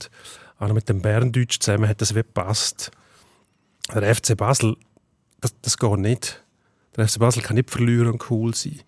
Auch 0.59 0.73
mit 0.73 0.89
dem 0.89 1.01
Berndeutsch 1.01 1.61
zusammen 1.61 1.89
hat 1.89 2.01
das 2.01 2.13
gepasst. 2.13 2.91
Der 3.95 4.15
FC 4.15 4.37
Basel, 4.37 4.77
das, 5.41 5.55
das 5.63 5.79
geht 5.79 5.99
nicht. 5.99 6.45
Der 6.97 7.09
FC 7.09 7.21
Basel 7.21 7.43
kann 7.43 7.57
nicht 7.57 7.71
verlieren 7.71 8.09
und 8.09 8.31
cool 8.31 8.55
sein. 8.55 8.81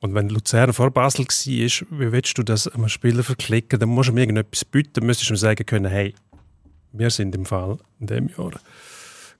Und 0.00 0.14
wenn 0.14 0.30
Luzern 0.30 0.72
vor 0.72 0.90
Basel 0.90 1.26
war, 1.26 1.98
wie 1.98 2.12
willst 2.12 2.38
du 2.38 2.42
das 2.42 2.66
einem 2.68 2.88
Spieler 2.88 3.22
verklicken? 3.22 3.78
Dann 3.78 3.90
musst 3.90 4.08
du 4.08 4.12
ihm 4.12 4.18
irgendetwas 4.18 4.64
bieten, 4.64 5.04
müsstest 5.04 5.30
du 5.30 5.34
ihm 5.34 5.38
sagen 5.38 5.66
können, 5.66 5.90
hey, 5.90 6.14
wir 6.92 7.10
sind 7.10 7.34
im 7.34 7.44
Fall 7.44 7.78
in 8.00 8.06
diesem 8.06 8.28
Jahr 8.28 8.52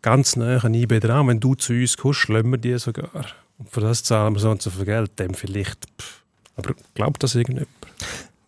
ganz 0.02 0.36
nah 0.36 0.58
an 0.58 0.74
IB 0.74 1.00
dran. 1.00 1.28
Wenn 1.28 1.40
du 1.40 1.54
zu 1.54 1.72
uns 1.72 1.96
kommst, 1.96 2.20
schlagen 2.20 2.50
wir 2.50 2.58
die 2.58 2.78
sogar. 2.78 3.26
Und 3.58 3.70
für 3.70 3.80
das 3.80 4.02
zahlen 4.02 4.34
wir 4.34 4.40
so 4.40 4.50
und 4.50 4.62
so 4.62 4.70
viel 4.70 4.84
Geld. 4.84 5.18
Dem 5.18 5.34
vielleicht. 5.34 5.86
Pff. 5.98 6.22
Aber 6.56 6.74
glaubt 6.94 7.22
das 7.22 7.34
irgendjemand? 7.34 7.68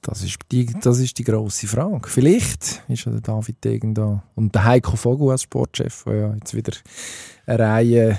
Das 0.03 0.23
ist 0.23 0.39
die, 0.51 0.67
das 0.81 0.99
ist 0.99 1.17
die 1.19 1.25
grosse 1.25 1.69
Frage. 1.69 2.09
Vielleicht 2.09 2.83
ist 2.89 3.05
ja 3.05 3.13
der 3.13 3.21
David 3.21 3.63
Degen 3.63 3.95
da 3.95 4.23
und 4.35 4.55
der 4.55 4.65
Heiko 4.65 4.97
Vogel 4.97 5.31
als 5.31 5.43
Sportchef, 5.43 6.03
der 6.05 6.15
ja 6.15 6.35
jetzt 6.35 6.55
wieder 6.55 6.73
eine 7.47 7.59
Reihe 7.59 8.11
äh, 8.11 8.19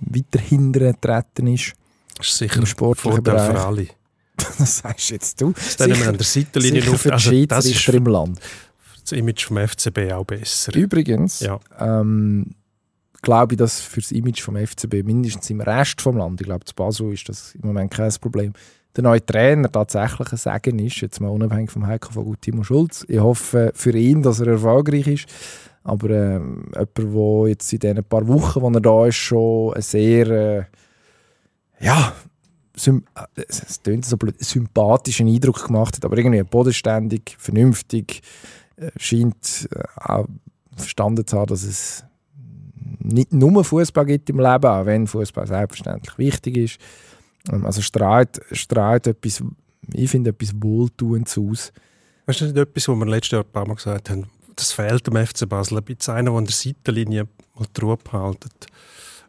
weiter 0.00 0.38
hinten 0.38 0.72
getreten 0.72 1.48
ist. 1.48 1.74
Das 2.22 2.32
ist 2.32 2.38
sicher 2.38 2.56
Im 2.56 2.62
ein 2.62 2.66
sportlichen 2.66 3.12
Vorteil 3.24 3.38
für 3.46 3.52
Bereich. 3.52 3.64
alle. 3.66 3.86
Das 4.58 4.78
sagst 4.78 5.10
jetzt 5.10 5.40
du. 5.40 5.52
Dann 5.78 5.90
nehmen 5.90 6.00
wir 6.02 6.08
an 6.08 6.16
der 6.16 6.24
Seitenlinie 6.26 6.80
sicher 6.80 6.90
Luft. 6.92 7.02
für 7.02 7.08
die 7.10 7.14
Also, 7.14 7.46
das 7.46 7.66
ist 7.66 7.80
für 7.84 7.92
im 7.92 8.06
Land. 8.06 8.40
das 9.02 9.12
Image 9.12 9.44
vom 9.46 9.56
FCB 9.58 10.12
auch 10.12 10.24
besser. 10.24 10.74
Übrigens 10.74 11.40
Ja. 11.40 11.60
ähm, 11.78 12.54
glaube 13.20 13.54
ich, 13.54 13.58
dass 13.58 13.80
für 13.80 14.00
das 14.00 14.10
Image 14.10 14.40
vom 14.40 14.56
FCB 14.56 15.04
mindestens 15.04 15.48
im 15.50 15.60
Rest 15.60 16.00
vom 16.00 16.16
Land, 16.16 16.40
ich 16.40 16.46
glaube, 16.46 16.64
zu 16.64 16.74
Basel 16.74 17.12
ist 17.12 17.28
das 17.28 17.54
im 17.54 17.66
Moment 17.66 17.90
kein 17.92 18.10
Problem, 18.20 18.52
der 18.96 19.04
neue 19.04 19.24
Trainer 19.24 19.70
tatsächlich 19.70 20.32
ein 20.32 20.36
Segen 20.38 20.78
ist, 20.80 21.00
jetzt 21.00 21.20
mal 21.20 21.28
unabhängig 21.28 21.70
vom 21.70 21.86
Heiko 21.86 22.12
von 22.12 22.36
Timo 22.40 22.62
Schulz. 22.64 23.04
Ich 23.08 23.20
hoffe 23.20 23.70
für 23.74 23.96
ihn, 23.96 24.22
dass 24.22 24.40
er 24.40 24.48
erfolgreich 24.48 25.06
ist. 25.06 25.26
Aber 25.84 26.10
ähm, 26.10 26.66
jemand, 26.74 26.98
der 26.98 27.48
jetzt 27.48 27.72
in 27.72 27.78
diesen 27.80 28.04
paar 28.04 28.26
Wochen, 28.28 28.60
wo 28.62 28.70
er 28.70 28.80
da 28.80 29.06
ist, 29.06 29.16
schon 29.16 29.74
ein 29.74 29.82
sehr 29.82 30.26
äh, 30.28 30.64
ja, 31.82 32.14
äh, 32.86 33.42
es 33.48 33.80
klingt 33.82 34.04
so 34.04 34.16
blöd, 34.16 34.42
sympathischen 34.42 35.28
Eindruck 35.28 35.66
gemacht 35.66 35.96
hat, 35.96 36.04
aber 36.04 36.16
irgendwie 36.16 36.42
bodenständig, 36.42 37.36
vernünftig, 37.38 38.22
äh, 38.76 38.90
scheint 38.96 39.68
äh, 39.74 39.82
auch 39.96 40.26
verstanden 40.76 41.26
zu 41.26 41.38
haben, 41.38 41.48
dass 41.48 41.64
es 41.64 42.04
nicht 43.00 43.32
nur 43.32 43.64
Fußball 43.64 44.06
gibt 44.06 44.30
im 44.30 44.38
Leben, 44.38 44.64
auch 44.64 44.86
wenn 44.86 45.06
Fußball 45.06 45.46
selbstverständlich 45.46 46.16
wichtig 46.18 46.56
ist. 46.56 46.78
Ähm, 47.52 47.66
Also 47.66 47.82
strahlt, 47.82 48.40
strahlt 48.52 49.06
etwas, 49.06 49.42
ich 49.92 50.10
finde 50.10 50.30
etwas 50.30 50.52
Wohltuendes 50.54 51.36
aus. 51.36 51.72
Weißt 52.26 52.40
du, 52.40 52.44
nicht 52.46 52.56
etwas, 52.56 52.88
was 52.88 52.96
wir 52.96 53.06
letztes 53.06 53.32
Jahr 53.32 53.42
ein 53.42 53.52
paar 53.52 53.66
Mal 53.66 53.74
gesagt 53.74 54.08
haben, 54.08 54.26
das 54.56 54.72
fehlt 54.72 55.06
dem 55.06 55.26
FC 55.26 55.48
Basel 55.48 55.78
ein 55.78 55.84
bisschen. 55.84 56.14
Einer, 56.14 56.30
der 56.30 56.38
an 56.38 56.44
der 56.44 56.54
Seitenlinie 56.54 57.28
mal 57.54 57.66
die 57.76 57.80
Ruhe 57.80 57.96
behaltet. 57.96 58.66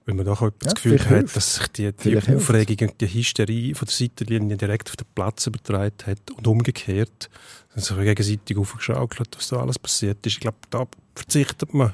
Weil 0.06 0.16
man 0.16 0.26
doch 0.26 0.42
auch 0.42 0.52
das 0.60 0.72
Ja, 0.72 0.74
Gefühl 0.74 1.10
hat, 1.10 1.36
dass 1.36 1.56
sich 1.56 1.68
die, 1.70 1.92
die 1.94 2.10
hilft. 2.12 2.30
Aufregung 2.30 2.90
und 2.90 3.00
die 3.00 3.08
Hysterie 3.08 3.74
von 3.74 3.86
der 3.88 3.94
Seitenlinie 3.96 4.58
direkt 4.58 4.90
auf 4.90 4.98
den 4.98 5.08
Platz 5.16 5.48
übertragen 5.48 5.94
hat 6.06 6.32
und 6.36 6.46
umgekehrt. 6.46 7.30
Dann 7.74 7.84
sich 7.84 7.96
gegenseitig 7.96 8.58
aufgeschaukelt, 8.58 9.30
was 9.38 9.48
da 9.48 9.62
alles 9.62 9.80
passiert 9.80 10.26
ist. 10.26 10.34
Ich 10.34 10.40
glaube, 10.42 10.58
da 10.70 10.86
verzichtet 11.16 11.74
man 11.74 11.94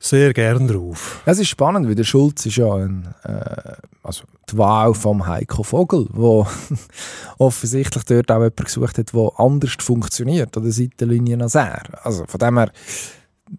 Sehr 0.00 0.34
gern 0.34 0.66
drauf. 0.66 1.22
Es 1.24 1.38
ist 1.38 1.48
spannend, 1.48 1.86
weil 1.86 1.94
der 1.94 2.04
Schulz 2.04 2.44
ist 2.46 2.56
ja 2.56 2.74
ein, 2.74 3.14
äh, 3.22 3.72
also 4.02 4.24
die 4.50 4.58
Wahl 4.58 4.92
vom 4.92 5.26
Heiko 5.26 5.62
Vogel, 5.62 6.06
wo 6.10 6.46
offensichtlich 7.38 8.04
dort 8.04 8.30
auch 8.30 8.36
jemand 8.36 8.56
gesucht 8.56 8.98
hat, 8.98 9.14
der 9.14 9.30
anders 9.38 9.76
funktioniert 9.78 10.56
an 10.56 10.64
der 10.64 10.72
Seitenlinie 10.72 11.40
als 11.40 11.54
er. 11.54 11.84
Also 12.04 12.26
von 12.26 12.38
dem 12.38 12.58
her 12.58 12.70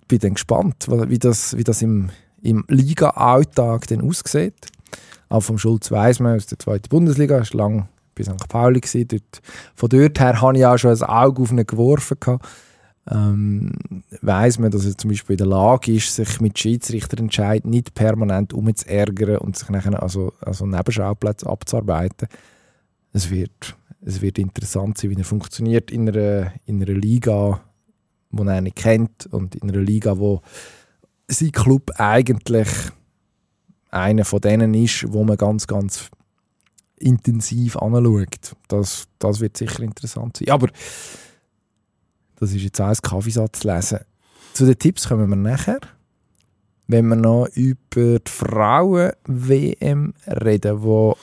bin 0.07 0.19
ich 0.21 0.33
gespannt, 0.33 0.85
wie 0.87 1.17
das, 1.19 1.57
wie 1.57 1.63
das 1.63 1.81
im, 1.81 2.11
im 2.45 2.63
Liga-Alltag 2.67 3.87
dann 3.87 4.01
aussieht. 4.01 4.67
Auch 5.29 5.41
vom 5.41 5.57
Schulz 5.57 5.91
weiss 5.91 6.19
man 6.19 6.35
aus 6.35 6.45
der 6.45 6.59
zweiten 6.59 6.89
Bundesliga, 6.89 7.39
ist 7.39 7.53
lang 7.53 7.87
bei 8.15 8.23
St. 8.23 8.47
Pauli. 8.47 8.81
Dort, 8.81 9.41
von 9.75 9.89
dort 9.89 10.19
her 10.19 10.41
habe 10.41 10.57
ich 10.57 10.65
auch 10.65 10.77
schon 10.77 10.91
ein 10.91 11.03
Auge 11.03 11.41
auf 11.41 11.51
ihn 11.51 11.65
geworfen. 11.65 12.17
Ähm, 13.11 13.73
weiß 14.21 14.57
man, 14.59 14.71
dass 14.71 14.85
er 14.85 14.97
zum 14.97 15.11
Beispiel 15.11 15.35
in 15.35 15.37
der 15.37 15.47
Lage 15.47 15.93
ist, 15.93 16.15
sich 16.15 16.41
mit 16.41 16.57
Schiedsrichterentscheid 16.57 17.63
nicht 17.65 17.93
permanent 17.93 18.51
umzuärgern 18.51 19.37
und 19.37 19.55
sich 19.55 19.69
nachher 19.69 20.01
also, 20.01 20.33
also 20.41 20.65
Nebenschauplätze 20.65 21.47
abzuarbeiten. 21.47 22.27
Es 23.13 23.29
wird, 23.29 23.75
es 24.01 24.21
wird 24.21 24.39
interessant 24.39 24.97
sein, 24.97 25.11
wie 25.11 25.17
er 25.17 25.23
funktioniert 25.23 25.91
in 25.91 26.09
einer, 26.09 26.53
in 26.65 26.81
einer 26.81 26.93
Liga, 26.93 27.61
die 28.31 28.47
er 28.47 28.61
nicht 28.61 28.75
kennt 28.75 29.27
und 29.27 29.55
in 29.55 29.69
einer 29.69 29.81
Liga, 29.81 30.17
wo 30.17 30.41
sein 31.27 31.51
Club 31.51 31.91
eigentlich 31.97 32.67
einer 33.89 34.25
von 34.25 34.41
denen 34.41 34.73
ist, 34.73 35.05
wo 35.11 35.23
man 35.23 35.37
ganz, 35.37 35.67
ganz 35.67 36.09
intensiv 36.97 37.77
anschaut. 37.77 38.55
Das, 38.67 39.07
das 39.19 39.39
wird 39.39 39.57
sicher 39.57 39.81
interessant 39.81 40.37
sein. 40.37 40.49
Aber 40.49 40.67
das 42.37 42.51
ist 42.51 42.63
jetzt 42.63 42.81
auch 42.81 42.89
ein 42.89 42.97
Kaffeesatz 43.01 43.63
lesen. 43.63 43.99
Zu 44.53 44.65
den 44.65 44.77
Tipps 44.77 45.07
kommen 45.07 45.29
wir 45.29 45.35
nachher. 45.35 45.79
Wenn 46.87 47.07
wir 47.07 47.15
noch 47.15 47.47
über 47.55 48.19
die 48.19 48.31
Frauen-WM 48.31 50.13
reden, 50.27 50.81
die 50.81 51.13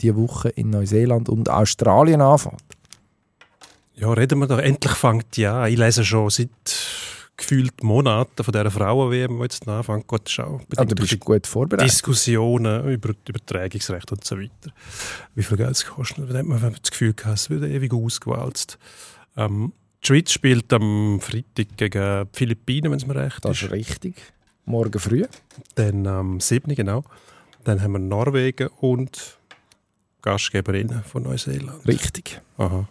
diese 0.00 0.16
Woche 0.16 0.48
in 0.48 0.70
Neuseeland 0.70 1.28
und 1.28 1.48
Australien 1.48 2.20
anfängt. 2.20 2.62
Ja, 3.94 4.12
reden 4.12 4.38
wir 4.40 4.46
doch. 4.46 4.58
Endlich 4.58 4.94
fängt 4.94 5.36
ja. 5.36 5.66
Ich 5.66 5.78
lese 5.78 6.04
schon 6.04 6.30
seit 6.30 6.48
gefühlt 7.40 7.82
Monaten 7.82 8.44
von 8.44 8.52
dieser 8.52 8.70
Frauen-WM, 8.70 9.36
die 9.36 9.42
jetzt 9.42 9.66
anfängt. 9.66 10.06
Gott, 10.06 10.28
schau. 10.28 10.60
Ah, 10.76 10.84
du 10.84 10.94
bist 10.94 11.18
gut 11.18 11.46
vorbereitet. 11.46 11.90
Diskussionen 11.90 12.88
über 12.88 13.14
Übertragungsrecht 13.26 14.12
und 14.12 14.24
so 14.24 14.38
weiter. 14.38 14.72
Wie 15.34 15.42
viel 15.42 15.56
Geld 15.56 15.70
es 15.70 15.84
kostet. 15.84 16.30
Dann 16.30 16.36
hat 16.36 16.46
man 16.46 16.60
das 16.60 16.90
Gefühl 16.90 17.14
gehabt, 17.14 17.38
es 17.38 17.50
wird 17.50 17.64
ewig 17.64 17.92
ausgewalzt. 17.92 18.78
Ähm, 19.36 19.72
die 20.02 20.06
Schweiz 20.06 20.32
spielt 20.32 20.72
am 20.72 21.20
Freitag 21.20 21.76
gegen 21.76 22.26
die 22.26 22.38
Philippinen, 22.38 22.92
wenn 22.92 22.98
es 22.98 23.06
mir 23.06 23.16
recht 23.16 23.44
das 23.44 23.52
ist. 23.52 23.62
Das 23.62 23.68
ist 23.68 23.72
richtig. 23.72 24.14
Morgen 24.64 24.98
früh. 25.00 25.24
Dann 25.74 26.06
am 26.06 26.34
ähm, 26.34 26.40
7. 26.40 26.74
genau. 26.74 27.04
Dann 27.64 27.82
haben 27.82 27.92
wir 27.92 27.98
Norwegen 27.98 28.68
und 28.80 29.38
Gastgeberinnen 30.22 31.02
von 31.02 31.24
Neuseeland. 31.24 31.86
Richtig. 31.86 32.40
Aha. 32.58 32.88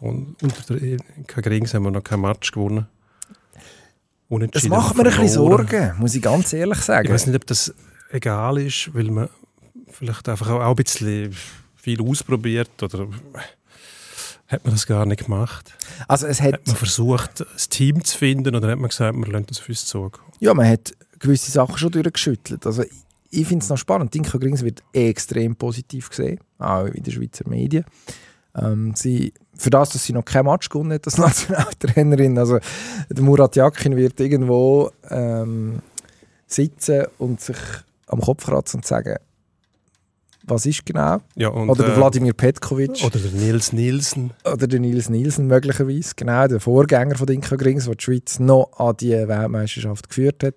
Und 0.00 0.42
unter 0.42 0.74
der 0.78 0.96
Grings 1.26 1.74
haben 1.74 1.84
wir 1.84 1.90
noch 1.90 2.02
kein 2.02 2.20
Match 2.20 2.52
gewonnen. 2.52 2.86
Das 4.52 4.68
macht 4.68 4.96
mir 4.96 5.02
ein 5.02 5.10
bisschen 5.10 5.28
Sorgen, 5.28 5.94
muss 5.98 6.14
ich 6.14 6.22
ganz 6.22 6.52
ehrlich 6.52 6.78
sagen. 6.78 7.06
Ich 7.06 7.12
weiß 7.12 7.26
nicht, 7.26 7.36
ob 7.36 7.46
das 7.46 7.74
egal 8.12 8.58
ist, 8.58 8.94
weil 8.94 9.10
man 9.10 9.28
vielleicht 9.90 10.28
einfach 10.28 10.48
auch 10.50 10.70
ein 10.70 10.76
bisschen 10.76 11.34
viel 11.76 12.00
ausprobiert 12.00 12.82
oder 12.82 13.08
hat 14.46 14.64
man 14.64 14.74
das 14.74 14.86
gar 14.86 15.06
nicht 15.06 15.24
gemacht? 15.24 15.72
Also 16.08 16.26
es 16.26 16.40
hat, 16.40 16.54
hat 16.54 16.66
man 16.66 16.76
versucht, 16.76 17.40
ein 17.40 17.70
Team 17.70 18.04
zu 18.04 18.18
finden 18.18 18.54
oder 18.54 18.70
hat 18.70 18.78
man 18.78 18.88
gesagt, 18.88 19.16
man 19.16 19.30
lernt 19.30 19.50
das 19.50 19.60
auf 19.60 19.68
uns 19.68 19.86
zugehen? 19.86 20.22
Ja, 20.40 20.54
man 20.54 20.68
hat 20.68 20.92
gewisse 21.18 21.50
Sachen 21.50 21.78
schon 21.78 21.92
durchgeschüttelt. 21.92 22.66
Also 22.66 22.84
ich 23.30 23.46
finde 23.46 23.62
es 23.62 23.68
noch 23.68 23.78
spannend. 23.78 24.12
Dinka 24.12 24.38
Grings 24.38 24.64
wird 24.64 24.82
extrem 24.92 25.54
positiv 25.54 26.10
gesehen, 26.10 26.40
auch 26.58 26.86
in 26.86 27.02
den 27.02 27.12
Schweizer 27.12 27.48
Medien. 27.48 27.84
Ähm, 28.56 28.94
sie, 28.96 29.32
für 29.60 29.70
das, 29.70 29.90
dass 29.90 30.04
sie 30.04 30.12
noch 30.12 30.24
kein 30.24 30.44
Match 30.44 30.68
gewonnen 30.68 30.92
hat 30.92 31.06
als 31.06 31.18
Nationaltrainerin, 31.46 32.38
also 32.38 32.58
der 33.08 33.22
Murat 33.22 33.56
Yakin 33.56 33.96
wird 33.96 34.18
irgendwo 34.20 34.90
ähm, 35.10 35.80
sitzen 36.46 37.04
und 37.18 37.40
sich 37.40 37.58
am 38.06 38.20
Kopf 38.20 38.46
kratzen 38.46 38.78
und 38.78 38.86
sagen, 38.86 39.16
was 40.44 40.66
ist 40.66 40.84
genau? 40.86 41.18
Ja, 41.36 41.48
und, 41.48 41.68
oder 41.68 41.84
der 41.84 41.94
äh, 41.94 41.96
Wladimir 41.98 42.32
Petkovic. 42.32 43.04
Oder 43.04 43.18
der 43.18 43.30
Nils 43.32 43.72
Nielsen. 43.72 44.32
Oder 44.44 44.66
der 44.66 44.80
Nils 44.80 45.10
Nielsen 45.10 45.46
möglicherweise, 45.46 46.12
genau, 46.16 46.46
der 46.46 46.60
Vorgänger 46.60 47.16
von 47.16 47.26
Dinka 47.26 47.56
Grings, 47.56 47.84
der 47.84 47.94
die 47.94 48.02
Schweiz 48.02 48.38
noch 48.38 48.70
an 48.78 48.96
die 48.98 49.12
Weltmeisterschaft 49.12 50.08
geführt 50.08 50.42
hat. 50.42 50.54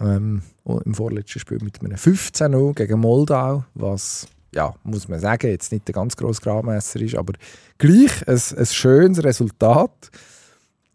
Ähm, 0.00 0.42
Im 0.64 0.94
vorletzten 0.94 1.38
Spiel 1.38 1.58
mit 1.62 1.80
einem 1.80 1.96
15-0 1.96 2.74
gegen 2.74 2.98
Moldau, 2.98 3.64
was, 3.74 4.26
ja, 4.54 4.74
muss 4.84 5.08
man 5.08 5.20
sagen, 5.20 5.50
jetzt 5.50 5.72
nicht 5.72 5.86
der 5.86 5.94
ganz 5.94 6.16
grosse 6.16 6.40
Gradmesser 6.40 7.00
ist, 7.00 7.14
aber 7.14 7.34
gleich 7.78 8.26
ein, 8.26 8.40
ein 8.56 8.66
schönes 8.66 9.22
Resultat. 9.22 10.10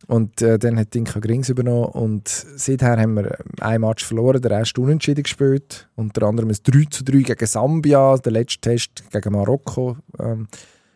Und 0.07 0.41
äh, 0.41 0.57
dann 0.57 0.77
hat 0.77 0.93
Dinka 0.93 1.19
Grings 1.19 1.49
übernommen 1.49 1.85
und 1.85 2.27
seither 2.27 2.97
haben 2.97 3.15
wir 3.15 3.37
ein 3.59 3.81
Match 3.81 4.03
verloren, 4.03 4.41
der 4.41 4.51
erste 4.51 4.81
unentschieden 4.81 5.23
gespielt. 5.23 5.87
Unter 5.95 6.23
anderem 6.23 6.49
ein 6.49 6.57
3 6.61 6.85
zu 6.89 7.03
3 7.03 7.19
gegen 7.19 7.45
Sambia, 7.45 8.17
der 8.17 8.31
letzte 8.31 8.61
Test 8.61 9.03
gegen 9.11 9.33
Marokko 9.33 9.97
ähm, 10.19 10.47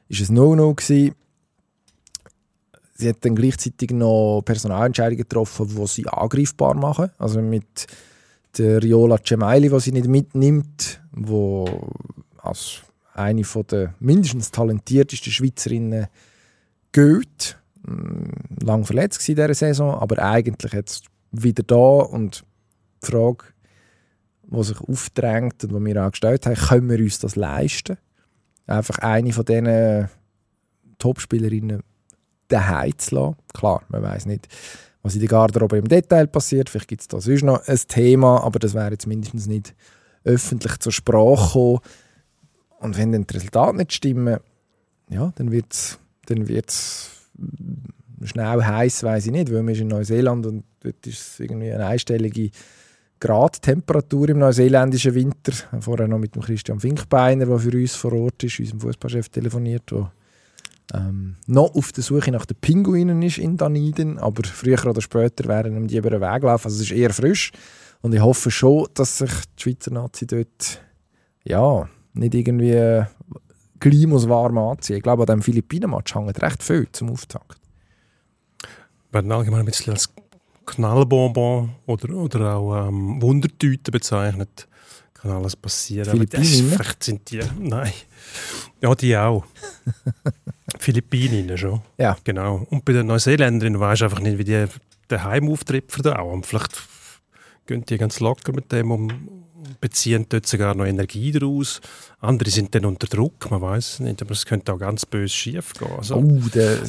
ist 0.10 0.22
es 0.22 0.30
No-No. 0.30 0.76
Sie 0.82 1.14
hat 3.02 3.18
dann 3.22 3.36
gleichzeitig 3.36 3.92
noch 3.92 4.42
Personalentscheidungen 4.44 5.18
getroffen, 5.18 5.68
die 5.68 5.88
sie 5.88 6.08
angreifbar 6.08 6.76
machen. 6.76 7.12
Also 7.18 7.42
mit 7.42 7.88
der 8.58 8.82
Riola 8.82 9.18
Cemaili, 9.24 9.70
die 9.70 9.80
sie 9.80 9.92
nicht 9.92 10.08
mitnimmt, 10.08 11.02
wo 11.12 11.90
als 12.46 12.82
eine 13.14 13.44
der 13.70 13.94
mindestens 14.00 14.52
talentiertesten 14.52 15.32
Schweizerinnen 15.32 16.08
gilt 16.92 17.58
Mm, 17.86 18.64
lang 18.64 18.84
verletzt 18.84 19.28
in 19.30 19.36
dieser 19.36 19.54
Saison, 19.54 19.94
aber 19.96 20.20
eigentlich 20.20 20.74
jetzt 20.74 21.06
wieder 21.32 21.64
da 21.64 21.76
und 21.76 22.44
die 23.04 23.08
Frage, 23.12 23.46
die 24.44 24.64
sich 24.64 24.80
aufdrängt 24.80 25.64
und 25.64 25.74
die 25.74 25.86
wir 25.86 26.06
auch 26.06 26.12
gestellt 26.12 26.46
haben, 26.46 26.56
können 26.56 26.90
wir 26.90 27.00
uns 27.00 27.20
das 27.20 27.36
leisten? 27.36 27.98
Einfach 28.66 28.98
eine 29.00 29.32
von 29.34 29.46
diesen 29.46 30.10
Topspielerinnen 30.98 31.84
daheim 32.48 32.98
zu 32.98 33.16
lassen. 33.16 33.36
Klar, 33.54 33.84
man 33.90 34.02
weiß 34.02 34.26
nicht, 34.26 34.48
was 35.04 35.14
in 35.14 35.20
der 35.20 35.30
Garderobe 35.30 35.78
im 35.78 35.88
Detail 35.88 36.26
passiert. 36.26 36.70
Vielleicht 36.70 36.88
gibt 36.88 37.02
es 37.02 37.08
da 37.08 37.22
sonst 37.22 37.44
noch 37.44 37.68
ein 37.68 37.80
Thema, 37.88 38.44
aber 38.44 38.58
das 38.58 38.74
wäre 38.74 38.92
jetzt 38.92 39.06
mindestens 39.06 39.46
nicht 39.46 39.76
öffentlich 40.24 40.80
zur 40.80 40.92
Sprache 40.92 41.48
gekommen. 41.48 41.80
Und 42.80 42.98
wenn 42.98 43.12
dann 43.12 43.26
die 43.26 43.34
Resultate 43.36 43.78
nicht 43.78 43.94
stimmen, 43.94 44.40
ja, 45.10 45.32
dann 45.36 45.52
wird 45.52 45.72
es 45.72 46.00
dann 46.26 46.48
wird's 46.48 47.12
schnell 48.24 48.64
heiß, 48.64 49.04
weiß 49.04 49.28
ich 49.28 49.32
nicht, 49.32 49.52
weil 49.52 49.66
wir 49.66 49.76
sind 49.76 49.92
in 49.92 49.98
Neuseeland 49.98 50.46
und 50.46 50.64
dort 50.80 51.06
ist 51.06 51.20
es 51.20 51.40
irgendwie 51.40 51.72
eine 51.72 51.86
einstellige 51.86 52.50
Gradtemperatur 53.20 54.30
im 54.30 54.40
neuseeländischen 54.40 55.14
Winter. 55.16 55.52
Vorher 55.80 56.08
noch 56.08 56.18
mit 56.18 56.36
dem 56.36 56.42
Christian 56.42 56.80
Finkbeiner, 56.80 57.46
der 57.46 57.60
für 57.60 57.78
uns 57.78 57.96
vor 57.96 58.14
Ort 58.14 58.44
ist, 58.44 58.60
unserem 58.60 58.80
Fußballchef 58.80 59.30
telefoniert, 59.30 59.92
der 59.92 60.12
ähm, 60.94 61.36
noch 61.48 61.74
auf 61.76 61.92
der 61.92 62.04
Suche 62.04 62.32
nach 62.32 62.46
den 62.46 62.58
Pinguinen 62.60 63.22
ist 63.22 63.38
in 63.38 63.58
Daniden, 63.58 64.20
aber 64.20 64.44
früher 64.44 64.86
oder 64.86 65.02
später 65.02 65.48
werden 65.48 65.76
ihm 65.76 65.88
die 65.88 65.98
über 65.98 66.10
den 66.10 66.22
Weg 66.22 66.44
laufen. 66.44 66.66
Also 66.66 66.78
es 66.78 66.92
ist 66.92 66.92
eher 66.92 67.12
frisch 67.12 67.52
und 68.02 68.14
ich 68.14 68.22
hoffe 68.22 68.52
schon, 68.52 68.88
dass 68.94 69.18
sich 69.18 69.32
die 69.58 69.64
Schweizer 69.64 69.92
Nazi 69.92 70.28
dort 70.28 70.82
ja, 71.44 71.88
nicht 72.16 72.36
irgendwie 72.36 73.06
gleich 73.80 74.08
muss 74.08 74.28
warm 74.28 74.58
anziehen. 74.58 74.98
Ich 74.98 75.04
glaube, 75.04 75.24
an 75.24 75.28
diesem 75.28 75.42
Philippinen-Match 75.42 76.16
hängt 76.16 76.42
recht 76.42 76.64
viel 76.64 76.88
zum 76.92 77.12
Auftakt. 77.12 77.60
Werden 79.12 79.32
allgemein 79.32 79.62
ein 79.62 79.66
bisschen 79.66 79.94
als 79.94 80.10
Knallbonbon 80.66 81.70
oder, 81.86 82.16
oder 82.16 82.56
auch 82.56 82.88
ähm, 82.88 83.22
Wundertüte 83.22 83.92
bezeichnet. 83.92 84.68
Kann 85.14 85.32
alles 85.32 85.56
passieren. 85.56 86.10
Philippinen? 86.10 86.72
Vielleicht 86.72 87.04
sind 87.04 87.32
die. 87.32 87.40
Nein. 87.60 87.92
Ja, 88.82 88.94
die 88.96 89.16
auch. 89.16 89.46
Philippinen 90.80 91.58
schon. 91.58 91.82
Ja. 91.98 92.18
Genau. 92.24 92.66
Und 92.70 92.84
bei 92.84 92.94
den 92.94 93.08
Neuseeländerinnen 93.08 93.80
du 93.80 93.86
einfach 94.06 94.20
nicht, 94.20 94.38
wie 94.38 94.44
die 94.44 94.66
den 95.10 95.24
Heimauftritt 95.24 95.92
verdauen. 95.92 96.44
Vielleicht 96.44 96.82
gehen 97.66 97.86
die 97.86 97.98
ganz 97.98 98.20
locker 98.20 98.52
mit 98.54 98.72
dem 98.72 98.92
um, 98.92 99.45
beziehen 99.82 100.26
dort 100.30 100.46
sogar 100.46 100.76
noch 100.76 100.86
Energie 100.86 101.32
daraus. 101.32 101.82
Andere 102.20 102.50
sind 102.50 102.74
dann 102.76 102.86
unter 102.86 103.08
Druck, 103.08 103.50
man 103.52 103.62
weiß 103.62 103.94
es 103.94 104.00
nicht, 104.00 104.22
aber 104.22 104.32
es 104.32 104.46
könnte 104.46 104.74
auch 104.74 104.80
ganz 104.80 105.06
böse 105.06 105.34
schief 105.34 105.74
gehen. 105.74 105.92
Also, 105.98 106.16
oh, 106.16 106.42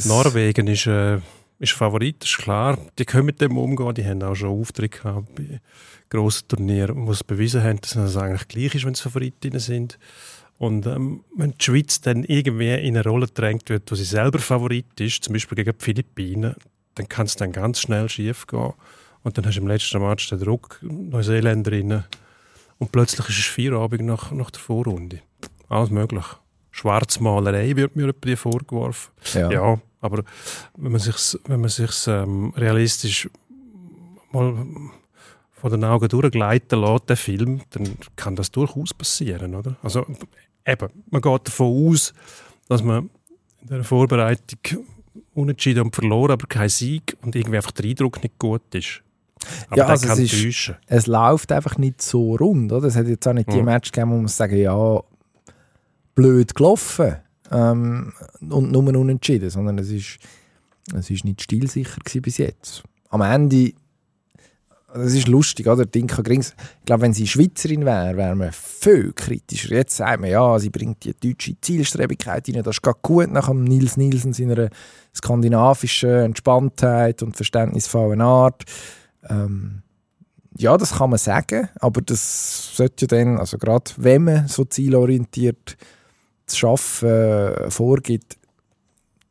Norwegen 0.04 0.66
ist, 0.68 0.86
äh, 0.86 1.18
ist 1.58 1.72
Favorit, 1.72 2.24
ist 2.24 2.38
klar. 2.38 2.78
Die 2.98 3.04
können 3.04 3.26
mit 3.26 3.40
dem 3.40 3.58
umgehen, 3.58 3.94
die 3.94 4.04
haben 4.04 4.22
auch 4.22 4.34
schon 4.34 4.60
Auftritte 4.60 4.98
gehabt 4.98 5.34
bei 5.34 5.60
grossen 6.08 6.48
Turnieren, 6.48 7.06
wo 7.06 7.12
sie 7.12 7.24
bewiesen 7.24 7.62
haben, 7.62 7.80
dass 7.80 7.96
es 7.96 8.16
eigentlich 8.16 8.48
gleich 8.48 8.74
ist, 8.74 8.84
wenn 8.84 8.94
sie 8.94 9.02
Favoritinnen 9.02 9.60
sind. 9.60 9.98
Und 10.58 10.86
ähm, 10.86 11.24
wenn 11.36 11.52
die 11.52 11.64
Schweiz 11.64 12.00
dann 12.00 12.24
irgendwie 12.24 12.72
in 12.72 12.96
eine 12.96 13.04
Rolle 13.04 13.26
drängt 13.26 13.68
wird, 13.68 13.90
wo 13.90 13.94
sie 13.94 14.04
selber 14.04 14.38
Favorit 14.38 15.00
ist, 15.00 15.24
zum 15.24 15.34
Beispiel 15.34 15.56
gegen 15.56 15.76
die 15.76 15.84
Philippinen, 15.84 16.54
dann 16.94 17.08
kann 17.08 17.26
es 17.26 17.36
dann 17.36 17.52
ganz 17.52 17.80
schnell 17.80 18.08
schief 18.08 18.46
gehen. 18.46 18.72
Und 19.22 19.36
dann 19.36 19.44
hast 19.44 19.56
du 19.56 19.60
im 19.60 19.66
letzten 19.66 20.00
Match 20.00 20.28
den 20.28 20.40
Druck, 20.40 20.78
Neuseeländer 20.82 21.72
rein. 21.72 22.04
Und 22.78 22.92
plötzlich 22.92 23.28
ist 23.28 23.38
es 23.38 23.46
Feierabend 23.46 24.02
nach, 24.02 24.32
nach 24.32 24.50
der 24.50 24.60
Vorrunde. 24.60 25.20
Alles 25.68 25.90
möglich. 25.90 26.24
Schwarzmalerei 26.70 27.74
wird 27.74 27.96
mir 27.96 28.08
etwa 28.08 28.36
vorgeworfen. 28.36 29.12
Ja. 29.32 29.50
Ja, 29.50 29.80
aber 30.00 30.24
wenn 30.76 30.92
man 30.92 31.00
sich 31.00 31.38
wenn 31.46 31.60
man 31.60 31.70
sich's, 31.70 32.06
ähm, 32.06 32.52
realistisch 32.56 33.28
mal 34.30 34.66
von 35.52 35.70
den 35.70 35.84
Augen 35.84 36.08
durchgleiten 36.08 36.80
lässt, 36.80 37.08
den 37.08 37.16
Film, 37.16 37.60
dann 37.70 37.96
kann 38.14 38.36
das 38.36 38.50
durchaus 38.50 38.92
passieren, 38.92 39.54
oder? 39.54 39.76
Also 39.82 40.04
eben, 40.66 40.88
man 41.10 41.22
geht 41.22 41.48
davon 41.48 41.90
aus, 41.90 42.12
dass 42.68 42.82
man 42.82 43.08
in 43.62 43.68
der 43.68 43.84
Vorbereitung 43.84 44.58
unentschieden 45.32 45.84
und 45.84 45.94
verloren, 45.94 46.32
aber 46.32 46.46
kein 46.46 46.68
Sieg 46.68 47.16
und 47.22 47.34
irgendwie 47.34 47.56
einfach 47.56 47.72
der 47.72 47.86
Eindruck 47.86 48.22
nicht 48.22 48.38
gut 48.38 48.74
ist. 48.74 49.02
Aber 49.68 49.76
Ja, 49.76 49.86
also 49.86 50.08
es 50.08 50.32
ist-. 50.32 50.72
Es 50.86 51.06
läuft 51.06 51.52
einfach 51.52 51.78
nicht 51.78 52.02
so 52.02 52.36
rund. 52.36 52.72
Oder? 52.72 52.88
Es 52.88 52.96
hat 52.96 53.06
jetzt 53.06 53.26
auch 53.26 53.32
nicht 53.32 53.52
die 53.52 53.58
Ja. 53.58 53.62
Match 53.62 53.92
gegeben, 53.92 54.12
wo 54.12 54.16
man 54.16 54.28
sagen 54.28 54.56
ja, 54.56 55.00
blöd 56.14 56.54
gelaufen 56.54 57.16
ähm, 57.52 58.12
und 58.40 58.72
nur 58.72 58.82
unentschieden, 58.96 59.50
sondern 59.50 59.78
es 59.78 59.90
ist, 59.90 60.18
es 60.96 61.10
ist 61.10 61.24
nicht 61.24 61.42
stilsicher 61.42 62.00
bis 62.20 62.38
jetzt. 62.38 62.82
Am 63.10 63.20
Ende, 63.20 63.72
das 64.92 65.12
ist 65.12 65.28
lustig, 65.28 65.68
oder? 65.68 65.84
Dinka 65.84 66.22
Grings, 66.22 66.54
ich 66.80 66.86
glaube, 66.86 67.02
wenn 67.02 67.12
sie 67.12 67.26
Schweizerin 67.26 67.84
wäre, 67.84 68.16
wäre 68.16 68.34
man 68.34 68.50
viel 68.52 69.12
kritischer. 69.12 69.74
Jetzt 69.74 69.96
sagt 69.96 70.20
man, 70.20 70.30
ja, 70.30 70.58
sie 70.58 70.70
bringt 70.70 71.04
die 71.04 71.14
deutsche 71.14 71.60
Zielstrebigkeit 71.60 72.48
rein, 72.48 72.62
das 72.62 72.76
ist 72.76 72.82
gerade 72.82 72.98
gut 73.02 73.30
nach 73.30 73.48
dem 73.48 73.64
Nils 73.64 73.96
Nielsen 73.96 74.32
seiner 74.32 74.70
skandinavischen 75.14 76.10
Entspanntheit 76.10 77.22
und 77.22 77.36
verständnisvollen 77.36 78.20
Art. 78.20 78.64
Ähm, 79.28 79.82
ja, 80.58 80.76
das 80.76 80.94
kann 80.94 81.10
man 81.10 81.18
sagen, 81.18 81.68
aber 81.80 82.00
das 82.00 82.76
sollte 82.76 83.04
ja 83.04 83.08
dann, 83.08 83.38
also 83.38 83.58
gerade 83.58 83.90
wenn 83.98 84.24
man 84.24 84.48
so 84.48 84.64
zielorientiert 84.64 85.76
zu 86.46 86.68
arbeiten 86.68 87.66
äh, 87.66 87.70
vorgibt, 87.70 88.38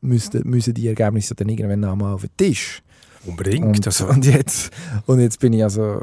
müssten, 0.00 0.48
müssen 0.48 0.74
die 0.74 0.88
Ergebnisse 0.88 1.34
dann 1.34 1.48
irgendwann 1.48 1.84
einmal 1.84 2.14
auf 2.14 2.22
den 2.22 2.36
Tisch. 2.36 2.82
Unbedingt. 3.24 3.64
Und, 3.64 3.86
also, 3.86 4.06
und, 4.06 4.24
jetzt, 4.24 4.70
und 5.06 5.20
jetzt 5.20 5.40
bin 5.40 5.52
ich 5.52 5.64
also 5.64 6.02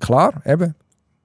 klar, 0.00 0.42
eben, 0.44 0.74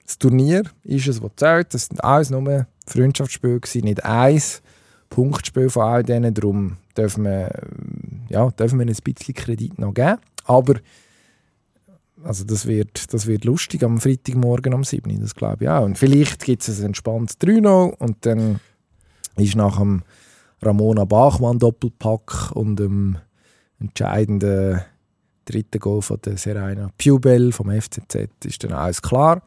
das 0.05 0.17
Turnier 0.17 0.63
ist 0.83 1.07
es, 1.07 1.21
was 1.21 1.31
zählt. 1.35 1.73
Das 1.73 1.85
sind 1.85 2.03
alles 2.03 2.29
nur 2.29 2.65
Freundschaftsspiele 2.87 3.59
gewesen, 3.59 3.83
nicht 3.83 4.03
eins 4.03 4.61
Punktspiel 5.09 5.69
von 5.69 5.83
all 5.83 6.03
denen. 6.03 6.33
Darum 6.33 6.77
dürfen 6.97 7.25
wir, 7.25 7.51
ja, 8.29 8.49
dürfen 8.51 8.79
wir 8.79 8.87
ein 8.87 8.95
bisschen 9.03 9.35
Kredit 9.35 9.77
noch 9.77 9.93
geben. 9.93 10.17
Aber 10.49 10.75
also 12.23 12.43
das, 12.43 12.65
wird, 12.65 13.13
das 13.13 13.27
wird 13.27 13.45
lustig 13.45 13.83
am 13.83 13.99
Freitagmorgen 13.99 14.73
um 14.73 14.83
7 14.83 15.09
Uhr, 15.11 15.19
das 15.19 15.35
glaube 15.35 15.65
ich 15.65 15.69
auch. 15.69 15.85
Und 15.85 15.97
vielleicht 15.97 16.43
gibt 16.43 16.67
es 16.67 16.79
ein 16.79 16.87
entspanntes 16.87 17.37
3 17.37 17.69
und 17.69 18.25
dann 18.25 18.59
ist 19.37 19.55
nach 19.55 19.77
dem 19.77 20.01
Ramona 20.61 21.05
Bachmann 21.05 21.59
Doppelpack 21.59 22.51
und 22.53 22.77
dem 22.77 23.17
entscheidenden 23.79 24.81
dritten 25.45 25.79
Goal 25.79 26.01
von 26.01 26.19
der 26.25 26.37
Serena 26.37 26.89
Pubel 26.97 27.51
vom 27.51 27.69
FCZ 27.69 28.29
ist 28.43 28.63
dann 28.63 28.73
alles 28.73 29.01
klar. 29.01 29.41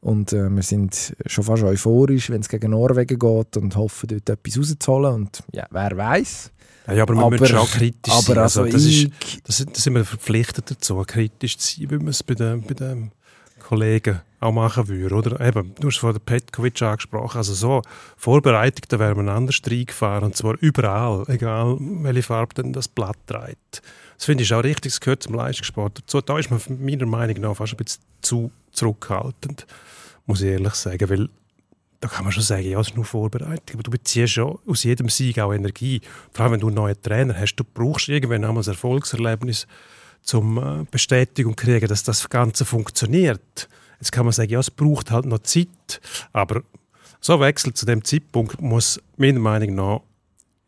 Und 0.00 0.32
äh, 0.32 0.48
wir 0.48 0.62
sind 0.62 1.16
schon 1.26 1.44
fast 1.44 1.64
euphorisch, 1.64 2.30
wenn 2.30 2.40
es 2.40 2.48
gegen 2.48 2.70
Norwegen 2.70 3.18
geht 3.18 3.56
und 3.56 3.76
hoffen, 3.76 4.08
dort 4.08 4.30
etwas 4.30 4.58
rauszuholen. 4.58 5.14
Und 5.14 5.42
ja, 5.52 5.66
wer 5.70 5.96
weiß. 5.96 6.52
Ja, 6.94 7.02
aber 7.02 7.14
wir 7.14 7.22
aber- 7.24 7.38
müssen 7.38 7.56
auch 7.56 7.70
kritisch 7.70 8.12
sein. 8.12 8.32
Aber 8.32 8.42
also, 8.42 8.64
das, 8.64 8.84
ist, 8.84 9.10
das, 9.44 9.56
sind- 9.58 9.94
wir 9.94 10.04
verpflichtet 10.04 10.70
dazu, 10.70 11.02
kritisch 11.06 11.58
zu 11.58 11.80
sein, 11.80 11.90
wie 11.90 11.96
man 11.96 12.08
es 12.08 12.22
bei 12.22 12.34
den, 12.34 12.62
bei 12.62 12.74
den 12.74 13.12
Kollegen 13.60 14.20
auch 14.38 14.52
machen 14.52 14.86
würde. 14.86 15.14
Oder? 15.14 15.40
Eben, 15.40 15.74
du 15.80 15.88
hast 15.88 15.98
vorhin 15.98 16.20
Petkovic 16.20 16.80
angesprochen. 16.82 17.38
Also 17.38 17.54
so, 17.54 17.82
Vorbereitung, 18.16 18.84
da 18.88 18.98
wären 18.98 19.24
wir 19.26 19.32
anders 19.32 19.60
reingefahren. 19.66 20.24
Und 20.24 20.36
zwar 20.36 20.56
überall, 20.60 21.24
egal 21.28 21.76
welche 21.80 22.22
Farbe 22.22 22.54
denn 22.54 22.72
das 22.72 22.86
Blatt 22.86 23.16
trägt. 23.26 23.82
Das 24.16 24.24
finde 24.26 24.44
ich 24.44 24.54
auch 24.54 24.62
richtig, 24.62 24.92
das 24.92 25.00
gehört 25.00 25.22
zum 25.24 25.34
Leistungssport 25.34 25.98
dazu. 25.98 26.20
Da 26.20 26.38
ist 26.38 26.50
man 26.50 26.60
meiner 26.80 27.06
Meinung 27.06 27.40
nach 27.40 27.56
fast 27.56 27.72
ein 27.72 27.76
bisschen 27.78 28.02
zu 28.22 28.50
zurückhaltend, 28.72 29.66
muss 30.26 30.42
ich 30.42 30.48
ehrlich 30.48 30.74
sagen. 30.74 31.08
Weil 31.10 31.28
da 32.00 32.08
kann 32.08 32.24
man 32.24 32.32
schon 32.32 32.42
sagen, 32.42 32.68
ja, 32.68 32.80
es 32.80 32.88
ist 32.88 32.96
nur 32.96 33.04
Vorbereitung. 33.04 33.74
Aber 33.74 33.82
du 33.82 33.90
beziehst 33.90 34.36
ja 34.36 34.44
aus 34.44 34.84
jedem 34.84 35.08
Sieg 35.08 35.38
auch 35.38 35.52
Energie. 35.52 36.00
Vor 36.32 36.44
allem, 36.44 36.54
wenn 36.54 36.60
du 36.60 36.66
einen 36.68 36.76
neuen 36.76 37.00
Trainer 37.00 37.38
hast. 37.38 37.56
Du 37.56 37.64
brauchst 37.64 38.08
irgendwann 38.08 38.44
einmal 38.44 38.62
ein 38.62 38.68
Erfolgserlebnis, 38.68 39.66
zum 40.22 40.58
äh, 40.58 40.84
Bestätigung 40.90 41.56
zu 41.56 41.64
kriegen, 41.64 41.88
dass 41.88 42.02
das 42.02 42.28
Ganze 42.28 42.64
funktioniert. 42.64 43.68
Jetzt 44.00 44.12
kann 44.12 44.26
man 44.26 44.32
sagen, 44.32 44.50
ja, 44.50 44.60
es 44.60 44.70
braucht 44.70 45.10
halt 45.10 45.24
noch 45.24 45.38
Zeit. 45.40 46.00
Aber 46.32 46.62
so 47.20 47.34
ein 47.34 47.40
Wechsel 47.40 47.72
zu 47.74 47.86
dem 47.86 48.04
Zeitpunkt 48.04 48.60
muss 48.60 49.00
meiner 49.16 49.40
Meinung 49.40 49.74
nach 49.74 50.00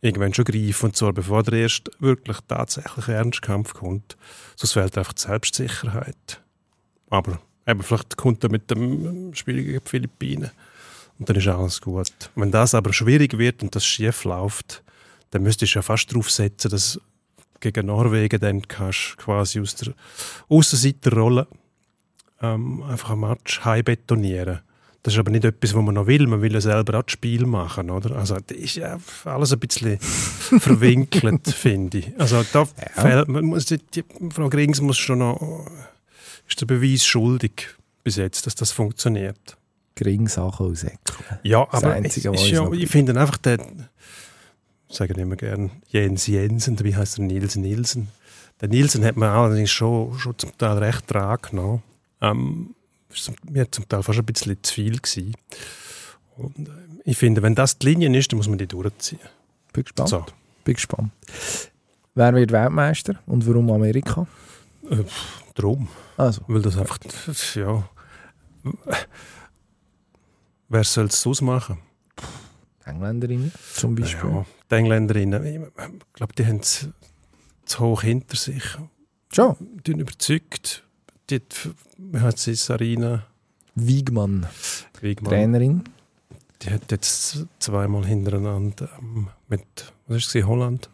irgendwann 0.01 0.33
schon 0.33 0.45
greifen. 0.45 0.87
Und 0.87 0.97
zwar 0.97 1.13
bevor 1.13 1.43
der 1.43 1.61
erste 1.61 1.91
wirklich 1.99 2.39
tatsächliche 2.47 3.13
Ernstkampf 3.13 3.75
kommt. 3.75 4.17
Sonst 4.57 4.73
fehlt 4.73 4.97
einfach 4.97 5.13
die 5.13 5.23
Selbstsicherheit. 5.23 6.41
Aber 7.11 7.41
eben, 7.67 7.83
vielleicht 7.83 8.17
kommt 8.17 8.45
er 8.45 8.51
mit 8.51 8.71
dem 8.71 9.35
Spiel 9.35 9.63
gegen 9.63 9.81
die 9.85 9.89
Philippinen. 9.89 10.51
Und 11.19 11.29
dann 11.29 11.37
ist 11.37 11.49
alles 11.49 11.81
gut. 11.81 12.31
Wenn 12.35 12.51
das 12.51 12.75
aber 12.75 12.93
schwierig 12.93 13.39
wird 13.39 13.63
und 13.63 13.75
das 13.75 13.85
schief 13.85 14.25
läuft, 14.25 14.83
dann 15.31 15.43
müsstest 15.43 15.75
du 15.75 15.79
ja 15.79 15.83
fast 15.83 16.11
darauf 16.11 16.31
setzen, 16.31 16.71
dass 16.71 17.01
gegen 17.61 17.87
Norwegen 17.87 18.41
dann 18.41 18.67
kannst 18.67 19.17
quasi 19.19 19.61
aus 19.61 19.75
der 19.75 19.95
Aussenseiterrolle 20.49 21.49
ähm, 22.41 22.83
einfach 22.85 23.11
ein 23.11 23.21
Match 23.21 23.65
heim 23.65 23.85
betonieren. 23.85 24.61
Das 25.03 25.15
ist 25.15 25.21
aber 25.21 25.31
nicht 25.31 25.45
etwas, 25.45 25.75
was 25.75 25.83
man 25.83 25.95
noch 25.95 26.07
will. 26.07 26.27
Man 26.27 26.43
will 26.43 26.53
ja 26.53 26.61
selber 26.61 26.99
auch 26.99 27.03
das 27.03 27.13
Spiel 27.13 27.47
machen, 27.47 27.91
oder? 27.91 28.17
Also 28.17 28.37
das 28.47 28.57
ist 28.57 28.77
ja 28.77 28.99
alles 29.25 29.53
ein 29.53 29.59
bisschen 29.59 29.99
verwinkelt, 30.01 31.49
finde 31.49 31.99
ich. 31.99 32.21
Also 32.21 32.45
da 32.53 32.65
fehlt, 32.65 33.29
man 33.29 33.45
muss, 33.45 33.67
die, 33.67 34.05
Frau 34.31 34.49
Grings 34.49 34.81
muss 34.81 34.99
schon 34.99 35.21
noch, 35.21 35.67
ist 36.49 36.61
der 36.61 36.67
Beweis 36.67 37.07
schuldig 37.07 37.69
bis 38.05 38.17
jetzt, 38.17 38.47
dass 38.47 38.55
das 38.55 38.73
funktioniert. 38.73 39.58
Gringsachen 39.99 40.67
ausäckeln. 40.67 41.19
Ja, 41.43 41.67
Das 41.71 41.83
aber 41.83 41.95
Einzige, 41.95 42.31
ist 42.31 42.41
uns 42.41 42.51
ja, 42.51 42.71
ich 42.73 42.89
finde 42.89 43.19
einfach 43.19 43.37
der, 43.39 43.59
ich 44.89 44.97
sage 44.97 45.21
immer 45.21 45.37
gern 45.37 45.71
Jens 45.89 46.27
Jensen, 46.27 46.83
wie 46.83 46.97
heißt 46.97 47.19
er 47.19 47.25
Nils 47.25 47.57
Nielsen. 47.57 48.09
Der 48.61 48.69
Nielsen 48.69 49.05
hat 49.05 49.17
mir 49.17 49.29
allerdings 49.29 49.71
schon, 49.71 50.19
schon 50.19 50.37
zum 50.39 50.57
Teil 50.59 50.79
recht 50.79 51.05
dran 51.13 51.39
genommen. 51.43 51.83
Ähm, 52.21 52.75
ist 53.13 53.31
mir 53.49 53.71
zum 53.71 53.89
Teil 53.89 54.03
fast 54.03 54.19
ein 54.19 54.25
bisschen 54.25 54.57
zu 54.63 54.75
viel 54.75 54.99
gewesen. 54.99 55.35
Und 56.37 56.69
äh, 56.69 56.73
ich 57.05 57.17
finde, 57.17 57.43
wenn 57.43 57.55
das 57.55 57.79
die 57.79 57.89
Linie 57.89 58.17
ist, 58.19 58.33
dann 58.33 58.39
muss 58.39 58.49
man 58.49 58.59
die 58.59 58.67
durchziehen. 58.67 59.21
Bin 59.73 59.85
gespannt. 59.85 60.09
So. 60.09 60.25
Bin 60.65 60.75
gespannt. 60.75 61.13
Wer 62.15 62.35
wird 62.35 62.51
Weltmeister 62.51 63.17
und 63.27 63.47
warum 63.47 63.71
Amerika? 63.71 64.27
Äh, 64.91 65.05
drum. 65.55 65.89
Also, 66.17 66.43
Weil 66.49 66.63
das 66.63 66.77
einfach, 66.77 66.99
ja. 67.55 67.89
Wer 70.69 70.85
soll 70.85 71.07
es 71.07 71.21
sonst 71.23 71.41
machen? 71.41 71.79
Engländerinnen 72.85 73.53
zum 73.75 73.95
Beispiel. 73.95 74.31
Ja, 74.31 74.47
die 74.71 74.75
Engländerinnen, 74.75 75.45
ich 75.45 76.13
glaube, 76.15 76.33
die 76.35 76.47
haben 76.47 76.59
es 76.61 76.89
zu 77.65 77.81
hoch 77.81 78.03
hinter 78.03 78.37
sich. 78.37 78.65
Schon. 79.33 79.57
Die 79.85 79.91
sind 79.93 80.01
überzeugt. 80.01 80.85
Die, 81.31 81.41
heißt 82.19 82.39
sie, 82.39 82.55
Sarina 82.55 83.27
Wiegmann, 83.75 84.47
Wigmann, 85.03 85.31
Trainerin. 85.31 85.85
die 86.63 86.71
hat 86.71 86.91
jetzt 86.91 87.45
zweimal 87.59 88.07
hintereinander 88.07 88.89
ähm, 88.99 89.29
mit, 89.49 89.93
was 90.07 90.19
ist 90.19 90.35
es, 90.35 90.45
Holland, 90.47 90.89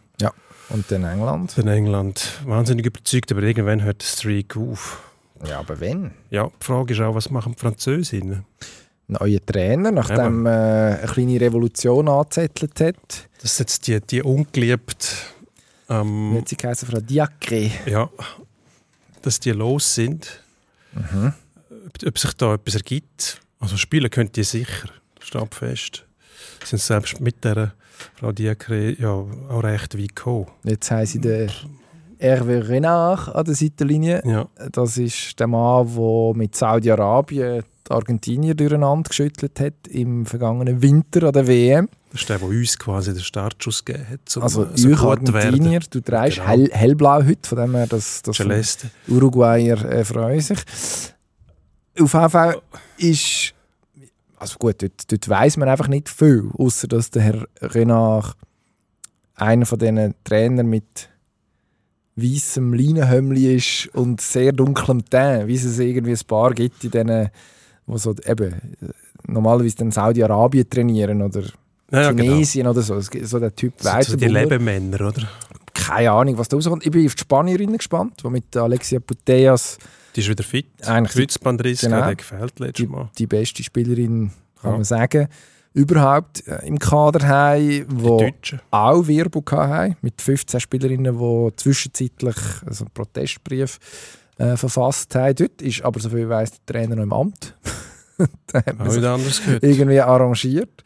Und 0.70 0.90
dann 0.90 1.04
England. 1.04 1.56
in 1.58 1.68
England 1.68 2.40
wahnsinnig 2.44 2.86
überzeugt, 2.86 3.30
aber 3.30 3.42
irgendwann 3.42 3.82
hört 3.82 4.02
der 4.02 4.06
Streak 4.06 4.56
auf. 4.56 5.02
Ja, 5.46 5.60
aber 5.60 5.78
wenn? 5.78 6.10
Ja, 6.30 6.46
die 6.48 6.64
Frage 6.64 6.94
ist 6.94 7.00
auch, 7.00 7.14
was 7.14 7.30
machen 7.30 7.52
die 7.54 7.60
Französinnen? 7.60 8.44
Neuer 9.06 9.40
Trainer, 9.44 9.90
nachdem 9.90 10.46
äh, 10.46 10.48
eine 10.48 11.06
kleine 11.12 11.40
Revolution 11.40 12.08
angezettelt 12.08 12.80
hat. 12.80 13.28
Das 13.42 13.52
ist 13.52 13.58
jetzt 13.60 13.86
die, 13.86 14.00
die 14.00 14.22
ungeliebt, 14.22 15.16
Wie 15.88 15.94
ähm, 15.94 16.36
hat 16.38 16.48
sie 16.48 16.56
geheißen? 16.56 16.88
Frau 16.88 17.00
Diacre. 17.00 17.70
ja, 17.86 18.08
dass 19.22 19.40
die 19.40 19.50
los 19.50 19.94
sind. 19.94 20.42
Ob, 20.94 22.06
ob 22.06 22.18
sich 22.18 22.32
da 22.34 22.54
etwas 22.54 22.74
ergibt. 22.76 23.40
Also 23.58 23.76
spielen 23.76 24.10
könnt 24.10 24.36
ihr 24.36 24.44
sicher, 24.44 24.88
steht 25.20 25.54
fest. 25.54 26.04
Sie 26.62 26.70
sind 26.70 26.82
selbst 26.82 27.20
mit 27.20 27.44
der 27.44 27.74
Frau 28.16 28.32
Diakre 28.32 28.92
ja 28.98 29.10
auch 29.10 29.62
recht 29.62 29.98
weit 29.98 30.14
gekommen. 30.14 30.46
Jetzt 30.64 30.90
haben 30.90 31.06
sie 31.06 31.20
den 31.20 31.50
Hervé 32.24 32.68
Renard 32.68 33.34
an 33.34 33.44
der 33.44 33.54
Seitenlinie. 33.54 34.22
Ja, 34.24 34.48
Das 34.72 34.96
ist 34.98 35.38
der 35.38 35.46
Mann, 35.46 35.88
der 35.94 36.32
mit 36.34 36.54
Saudi-Arabien 36.56 37.62
die 37.86 37.90
Argentinier 37.92 38.54
durcheinander 38.54 39.08
geschüttelt 39.08 39.60
hat 39.60 39.86
im 39.88 40.24
vergangenen 40.24 40.80
Winter 40.80 41.24
an 41.24 41.32
der 41.32 41.46
WM. 41.46 41.88
Das 42.12 42.22
ist 42.22 42.28
der, 42.30 42.38
der 42.38 42.48
uns 42.48 42.78
quasi 42.78 43.12
den 43.12 43.22
Startschuss 43.22 43.84
gegeben 43.84 44.06
hat. 44.08 44.36
Um 44.36 44.42
Also, 44.42 44.66
so 44.74 44.88
euch 44.88 44.96
gut 44.98 45.26
zu 45.26 45.34
Argentinier, 45.34 45.80
du 45.90 46.00
trägst 46.00 46.36
Genau. 46.38 46.48
hell, 46.48 46.70
hellblau 46.72 47.22
heute, 47.24 47.46
von 47.48 47.58
dem 47.58 47.74
her, 47.74 47.86
dass, 47.86 48.22
dass 48.22 48.36
Celeste. 48.36 48.90
Uruguayer 49.08 49.84
äh, 49.84 50.04
freuen 50.04 50.40
sich. 50.40 50.58
Auf 52.00 52.12
jeden 52.14 52.30
Fall 52.30 52.60
ist, 52.98 53.52
also 54.38 54.56
gut, 54.58 54.80
dort, 54.82 55.12
dort 55.12 55.28
weiss 55.28 55.56
man 55.56 55.68
einfach 55.68 55.88
nicht 55.88 56.08
viel, 56.08 56.50
außer 56.56 56.88
dass 56.88 57.10
der 57.10 57.22
Herr 57.22 57.46
Renard 57.60 58.34
einer 59.34 59.66
von 59.66 59.78
diesen 59.78 60.14
Trainern 60.24 60.66
mit 60.68 61.10
weißem 62.16 62.72
Leinenhömmli 62.74 63.56
ist 63.56 63.88
und 63.94 64.20
sehr 64.20 64.52
dunklem 64.52 65.04
Teint, 65.08 65.48
wie 65.48 65.54
es 65.54 65.78
irgendwie 65.78 66.12
ein 66.12 66.26
paar 66.26 66.52
gibt 66.54 66.84
in 66.84 66.90
denen, 66.90 67.30
wo 67.86 67.96
so 67.98 68.14
eben 68.26 68.54
normalerweise 69.26 69.76
dann 69.76 69.90
Saudi-Arabien 69.90 70.68
trainieren 70.70 71.22
oder 71.22 71.42
Ja, 71.90 72.02
ja, 72.02 72.12
genau. 72.12 72.32
Tunesien 72.32 72.66
oder 72.66 72.82
so. 72.82 73.00
So 73.00 73.38
der 73.38 73.54
Typ 73.54 73.74
So, 73.78 73.88
weiss 73.88 74.06
so 74.08 74.16
die 74.16 74.26
Lebenmänner, 74.28 75.00
oder? 75.08 75.28
keine 75.72 76.12
Ahnung, 76.12 76.38
was 76.38 76.48
da 76.48 76.56
rauskommt. 76.56 76.86
Ich 76.86 76.92
bin 76.92 77.04
auf 77.06 77.14
die 77.14 77.20
Spanierinnen 77.20 77.76
gespannt, 77.76 78.22
die 78.24 78.30
mit 78.30 78.56
Alexia 78.56 79.00
Putellas 79.00 79.76
Die 80.14 80.20
ist 80.20 80.28
wieder 80.28 80.44
fit. 80.44 80.66
Die- 80.80 81.02
Kreuzbandriss, 81.04 81.80
genau. 81.80 82.04
der 82.06 82.14
gefällt 82.14 82.58
letztes 82.60 82.88
Mal. 82.88 83.10
die 83.18 83.26
beste 83.26 83.62
Spielerin, 83.64 84.30
kann 84.62 84.70
Ja. 84.70 84.76
man 84.76 84.84
sagen, 84.84 85.28
überhaupt 85.74 86.46
äh, 86.46 86.66
im 86.66 86.78
Kader 86.78 87.26
haben, 87.26 87.58
Die 87.60 87.84
wo 87.88 88.30
auch 88.70 89.06
Werbung 89.06 89.44
haben, 89.50 89.96
mit 90.00 90.22
15 90.22 90.60
Spielerinnen, 90.60 91.18
die 91.18 91.56
zwischenzeitlich 91.56 92.36
also 92.64 92.84
einen 92.84 92.94
Protestbrief 92.94 93.78
äh, 94.38 94.56
verfasst 94.56 95.14
haben. 95.16 95.34
Dort 95.34 95.60
ist 95.60 95.82
aber, 95.82 96.00
soviel 96.00 96.20
ich 96.20 96.28
weiss, 96.28 96.52
der 96.52 96.64
Trainer 96.64 96.96
noch 96.96 97.02
im 97.02 97.12
Amt. 97.12 97.56
da 98.46 98.64
hat 98.64 98.78
man 98.78 98.90
sich 98.90 99.04
anders 99.04 99.42
gehört. 99.44 99.62
irgendwie 99.64 100.00
arrangiert. 100.00 100.84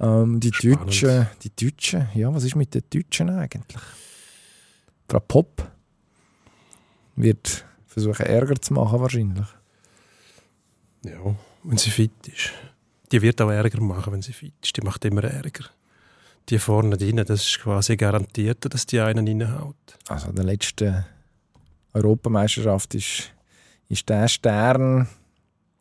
Ähm, 0.00 0.38
die, 0.38 0.52
Spannend. 0.54 0.86
Deutschen, 0.86 1.26
die 1.42 1.50
Deutschen, 1.50 2.08
ja, 2.14 2.32
was 2.32 2.44
ist 2.44 2.54
mit 2.54 2.72
den 2.72 2.84
Deutschen 2.88 3.30
eigentlich? 3.30 3.82
Frau 5.08 5.20
Popp 5.20 5.66
wird 7.16 7.64
versuchen, 7.86 8.24
Ärger 8.24 8.54
zu 8.60 8.74
machen, 8.74 9.00
wahrscheinlich. 9.00 9.46
Ja, 11.02 11.34
wenn 11.64 11.78
sie 11.78 11.90
fit 11.90 12.12
ist. 12.28 12.52
Die 13.12 13.22
wird 13.22 13.40
auch 13.40 13.50
Ärger 13.50 13.80
machen, 13.80 14.12
wenn 14.12 14.22
sie 14.22 14.32
fit 14.32 14.54
ist. 14.62 14.76
Die 14.76 14.82
macht 14.82 15.04
immer 15.04 15.24
Ärger. 15.24 15.64
Die 16.48 16.58
vorne 16.58 16.96
drin, 16.96 17.16
das 17.16 17.46
ist 17.46 17.60
quasi 17.60 17.96
garantiert, 17.96 18.72
dass 18.72 18.86
die 18.86 19.00
einen 19.00 19.26
reinhaut. 19.26 19.76
Also, 20.08 20.32
der 20.32 20.44
letzten 20.44 21.04
Europameisterschaft 21.92 22.94
ist, 22.94 23.32
ist 23.88 24.08
der 24.08 24.28
Stern. 24.28 25.08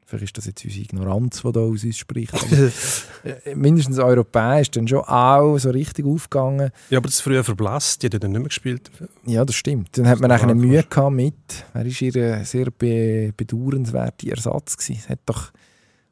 Vielleicht 0.05 0.23
ist 0.23 0.37
das 0.37 0.45
jetzt 0.45 0.63
unsere 0.63 0.83
Ignoranz, 0.83 1.41
die 1.41 1.51
da 1.51 1.59
aus 1.59 1.83
uns 1.83 1.97
spricht. 1.97 2.33
äh, 3.25 3.55
mindestens 3.55 3.99
europäisch 3.99 4.71
dann 4.71 4.87
schon 4.87 5.01
auch 5.01 5.57
so 5.57 5.69
richtig 5.69 6.05
aufgegangen. 6.05 6.71
Ja, 6.89 6.99
aber 6.99 7.07
das 7.07 7.15
ist 7.15 7.21
früher 7.21 7.43
verblasst, 7.43 8.01
die 8.01 8.07
hat 8.07 8.23
dann 8.23 8.31
nicht 8.31 8.39
mehr 8.39 8.47
gespielt. 8.47 8.89
Ja, 9.25 9.43
das 9.43 9.55
stimmt. 9.57 9.97
Dann 9.97 10.07
hat 10.07 10.21
man 10.21 10.29
nachher 10.29 10.47
war 10.47 10.55
Mühe 10.55 10.81
gehabt 10.81 11.13
mit. 11.13 11.35
Wer 11.73 11.85
war 11.85 12.01
ihr 12.01 12.45
sehr 12.45 12.71
be 12.71 13.33
bedauernswerter 13.35 14.29
Ersatz? 14.29 14.77
Gewesen? 14.77 15.01
Es 15.03 15.09
hat 15.09 15.19
doch, 15.25 15.51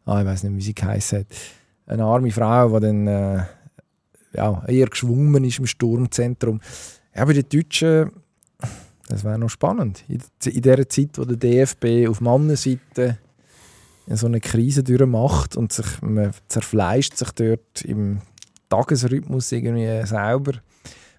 ah, 0.06 0.22
ich 0.22 0.26
weiß 0.26 0.44
nicht, 0.44 0.56
wie 0.56 0.61
sie 0.61 0.76
geheißen 0.76 1.26
eine 1.88 2.03
arme 2.03 2.32
Frau, 2.32 2.80
die 2.80 2.86
dann 2.86 3.07
äh, 3.07 3.44
ja, 4.34 4.64
eher 4.68 4.88
geschwommen 4.88 5.44
ist 5.44 5.60
im 5.60 5.68
Sturmzentrum. 5.68 6.60
Ja, 7.15 7.26
bei 7.26 7.34
den 7.34 7.48
Deutschen, 7.48 8.11
das 9.07 9.23
wäre 9.23 9.38
noch 9.38 9.49
spannend. 9.49 10.03
In, 10.07 10.22
in 10.45 10.61
der 10.61 10.90
Zeit, 10.90 11.18
wo 11.18 11.26
der 11.26 11.38
DFB 11.38 12.10
auf 12.10 12.22
Mannenseite 12.22 13.18
so 14.07 14.27
eine 14.27 14.40
Krise 14.40 14.84
durchmacht 14.84 15.56
und 15.56 15.72
sich, 15.73 16.02
man 16.02 16.32
zerfleischt 16.48 17.18
sich 17.18 17.32
dort 17.32 17.82
im 17.84 18.22
Tagesrhythmus 18.69 19.52
irgendwie 19.52 20.06
selber. 20.06 20.53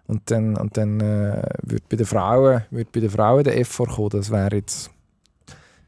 Und 0.07 0.31
dann, 0.31 0.57
und 0.57 0.77
dann 0.77 1.01
äh, 1.01 1.43
wird 1.63 1.89
bei 1.89 1.97
den 1.97 2.07
Frauen, 2.07 2.63
wird 2.71 2.93
bei 2.93 3.01
den 3.01 3.11
Frauen 3.11 3.43
der 3.43 3.59
Effort 3.59 3.89
kommen. 3.89 4.11
Das 4.11 4.31
wäre 4.31 4.55
jetzt, 4.55 4.91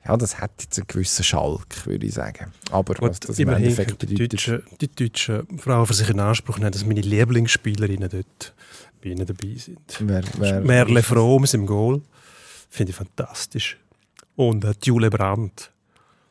ja, 0.06 0.16
das 0.16 0.40
hat 0.40 0.50
jetzt 0.60 0.78
einen 0.78 0.86
gewissen 0.86 1.24
Schalk, 1.24 1.86
würde 1.86 2.06
ich 2.06 2.14
sagen. 2.14 2.52
Aber 2.70 2.94
was 2.98 3.20
Gut, 3.20 3.28
das 3.28 3.38
im 3.38 3.48
Endeffekt 3.48 4.02
die 4.02 4.06
bedeutet. 4.06 4.32
deutschen, 4.32 4.62
die 4.80 4.88
deutschen 4.88 5.58
Frauen 5.58 5.86
für 5.86 5.94
sich 5.94 6.08
in 6.08 6.20
Anspruch 6.20 6.58
nehmen, 6.58 6.72
dass 6.72 6.84
meine 6.84 7.00
Lieblingsspielerinnen 7.00 8.08
dort 8.08 8.54
bei 9.02 9.10
ihnen 9.10 9.26
dabei 9.26 9.54
sind. 9.56 9.80
Wer, 10.00 10.22
wer, 10.38 10.60
Merle 10.60 11.02
Froms 11.02 11.54
im 11.54 11.66
Goal. 11.66 12.00
Finde 12.70 12.90
ich 12.90 12.96
fantastisch. 12.96 13.78
Und 14.36 14.64
äh, 14.64 14.72
die 14.82 14.88
Jule 14.88 15.10
Brandt. 15.10 15.72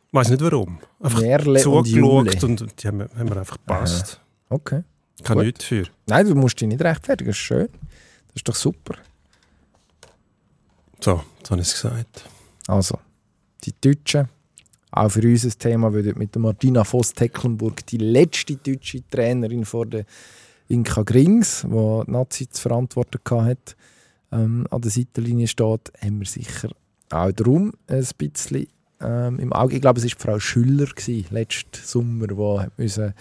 Ich 0.08 0.14
weiß 0.14 0.30
nicht 0.30 0.42
warum. 0.42 0.80
Einfach 1.00 1.22
Merle 1.22 1.60
zugeschaut 1.60 2.44
und, 2.44 2.62
und 2.62 2.84
die 2.84 2.88
haben, 2.88 3.02
haben 3.02 3.30
mir 3.30 3.38
einfach 3.38 3.58
gepasst. 3.58 4.22
Okay. 4.50 4.84
Kann 5.24 5.40
nichts 5.40 5.66
für. 5.66 5.86
Nein, 6.06 6.28
du 6.28 6.36
musst 6.36 6.60
dich 6.62 6.68
nicht 6.68 6.82
rechtfertigen, 6.82 7.30
das 7.30 7.38
ist 7.38 7.44
schön. 7.44 7.68
Das 8.28 8.36
ist 8.36 8.48
doch 8.48 8.56
super. 8.56 8.96
So, 11.00 11.24
jetzt 11.40 11.52
habe 11.52 11.62
ich 11.62 11.68
es 11.68 11.74
gesagt. 11.74 12.30
Also, 12.68 13.00
die 13.68 13.74
Deutschen, 13.82 14.30
auch 14.92 15.10
für 15.10 15.22
uns 15.22 15.46
ein 15.46 15.54
Thema, 15.60 15.94
weil 15.94 16.04
dort 16.04 16.18
mit 16.18 16.36
Martina 16.36 16.84
Voss-Tecklenburg 16.84 17.86
die 17.86 17.98
letzte 17.98 18.56
deutsche 18.56 19.08
Trainerin 19.10 19.66
vor 19.66 19.86
der 19.86 20.06
Inka 20.70 21.04
Grings, 21.04 21.62
die 21.62 21.70
die 21.70 22.12
Nazi 22.12 22.50
zu 22.50 22.62
verantworten 22.62 23.20
hatte, 23.30 23.76
ähm, 24.32 24.68
an 24.70 24.82
der 24.82 24.92
Seitenlinie 24.92 25.48
steht, 25.48 25.92
haben 26.02 26.20
wir 26.20 26.28
sicher 26.28 26.70
auch 27.10 27.32
darum 27.32 27.74
ein 27.88 28.06
bisschen 28.18 28.68
ähm, 29.00 29.40
im 29.40 29.54
Auge. 29.54 29.76
Ich 29.76 29.82
glaube, 29.82 30.00
es 30.00 30.06
war 30.06 30.20
Frau 30.20 30.40
Schüller 30.40 30.88
gewesen, 30.88 31.28
letzten 31.32 31.84
Sommer, 31.84 32.28
die 32.28 32.82
müssen 32.82 33.14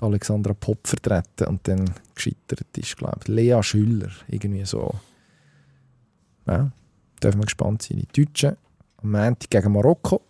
Alexandra 0.00 0.54
Popp 0.54 0.86
vertreten 0.86 1.46
und 1.46 1.66
dann 1.66 1.90
gescheitert 2.14 2.76
ist, 2.76 2.96
glaube 2.96 3.18
ich. 3.22 3.28
Lea 3.28 3.62
Schüller, 3.62 4.10
irgendwie 4.28 4.64
so. 4.64 4.94
Ja, 6.46 6.70
dürfen 7.22 7.40
wir 7.40 7.44
gespannt 7.44 7.82
sein. 7.82 7.98
Die 7.98 8.24
Deutschen 8.24 8.56
am 9.02 9.10
Montag 9.10 9.50
gegen 9.50 9.72
Marokko. 9.72 10.22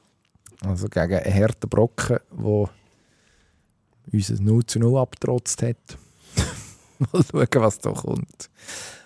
Also 0.65 0.89
gegen 0.89 1.15
einen 1.15 1.35
harten 1.35 1.69
Brocken, 1.69 2.19
der 2.31 2.71
uns 4.13 4.31
ein 4.31 4.45
0 4.45 4.67
zu 4.67 4.79
0 4.79 4.99
abgetrotzt 4.99 5.63
hat. 5.63 5.77
Mal 6.99 7.23
schauen, 7.31 7.63
was 7.63 7.79
da 7.79 7.93
kommt. 7.93 8.51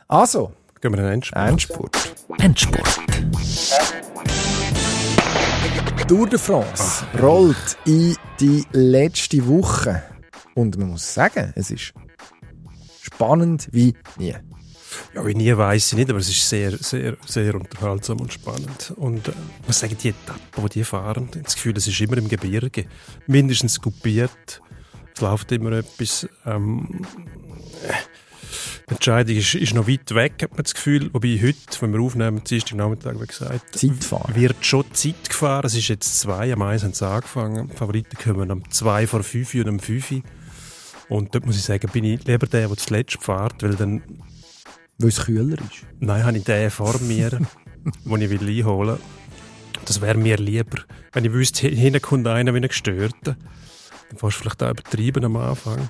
Also, 0.08 0.52
Gehen 0.82 0.94
wir 0.94 1.12
in 1.12 1.20
den 1.20 1.32
Endspurt. 1.34 1.94
Endspurt. 2.40 2.98
Endspurt. 3.08 3.92
Tour 6.08 6.28
de 6.28 6.38
France 6.40 7.06
rollt 7.22 7.78
in 7.84 8.16
die 8.40 8.66
letzte 8.72 9.46
Woche. 9.46 10.02
Und 10.56 10.76
man 10.76 10.88
muss 10.88 11.14
sagen, 11.14 11.52
es 11.54 11.70
ist 11.70 11.94
spannend 13.00 13.68
wie 13.70 13.94
nie. 14.18 14.34
Ja, 15.14 15.26
wie 15.26 15.34
nie 15.34 15.56
weiß 15.56 15.92
ich 15.92 15.98
nicht, 15.98 16.10
aber 16.10 16.18
es 16.18 16.28
ist 16.28 16.48
sehr, 16.48 16.76
sehr, 16.78 17.16
sehr 17.26 17.54
unterhaltsam 17.54 18.20
und 18.20 18.32
spannend. 18.32 18.92
Und 18.96 19.28
äh, 19.28 19.32
was 19.66 19.80
sagen 19.80 19.96
die 20.02 20.10
Etappen, 20.10 20.64
die 20.64 20.68
die 20.68 20.84
fahren? 20.84 21.28
Ich 21.30 21.36
habe 21.36 21.44
das 21.44 21.54
Gefühl, 21.54 21.76
es 21.76 21.86
ist 21.86 22.00
immer 22.00 22.18
im 22.18 22.28
Gebirge. 22.28 22.86
Mindestens 23.26 23.80
kopiert. 23.80 24.60
Es 25.14 25.20
läuft 25.20 25.52
immer 25.52 25.72
etwas. 25.72 26.28
Ähm, 26.46 27.06
äh, 27.86 27.92
die 28.88 28.94
Entscheidung 28.94 29.36
ist, 29.36 29.54
ist 29.54 29.74
noch 29.74 29.88
weit 29.88 30.14
weg, 30.14 30.34
hat 30.42 30.50
man 30.50 30.62
das 30.64 30.74
Gefühl. 30.74 31.08
Wobei 31.12 31.40
heute, 31.42 31.80
wenn 31.80 31.92
wir 31.92 32.00
aufnehmen, 32.00 32.42
Dienstag 32.44 32.76
Nachmittag, 32.76 33.20
wie 33.20 33.26
gesagt, 33.26 33.78
Zeitfahren. 33.78 34.34
wird 34.34 34.64
schon 34.64 34.84
Zeit 34.92 35.28
gefahren. 35.28 35.66
Es 35.66 35.74
ist 35.74 35.88
jetzt 35.88 36.20
zwei, 36.20 36.52
am 36.52 36.62
eins 36.62 36.82
haben 36.82 36.92
sie 36.92 37.06
angefangen. 37.06 37.68
Die 37.68 37.76
Favoriten 37.76 38.16
kommen 38.18 38.50
am 38.50 38.70
zwei 38.70 39.06
vor 39.06 39.22
fünf 39.22 39.54
und 39.54 39.68
am 39.68 39.78
fünf. 39.78 40.12
Und 41.08 41.34
dort 41.34 41.46
muss 41.46 41.56
ich 41.56 41.62
sagen, 41.62 41.90
bin 41.92 42.04
ich 42.04 42.24
lieber 42.24 42.46
der, 42.46 42.68
der 42.68 42.76
zuletzt 42.76 43.22
fährt, 43.22 43.62
weil 43.62 43.74
dann 43.74 44.02
Weil 44.98 45.08
es 45.08 45.24
kühler 45.24 45.58
ist. 45.58 45.86
Nein, 46.00 46.24
habe 46.24 46.38
ich 46.38 46.44
den 46.44 46.70
vor 46.70 46.98
mir, 47.00 47.30
den 48.04 48.20
ich 48.20 48.30
will 48.30 48.48
einholen 48.48 48.96
will. 48.96 49.00
Das 49.84 50.00
wäre 50.00 50.16
mir 50.16 50.36
lieber. 50.36 50.78
Wenn 51.12 51.24
ich 51.24 51.32
wüsste, 51.32 51.66
hi- 51.68 51.74
hinten 51.74 52.00
kommt 52.00 52.26
einer 52.26 52.52
wie 52.54 52.58
ein 52.58 52.68
Gestörter, 52.68 53.36
dann 53.36 54.18
fährst 54.18 54.36
du 54.36 54.40
vielleicht 54.42 54.62
auch 54.62 54.70
übertrieben 54.70 55.24
am 55.24 55.36
Anfang. 55.36 55.88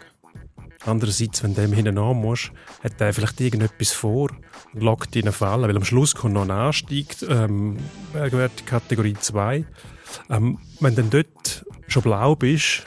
Andererseits, 0.84 1.42
wenn 1.42 1.54
du 1.54 1.60
dem 1.60 1.72
hinten 1.72 1.94
musst, 1.94 2.50
hat 2.82 2.98
der 2.98 3.12
vielleicht 3.14 3.40
irgendetwas 3.40 3.92
vor 3.92 4.30
und 4.72 4.82
lockt 4.82 5.14
ihn 5.14 5.20
in 5.20 5.26
eine 5.26 5.32
Falle. 5.32 5.68
Weil 5.68 5.76
am 5.76 5.84
Schluss 5.84 6.14
kommt 6.14 6.34
noch 6.34 6.42
ein 6.42 6.50
Anstieg, 6.50 7.14
ähm, 7.28 7.76
Kategorie 8.66 9.14
2. 9.18 9.64
Ähm, 10.30 10.58
wenn 10.80 10.94
du 10.96 11.02
dann 11.02 11.10
dort 11.10 11.64
schon 11.86 12.02
blau 12.02 12.34
bist, 12.34 12.84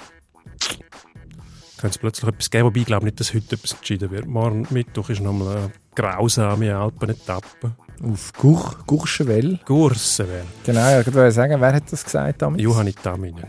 könnte 1.77 1.95
es 1.95 1.97
plötzlich 1.97 2.27
etwas 2.27 2.49
geben. 2.49 2.65
Wobei 2.65 2.79
ich 2.81 2.85
glaube 2.85 3.05
nicht, 3.05 3.19
dass 3.19 3.33
heute 3.33 3.55
etwas 3.55 3.73
entschieden 3.73 4.11
wird. 4.11 4.25
Morgen 4.25 4.67
Mittwoch 4.71 5.09
ist 5.09 5.21
nochmal 5.21 5.55
eine 5.57 5.71
grausame 5.95 6.75
Alpenetappe. 6.75 7.75
Auf 8.03 8.33
Guch, 8.37 8.85
Guchschenwell. 8.85 9.59
Gursenwell. 9.65 10.43
Genau, 10.65 10.79
ja, 10.81 10.99
ich 11.01 11.13
wollte 11.13 11.31
sagen, 11.31 11.59
wer 11.61 11.73
hat 11.73 11.91
das 11.91 12.03
gesagt 12.03 12.41
damals? 12.41 12.61
Johanni 12.61 12.93
Taminen. 12.93 13.45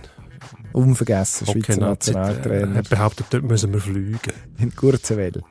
Unvergessen, 0.73 1.47
Schweizer 1.47 1.73
Okay, 1.73 1.81
Nationaltrainer 1.81 2.75
hat 2.77 2.89
behauptet, 2.89 3.27
dort 3.31 3.43
müssen 3.45 3.73
wir 3.73 3.81
fliegen. 3.81 4.33
in 4.59 4.71
Gurzenwell. 4.71 5.43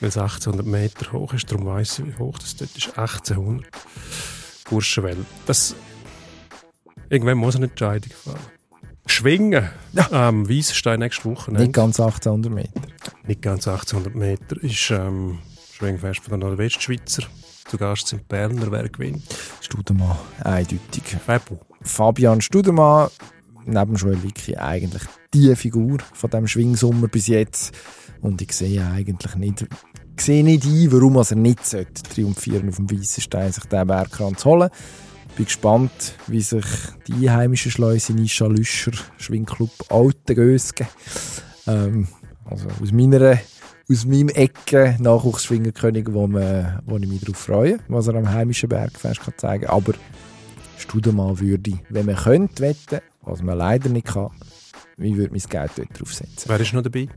Weil 0.00 0.08
es 0.08 0.16
1800 0.16 0.66
Meter 0.66 1.12
hoch 1.12 1.34
ist. 1.34 1.50
Darum 1.52 1.66
weiss 1.66 1.98
ich, 1.98 2.06
wie 2.06 2.16
hoch 2.18 2.38
das 2.38 2.56
dort 2.56 2.74
ist. 2.76 2.88
1800. 2.98 3.66
Gursenwell. 4.68 5.18
Das... 5.46 5.74
Irgendwann 7.10 7.38
muss 7.38 7.56
eine 7.56 7.66
Entscheidung 7.66 8.10
fallen. 8.24 8.38
Geschwingen. 9.04 9.68
Ja. 9.92 10.10
Am 10.28 10.48
Weissenstein 10.48 11.00
nächste 11.00 11.24
Woche. 11.24 11.52
Nicht 11.52 11.72
ganz 11.72 12.00
1800 12.00 12.52
Meter. 12.52 12.80
nicht 13.26 13.42
ganz 13.42 13.66
1800 13.68 14.14
Meter. 14.14 14.62
Ist 14.62 14.90
ähm, 14.90 15.38
Schwingfest 15.80 16.20
von 16.20 16.38
der 16.38 16.46
Nordwestschweizer. 16.46 17.22
Zu 17.66 17.78
Gast 17.78 18.08
sind 18.08 18.28
Berner. 18.28 18.70
Wer 18.70 18.90
gewinnt? 18.90 19.22
Studermann, 19.62 20.18
eindeutig. 20.44 21.04
Fabu. 21.24 21.56
Fabian 21.80 22.42
Studermann, 22.42 23.08
neben 23.64 23.94
Joel 23.94 24.22
Wicki 24.22 24.58
eigentlich 24.58 25.04
die 25.32 25.56
Figur 25.56 26.00
von 26.12 26.28
dem 26.28 26.46
Schwingsommer 26.46 27.08
bis 27.08 27.28
jetzt. 27.28 27.74
Und 28.20 28.42
ich 28.42 28.52
sehe 28.52 28.84
eigentlich 28.84 29.34
nicht, 29.36 29.68
ich 30.18 30.22
sehe 30.22 30.44
nicht 30.44 30.66
ein, 30.66 30.92
warum 30.92 31.16
er 31.16 31.34
nicht 31.34 31.64
sollte, 31.64 32.02
triumphieren 32.02 32.68
auf 32.68 32.76
dem 32.76 32.90
weißen 32.90 33.22
Stein, 33.22 33.50
sich 33.50 33.64
den 33.64 33.86
Bergkranz 33.86 34.44
holen. 34.44 34.68
Bin 35.34 35.46
gespannt, 35.46 36.14
wie 36.26 36.42
sich 36.42 36.66
die 37.06 37.26
einheimischen 37.26 37.70
Schleuse 37.70 38.12
Nisha 38.12 38.44
Lüscher 38.44 38.92
Schwingclub 39.16 39.70
Alte 39.88 40.34
Gösge, 40.34 40.86
ähm, 41.66 42.06
also 42.44 42.66
aus 42.82 42.92
meiner 42.92 43.38
aus 43.90 44.04
meinem 44.04 44.28
Ecke 44.28 44.96
Nachwuchsschwingerkönig, 45.00 46.06
wo, 46.12 46.26
man, 46.28 46.80
wo 46.86 46.96
ich 46.96 47.08
mich 47.08 47.20
darauf 47.20 47.38
freue, 47.38 47.78
was 47.88 48.06
er 48.06 48.14
am 48.14 48.30
heimischen 48.30 48.68
Bergfest 48.68 49.20
kann 49.20 49.34
zeigen 49.36 49.64
kann. 49.64 49.74
Aber 49.74 49.94
Studemann 50.78 51.40
würde, 51.40 51.72
wenn 51.88 52.06
man 52.06 52.16
könnte 52.16 52.62
wetten, 52.62 53.00
was 53.22 53.42
man 53.42 53.58
leider 53.58 53.88
nicht 53.88 54.06
kann, 54.06 54.30
wie 54.96 55.16
würde 55.16 55.32
mein 55.32 55.42
Geld 55.48 55.72
dort 55.76 55.98
draufsetzen. 55.98 56.44
Wer 56.46 56.60
ist 56.60 56.72
noch 56.72 56.82
dabei? 56.82 57.08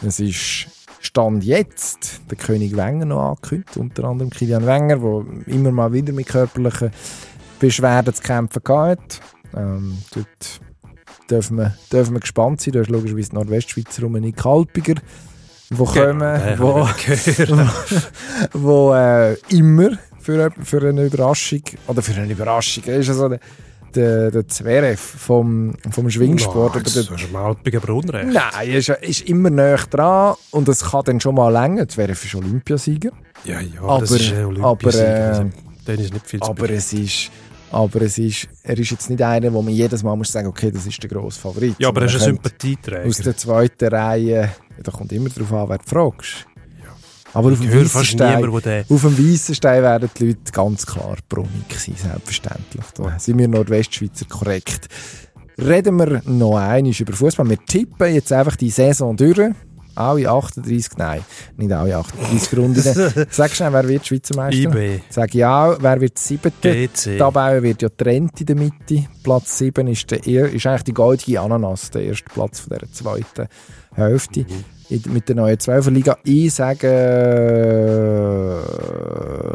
Es 0.00 0.20
ist 0.20 0.68
Stand 1.00 1.44
jetzt 1.44 2.22
der 2.30 2.38
König 2.38 2.76
Wenger 2.76 3.04
noch 3.04 3.30
angekündigt, 3.30 3.76
unter 3.76 4.04
anderem 4.04 4.30
Kilian 4.30 4.64
Wenger, 4.64 4.98
der 4.98 5.54
immer 5.54 5.72
mal 5.72 5.92
wieder 5.92 6.12
mit 6.12 6.28
körperlichen 6.28 6.92
Beschwerden 7.58 8.14
zu 8.14 8.22
kämpfen 8.22 8.62
hat. 8.68 9.20
Ähm, 9.54 9.98
dort 10.14 10.60
dürfen 11.28 11.58
wir, 11.58 11.76
dürfen 11.92 12.14
wir 12.14 12.20
gespannt 12.20 12.60
sein. 12.60 12.72
Da 12.72 12.80
ist 12.80 12.90
logischerweise 12.90 13.30
die 13.30 13.36
Nordwestschweizer 13.36 14.02
Dominik 14.02 14.36
Kalpiger, 14.36 14.94
die 15.78 15.84
kommen, 15.84 16.20
den 16.20 16.58
wo, 16.58 16.88
wo 18.52 18.94
äh, 18.94 19.34
immer 19.50 19.90
für, 20.20 20.50
für 20.62 20.88
eine 20.88 21.04
Überraschung, 21.06 21.62
oder 21.86 22.02
für 22.02 22.14
eine 22.20 22.32
Überraschung, 22.32 22.84
er 22.86 22.98
ist 22.98 23.08
also 23.08 23.28
der, 23.28 23.40
der, 23.94 24.30
der 24.30 24.48
Zverev 24.48 25.00
vom, 25.00 25.74
vom 25.90 26.08
Schwingsport. 26.10 26.56
Oh, 26.56 26.66
aber 26.66 26.78
jetzt 26.78 26.96
der, 26.96 27.04
hast 27.10 27.28
du 27.28 27.32
mal 27.32 27.44
Alpigen 27.46 27.80
Brunnenrecht. 27.80 28.32
Nein, 28.32 28.68
er 28.68 28.78
ist, 28.78 28.88
ist 28.88 29.22
immer 29.22 29.50
näher 29.50 29.80
dran 29.90 30.34
und 30.50 30.68
es 30.68 30.90
kann 30.90 31.02
dann 31.04 31.20
schon 31.20 31.34
mal 31.34 31.50
länger. 31.52 31.88
Zverev 31.88 32.24
ist 32.24 32.34
Olympiasieger. 32.34 33.10
Ja, 33.44 33.60
ja, 33.60 33.82
Aber- 33.82 34.00
das 34.00 34.12
ist 34.12 34.32
ein 34.32 34.38
aber, 34.44 34.48
Olympiasieger. 34.68 35.06
äh, 35.18 35.22
also, 35.28 35.50
dann 35.84 35.98
ist 35.98 36.12
nicht 36.14 36.26
viel 36.26 36.40
zu 36.40 36.48
Aber 36.48 36.70
es 36.70 36.92
ist, 36.92 37.30
aber 37.72 38.02
es 38.02 38.18
ist, 38.18 38.48
er 38.62 38.78
ist 38.78 38.90
jetzt 38.90 39.10
nicht 39.10 39.20
einer, 39.22 39.52
wo 39.52 39.62
man 39.62 39.72
jedes 39.74 40.02
Mal 40.02 40.14
muss 40.14 40.30
sagen, 40.30 40.46
okay, 40.46 40.70
das 40.70 40.86
ist 40.86 41.02
der 41.02 41.10
grosse 41.10 41.40
Favorit. 41.40 41.74
Ja, 41.78 41.88
aber 41.88 42.02
er 42.02 42.06
ist 42.06 42.14
ein 42.14 42.20
Sympathieträger. 42.20 43.06
Aus 43.08 43.16
der 43.18 43.36
zweiten 43.36 43.88
Reihe, 43.88 44.50
ja, 44.76 44.82
da 44.82 44.92
kommt 44.92 45.12
immer 45.12 45.28
darauf 45.28 45.52
an, 45.52 45.68
wer 45.68 45.78
du 45.78 45.84
fragst. 45.86 46.46
Aber 47.34 47.50
auf 47.52 47.58
dem 47.60 47.68
höre 47.68 47.76
weißen 47.84 47.88
fast 47.88 48.06
Stein, 48.10 48.40
niemand, 48.42 48.64
der... 48.66 48.84
auf 48.88 49.00
dem 49.00 49.18
weißen 49.18 49.54
Stein 49.54 49.82
werden 49.82 50.10
die 50.18 50.26
Leute 50.28 50.52
ganz 50.52 50.84
klar 50.84 51.16
brummig 51.28 51.50
sein, 51.78 51.94
selbstverständlich. 51.96 52.84
Da 52.94 53.18
sind 53.18 53.38
wir 53.38 53.48
Nordwestschweizer 53.48 54.26
korrekt. 54.26 54.88
Reden 55.58 55.96
wir 55.98 56.20
noch 56.26 56.56
einmal 56.56 56.92
über 56.92 57.12
Fußball. 57.14 57.48
Wir 57.48 57.58
tippen 57.64 58.12
jetzt 58.14 58.32
einfach 58.32 58.56
die 58.56 58.68
Saison 58.70 59.16
durch. 59.16 59.38
Alle 59.94 60.26
38, 60.30 60.96
nein, 60.96 61.22
nicht 61.58 61.70
alle 61.70 61.94
38 61.96 62.58
Runden. 62.58 63.26
Sag 63.30 63.50
schnell, 63.50 63.72
wer 63.74 63.86
wird 63.86 64.06
Schweizer 64.06 64.34
Meister? 64.36 64.74
IB, 64.74 65.00
Sag 65.10 65.34
ja, 65.34 65.76
wer 65.82 66.00
wird 66.00 66.18
Siebter? 66.18 66.50
GC. 66.72 67.18
Tabelle 67.18 67.62
wird 67.62 67.82
ja 67.82 67.88
getrennt 67.88 68.40
in 68.40 68.46
der 68.46 68.56
Mitte. 68.56 69.06
Platz 69.22 69.58
7 69.58 69.86
ist, 69.88 70.10
der, 70.10 70.26
er- 70.26 70.50
ist 70.50 70.66
eigentlich 70.66 70.84
die 70.84 70.94
goldige 70.94 71.40
Ananas, 71.42 71.90
der 71.90 72.04
erste 72.04 72.24
Platz 72.32 72.60
von 72.60 72.70
dieser 72.78 72.90
zweiten 72.90 73.48
Hälfte. 73.94 74.40
Mhm. 74.40 75.12
Mit 75.12 75.28
der 75.28 75.36
neuen 75.36 75.58
Zwölferliga. 75.58 76.18
Ich 76.24 76.52
sage 76.54 76.86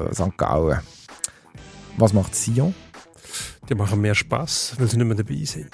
äh, 0.09 0.13
St. 0.13 0.35
Gallen. 0.37 0.79
Was 1.97 2.13
macht 2.13 2.33
Sion? 2.35 2.73
Die 3.69 3.75
machen 3.75 4.01
mehr 4.01 4.15
Spass, 4.15 4.73
weil 4.79 4.87
sie 4.87 4.97
nicht 4.97 5.05
mehr 5.07 5.17
dabei 5.17 5.43
sind. 5.43 5.69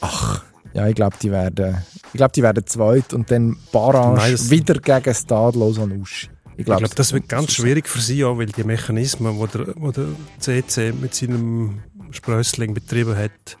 Ach, 0.00 0.42
ja, 0.72 0.88
ich 0.88 0.94
glaube, 0.94 1.16
die 1.20 1.30
werden, 1.30 1.76
ich 2.06 2.12
glaube, 2.12 2.32
die 2.32 2.42
werden 2.42 2.66
zweit 2.66 3.12
und 3.12 3.30
dann 3.30 3.56
Barrage 3.72 4.50
wieder 4.50 4.74
gegen 4.74 5.14
Stadlos 5.14 5.78
an 5.78 5.92
Uschi. 6.00 6.28
Ich 6.52 6.60
Ich 6.60 6.64
glaube, 6.64 6.80
glaube, 6.80 6.94
das 6.94 7.12
wird 7.12 7.28
ganz 7.28 7.52
schwierig 7.52 7.88
für 7.88 8.00
sie 8.00 8.24
auch, 8.24 8.38
weil 8.38 8.46
die 8.46 8.64
Mechanismen, 8.64 9.38
die 9.38 9.58
der, 9.58 9.74
wo 9.76 9.90
der 9.90 10.06
CC 10.38 10.92
mit 10.92 11.14
seinem 11.14 11.80
Sprössling 12.10 12.74
betrieben 12.74 13.16
hat 13.16 13.58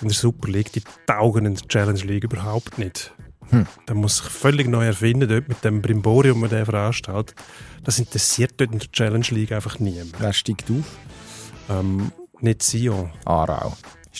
in 0.00 0.08
der 0.08 0.16
Super 0.16 0.48
League, 0.48 0.72
die 0.72 0.82
taugen 1.06 1.46
in 1.46 1.54
der 1.54 1.68
Challenge 1.68 2.00
League 2.00 2.24
überhaupt 2.24 2.78
nicht. 2.78 3.12
Hm. 3.54 3.66
Da 3.86 3.94
muss 3.94 4.18
sich 4.18 4.26
völlig 4.26 4.68
neu 4.68 4.84
erfinden, 4.86 5.28
dort 5.28 5.48
mit 5.48 5.64
dem 5.64 5.82
Brimborium, 5.82 6.40
das 6.42 6.50
der 6.50 6.66
veranstaltet. 6.66 7.34
Das 7.84 7.98
interessiert 7.98 8.54
dort 8.56 8.72
in 8.72 8.78
der 8.78 8.90
Challenge 8.90 9.26
League 9.30 9.52
einfach 9.52 9.78
niemand. 9.78 10.14
Wer 10.18 10.32
steigt 10.32 10.70
auf? 10.70 10.84
Ähm, 11.68 12.12
nicht 12.40 12.62
Sion. 12.62 13.10
Aarau. 13.24 13.76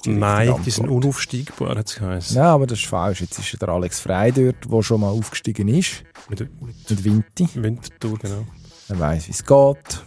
Nein, 0.06 0.54
die 0.66 0.70
sind 0.70 0.88
unaufsteigbar, 0.88 1.76
hat 1.76 1.88
es 1.88 1.94
geheißen. 1.96 2.36
Ja, 2.36 2.52
aber 2.52 2.66
das 2.66 2.80
ist 2.80 2.86
falsch. 2.86 3.20
Jetzt 3.20 3.38
ist 3.38 3.52
ja 3.52 3.58
der 3.58 3.68
Alex 3.68 4.00
Frey 4.00 4.32
dort, 4.32 4.56
der 4.70 4.82
schon 4.82 5.00
mal 5.00 5.10
aufgestiegen 5.10 5.68
ist. 5.68 6.02
Mit, 6.28 6.40
mit 6.40 6.90
Mit 6.90 7.04
Vinti. 7.04 7.48
Winterthur, 7.54 8.18
genau. 8.18 8.46
Er 8.88 8.98
weiss, 8.98 9.28
wie 9.28 9.32
es 9.32 9.44
geht. 9.44 10.04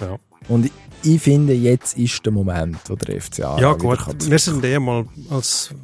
Ja, 0.00 0.18
Und 0.48 0.66
ich, 0.66 0.72
ich 1.02 1.20
finde, 1.20 1.52
jetzt 1.52 1.96
ist 1.98 2.24
der 2.24 2.32
Moment, 2.32 2.78
wo 2.86 2.96
der 2.96 3.20
FC 3.20 3.40
Aarau 3.40 3.60
ja 3.60 3.72
gut. 3.74 3.98
Wir 4.30 4.38
sind 4.38 4.64
eh 4.64 4.78
mal 4.78 5.04
als 5.30 5.74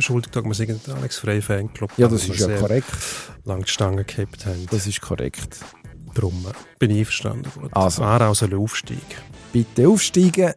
beschuldigt, 0.00 0.34
dass 0.34 0.44
wir 0.44 0.66
der 0.66 0.94
Alex 0.94 1.18
Frey 1.18 1.42
Fanclub. 1.42 1.92
Ja, 1.96 2.08
das 2.08 2.26
ist 2.26 2.40
ja 2.40 2.56
korrekt. 2.56 2.90
Lang 3.44 3.64
die 3.64 3.70
Stange 3.70 4.04
gehabt 4.04 4.46
haben. 4.46 4.66
Das 4.70 4.86
ist 4.86 5.00
korrekt. 5.00 5.58
Darum 6.14 6.46
äh, 6.48 6.52
bin 6.78 6.90
ich 6.90 7.00
einverstanden. 7.00 7.50
Gut. 7.54 7.70
Also. 7.72 8.02
Aarau 8.02 8.34
soll 8.34 8.54
aufsteigen. 8.54 9.00
Bitte 9.52 9.88
aufsteigen 9.88 10.54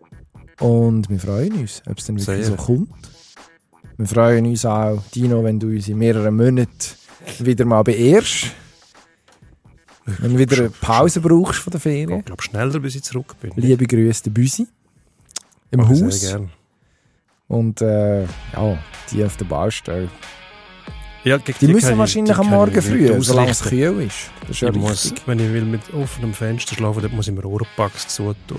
und 0.59 1.09
wir 1.09 1.19
freuen 1.19 1.53
uns, 1.53 1.81
ob 1.85 1.97
es 1.97 2.05
dann 2.05 2.17
wirklich 2.17 2.45
Sehr. 2.45 2.55
so 2.57 2.63
kommt. 2.63 2.89
Wir 3.97 4.07
freuen 4.07 4.45
uns 4.45 4.65
auch, 4.65 5.01
Dino, 5.13 5.43
wenn 5.43 5.59
du 5.59 5.67
uns 5.67 5.87
in 5.87 5.97
mehreren 5.97 6.35
Monaten 6.35 6.69
wieder 7.39 7.65
mal 7.65 7.83
beehrst. 7.83 8.47
Wenn 10.05 10.33
du 10.33 10.39
wieder 10.39 10.57
eine 10.57 10.69
Pause 10.69 11.21
brauchst 11.21 11.59
von 11.59 11.71
der 11.71 11.79
Ferien. 11.79 12.19
Ich 12.19 12.25
glaube, 12.25 12.43
schneller, 12.43 12.79
bis 12.79 12.95
ich 12.95 13.03
zurück 13.03 13.35
bin. 13.41 13.51
Liebe 13.55 13.85
Grüße, 13.85 14.23
der 14.23 14.31
Büsi. 14.31 14.67
Im 15.71 15.79
Mache 15.79 15.93
ich 15.93 16.01
Haus. 16.01 16.19
Sehr 16.21 16.39
gern. 16.39 16.51
Und 17.53 17.81
äh, 17.81 18.23
ja, 18.23 18.77
die 19.11 19.23
auf 19.23 19.37
der 19.37 19.45
Baustelle. 19.45 20.09
Ja, 21.23 21.37
gegen 21.37 21.57
Die, 21.59 21.67
müssen 21.67 21.97
wahrscheinlich 21.97 22.33
die 22.35 22.39
am 22.41 22.49
Morgen 22.49 22.81
früh, 22.81 23.21
solange 23.21 23.51
es 23.51 23.61
kühl 23.61 24.01
ist. 24.01 24.31
Das 24.41 24.49
ist 24.49 24.61
ja 24.61 24.69
Ich 24.69 24.75
muss, 24.75 25.13
wenn 25.25 25.39
ich 25.39 25.53
will 25.53 25.63
mit 25.63 25.81
offenem 25.93 26.33
Fenster 26.33 26.75
schlafen, 26.75 27.01
dann 27.03 27.15
muss 27.15 27.27
ich 27.27 27.33
mir 27.33 27.45
Oropax 27.45 28.07
zutun. 28.09 28.57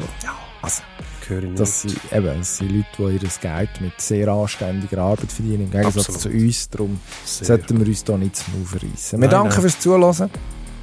Also, 0.62 0.82
Das 1.22 1.28
höre 1.28 1.42
ich 1.42 1.48
nicht. 1.50 1.60
das 1.60 1.82
sind, 1.82 2.00
eben, 2.12 2.38
das 2.38 2.56
sind 2.56 2.70
Leute, 2.72 3.18
die 3.18 3.24
ihr 3.26 3.30
Geld 3.40 3.80
mit 3.80 4.00
sehr 4.00 4.28
anständiger 4.28 4.98
Arbeit 4.98 5.30
verdienen. 5.30 5.64
Im 5.64 5.70
Gegensatz 5.72 6.08
Absolut. 6.08 6.20
zu 6.22 6.28
uns. 6.30 6.70
Darum 6.70 7.00
Sehr. 7.24 7.46
sollten 7.48 7.80
wir 7.80 7.86
uns 7.86 8.04
da 8.04 8.16
nicht 8.16 8.36
zum 8.36 8.54
Maul 8.54 8.64
verreissen. 8.66 9.20
Wir 9.20 9.28
Nein, 9.28 9.30
danken 9.30 9.48
nein. 9.50 9.60
fürs 9.60 9.78
Zuhören. 9.80 10.30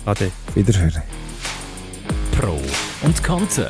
Ade. 0.05 0.31
Wiederhören. 0.53 1.01
Pro 2.39 2.59
und 3.03 3.23
Konter. 3.23 3.69